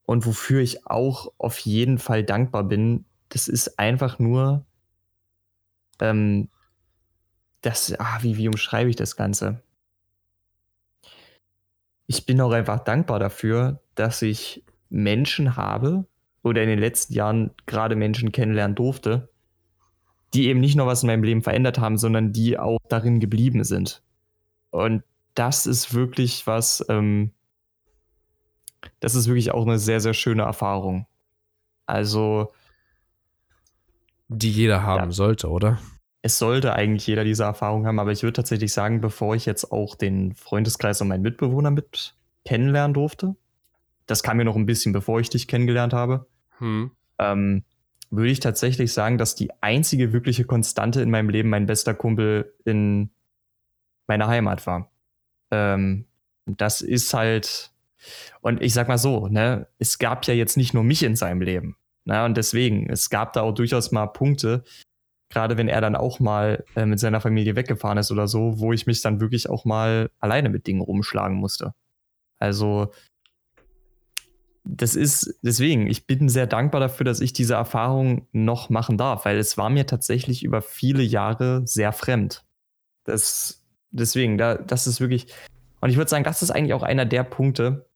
Und 0.05 0.27
wofür 0.27 0.61
ich 0.61 0.87
auch 0.87 1.33
auf 1.39 1.59
jeden 1.61 1.99
Fall 1.99 2.23
dankbar 2.23 2.65
bin, 2.65 3.07
das 3.31 3.49
ist 3.49 3.79
einfach 3.79 4.19
nur 4.19 4.67
ähm, 6.01 6.51
das, 7.62 7.99
ah, 7.99 8.19
wie, 8.21 8.37
wie 8.37 8.49
umschreibe 8.49 8.91
ich 8.91 8.97
das 8.97 9.17
Ganze? 9.17 9.62
Ich 12.07 12.27
bin 12.27 12.39
auch 12.43 12.53
einfach 12.53 12.81
dankbar 12.81 13.19
dafür, 13.19 13.81
dass 13.95 14.21
ich 14.21 14.65
Menschen 14.95 15.57
habe 15.57 16.07
oder 16.42 16.62
in 16.62 16.68
den 16.68 16.78
letzten 16.78 17.14
Jahren 17.14 17.51
gerade 17.66 17.97
Menschen 17.97 18.32
kennenlernen 18.32 18.74
durfte, 18.74 19.28
die 20.32 20.49
eben 20.49 20.61
nicht 20.61 20.76
nur 20.76 20.86
was 20.86 21.03
in 21.03 21.09
meinem 21.09 21.24
Leben 21.24 21.42
verändert 21.42 21.78
haben, 21.78 21.99
sondern 21.99 22.32
die 22.32 22.59
auch 22.59 22.78
darin 22.88 23.20
geblieben 23.20 23.64
sind. 23.64 24.03
Und 24.70 25.03
das 25.34 25.66
ist 25.66 25.95
wirklich 25.95 26.47
was, 26.47 26.84
ähm, 26.88 27.32
das 29.01 29.14
ist 29.14 29.26
wirklich 29.26 29.53
auch 29.53 29.66
eine 29.66 29.78
sehr, 29.78 30.01
sehr 30.01 30.14
schöne 30.14 30.42
Erfahrung. 30.42 31.07
Also. 31.86 32.53
Die 34.28 34.51
jeder 34.51 34.82
haben 34.82 35.11
ja. 35.11 35.12
sollte, 35.12 35.51
oder? 35.51 35.78
es 36.22 36.38
sollte 36.38 36.72
eigentlich 36.72 37.07
jeder 37.07 37.22
diese 37.22 37.45
Erfahrung 37.45 37.86
haben, 37.86 37.99
aber 37.99 38.11
ich 38.11 38.22
würde 38.22 38.32
tatsächlich 38.32 38.72
sagen, 38.72 39.03
bevor 39.03 39.36
ich 39.36 39.45
jetzt 39.45 39.70
auch 39.70 39.95
den 39.95 40.34
Freundeskreis 40.34 41.03
und 41.03 41.09
meinen 41.09 41.20
Mitbewohner 41.20 41.70
mit 41.70 42.14
kennenlernen 42.47 42.95
durfte, 42.95 43.36
das 44.07 44.22
kam 44.22 44.36
mir 44.36 44.44
noch 44.44 44.57
ein 44.57 44.66
bisschen, 44.66 44.92
bevor 44.92 45.20
ich 45.20 45.30
dich 45.30 45.48
kennengelernt 45.48 45.92
habe, 45.92 46.26
hm. 46.59 46.90
ähm, 47.18 47.64
würde 48.11 48.30
ich 48.30 48.40
tatsächlich 48.40 48.92
sagen, 48.92 49.18
dass 49.18 49.34
die 49.34 49.50
einzige 49.61 50.12
wirkliche 50.12 50.44
Konstante 50.44 51.00
in 51.00 51.11
meinem 51.11 51.30
Leben 51.30 51.48
mein 51.48 51.66
bester 51.66 51.94
Kumpel 51.94 52.55
in 52.64 53.11
meiner 54.07 54.28
Heimat 54.28 54.66
war. 54.66 54.90
Ähm, 55.50 56.07
das 56.46 56.80
ist 56.80 57.14
halt, 57.14 57.72
und 58.40 58.62
ich 58.62 58.74
sag 58.74 58.88
mal 58.88 58.98
so, 58.98 59.28
ne, 59.28 59.66
es 59.78 59.98
gab 59.98 60.26
ja 60.26 60.34
jetzt 60.34 60.57
nicht 60.57 60.74
nur 60.74 60.84
mich 60.84 61.02
in 61.02 61.16
seinem 61.16 61.40
Leben. 61.40 61.76
Ne, 62.05 62.24
und 62.24 62.36
deswegen, 62.36 62.90
es 62.90 63.09
gab 63.09 63.32
da 63.32 63.42
auch 63.42 63.55
durchaus 63.55 63.90
mal 63.90 64.07
Punkte, 64.07 64.62
gerade 65.30 65.57
wenn 65.57 65.68
er 65.68 65.80
dann 65.80 65.96
auch 65.96 66.20
mal 66.20 66.64
äh, 66.76 66.84
mit 66.84 67.00
seiner 67.00 67.20
Familie 67.20 67.57
weggefahren 67.57 67.98
ist 67.98 68.12
oder 68.12 68.28
so, 68.28 68.61
wo 68.61 68.72
ich 68.72 68.86
mich 68.86 69.00
dann 69.00 69.20
wirklich 69.20 69.48
auch 69.48 69.64
mal 69.64 70.11
alleine 70.20 70.50
mit 70.50 70.66
Dingen 70.66 70.82
rumschlagen 70.82 71.36
musste. 71.36 71.74
Also 72.38 72.92
das 74.65 74.97
ist 74.97 75.39
deswegen, 75.43 75.87
ich 75.89 76.07
bin 76.07 76.29
sehr 76.29 76.47
dankbar 76.47 76.81
dafür, 76.81 77.05
dass 77.05 77.21
ich 77.21 77.33
diese 77.33 77.55
Erfahrung 77.55 78.27
noch 78.33 78.71
machen 78.71 78.97
darf, 78.97 79.25
weil 79.27 79.39
es 79.39 79.59
war 79.59 79.71
mir 79.71 79.87
tatsächlich 79.87 80.43
über 80.43 80.62
viele 80.62 81.03
Jahre 81.03 81.62
sehr 81.67 81.93
fremd. 81.93 82.45
Das, 83.05 83.62
deswegen, 83.91 84.39
da, 84.39 84.55
das 84.55 84.87
ist 84.87 85.01
wirklich, 85.01 85.27
und 85.81 85.91
ich 85.91 85.97
würde 85.97 86.09
sagen, 86.09 86.25
das 86.25 86.43
ist 86.43 86.51
eigentlich 86.51 86.73
auch 86.73 86.83
einer 86.83 87.05
der 87.05 87.25
Punkte, 87.25 87.87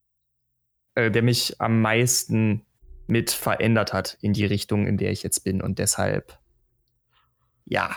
äh, 0.93 1.09
der 1.09 1.23
mich 1.23 1.59
am 1.59 1.81
meisten 1.81 2.65
mit 3.07 3.31
verändert 3.31 3.91
hat 3.91 4.17
in 4.21 4.33
die 4.33 4.45
Richtung, 4.45 4.85
in 4.85 4.97
der 4.97 5.11
ich 5.11 5.23
jetzt 5.23 5.43
bin. 5.43 5.63
Und 5.63 5.79
deshalb 5.79 6.39
ja. 7.69 7.95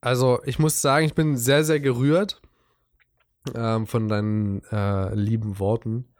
Also, 0.00 0.40
ich 0.44 0.58
muss 0.58 0.82
sagen, 0.82 1.06
ich 1.06 1.14
bin 1.14 1.36
sehr, 1.36 1.64
sehr 1.64 1.80
gerührt 1.80 2.42
ähm, 3.54 3.86
von 3.86 4.08
deinen 4.08 4.62
äh, 4.70 5.14
lieben 5.14 5.58
Worten. 5.58 6.14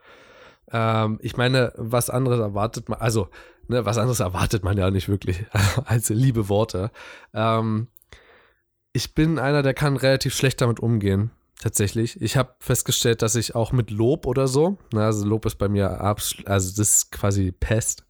Ähm, 0.70 1.18
ich 1.22 1.36
meine, 1.36 1.72
was 1.76 2.10
anderes 2.10 2.40
erwartet 2.40 2.88
man, 2.88 3.00
also, 3.00 3.28
ne, 3.68 3.84
was 3.84 3.98
anderes 3.98 4.20
erwartet 4.20 4.64
man 4.64 4.76
ja 4.76 4.90
nicht 4.90 5.08
wirklich 5.08 5.44
als 5.84 6.08
liebe 6.10 6.48
Worte. 6.48 6.90
Ähm, 7.34 7.88
ich 8.92 9.14
bin 9.14 9.38
einer, 9.38 9.62
der 9.62 9.74
kann 9.74 9.96
relativ 9.96 10.34
schlecht 10.34 10.60
damit 10.60 10.80
umgehen. 10.80 11.30
Tatsächlich. 11.60 12.20
Ich 12.22 12.36
habe 12.36 12.54
festgestellt, 12.60 13.20
dass 13.20 13.34
ich 13.34 13.56
auch 13.56 13.72
mit 13.72 13.90
Lob 13.90 14.26
oder 14.26 14.46
so, 14.46 14.78
na, 14.92 15.06
also 15.06 15.26
Lob 15.26 15.44
ist 15.44 15.56
bei 15.56 15.68
mir 15.68 16.00
absolut, 16.00 16.46
also 16.46 16.70
das 16.70 16.88
ist 16.88 17.10
quasi 17.10 17.50
Pest. 17.50 18.04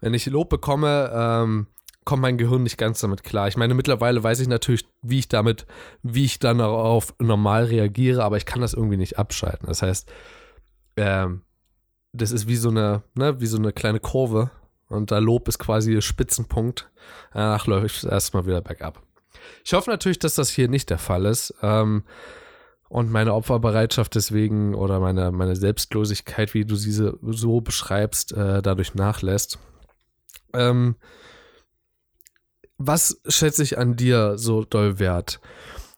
Wenn 0.00 0.14
ich 0.14 0.26
Lob 0.26 0.48
bekomme, 0.48 1.10
ähm, 1.14 1.68
kommt 2.04 2.22
mein 2.22 2.38
Gehirn 2.38 2.64
nicht 2.64 2.78
ganz 2.78 2.98
damit 3.00 3.22
klar. 3.22 3.46
Ich 3.46 3.56
meine, 3.56 3.74
mittlerweile 3.74 4.22
weiß 4.22 4.40
ich 4.40 4.48
natürlich, 4.48 4.84
wie 5.02 5.20
ich 5.20 5.28
damit, 5.28 5.66
wie 6.02 6.24
ich 6.24 6.40
dann 6.40 6.58
darauf 6.58 7.14
normal 7.20 7.66
reagiere, 7.66 8.24
aber 8.24 8.36
ich 8.36 8.46
kann 8.46 8.60
das 8.60 8.74
irgendwie 8.74 8.96
nicht 8.96 9.18
abschalten. 9.18 9.68
Das 9.68 9.82
heißt, 9.82 10.10
ähm, 10.96 11.42
das 12.12 12.32
ist 12.32 12.46
wie 12.46 12.56
so 12.56 12.68
eine, 12.68 13.02
ne, 13.14 13.40
wie 13.40 13.46
so 13.46 13.56
eine 13.56 13.72
kleine 13.72 14.00
Kurve 14.00 14.50
und 14.88 15.10
da 15.10 15.18
Lob 15.18 15.48
ist 15.48 15.58
quasi 15.58 15.94
der 15.94 16.02
Spitzenpunkt. 16.02 16.90
Danach 17.32 17.66
läuft 17.66 17.96
es 17.96 18.04
erstmal 18.04 18.46
wieder 18.46 18.60
bergab. 18.60 19.02
Ich 19.64 19.72
hoffe 19.72 19.90
natürlich, 19.90 20.18
dass 20.18 20.34
das 20.34 20.50
hier 20.50 20.68
nicht 20.68 20.90
der 20.90 20.98
Fall 20.98 21.24
ist. 21.24 21.54
Ähm, 21.62 22.04
und 22.88 23.10
meine 23.10 23.32
Opferbereitschaft 23.32 24.14
deswegen 24.14 24.74
oder 24.74 25.00
meine, 25.00 25.32
meine 25.32 25.56
Selbstlosigkeit, 25.56 26.52
wie 26.52 26.66
du 26.66 26.76
sie 26.76 26.92
so 26.92 27.60
beschreibst, 27.62 28.32
äh, 28.32 28.60
dadurch 28.60 28.94
nachlässt. 28.94 29.58
Ähm, 30.52 30.96
was 32.76 33.22
schätze 33.26 33.62
ich 33.62 33.78
an 33.78 33.96
dir 33.96 34.36
so 34.36 34.64
doll 34.64 34.98
wert? 34.98 35.40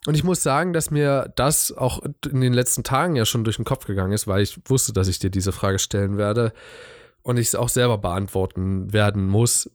Und 0.07 0.15
ich 0.15 0.25
muss 0.25 0.43
sagen, 0.43 0.73
dass 0.73 0.91
mir 0.91 1.33
das 1.35 1.73
auch 1.73 2.03
in 2.31 2.41
den 2.41 2.53
letzten 2.53 2.85
Tagen 2.85 3.17
ja 3.17 3.25
schon 3.25 3.45
durch 3.45 3.57
den 3.57 3.65
Kopf 3.65 3.87
gegangen 3.87 4.13
ist, 4.13 4.27
weil 4.27 4.43
ich 4.43 4.59
wusste, 4.67 4.93
dass 4.93 5.09
ich 5.09 5.19
dir 5.19 5.31
diese 5.31 5.53
Frage 5.53 5.79
stellen 5.79 6.19
werde 6.19 6.53
und 7.23 7.39
ich 7.39 7.49
es 7.49 7.55
auch 7.55 7.71
selber 7.71 7.99
beantworten 7.99 8.93
werden 8.93 9.27
muss. 9.27 9.71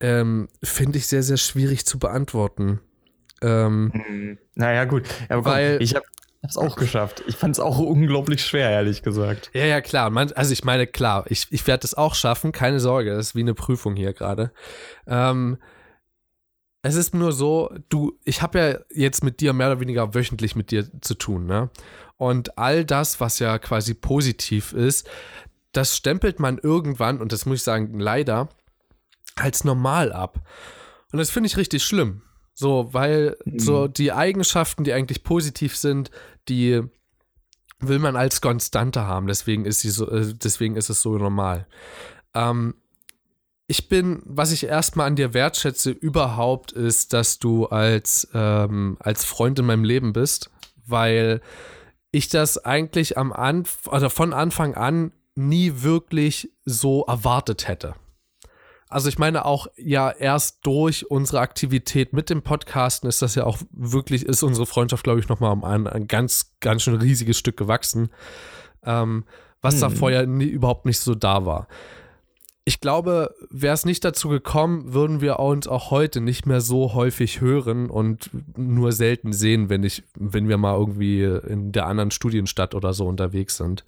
Ähm, 0.00 0.48
Finde 0.62 0.98
ich 0.98 1.06
sehr, 1.06 1.22
sehr 1.22 1.36
schwierig 1.36 1.86
zu 1.86 1.98
beantworten. 1.98 2.80
Ähm, 3.42 3.92
hm, 3.92 4.38
naja, 4.54 4.84
gut. 4.86 5.04
Aber 5.28 5.44
weil, 5.44 5.82
ich 5.82 5.94
habe 5.94 6.06
es 6.42 6.56
auch 6.56 6.76
geschafft. 6.76 7.22
Ich 7.26 7.36
fand 7.36 7.56
es 7.56 7.60
auch 7.60 7.78
unglaublich 7.78 8.44
schwer, 8.44 8.70
ehrlich 8.70 9.02
gesagt. 9.02 9.50
Ja, 9.52 9.64
ja, 9.64 9.80
klar. 9.82 10.10
Man, 10.10 10.32
also 10.32 10.52
ich 10.52 10.64
meine, 10.64 10.86
klar, 10.86 11.24
ich, 11.28 11.46
ich 11.50 11.66
werde 11.66 11.86
es 11.86 11.94
auch 11.94 12.14
schaffen, 12.14 12.52
keine 12.52 12.80
Sorge. 12.80 13.10
Das 13.10 13.28
ist 13.28 13.34
wie 13.34 13.40
eine 13.40 13.54
Prüfung 13.54 13.96
hier 13.96 14.14
gerade. 14.14 14.50
Ähm, 15.06 15.58
es 16.84 16.96
ist 16.96 17.14
nur 17.14 17.32
so, 17.32 17.74
du, 17.88 18.18
ich 18.24 18.42
habe 18.42 18.58
ja 18.58 18.78
jetzt 18.90 19.24
mit 19.24 19.40
dir 19.40 19.54
mehr 19.54 19.68
oder 19.68 19.80
weniger 19.80 20.14
wöchentlich 20.14 20.54
mit 20.54 20.70
dir 20.70 20.86
zu 21.00 21.14
tun, 21.14 21.46
ne? 21.46 21.70
Und 22.18 22.58
all 22.58 22.84
das, 22.84 23.20
was 23.20 23.38
ja 23.38 23.58
quasi 23.58 23.94
positiv 23.94 24.74
ist, 24.74 25.08
das 25.72 25.96
stempelt 25.96 26.40
man 26.40 26.58
irgendwann, 26.58 27.22
und 27.22 27.32
das 27.32 27.46
muss 27.46 27.60
ich 27.60 27.62
sagen, 27.62 27.98
leider, 27.98 28.50
als 29.34 29.64
normal 29.64 30.12
ab. 30.12 30.46
Und 31.10 31.18
das 31.18 31.30
finde 31.30 31.46
ich 31.46 31.56
richtig 31.56 31.82
schlimm. 31.82 32.20
So, 32.52 32.90
weil 32.92 33.38
mhm. 33.46 33.58
so 33.58 33.88
die 33.88 34.12
Eigenschaften, 34.12 34.84
die 34.84 34.92
eigentlich 34.92 35.24
positiv 35.24 35.78
sind, 35.78 36.10
die 36.50 36.82
will 37.80 37.98
man 37.98 38.14
als 38.14 38.42
Konstante 38.42 39.06
haben. 39.06 39.26
Deswegen 39.26 39.64
ist 39.64 39.80
sie 39.80 39.90
so, 39.90 40.06
äh, 40.10 40.34
deswegen 40.34 40.76
ist 40.76 40.90
es 40.90 41.00
so 41.00 41.16
normal. 41.16 41.66
Ähm, 42.34 42.74
ich 43.66 43.88
bin, 43.88 44.22
was 44.24 44.52
ich 44.52 44.64
erstmal 44.64 45.06
an 45.06 45.16
dir 45.16 45.32
wertschätze 45.32 45.90
überhaupt, 45.90 46.72
ist, 46.72 47.12
dass 47.12 47.38
du 47.38 47.66
als, 47.66 48.28
ähm, 48.34 48.96
als 49.00 49.24
Freund 49.24 49.58
in 49.58 49.66
meinem 49.66 49.84
Leben 49.84 50.12
bist, 50.12 50.50
weil 50.86 51.40
ich 52.10 52.28
das 52.28 52.64
eigentlich 52.64 53.16
am 53.16 53.32
Anfang, 53.32 53.94
oder 53.94 54.10
von 54.10 54.32
Anfang 54.32 54.74
an 54.74 55.12
nie 55.34 55.72
wirklich 55.76 56.50
so 56.64 57.04
erwartet 57.06 57.66
hätte. 57.66 57.94
Also 58.88 59.08
ich 59.08 59.18
meine 59.18 59.44
auch 59.46 59.66
ja 59.76 60.10
erst 60.10 60.64
durch 60.64 61.10
unsere 61.10 61.40
Aktivität 61.40 62.12
mit 62.12 62.30
dem 62.30 62.42
Podcasten 62.42 63.08
ist 63.08 63.22
das 63.22 63.34
ja 63.34 63.44
auch 63.44 63.58
wirklich, 63.72 64.24
ist 64.24 64.44
unsere 64.44 64.66
Freundschaft, 64.66 65.02
glaube 65.02 65.18
ich, 65.18 65.28
nochmal 65.28 65.52
um 65.52 65.64
ein, 65.64 65.88
ein 65.88 66.06
ganz, 66.06 66.52
ganz 66.60 66.82
schön 66.82 66.94
riesiges 66.94 67.38
Stück 67.38 67.56
gewachsen, 67.56 68.10
ähm, 68.84 69.24
was 69.62 69.74
hm. 69.74 69.80
da 69.80 69.90
vorher 69.90 70.26
nie, 70.26 70.44
überhaupt 70.44 70.84
nicht 70.84 71.00
so 71.00 71.14
da 71.14 71.46
war 71.46 71.66
ich 72.66 72.80
glaube, 72.80 73.34
wäre 73.50 73.74
es 73.74 73.84
nicht 73.84 74.04
dazu 74.04 74.30
gekommen, 74.30 74.94
würden 74.94 75.20
wir 75.20 75.38
uns 75.38 75.68
auch 75.68 75.90
heute 75.90 76.22
nicht 76.22 76.46
mehr 76.46 76.62
so 76.62 76.94
häufig 76.94 77.42
hören 77.42 77.90
und 77.90 78.30
nur 78.56 78.92
selten 78.92 79.34
sehen, 79.34 79.68
wenn 79.68 79.82
ich, 79.82 80.02
wenn 80.14 80.48
wir 80.48 80.56
mal 80.56 80.74
irgendwie 80.74 81.24
in 81.24 81.72
der 81.72 81.86
anderen 81.86 82.10
Studienstadt 82.10 82.74
oder 82.74 82.94
so 82.94 83.06
unterwegs 83.06 83.58
sind. 83.58 83.84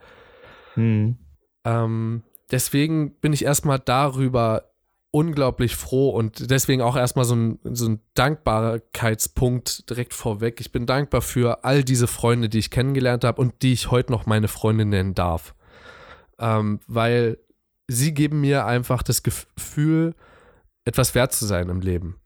Hm. 0.75 1.17
Ähm, 1.65 2.23
deswegen 2.51 3.13
bin 3.21 3.33
ich 3.33 3.45
erstmal 3.45 3.79
darüber 3.79 4.65
unglaublich 5.11 5.75
froh 5.75 6.11
und 6.11 6.51
deswegen 6.51 6.83
auch 6.83 6.97
erstmal 6.97 7.25
so 7.25 7.35
ein, 7.35 7.59
so 7.65 7.89
ein 7.89 8.01
Dankbarkeitspunkt 8.13 9.89
direkt 9.89 10.13
vorweg. 10.13 10.61
Ich 10.61 10.73
bin 10.73 10.85
dankbar 10.85 11.23
für 11.23 11.65
all 11.65 11.83
diese 11.83 12.07
Freunde, 12.07 12.51
die 12.51 12.59
ich 12.59 12.71
kennengelernt 12.71 13.25
habe 13.25 13.41
und 13.41 13.63
die 13.63 13.73
ich 13.73 13.91
heute 13.91 14.13
noch 14.13 14.27
meine 14.27 14.49
Freunde 14.49 14.85
nennen 14.85 15.15
darf. 15.15 15.55
Ähm, 16.39 16.81
weil 16.87 17.39
sie 17.89 18.15
geben 18.15 18.41
mir 18.41 18.67
einfach 18.67 19.03
das 19.03 19.23
Gefühl, 19.23 20.15
etwas 20.85 21.15
wert 21.15 21.33
zu 21.33 21.47
sein 21.47 21.69
im 21.69 21.81
Leben. 21.81 22.17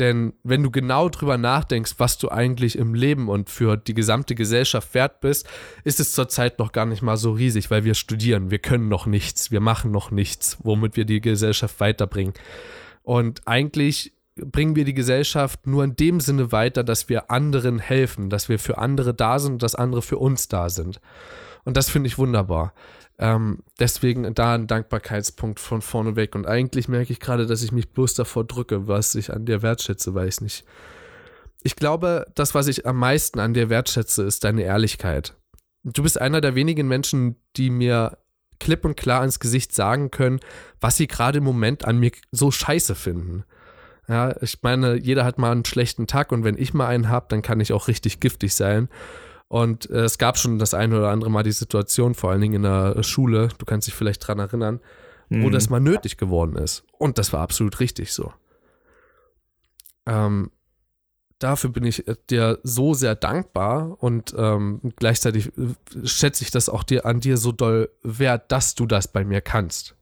Denn 0.00 0.32
wenn 0.42 0.62
du 0.62 0.72
genau 0.72 1.08
drüber 1.08 1.38
nachdenkst, 1.38 1.94
was 1.98 2.18
du 2.18 2.28
eigentlich 2.28 2.76
im 2.76 2.94
Leben 2.94 3.28
und 3.28 3.48
für 3.48 3.76
die 3.76 3.94
gesamte 3.94 4.34
Gesellschaft 4.34 4.92
wert 4.92 5.20
bist, 5.20 5.48
ist 5.84 6.00
es 6.00 6.12
zurzeit 6.12 6.58
noch 6.58 6.72
gar 6.72 6.84
nicht 6.84 7.02
mal 7.02 7.16
so 7.16 7.30
riesig, 7.32 7.70
weil 7.70 7.84
wir 7.84 7.94
studieren, 7.94 8.50
wir 8.50 8.58
können 8.58 8.88
noch 8.88 9.06
nichts, 9.06 9.52
wir 9.52 9.60
machen 9.60 9.92
noch 9.92 10.10
nichts, 10.10 10.58
womit 10.64 10.96
wir 10.96 11.04
die 11.04 11.20
Gesellschaft 11.20 11.78
weiterbringen. 11.78 12.34
Und 13.04 13.46
eigentlich 13.46 14.12
bringen 14.34 14.74
wir 14.74 14.84
die 14.84 14.94
Gesellschaft 14.94 15.64
nur 15.68 15.84
in 15.84 15.94
dem 15.94 16.18
Sinne 16.18 16.50
weiter, 16.50 16.82
dass 16.82 17.08
wir 17.08 17.30
anderen 17.30 17.78
helfen, 17.78 18.30
dass 18.30 18.48
wir 18.48 18.58
für 18.58 18.78
andere 18.78 19.14
da 19.14 19.38
sind 19.38 19.62
dass 19.62 19.76
andere 19.76 20.02
für 20.02 20.18
uns 20.18 20.48
da 20.48 20.70
sind. 20.70 21.00
Und 21.64 21.76
das 21.76 21.88
finde 21.88 22.08
ich 22.08 22.18
wunderbar. 22.18 22.74
Ähm, 23.18 23.62
deswegen 23.78 24.34
da 24.34 24.54
ein 24.54 24.66
Dankbarkeitspunkt 24.66 25.60
von 25.60 25.82
vorne 25.82 26.16
weg. 26.16 26.34
Und 26.34 26.46
eigentlich 26.46 26.88
merke 26.88 27.12
ich 27.12 27.20
gerade, 27.20 27.46
dass 27.46 27.62
ich 27.62 27.72
mich 27.72 27.90
bloß 27.90 28.14
davor 28.14 28.44
drücke, 28.44 28.88
was 28.88 29.14
ich 29.14 29.32
an 29.32 29.46
dir 29.46 29.62
wertschätze, 29.62 30.14
weil 30.14 30.28
ich 30.28 30.40
nicht. 30.40 30.64
Ich 31.62 31.76
glaube, 31.76 32.26
das, 32.34 32.54
was 32.54 32.66
ich 32.66 32.86
am 32.86 32.98
meisten 32.98 33.38
an 33.38 33.54
dir 33.54 33.70
wertschätze, 33.70 34.24
ist 34.24 34.44
deine 34.44 34.62
Ehrlichkeit. 34.62 35.34
Du 35.84 36.02
bist 36.02 36.20
einer 36.20 36.40
der 36.40 36.54
wenigen 36.54 36.88
Menschen, 36.88 37.36
die 37.56 37.70
mir 37.70 38.18
klipp 38.58 38.84
und 38.84 38.96
klar 38.96 39.24
ins 39.24 39.40
Gesicht 39.40 39.74
sagen 39.74 40.10
können, 40.10 40.40
was 40.80 40.96
sie 40.96 41.06
gerade 41.06 41.38
im 41.38 41.44
Moment 41.44 41.84
an 41.84 41.98
mir 41.98 42.12
so 42.32 42.50
scheiße 42.50 42.94
finden. 42.94 43.44
Ja, 44.08 44.34
ich 44.42 44.58
meine, 44.62 44.96
jeder 44.96 45.24
hat 45.24 45.38
mal 45.38 45.52
einen 45.52 45.64
schlechten 45.64 46.06
Tag 46.06 46.32
und 46.32 46.44
wenn 46.44 46.58
ich 46.58 46.74
mal 46.74 46.88
einen 46.88 47.08
habe, 47.08 47.26
dann 47.28 47.42
kann 47.42 47.60
ich 47.60 47.72
auch 47.72 47.88
richtig 47.88 48.20
giftig 48.20 48.54
sein. 48.54 48.88
Und 49.48 49.88
äh, 49.90 50.04
es 50.04 50.18
gab 50.18 50.38
schon 50.38 50.58
das 50.58 50.74
eine 50.74 50.98
oder 50.98 51.10
andere 51.10 51.30
Mal 51.30 51.42
die 51.42 51.52
Situation, 51.52 52.14
vor 52.14 52.30
allen 52.30 52.40
Dingen 52.40 52.54
in 52.54 52.62
der 52.62 53.02
Schule, 53.02 53.48
du 53.58 53.64
kannst 53.64 53.86
dich 53.86 53.94
vielleicht 53.94 54.26
dran 54.26 54.38
erinnern, 54.38 54.80
mhm. 55.28 55.44
wo 55.44 55.50
das 55.50 55.70
mal 55.70 55.80
nötig 55.80 56.16
geworden 56.16 56.56
ist. 56.56 56.84
Und 56.98 57.18
das 57.18 57.32
war 57.32 57.40
absolut 57.40 57.80
richtig 57.80 58.12
so. 58.12 58.32
Ähm, 60.06 60.50
dafür 61.38 61.70
bin 61.70 61.84
ich 61.84 62.06
äh, 62.08 62.16
dir 62.30 62.58
so 62.62 62.94
sehr 62.94 63.14
dankbar 63.14 64.02
und 64.02 64.34
ähm, 64.36 64.80
gleichzeitig 64.96 65.52
äh, 65.58 66.06
schätze 66.06 66.42
ich 66.42 66.50
das 66.50 66.68
auch 66.68 66.82
dir 66.82 67.06
an 67.06 67.20
dir 67.20 67.36
so 67.36 67.52
doll 67.52 67.90
wert, 68.02 68.50
dass 68.50 68.74
du 68.74 68.86
das 68.86 69.08
bei 69.08 69.24
mir 69.24 69.40
kannst. 69.40 69.94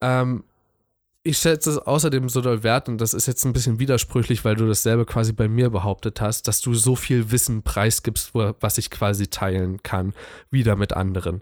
Ähm, 0.00 0.44
ich 1.26 1.38
schätze 1.38 1.70
es 1.70 1.78
außerdem 1.78 2.28
so 2.28 2.42
doll 2.42 2.62
wert, 2.62 2.88
und 2.88 2.98
das 3.00 3.14
ist 3.14 3.26
jetzt 3.26 3.44
ein 3.46 3.54
bisschen 3.54 3.78
widersprüchlich, 3.78 4.44
weil 4.44 4.56
du 4.56 4.68
dasselbe 4.68 5.06
quasi 5.06 5.32
bei 5.32 5.48
mir 5.48 5.70
behauptet 5.70 6.20
hast, 6.20 6.46
dass 6.46 6.60
du 6.60 6.74
so 6.74 6.96
viel 6.96 7.30
Wissen 7.30 7.62
preisgibst, 7.62 8.32
was 8.34 8.76
ich 8.76 8.90
quasi 8.90 9.28
teilen 9.28 9.82
kann, 9.82 10.12
wieder 10.50 10.76
mit 10.76 10.92
anderen. 10.92 11.40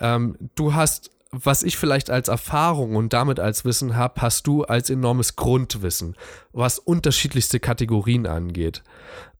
Ähm, 0.00 0.36
du 0.56 0.74
hast, 0.74 1.12
was 1.30 1.62
ich 1.62 1.76
vielleicht 1.76 2.10
als 2.10 2.26
Erfahrung 2.26 2.96
und 2.96 3.12
damit 3.12 3.38
als 3.38 3.64
Wissen 3.64 3.96
habe, 3.96 4.20
hast 4.20 4.48
du 4.48 4.64
als 4.64 4.90
enormes 4.90 5.36
Grundwissen, 5.36 6.16
was 6.52 6.80
unterschiedlichste 6.80 7.60
Kategorien 7.60 8.26
angeht. 8.26 8.82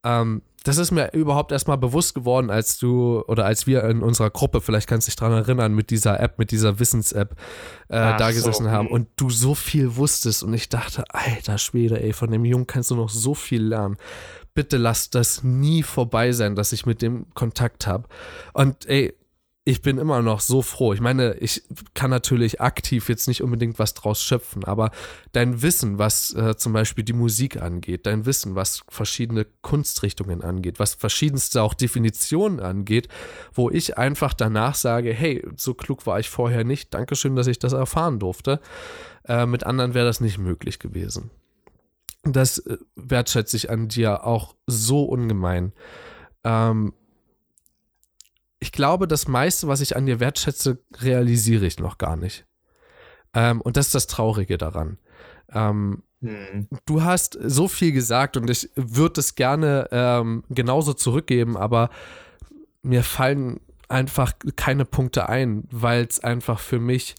Ähm, 0.04 0.42
das 0.62 0.78
ist 0.78 0.90
mir 0.90 1.12
überhaupt 1.12 1.52
erstmal 1.52 1.78
bewusst 1.78 2.14
geworden, 2.14 2.51
als 2.51 2.78
du 2.78 3.22
oder 3.26 3.44
als 3.44 3.66
wir 3.66 3.84
in 3.84 4.02
unserer 4.02 4.30
Gruppe, 4.30 4.60
vielleicht 4.60 4.89
kannst 4.89 5.06
du 5.06 5.10
dich 5.10 5.16
daran 5.16 5.32
erinnern, 5.32 5.74
mit 5.74 5.90
dieser 5.90 6.20
App, 6.20 6.39
mit 6.39 6.51
dieser 6.51 6.78
Wissens-App 6.78 7.36
äh, 7.89 8.16
da 8.16 8.30
gesessen 8.30 8.64
so. 8.64 8.70
haben 8.70 8.89
und 8.89 9.09
du 9.16 9.30
so 9.30 9.55
viel 9.55 9.97
wusstest 9.97 10.43
und 10.43 10.55
ich 10.55 10.68
dachte, 10.68 11.05
alter 11.09 11.59
Schwede, 11.59 12.02
ey, 12.02 12.12
von 12.12 12.30
dem 12.30 12.44
Jungen 12.44 12.66
kannst 12.66 12.90
du 12.90 12.97
noch 12.97 13.09
so 13.09 13.34
viel 13.34 13.62
lernen. 13.62 13.97
Bitte 14.55 14.76
lass 14.76 15.10
das 15.10 15.43
nie 15.43 15.82
vorbei 15.82 16.32
sein, 16.32 16.55
dass 16.55 16.72
ich 16.72 16.84
mit 16.84 17.01
dem 17.01 17.26
Kontakt 17.34 17.86
habe. 17.86 18.06
Und 18.52 18.86
ey, 18.86 19.14
ich 19.64 19.80
bin 19.80 19.98
immer 19.98 20.22
noch 20.22 20.40
so 20.40 20.60
froh. 20.60 20.93
Ich 20.93 21.01
meine, 21.01 21.34
ich 21.34 21.62
kann 21.94 22.10
natürlich 22.10 22.60
aktiv 22.60 23.09
jetzt 23.09 23.28
nicht 23.28 23.43
unbedingt 23.43 23.78
was 23.78 23.94
draus 23.94 24.20
schöpfen, 24.20 24.64
aber 24.64 24.90
dein 25.30 25.62
Wissen, 25.62 25.98
was 25.98 26.34
äh, 26.34 26.56
zum 26.56 26.72
Beispiel 26.72 27.05
die 27.05 27.12
Musik 27.12 27.62
angeht, 27.62 28.06
dein 28.06 28.26
Wissen, 28.26 28.56
was 28.56 28.82
verschiedene 28.89 29.47
Kunstrichtungen 29.60 30.43
angeht, 30.43 30.80
was 30.80 30.94
verschiedenste 30.94 31.62
auch 31.62 31.74
Definitionen 31.74 32.59
angeht, 32.59 33.06
wo 33.55 33.70
ich 33.70 33.97
einfach 33.98 34.34
danach 34.34 34.74
sage, 34.74 35.12
hey, 35.12 35.47
so 35.56 35.74
klug 35.74 36.06
war 36.06 36.18
ich 36.18 36.28
vorher 36.28 36.64
nicht, 36.64 36.93
Dankeschön, 36.93 37.36
dass 37.36 37.47
ich 37.47 37.60
das 37.60 37.72
erfahren 37.72 38.18
durfte. 38.18 38.60
Äh, 39.28 39.47
mit 39.47 39.64
anderen 39.64 39.94
wäre 39.94 40.06
das 40.06 40.20
nicht 40.20 40.39
möglich 40.39 40.80
gewesen. 40.80 41.30
Das 42.24 42.59
äh, 42.59 42.78
wertschätze 42.97 43.56
ich 43.56 43.70
an 43.70 43.86
dir 43.86 44.24
auch 44.24 44.56
so 44.66 45.05
ungemein. 45.05 45.72
Ähm, 46.43 46.94
ich 48.62 48.70
glaube, 48.70 49.09
das 49.09 49.26
meiste, 49.26 49.66
was 49.66 49.80
ich 49.80 49.97
an 49.97 50.06
dir 50.06 50.20
wertschätze, 50.20 50.78
realisiere 51.01 51.66
ich 51.66 51.80
noch 51.80 51.98
gar 51.98 52.14
nicht. 52.14 52.47
Ähm, 53.34 53.60
und 53.60 53.76
das 53.76 53.86
ist 53.86 53.94
das 53.97 54.06
Traurige 54.06 54.56
daran. 54.56 54.98
Ähm, 55.52 56.05
hm. 56.20 56.68
Du 56.86 57.02
hast 57.02 57.36
so 57.43 57.66
viel 57.66 57.90
gesagt 57.90 58.36
und 58.36 58.48
ich 58.48 58.70
würde 58.76 59.18
es 59.18 59.34
gerne 59.34 59.89
ähm, 59.90 60.44
genauso 60.48 60.94
zurückgeben, 60.94 61.56
aber 61.56 61.90
mir 62.82 63.02
fallen 63.02 63.59
einfach 63.89 64.32
keine 64.55 64.84
Punkte 64.84 65.28
ein, 65.28 65.64
weil 65.72 66.05
es 66.05 66.20
einfach 66.20 66.60
für 66.60 66.78
mich 66.78 67.16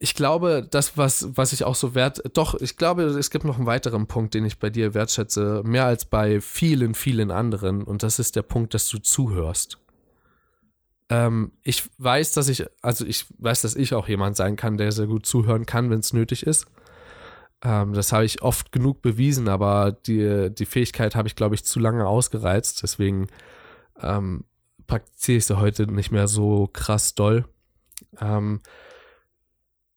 ich 0.00 0.14
glaube, 0.14 0.64
das, 0.70 0.96
was, 0.96 1.36
was 1.36 1.52
ich 1.52 1.64
auch 1.64 1.74
so 1.74 1.96
wert, 1.96 2.22
doch, 2.34 2.54
ich 2.60 2.76
glaube, 2.76 3.02
es 3.02 3.30
gibt 3.30 3.44
noch 3.44 3.56
einen 3.56 3.66
weiteren 3.66 4.06
Punkt, 4.06 4.32
den 4.34 4.44
ich 4.44 4.60
bei 4.60 4.70
dir 4.70 4.94
wertschätze, 4.94 5.62
mehr 5.64 5.86
als 5.86 6.04
bei 6.04 6.40
vielen, 6.40 6.94
vielen 6.94 7.32
anderen, 7.32 7.82
und 7.82 8.04
das 8.04 8.20
ist 8.20 8.36
der 8.36 8.42
Punkt, 8.42 8.74
dass 8.74 8.88
du 8.88 8.98
zuhörst. 8.98 9.78
Ähm, 11.10 11.52
ich 11.62 11.88
weiß, 11.98 12.32
dass 12.32 12.48
ich, 12.48 12.66
also 12.82 13.06
ich 13.06 13.26
weiß, 13.38 13.62
dass 13.62 13.74
ich 13.74 13.94
auch 13.94 14.08
jemand 14.08 14.36
sein 14.36 14.56
kann, 14.56 14.76
der 14.76 14.92
sehr 14.92 15.06
gut 15.06 15.26
zuhören 15.26 15.66
kann, 15.66 15.90
wenn 15.90 16.00
es 16.00 16.12
nötig 16.12 16.46
ist. 16.46 16.66
Ähm, 17.62 17.94
das 17.94 18.12
habe 18.12 18.24
ich 18.24 18.42
oft 18.42 18.72
genug 18.72 19.02
bewiesen, 19.02 19.48
aber 19.48 19.92
die, 19.92 20.50
die 20.54 20.66
Fähigkeit 20.66 21.16
habe 21.16 21.28
ich, 21.28 21.36
glaube 21.36 21.54
ich, 21.54 21.64
zu 21.64 21.80
lange 21.80 22.06
ausgereizt. 22.06 22.82
Deswegen 22.82 23.28
ähm, 24.00 24.44
praktiziere 24.86 25.38
ich 25.38 25.46
sie 25.46 25.58
heute 25.58 25.86
nicht 25.86 26.12
mehr 26.12 26.28
so 26.28 26.68
krass 26.72 27.14
doll. 27.14 27.46
Ähm, 28.20 28.60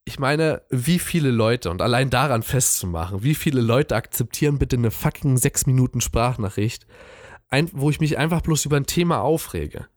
ich 0.05 0.17
meine, 0.17 0.63
wie 0.69 0.97
viele 0.97 1.29
Leute, 1.29 1.69
und 1.69 1.81
allein 1.81 2.09
daran 2.09 2.41
festzumachen, 2.41 3.21
wie 3.21 3.35
viele 3.35 3.61
Leute 3.61 3.95
akzeptieren 3.95 4.57
bitte 4.57 4.77
eine 4.77 4.91
fucking 4.91 5.37
6 5.37 5.67
Minuten 5.67 6.01
Sprachnachricht, 6.01 6.87
ein, 7.49 7.69
wo 7.73 7.89
ich 7.89 7.99
mich 7.99 8.17
einfach 8.17 8.41
bloß 8.41 8.65
über 8.65 8.77
ein 8.77 8.87
Thema 8.87 9.21
aufrege 9.21 9.87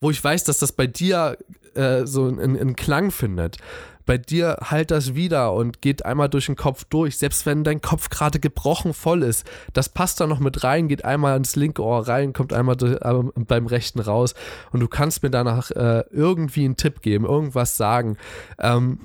wo 0.00 0.10
ich 0.10 0.22
weiß, 0.22 0.44
dass 0.44 0.58
das 0.58 0.72
bei 0.72 0.86
dir 0.86 1.36
äh, 1.74 2.06
so 2.06 2.24
einen 2.24 2.76
Klang 2.76 3.10
findet. 3.10 3.58
Bei 4.06 4.18
dir 4.18 4.56
halt 4.62 4.90
das 4.90 5.14
wieder 5.14 5.52
und 5.52 5.82
geht 5.82 6.04
einmal 6.04 6.28
durch 6.28 6.46
den 6.46 6.56
Kopf 6.56 6.84
durch, 6.84 7.18
selbst 7.18 7.46
wenn 7.46 7.62
dein 7.62 7.80
Kopf 7.80 8.08
gerade 8.08 8.40
gebrochen 8.40 8.92
voll 8.92 9.22
ist. 9.22 9.46
Das 9.72 9.88
passt 9.88 10.20
da 10.20 10.26
noch 10.26 10.40
mit 10.40 10.64
rein, 10.64 10.88
geht 10.88 11.04
einmal 11.04 11.36
ins 11.36 11.54
linke 11.54 11.84
Ohr 11.84 12.08
rein, 12.08 12.32
kommt 12.32 12.52
einmal 12.52 12.76
durch, 12.76 12.98
beim 12.98 13.66
rechten 13.66 14.00
raus 14.00 14.34
und 14.72 14.80
du 14.80 14.88
kannst 14.88 15.22
mir 15.22 15.30
danach 15.30 15.70
äh, 15.70 16.02
irgendwie 16.10 16.64
einen 16.64 16.76
Tipp 16.76 17.02
geben, 17.02 17.24
irgendwas 17.24 17.76
sagen. 17.76 18.16
Ähm, 18.58 18.98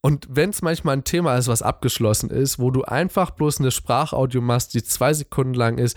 und 0.00 0.26
wenn 0.30 0.50
es 0.50 0.62
manchmal 0.62 0.96
ein 0.96 1.04
Thema 1.04 1.36
ist, 1.36 1.46
was 1.46 1.62
abgeschlossen 1.62 2.30
ist, 2.30 2.58
wo 2.58 2.70
du 2.70 2.82
einfach 2.82 3.30
bloß 3.30 3.60
eine 3.60 3.70
Sprachaudio 3.70 4.40
machst, 4.40 4.74
die 4.74 4.82
zwei 4.82 5.12
Sekunden 5.12 5.54
lang 5.54 5.78
ist, 5.78 5.96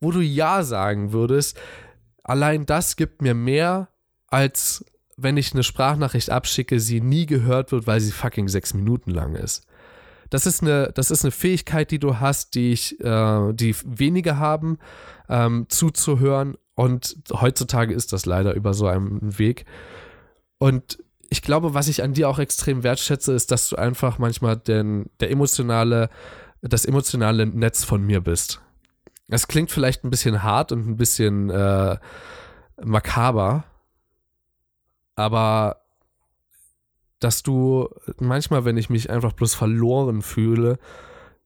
wo 0.00 0.10
du 0.10 0.20
Ja 0.20 0.62
sagen 0.64 1.12
würdest, 1.12 1.58
allein 2.22 2.66
das 2.66 2.96
gibt 2.96 3.22
mir 3.22 3.34
mehr, 3.34 3.88
als 4.28 4.84
wenn 5.16 5.36
ich 5.36 5.52
eine 5.52 5.62
Sprachnachricht 5.62 6.30
abschicke, 6.30 6.80
sie 6.80 7.00
nie 7.00 7.26
gehört 7.26 7.72
wird, 7.72 7.86
weil 7.86 8.00
sie 8.00 8.12
fucking 8.12 8.48
sechs 8.48 8.74
Minuten 8.74 9.10
lang 9.10 9.34
ist. 9.34 9.66
Das 10.30 10.46
ist 10.46 10.62
eine, 10.62 10.90
das 10.94 11.10
ist 11.10 11.24
eine 11.24 11.30
Fähigkeit, 11.30 11.90
die 11.90 11.98
du 11.98 12.18
hast, 12.18 12.54
die 12.54 12.72
ich, 12.72 12.98
äh, 13.00 13.52
die 13.52 13.76
wenige 13.84 14.38
haben, 14.38 14.78
ähm, 15.28 15.66
zuzuhören. 15.68 16.56
Und 16.74 17.18
heutzutage 17.32 17.92
ist 17.92 18.14
das 18.14 18.24
leider 18.24 18.54
über 18.54 18.72
so 18.72 18.86
einen 18.86 19.38
Weg. 19.38 19.66
Und 20.58 20.98
ich 21.28 21.42
glaube, 21.42 21.74
was 21.74 21.88
ich 21.88 22.02
an 22.02 22.14
dir 22.14 22.28
auch 22.28 22.38
extrem 22.38 22.82
wertschätze, 22.82 23.34
ist, 23.34 23.50
dass 23.50 23.68
du 23.68 23.76
einfach 23.76 24.18
manchmal 24.18 24.56
den, 24.56 25.10
der 25.20 25.30
emotionale, 25.30 26.08
das 26.62 26.86
emotionale 26.86 27.46
Netz 27.46 27.84
von 27.84 28.02
mir 28.02 28.20
bist. 28.22 28.62
Es 29.32 29.48
klingt 29.48 29.70
vielleicht 29.70 30.04
ein 30.04 30.10
bisschen 30.10 30.42
hart 30.42 30.72
und 30.72 30.86
ein 30.86 30.96
bisschen 30.98 31.48
äh, 31.48 31.96
makaber, 32.82 33.64
aber 35.14 35.78
dass 37.18 37.42
du 37.42 37.88
manchmal, 38.18 38.66
wenn 38.66 38.76
ich 38.76 38.90
mich 38.90 39.08
einfach 39.08 39.32
bloß 39.32 39.54
verloren 39.54 40.20
fühle, 40.20 40.78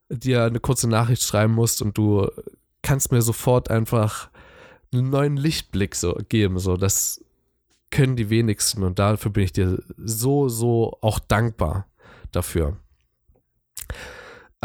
dir 0.08 0.44
eine 0.44 0.58
kurze 0.58 0.88
Nachricht 0.88 1.22
schreiben 1.22 1.54
musst 1.54 1.80
und 1.80 1.96
du 1.96 2.28
kannst 2.82 3.12
mir 3.12 3.22
sofort 3.22 3.70
einfach 3.70 4.30
einen 4.92 5.10
neuen 5.10 5.36
Lichtblick 5.36 5.94
so 5.94 6.18
geben. 6.28 6.58
So, 6.58 6.76
das 6.76 7.24
können 7.90 8.16
die 8.16 8.30
wenigsten 8.30 8.82
und 8.82 8.98
dafür 8.98 9.30
bin 9.30 9.44
ich 9.44 9.52
dir 9.52 9.80
so, 9.96 10.48
so 10.48 10.98
auch 11.02 11.20
dankbar 11.20 11.86
dafür. 12.32 12.78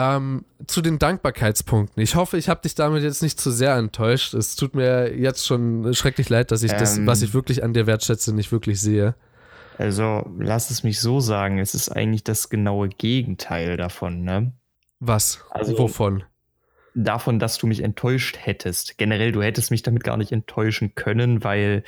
Ähm, 0.02 0.45
zu 0.65 0.82
den 0.82 0.98
Dankbarkeitspunkten. 0.98 2.02
Ich 2.02 2.15
hoffe, 2.15 2.38
ich 2.38 2.49
habe 2.49 2.61
dich 2.61 2.73
damit 2.73 3.03
jetzt 3.03 3.22
nicht 3.22 3.40
zu 3.40 3.52
sehr 3.52 3.76
enttäuscht. 3.76 4.34
Es 4.34 4.56
tut 4.56 4.73
mir 4.73 5.15
jetzt 5.15 5.45
schon 5.45 5.94
schrecklich 5.94 6.30
leid, 6.30 6.49
dass 6.49 6.64
ich 6.64 6.72
ähm, 6.72 6.80
das, 6.80 7.06
was 7.06 7.22
ich 7.22 7.36
wirklich 7.36 7.64
an 7.64 7.73
dir 7.73 7.86
wertschätze, 7.86 8.34
nicht 8.34 8.52
wirklich 8.52 8.82
sehe. 8.82 9.14
Also, 9.78 10.28
lass 10.40 10.72
es 10.72 10.84
mich 10.84 10.99
so 10.99 11.19
sagen, 11.19 11.60
es 11.60 11.76
ist 11.76 11.90
eigentlich 11.90 12.23
das 12.23 12.49
genaue 12.49 12.90
Gegenteil 12.90 13.78
davon, 13.78 14.23
ne? 14.23 14.53
Was? 14.99 15.44
Also, 15.52 15.78
Wovon? 15.78 16.23
Davon, 16.95 17.38
dass 17.38 17.60
du 17.60 17.68
mich 17.68 17.84
enttäuscht 17.84 18.38
hättest. 18.41 18.98
Generell, 18.98 19.32
du 19.32 19.44
hättest 19.44 19.69
mich 19.69 19.84
damit 19.84 20.03
gar 20.03 20.18
nicht 20.18 20.32
enttäuschen 20.32 20.95
können, 20.95 21.44
weil 21.44 21.84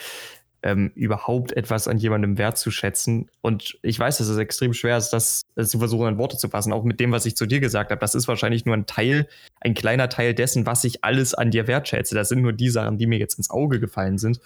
ähm, 0.63 0.91
überhaupt 0.95 1.51
etwas 1.51 1.89
an 1.89 1.97
jemandem 1.97 2.37
wertzuschätzen. 2.37 3.29
Und 3.41 3.77
ich 3.81 3.99
weiß, 3.99 4.17
dass 4.17 4.29
es 4.29 4.37
extrem 4.37 4.73
schwer 4.73 4.97
ist, 4.97 5.09
das, 5.09 5.43
das 5.55 5.69
zu 5.69 5.77
versuchen, 5.77 6.07
in 6.07 6.17
Worte 6.17 6.37
zu 6.37 6.47
fassen. 6.47 6.71
Auch 6.71 6.85
mit 6.85 7.01
dem, 7.01 7.11
was 7.11 7.25
ich 7.25 7.35
zu 7.35 7.45
dir 7.45 7.59
gesagt 7.59 7.91
habe. 7.91 7.99
Das 7.99 8.15
ist 8.15 8.29
wahrscheinlich 8.29 8.65
nur 8.65 8.75
ein 8.75 8.85
Teil, 8.85 9.27
ein 9.59 9.73
kleiner 9.73 10.07
Teil 10.07 10.33
dessen, 10.33 10.65
was 10.65 10.85
ich 10.85 11.03
alles 11.03 11.33
an 11.33 11.51
dir 11.51 11.67
wertschätze. 11.67 12.15
Das 12.15 12.29
sind 12.29 12.41
nur 12.41 12.53
die 12.53 12.69
Sachen, 12.69 12.97
die 12.97 13.07
mir 13.07 13.19
jetzt 13.19 13.37
ins 13.37 13.49
Auge 13.49 13.81
gefallen 13.81 14.17
sind. 14.17 14.39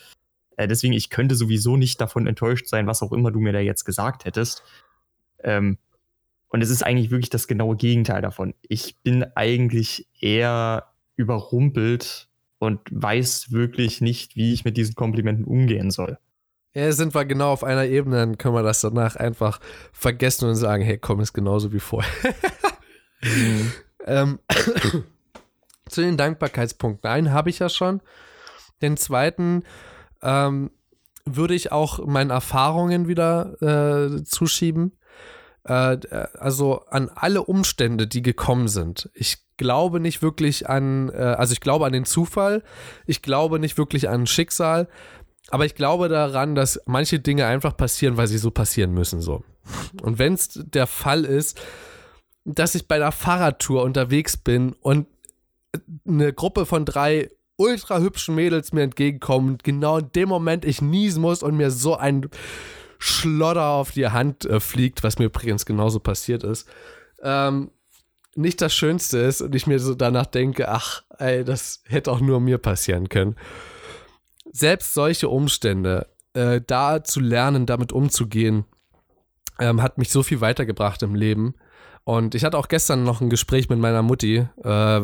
Äh, 0.58 0.68
deswegen, 0.68 0.94
ich 0.94 1.12
könnte 1.12 1.36
sowieso 1.36 1.78
nicht 1.78 2.02
davon 2.02 2.26
enttäuscht 2.26 2.68
sein, 2.68 2.88
was 2.88 3.04
auch 3.04 3.12
immer 3.12 3.32
du 3.32 3.40
mir 3.40 3.54
da 3.54 3.60
jetzt 3.60 3.86
gesagt 3.86 4.26
hättest. 4.26 4.64
Ähm, 5.44 5.78
und 6.50 6.62
es 6.62 6.72
ist 6.72 6.84
eigentlich 6.84 7.12
wirklich 7.12 7.30
das 7.30 7.48
genaue 7.48 7.76
Gegenteil 7.76 8.24
davon. 8.24 8.56
Ich 8.64 8.96
bin 9.04 9.24
eigentlich 9.36 10.08
eher 10.20 10.88
überrumpelt 11.16 12.28
und 12.60 12.80
weiß 12.92 13.52
wirklich 13.52 14.02
nicht, 14.02 14.36
wie 14.36 14.54
ich 14.54 14.66
mit 14.66 14.78
diesen 14.78 14.96
Komplimenten 14.96 15.46
umgehen 15.46 15.92
soll. 15.92 16.18
Ja, 16.74 16.92
sind 16.92 17.16
wir 17.16 17.26
genau 17.26 17.52
auf 17.52 17.64
einer 17.64 17.86
Ebene, 17.86 18.18
dann 18.18 18.38
können 18.38 18.54
wir 18.54 18.64
das 18.64 18.82
danach 18.82 19.16
einfach 19.16 19.60
vergessen 19.94 20.48
und 20.50 20.56
sagen, 20.56 20.84
hey, 20.84 20.98
komm, 20.98 21.20
ist 21.20 21.34
genauso 21.34 21.74
wie 21.74 21.80
vorher. 21.80 22.12
mhm. 23.22 23.72
ähm, 24.06 24.40
zu 25.90 26.02
den 26.02 26.18
Dankbarkeitspunkten. 26.18 27.10
Einen 27.10 27.32
habe 27.32 27.50
ich 27.50 27.60
ja 27.60 27.70
schon. 27.70 28.02
Den 28.82 28.98
zweiten 28.98 29.64
ähm, 30.22 30.72
würde 31.26 31.56
ich 31.56 31.72
auch 31.72 32.06
meinen 32.06 32.30
Erfahrungen 32.30 33.08
wieder 33.08 33.62
äh, 33.62 34.24
zuschieben. 34.24 34.97
Äh, 35.68 36.00
also 36.40 36.86
an 36.90 37.10
alle 37.14 37.44
Umstände, 37.44 38.08
die 38.08 38.22
gekommen 38.22 38.68
sind. 38.68 39.10
Ich 39.14 39.38
glaube 39.58 40.00
nicht 40.00 40.22
wirklich 40.22 40.70
an, 40.70 41.10
äh, 41.10 41.18
also 41.18 41.54
ich 41.54 41.60
glaube 41.60 41.86
an 41.86 41.92
den 41.92 42.06
Zufall, 42.06 42.64
ich 43.06 43.22
glaube 43.22 43.60
nicht 43.60 43.78
wirklich 43.78 44.08
an 44.08 44.28
Schicksal, 44.28 44.88
aber 45.50 45.66
ich 45.66 45.76
glaube 45.76 46.08
daran, 46.10 46.56
dass 46.56 46.80
manche 46.86 47.20
Dinge 47.20 47.46
einfach 47.46 47.76
passieren, 47.76 48.18
weil 48.18 48.28
sie 48.28 48.38
so 48.38 48.52
passieren 48.52 48.94
müssen. 48.94 49.22
So. 49.22 49.44
Und 50.02 50.20
wenn 50.20 50.34
es 50.34 50.50
der 50.54 50.88
Fall 50.88 51.26
ist, 51.26 51.60
dass 52.46 52.76
ich 52.76 52.88
bei 52.88 52.98
der 52.98 53.12
Fahrradtour 53.12 53.84
unterwegs 53.84 54.38
bin 54.38 54.74
und 54.74 55.08
eine 56.08 56.32
Gruppe 56.32 56.66
von 56.66 56.86
drei 56.86 57.30
ultra 57.58 58.00
hübschen 58.00 58.36
Mädels 58.36 58.72
mir 58.72 58.84
entgegenkommen 58.84 59.58
genau 59.64 59.98
in 59.98 60.12
dem 60.12 60.30
Moment 60.30 60.64
ich 60.64 60.82
niesen 60.82 61.22
muss 61.22 61.44
und 61.44 61.58
mir 61.58 61.72
so 61.72 61.98
ein 61.98 62.30
Schlodder 63.00 63.70
auf 63.70 63.92
die 63.92 64.08
Hand 64.08 64.46
äh, 64.46 64.60
fliegt, 64.60 65.04
was 65.04 65.20
mir 65.20 65.26
übrigens 65.26 65.66
genauso 65.66 66.00
passiert 66.00 66.44
ist, 66.44 66.68
ähm, 67.22 67.72
nicht 68.36 68.62
das 68.62 68.74
Schönste 68.74 69.18
ist 69.18 69.42
und 69.42 69.56
ich 69.56 69.68
mir 69.68 69.80
so 69.80 69.96
danach 69.96 70.28
denke, 70.28 70.70
ach, 70.70 71.04
ey, 71.18 71.44
das 71.44 71.82
hätte 71.86 72.12
auch 72.12 72.20
nur 72.20 72.40
mir 72.40 72.60
passieren 72.60 73.10
können. 73.10 73.36
Selbst 74.52 74.94
solche 74.94 75.28
Umstände, 75.28 76.08
äh, 76.34 76.62
da 76.66 77.04
zu 77.04 77.20
lernen, 77.20 77.66
damit 77.66 77.92
umzugehen, 77.92 78.66
ähm, 79.60 79.82
hat 79.82 79.98
mich 79.98 80.12
so 80.12 80.22
viel 80.24 80.40
weitergebracht 80.40 81.02
im 81.02 81.16
Leben. 81.16 81.56
Und 82.04 82.36
ich 82.36 82.46
hatte 82.46 82.58
auch 82.58 82.68
gestern 82.68 83.04
noch 83.04 83.22
ein 83.22 83.30
Gespräch 83.30 83.70
mit 83.70 83.80
meiner 83.80 84.04
Mutti, 84.04 84.48
äh, 84.64 85.02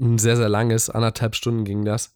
ein 0.00 0.18
sehr, 0.18 0.36
sehr 0.36 0.48
langes, 0.48 0.88
anderthalb 0.88 1.34
Stunden 1.34 1.64
ging 1.64 1.84
das. 1.84 2.14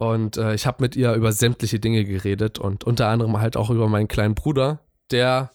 Und 0.00 0.38
äh, 0.38 0.54
ich 0.54 0.66
habe 0.66 0.82
mit 0.82 0.96
ihr 0.96 1.12
über 1.12 1.30
sämtliche 1.30 1.78
Dinge 1.78 2.06
geredet 2.06 2.58
und 2.58 2.84
unter 2.84 3.08
anderem 3.08 3.38
halt 3.38 3.54
auch 3.58 3.68
über 3.68 3.86
meinen 3.86 4.08
kleinen 4.08 4.34
Bruder, 4.34 4.80
der, 5.10 5.50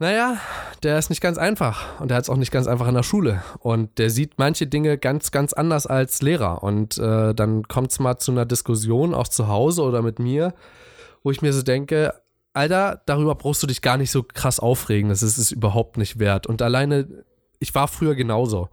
naja, 0.00 0.38
der 0.82 0.98
ist 0.98 1.08
nicht 1.08 1.22
ganz 1.22 1.38
einfach 1.38 2.00
und 2.00 2.08
der 2.08 2.16
hat 2.16 2.24
es 2.24 2.30
auch 2.30 2.36
nicht 2.36 2.50
ganz 2.50 2.66
einfach 2.66 2.88
in 2.88 2.96
der 2.96 3.04
Schule. 3.04 3.44
Und 3.60 3.96
der 3.98 4.10
sieht 4.10 4.38
manche 4.38 4.66
Dinge 4.66 4.98
ganz, 4.98 5.30
ganz 5.30 5.52
anders 5.52 5.86
als 5.86 6.20
Lehrer. 6.20 6.64
Und 6.64 6.98
äh, 6.98 7.32
dann 7.32 7.62
kommt 7.68 7.92
es 7.92 8.00
mal 8.00 8.18
zu 8.18 8.32
einer 8.32 8.44
Diskussion, 8.44 9.14
auch 9.14 9.28
zu 9.28 9.46
Hause 9.46 9.82
oder 9.82 10.02
mit 10.02 10.18
mir, 10.18 10.52
wo 11.22 11.30
ich 11.30 11.42
mir 11.42 11.52
so 11.52 11.62
denke, 11.62 12.14
Alter, 12.54 13.02
darüber 13.06 13.36
brauchst 13.36 13.62
du 13.62 13.68
dich 13.68 13.82
gar 13.82 13.98
nicht 13.98 14.10
so 14.10 14.24
krass 14.24 14.58
aufregen, 14.58 15.10
das 15.10 15.22
ist 15.22 15.38
es 15.38 15.52
überhaupt 15.52 15.96
nicht 15.96 16.18
wert. 16.18 16.48
Und 16.48 16.60
alleine 16.60 17.24
ich 17.62 17.74
war 17.74 17.88
früher 17.88 18.14
genauso. 18.14 18.68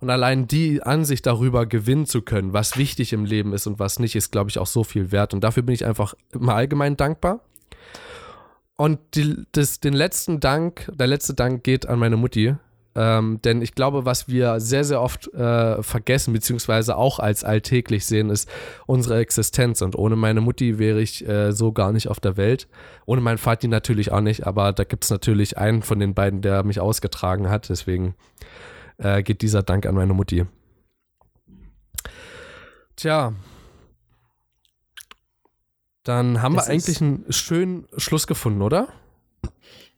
Und 0.00 0.10
allein 0.10 0.46
die 0.46 0.82
Ansicht 0.82 1.26
darüber 1.26 1.66
gewinnen 1.66 2.06
zu 2.06 2.22
können, 2.22 2.52
was 2.52 2.76
wichtig 2.76 3.12
im 3.12 3.24
Leben 3.24 3.52
ist 3.52 3.66
und 3.66 3.78
was 3.78 3.98
nicht, 3.98 4.14
ist, 4.14 4.30
glaube 4.30 4.50
ich, 4.50 4.58
auch 4.58 4.66
so 4.66 4.84
viel 4.84 5.10
wert. 5.10 5.34
Und 5.34 5.42
dafür 5.42 5.62
bin 5.62 5.74
ich 5.74 5.84
einfach 5.84 6.14
im 6.32 6.48
Allgemeinen 6.48 6.96
dankbar. 6.96 7.40
Und 8.76 8.98
die, 9.14 9.44
das, 9.52 9.80
den 9.80 9.94
letzten 9.94 10.40
Dank, 10.40 10.90
der 10.92 11.06
letzte 11.06 11.34
Dank 11.34 11.64
geht 11.64 11.86
an 11.86 11.98
meine 11.98 12.16
Mutti, 12.16 12.54
ähm, 12.96 13.40
denn 13.42 13.60
ich 13.60 13.74
glaube, 13.74 14.04
was 14.04 14.28
wir 14.28 14.60
sehr, 14.60 14.84
sehr 14.84 15.00
oft 15.00 15.32
äh, 15.34 15.82
vergessen, 15.82 16.32
beziehungsweise 16.32 16.96
auch 16.96 17.18
als 17.18 17.42
alltäglich 17.42 18.06
sehen, 18.06 18.30
ist 18.30 18.48
unsere 18.86 19.18
Existenz. 19.18 19.82
Und 19.82 19.96
ohne 19.96 20.14
meine 20.14 20.40
Mutti 20.40 20.78
wäre 20.78 21.00
ich 21.00 21.26
äh, 21.26 21.52
so 21.52 21.72
gar 21.72 21.92
nicht 21.92 22.08
auf 22.08 22.20
der 22.20 22.36
Welt. 22.36 22.68
Ohne 23.04 23.20
meinen 23.20 23.38
Vati 23.38 23.66
natürlich 23.66 24.12
auch 24.12 24.20
nicht, 24.20 24.46
aber 24.46 24.72
da 24.72 24.84
gibt 24.84 25.04
es 25.04 25.10
natürlich 25.10 25.58
einen 25.58 25.82
von 25.82 25.98
den 25.98 26.14
beiden, 26.14 26.40
der 26.40 26.62
mich 26.62 26.78
ausgetragen 26.78 27.50
hat. 27.50 27.68
Deswegen 27.68 28.14
äh, 28.98 29.22
geht 29.22 29.42
dieser 29.42 29.62
Dank 29.62 29.86
an 29.86 29.96
meine 29.96 30.14
Mutti. 30.14 30.46
Tja. 32.94 33.32
Dann 36.04 36.42
haben 36.42 36.54
das 36.54 36.68
wir 36.68 36.72
eigentlich 36.74 37.00
einen 37.00 37.24
schönen 37.30 37.88
Schluss 37.96 38.26
gefunden, 38.26 38.62
oder? 38.62 38.88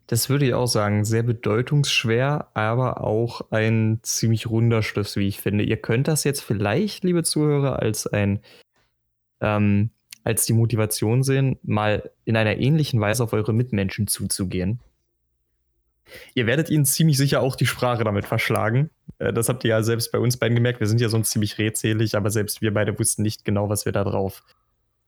Das 0.07 0.29
würde 0.29 0.47
ich 0.47 0.55
auch 0.55 0.69
sagen. 0.69 1.05
Sehr 1.05 1.23
bedeutungsschwer, 1.23 2.49
aber 2.55 3.03
auch 3.03 3.51
ein 3.51 3.99
ziemlich 4.03 4.49
runder 4.49 4.83
Schluss, 4.83 5.17
wie 5.17 5.27
ich 5.27 5.41
finde. 5.41 5.65
Ihr 5.65 5.79
könnt 5.79 6.09
das 6.09 6.25
jetzt 6.25 6.43
vielleicht, 6.43 7.03
liebe 7.03 7.25
Zuhörer, 7.25 7.81
als 7.81 8.07
ein 8.07 8.41
ähm, 9.41 9.91
als 10.27 10.45
die 10.45 10.55
Motivation 10.55 11.23
sehen, 11.23 11.57
mal 11.63 12.11
in 12.25 12.37
einer 12.37 12.59
ähnlichen 12.59 13.01
Weise 13.01 13.23
auf 13.23 13.33
eure 13.33 13.53
Mitmenschen 13.53 14.09
zuzugehen. 14.09 14.81
Ihr 16.35 16.47
werdet 16.47 16.69
ihnen 16.69 16.85
ziemlich 16.85 17.17
sicher 17.17 17.41
auch 17.41 17.55
die 17.55 17.67
Sprache 17.67 18.03
damit 18.03 18.25
verschlagen. 18.25 18.91
Äh, 19.19 19.33
das 19.33 19.49
habt 19.49 19.63
ihr 19.63 19.71
ja 19.71 19.83
selbst 19.85 20.11
bei 20.11 20.19
uns 20.19 20.37
beiden 20.37 20.57
gemerkt. 20.57 20.81
Wir 20.81 20.89
sind 20.89 21.01
ja 21.01 21.09
sonst 21.09 21.31
ziemlich 21.31 21.59
redselig, 21.59 22.17
aber 22.17 22.31
selbst 22.31 22.61
wir 22.61 22.75
beide 22.75 22.99
wussten 22.99 23.23
nicht 23.23 23.45
genau, 23.45 23.69
was 23.69 23.85
wir 23.85 23.93
darauf 23.93 24.43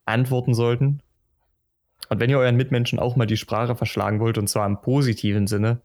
antworten 0.05 0.55
sollten. 0.55 1.01
Und 2.09 2.21
wenn 2.21 2.31
ihr 2.31 2.39
euren 2.39 2.57
Mitmenschen 2.57 2.99
auch 2.99 3.17
mal 3.17 3.27
die 3.27 3.37
Sprache 3.37 3.77
verschlagen 3.77 4.21
wollt, 4.21 4.39
und 4.39 4.49
zwar 4.49 4.67
im 4.67 4.81
positiven 4.81 5.47
Sinne, 5.47 5.83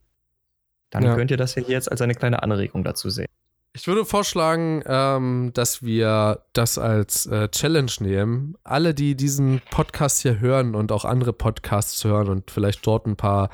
dann 0.90 1.04
ja. 1.04 1.16
könnt 1.16 1.32
ihr 1.32 1.38
das 1.38 1.56
ja 1.56 1.64
jetzt 1.64 1.91
als 1.91 2.02
eine 2.02 2.16
kleine 2.16 2.44
Anregung 2.44 2.84
dazu 2.84 3.10
sehen. 3.10 3.28
Ich 3.76 3.88
würde 3.88 4.06
vorschlagen, 4.06 4.84
ähm, 4.86 5.50
dass 5.56 5.82
wir 5.82 6.44
das 6.54 6.78
als 6.78 7.26
äh, 7.26 7.50
Challenge 7.50 7.91
nehmen. 8.02 8.56
Alle, 8.64 8.94
die 8.94 9.16
diesen 9.16 9.62
Podcast 9.72 10.22
hier 10.22 10.40
hören 10.40 10.76
und 10.76 10.91
auch 10.91 11.06
andere 11.06 11.34
Podcasts 11.34 12.04
hören 12.04 12.30
und 12.30 12.52
vielleicht 12.52 12.86
dort 12.86 13.08
ein 13.08 13.16
paar 13.16 13.50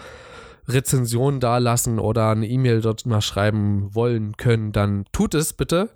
Rezensionen 0.68 1.40
dalassen 1.40 2.00
oder 2.00 2.32
eine 2.32 2.48
E-Mail 2.48 2.82
dort 2.82 3.06
mal 3.06 3.22
schreiben 3.22 3.96
wollen 3.96 4.36
können, 4.36 4.74
dann 4.74 5.06
tut 5.14 5.34
es 5.34 5.54
bitte. 5.54 5.90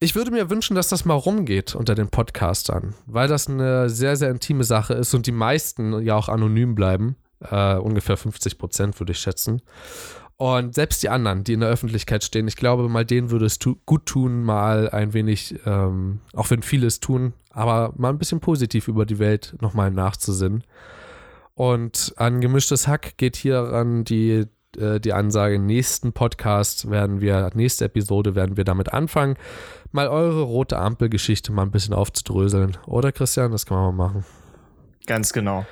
Ich 0.00 0.14
würde 0.14 0.30
mir 0.30 0.48
wünschen, 0.48 0.76
dass 0.76 0.88
das 0.88 1.04
mal 1.04 1.14
rumgeht 1.14 1.74
unter 1.74 1.96
den 1.96 2.08
Podcastern, 2.08 2.94
weil 3.06 3.26
das 3.26 3.48
eine 3.48 3.90
sehr, 3.90 4.14
sehr 4.14 4.30
intime 4.30 4.62
Sache 4.62 4.94
ist 4.94 5.12
und 5.12 5.26
die 5.26 5.32
meisten 5.32 6.00
ja 6.02 6.14
auch 6.14 6.28
anonym 6.28 6.76
bleiben. 6.76 7.16
Äh, 7.40 7.74
ungefähr 7.74 8.16
50 8.16 8.58
Prozent 8.58 9.00
würde 9.00 9.10
ich 9.10 9.18
schätzen. 9.18 9.60
Und 10.36 10.76
selbst 10.76 11.02
die 11.02 11.08
anderen, 11.08 11.42
die 11.42 11.54
in 11.54 11.60
der 11.60 11.68
Öffentlichkeit 11.68 12.22
stehen, 12.22 12.46
ich 12.46 12.54
glaube, 12.54 12.88
mal 12.88 13.04
denen 13.04 13.32
würde 13.32 13.46
es 13.46 13.58
tu 13.58 13.74
gut 13.86 14.06
tun, 14.06 14.44
mal 14.44 14.88
ein 14.90 15.14
wenig, 15.14 15.56
ähm, 15.66 16.20
auch 16.32 16.48
wenn 16.50 16.62
vieles 16.62 17.00
tun, 17.00 17.32
aber 17.50 17.92
mal 17.96 18.10
ein 18.10 18.18
bisschen 18.18 18.38
positiv 18.38 18.86
über 18.86 19.04
die 19.04 19.18
Welt 19.18 19.56
nochmal 19.60 19.90
nachzusinnen. 19.90 20.62
Und 21.54 22.14
an 22.16 22.40
gemischtes 22.40 22.86
Hack 22.86 23.16
geht 23.16 23.34
hier 23.34 23.58
an 23.72 24.04
die 24.04 24.46
äh, 24.76 25.00
die 25.00 25.12
Ansage, 25.12 25.58
nächsten 25.58 26.12
Podcast 26.12 26.90
werden 26.90 27.20
wir, 27.20 27.50
nächste 27.54 27.86
Episode 27.86 28.34
werden 28.34 28.56
wir 28.56 28.64
damit 28.64 28.92
anfangen, 28.92 29.36
mal 29.92 30.08
eure 30.08 30.42
rote 30.42 30.78
Ampelgeschichte 30.78 31.52
mal 31.52 31.62
ein 31.62 31.70
bisschen 31.70 31.94
aufzudröseln. 31.94 32.76
Oder 32.86 33.12
Christian, 33.12 33.52
das 33.52 33.66
kann 33.66 33.78
man 33.78 33.96
mal 33.96 34.08
machen. 34.08 34.24
Ganz 35.06 35.32
genau. 35.32 35.66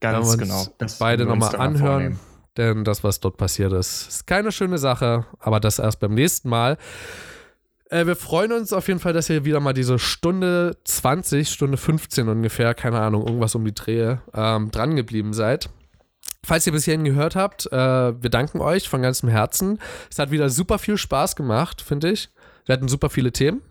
Ganz 0.00 0.30
wir 0.30 0.38
genau. 0.38 0.66
Das 0.78 0.98
beide 0.98 1.24
wir 1.24 1.34
nochmal 1.34 1.54
anhören. 1.56 1.78
vornehmen. 1.78 2.20
Denn 2.56 2.84
das, 2.84 3.04
was 3.04 3.20
dort 3.20 3.36
passiert 3.36 3.72
ist, 3.72 4.08
ist 4.08 4.26
keine 4.26 4.50
schöne 4.50 4.78
Sache, 4.78 5.26
aber 5.38 5.60
das 5.60 5.78
erst 5.78 6.00
beim 6.00 6.14
nächsten 6.14 6.48
Mal. 6.48 6.78
Äh, 7.90 8.06
wir 8.06 8.16
freuen 8.16 8.52
uns 8.52 8.72
auf 8.72 8.88
jeden 8.88 9.00
Fall, 9.00 9.12
dass 9.12 9.30
ihr 9.30 9.44
wieder 9.44 9.60
mal 9.60 9.72
diese 9.72 9.98
Stunde 9.98 10.76
20, 10.84 11.48
Stunde 11.48 11.76
15 11.76 12.28
ungefähr, 12.28 12.74
keine 12.74 13.00
Ahnung, 13.00 13.26
irgendwas 13.26 13.54
um 13.54 13.64
die 13.64 13.74
Drehe, 13.74 14.22
ähm, 14.34 14.70
dran 14.70 14.96
geblieben 14.96 15.32
seid. 15.32 15.70
Falls 16.44 16.66
ihr 16.66 16.72
bis 16.72 16.84
hierhin 16.84 17.04
gehört 17.04 17.36
habt, 17.36 17.66
äh, 17.70 17.76
wir 18.22 18.30
danken 18.30 18.60
euch 18.60 18.88
von 18.88 19.02
ganzem 19.02 19.28
Herzen. 19.28 19.78
Es 20.10 20.18
hat 20.18 20.30
wieder 20.30 20.48
super 20.48 20.78
viel 20.78 20.96
Spaß 20.96 21.36
gemacht, 21.36 21.82
finde 21.82 22.10
ich. 22.10 22.30
Wir 22.66 22.72
hatten 22.74 22.88
super 22.88 23.10
viele 23.10 23.32
Themen 23.32 23.62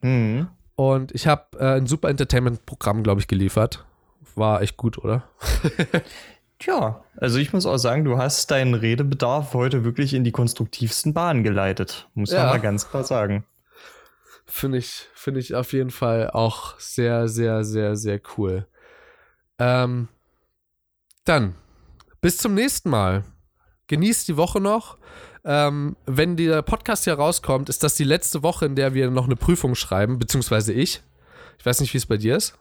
Mhm. 0.00 0.48
und 0.74 1.12
ich 1.14 1.26
habe 1.26 1.58
äh, 1.58 1.76
ein 1.76 1.86
super 1.86 2.08
Entertainment-Programm, 2.08 3.02
glaube 3.02 3.20
ich, 3.20 3.28
geliefert. 3.28 3.84
War 4.34 4.62
echt 4.62 4.76
gut, 4.76 4.98
oder? 4.98 5.24
Tja, 6.58 7.04
also 7.16 7.38
ich 7.38 7.52
muss 7.52 7.66
auch 7.66 7.76
sagen, 7.76 8.04
du 8.04 8.18
hast 8.18 8.50
deinen 8.50 8.74
Redebedarf 8.74 9.52
heute 9.52 9.84
wirklich 9.84 10.14
in 10.14 10.22
die 10.24 10.30
konstruktivsten 10.32 11.12
Bahnen 11.12 11.42
geleitet. 11.42 12.08
Muss 12.14 12.30
Ja. 12.30 12.40
man 12.44 12.48
mal 12.50 12.60
ganz 12.60 12.88
klar 12.88 13.04
sagen. 13.04 13.44
Finde 14.46 14.78
ich, 14.78 15.08
finde 15.14 15.40
ich 15.40 15.54
auf 15.54 15.72
jeden 15.72 15.90
Fall 15.90 16.30
auch 16.30 16.78
sehr, 16.78 17.28
sehr, 17.28 17.64
sehr, 17.64 17.96
sehr 17.96 18.20
cool. 18.36 18.66
Ähm, 19.58 20.08
dann, 21.24 21.54
bis 22.22 22.38
zum 22.38 22.54
nächsten 22.54 22.88
Mal. 22.88 23.24
Genießt 23.88 24.26
die 24.28 24.38
Woche 24.38 24.60
noch. 24.60 24.96
Ähm, 25.44 25.96
wenn 26.06 26.36
der 26.36 26.62
Podcast 26.62 27.04
hier 27.04 27.14
rauskommt, 27.14 27.68
ist 27.68 27.82
das 27.82 27.96
die 27.96 28.04
letzte 28.04 28.42
Woche, 28.42 28.64
in 28.64 28.76
der 28.76 28.94
wir 28.94 29.10
noch 29.10 29.26
eine 29.26 29.36
Prüfung 29.36 29.74
schreiben, 29.74 30.18
beziehungsweise 30.18 30.72
ich. 30.72 31.02
Ich 31.58 31.66
weiß 31.66 31.80
nicht, 31.80 31.92
wie 31.92 31.98
es 31.98 32.06
bei 32.06 32.16
dir 32.16 32.36
ist. 32.36 32.58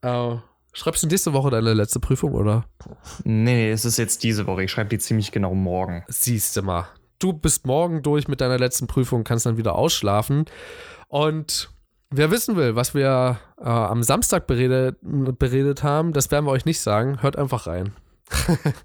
Äh, 0.00 0.36
schreibst 0.72 1.02
du 1.02 1.06
nächste 1.06 1.34
Woche 1.34 1.50
deine 1.50 1.74
letzte 1.74 2.00
Prüfung, 2.00 2.32
oder? 2.32 2.64
Nee, 3.22 3.70
es 3.70 3.84
ist 3.84 3.98
jetzt 3.98 4.24
diese 4.24 4.46
Woche. 4.46 4.64
Ich 4.64 4.70
schreibe 4.70 4.88
die 4.88 4.98
ziemlich 4.98 5.30
genau 5.30 5.54
morgen. 5.54 6.02
Siehst 6.08 6.56
du 6.56 6.62
mal. 6.62 6.88
Du 7.18 7.34
bist 7.34 7.66
morgen 7.66 8.02
durch 8.02 8.28
mit 8.28 8.40
deiner 8.40 8.58
letzten 8.58 8.86
Prüfung, 8.86 9.24
kannst 9.24 9.46
dann 9.46 9.58
wieder 9.58 9.74
ausschlafen. 9.74 10.46
Und 11.08 11.70
wer 12.10 12.30
wissen 12.30 12.56
will, 12.56 12.76
was 12.76 12.94
wir 12.94 13.38
äh, 13.58 13.64
am 13.64 14.02
Samstag 14.02 14.46
beredet, 14.46 14.96
beredet 15.02 15.82
haben, 15.82 16.14
das 16.14 16.30
werden 16.30 16.46
wir 16.46 16.50
euch 16.50 16.64
nicht 16.64 16.80
sagen. 16.80 17.22
Hört 17.22 17.36
einfach 17.36 17.66
rein. 17.66 17.92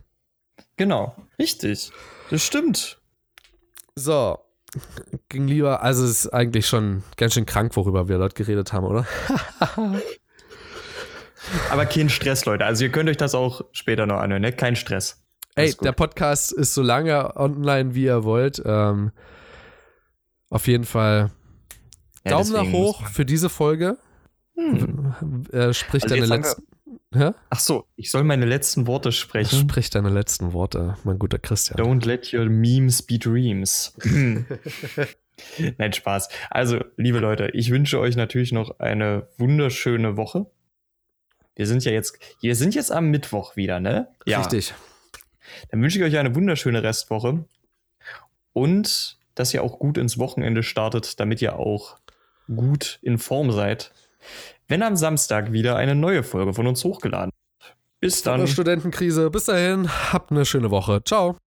Genau, 0.79 1.13
richtig. 1.37 1.91
Das 2.29 2.41
stimmt. 2.41 3.01
So. 3.95 4.39
Ging 5.27 5.45
lieber, 5.45 5.83
also 5.83 6.05
es 6.05 6.11
ist 6.11 6.27
eigentlich 6.29 6.67
schon 6.67 7.03
ganz 7.17 7.33
schön 7.33 7.45
krank, 7.45 7.75
worüber 7.75 8.07
wir 8.07 8.17
dort 8.17 8.33
geredet 8.33 8.71
haben, 8.71 8.85
oder? 8.85 9.05
Aber 11.69 11.85
kein 11.85 12.07
Stress, 12.07 12.45
Leute. 12.45 12.63
Also 12.63 12.85
ihr 12.85 12.91
könnt 12.93 13.09
euch 13.09 13.17
das 13.17 13.35
auch 13.35 13.65
später 13.73 14.05
noch 14.05 14.19
anhören, 14.19 14.41
ne? 14.41 14.53
Kein 14.53 14.77
Stress. 14.77 15.21
Ey, 15.55 15.71
gut. 15.73 15.85
der 15.85 15.91
Podcast 15.91 16.53
ist 16.53 16.73
so 16.73 16.81
lange 16.81 17.35
online, 17.35 17.93
wie 17.93 18.05
ihr 18.05 18.23
wollt. 18.23 18.61
Ähm, 18.63 19.11
auf 20.49 20.65
jeden 20.67 20.85
Fall 20.85 21.31
Ja, 22.23 22.31
Daumen 22.31 22.53
nach 22.53 22.71
hoch 22.71 23.05
für 23.07 23.25
diese 23.25 23.49
Folge. 23.49 23.97
Hm. 24.55 25.45
Äh, 25.51 25.73
sprich 25.73 26.03
Also 26.03 26.15
deine 26.15 26.27
letzten. 26.27 26.68
Hä? 27.13 27.31
Ach 27.49 27.59
so, 27.59 27.87
ich 27.95 28.11
soll 28.11 28.23
meine 28.23 28.45
letzten 28.45 28.85
Worte 28.85 29.11
sprechen. 29.11 29.59
Sprich 29.59 29.89
deine 29.89 30.09
letzten 30.09 30.53
Worte, 30.53 30.97
mein 31.03 31.17
guter 31.17 31.39
Christian. 31.39 31.79
Don't 31.79 32.05
let 32.05 32.33
your 32.33 32.45
memes 32.45 33.01
be 33.01 33.17
dreams. 33.17 33.93
Nein, 35.77 35.93
Spaß. 35.93 36.29
Also, 36.51 36.83
liebe 36.97 37.19
Leute, 37.19 37.49
ich 37.53 37.71
wünsche 37.71 37.99
euch 37.99 38.15
natürlich 38.15 38.51
noch 38.51 38.79
eine 38.79 39.27
wunderschöne 39.37 40.17
Woche. 40.17 40.45
Wir 41.55 41.65
sind 41.65 41.83
ja 41.83 41.91
jetzt, 41.91 42.19
wir 42.41 42.55
sind 42.55 42.75
jetzt 42.75 42.91
am 42.91 43.09
Mittwoch 43.09 43.55
wieder, 43.55 43.79
ne? 43.79 44.07
Richtig. 44.27 44.73
Dann 45.71 45.81
wünsche 45.81 45.97
ich 45.97 46.03
euch 46.03 46.17
eine 46.17 46.35
wunderschöne 46.35 46.83
Restwoche 46.83 47.45
und 48.53 49.17
dass 49.33 49.53
ihr 49.53 49.63
auch 49.63 49.79
gut 49.79 49.97
ins 49.97 50.19
Wochenende 50.19 50.61
startet, 50.61 51.19
damit 51.19 51.41
ihr 51.41 51.57
auch 51.57 51.97
gut 52.47 52.99
in 53.01 53.17
Form 53.17 53.51
seid. 53.51 53.91
Wenn 54.69 54.83
am 54.83 54.95
Samstag 54.95 55.51
wieder 55.51 55.75
eine 55.77 55.95
neue 55.95 56.21
Folge 56.21 56.53
von 56.53 56.67
uns 56.67 56.83
hochgeladen 56.83 57.31
wird. 57.59 57.75
Bis 57.99 58.21
dann. 58.21 58.47
Studentenkrise. 58.47 59.31
Bis 59.31 59.45
dahin, 59.45 59.89
habt 60.13 60.31
eine 60.31 60.45
schöne 60.45 60.69
Woche. 60.69 61.03
Ciao. 61.03 61.37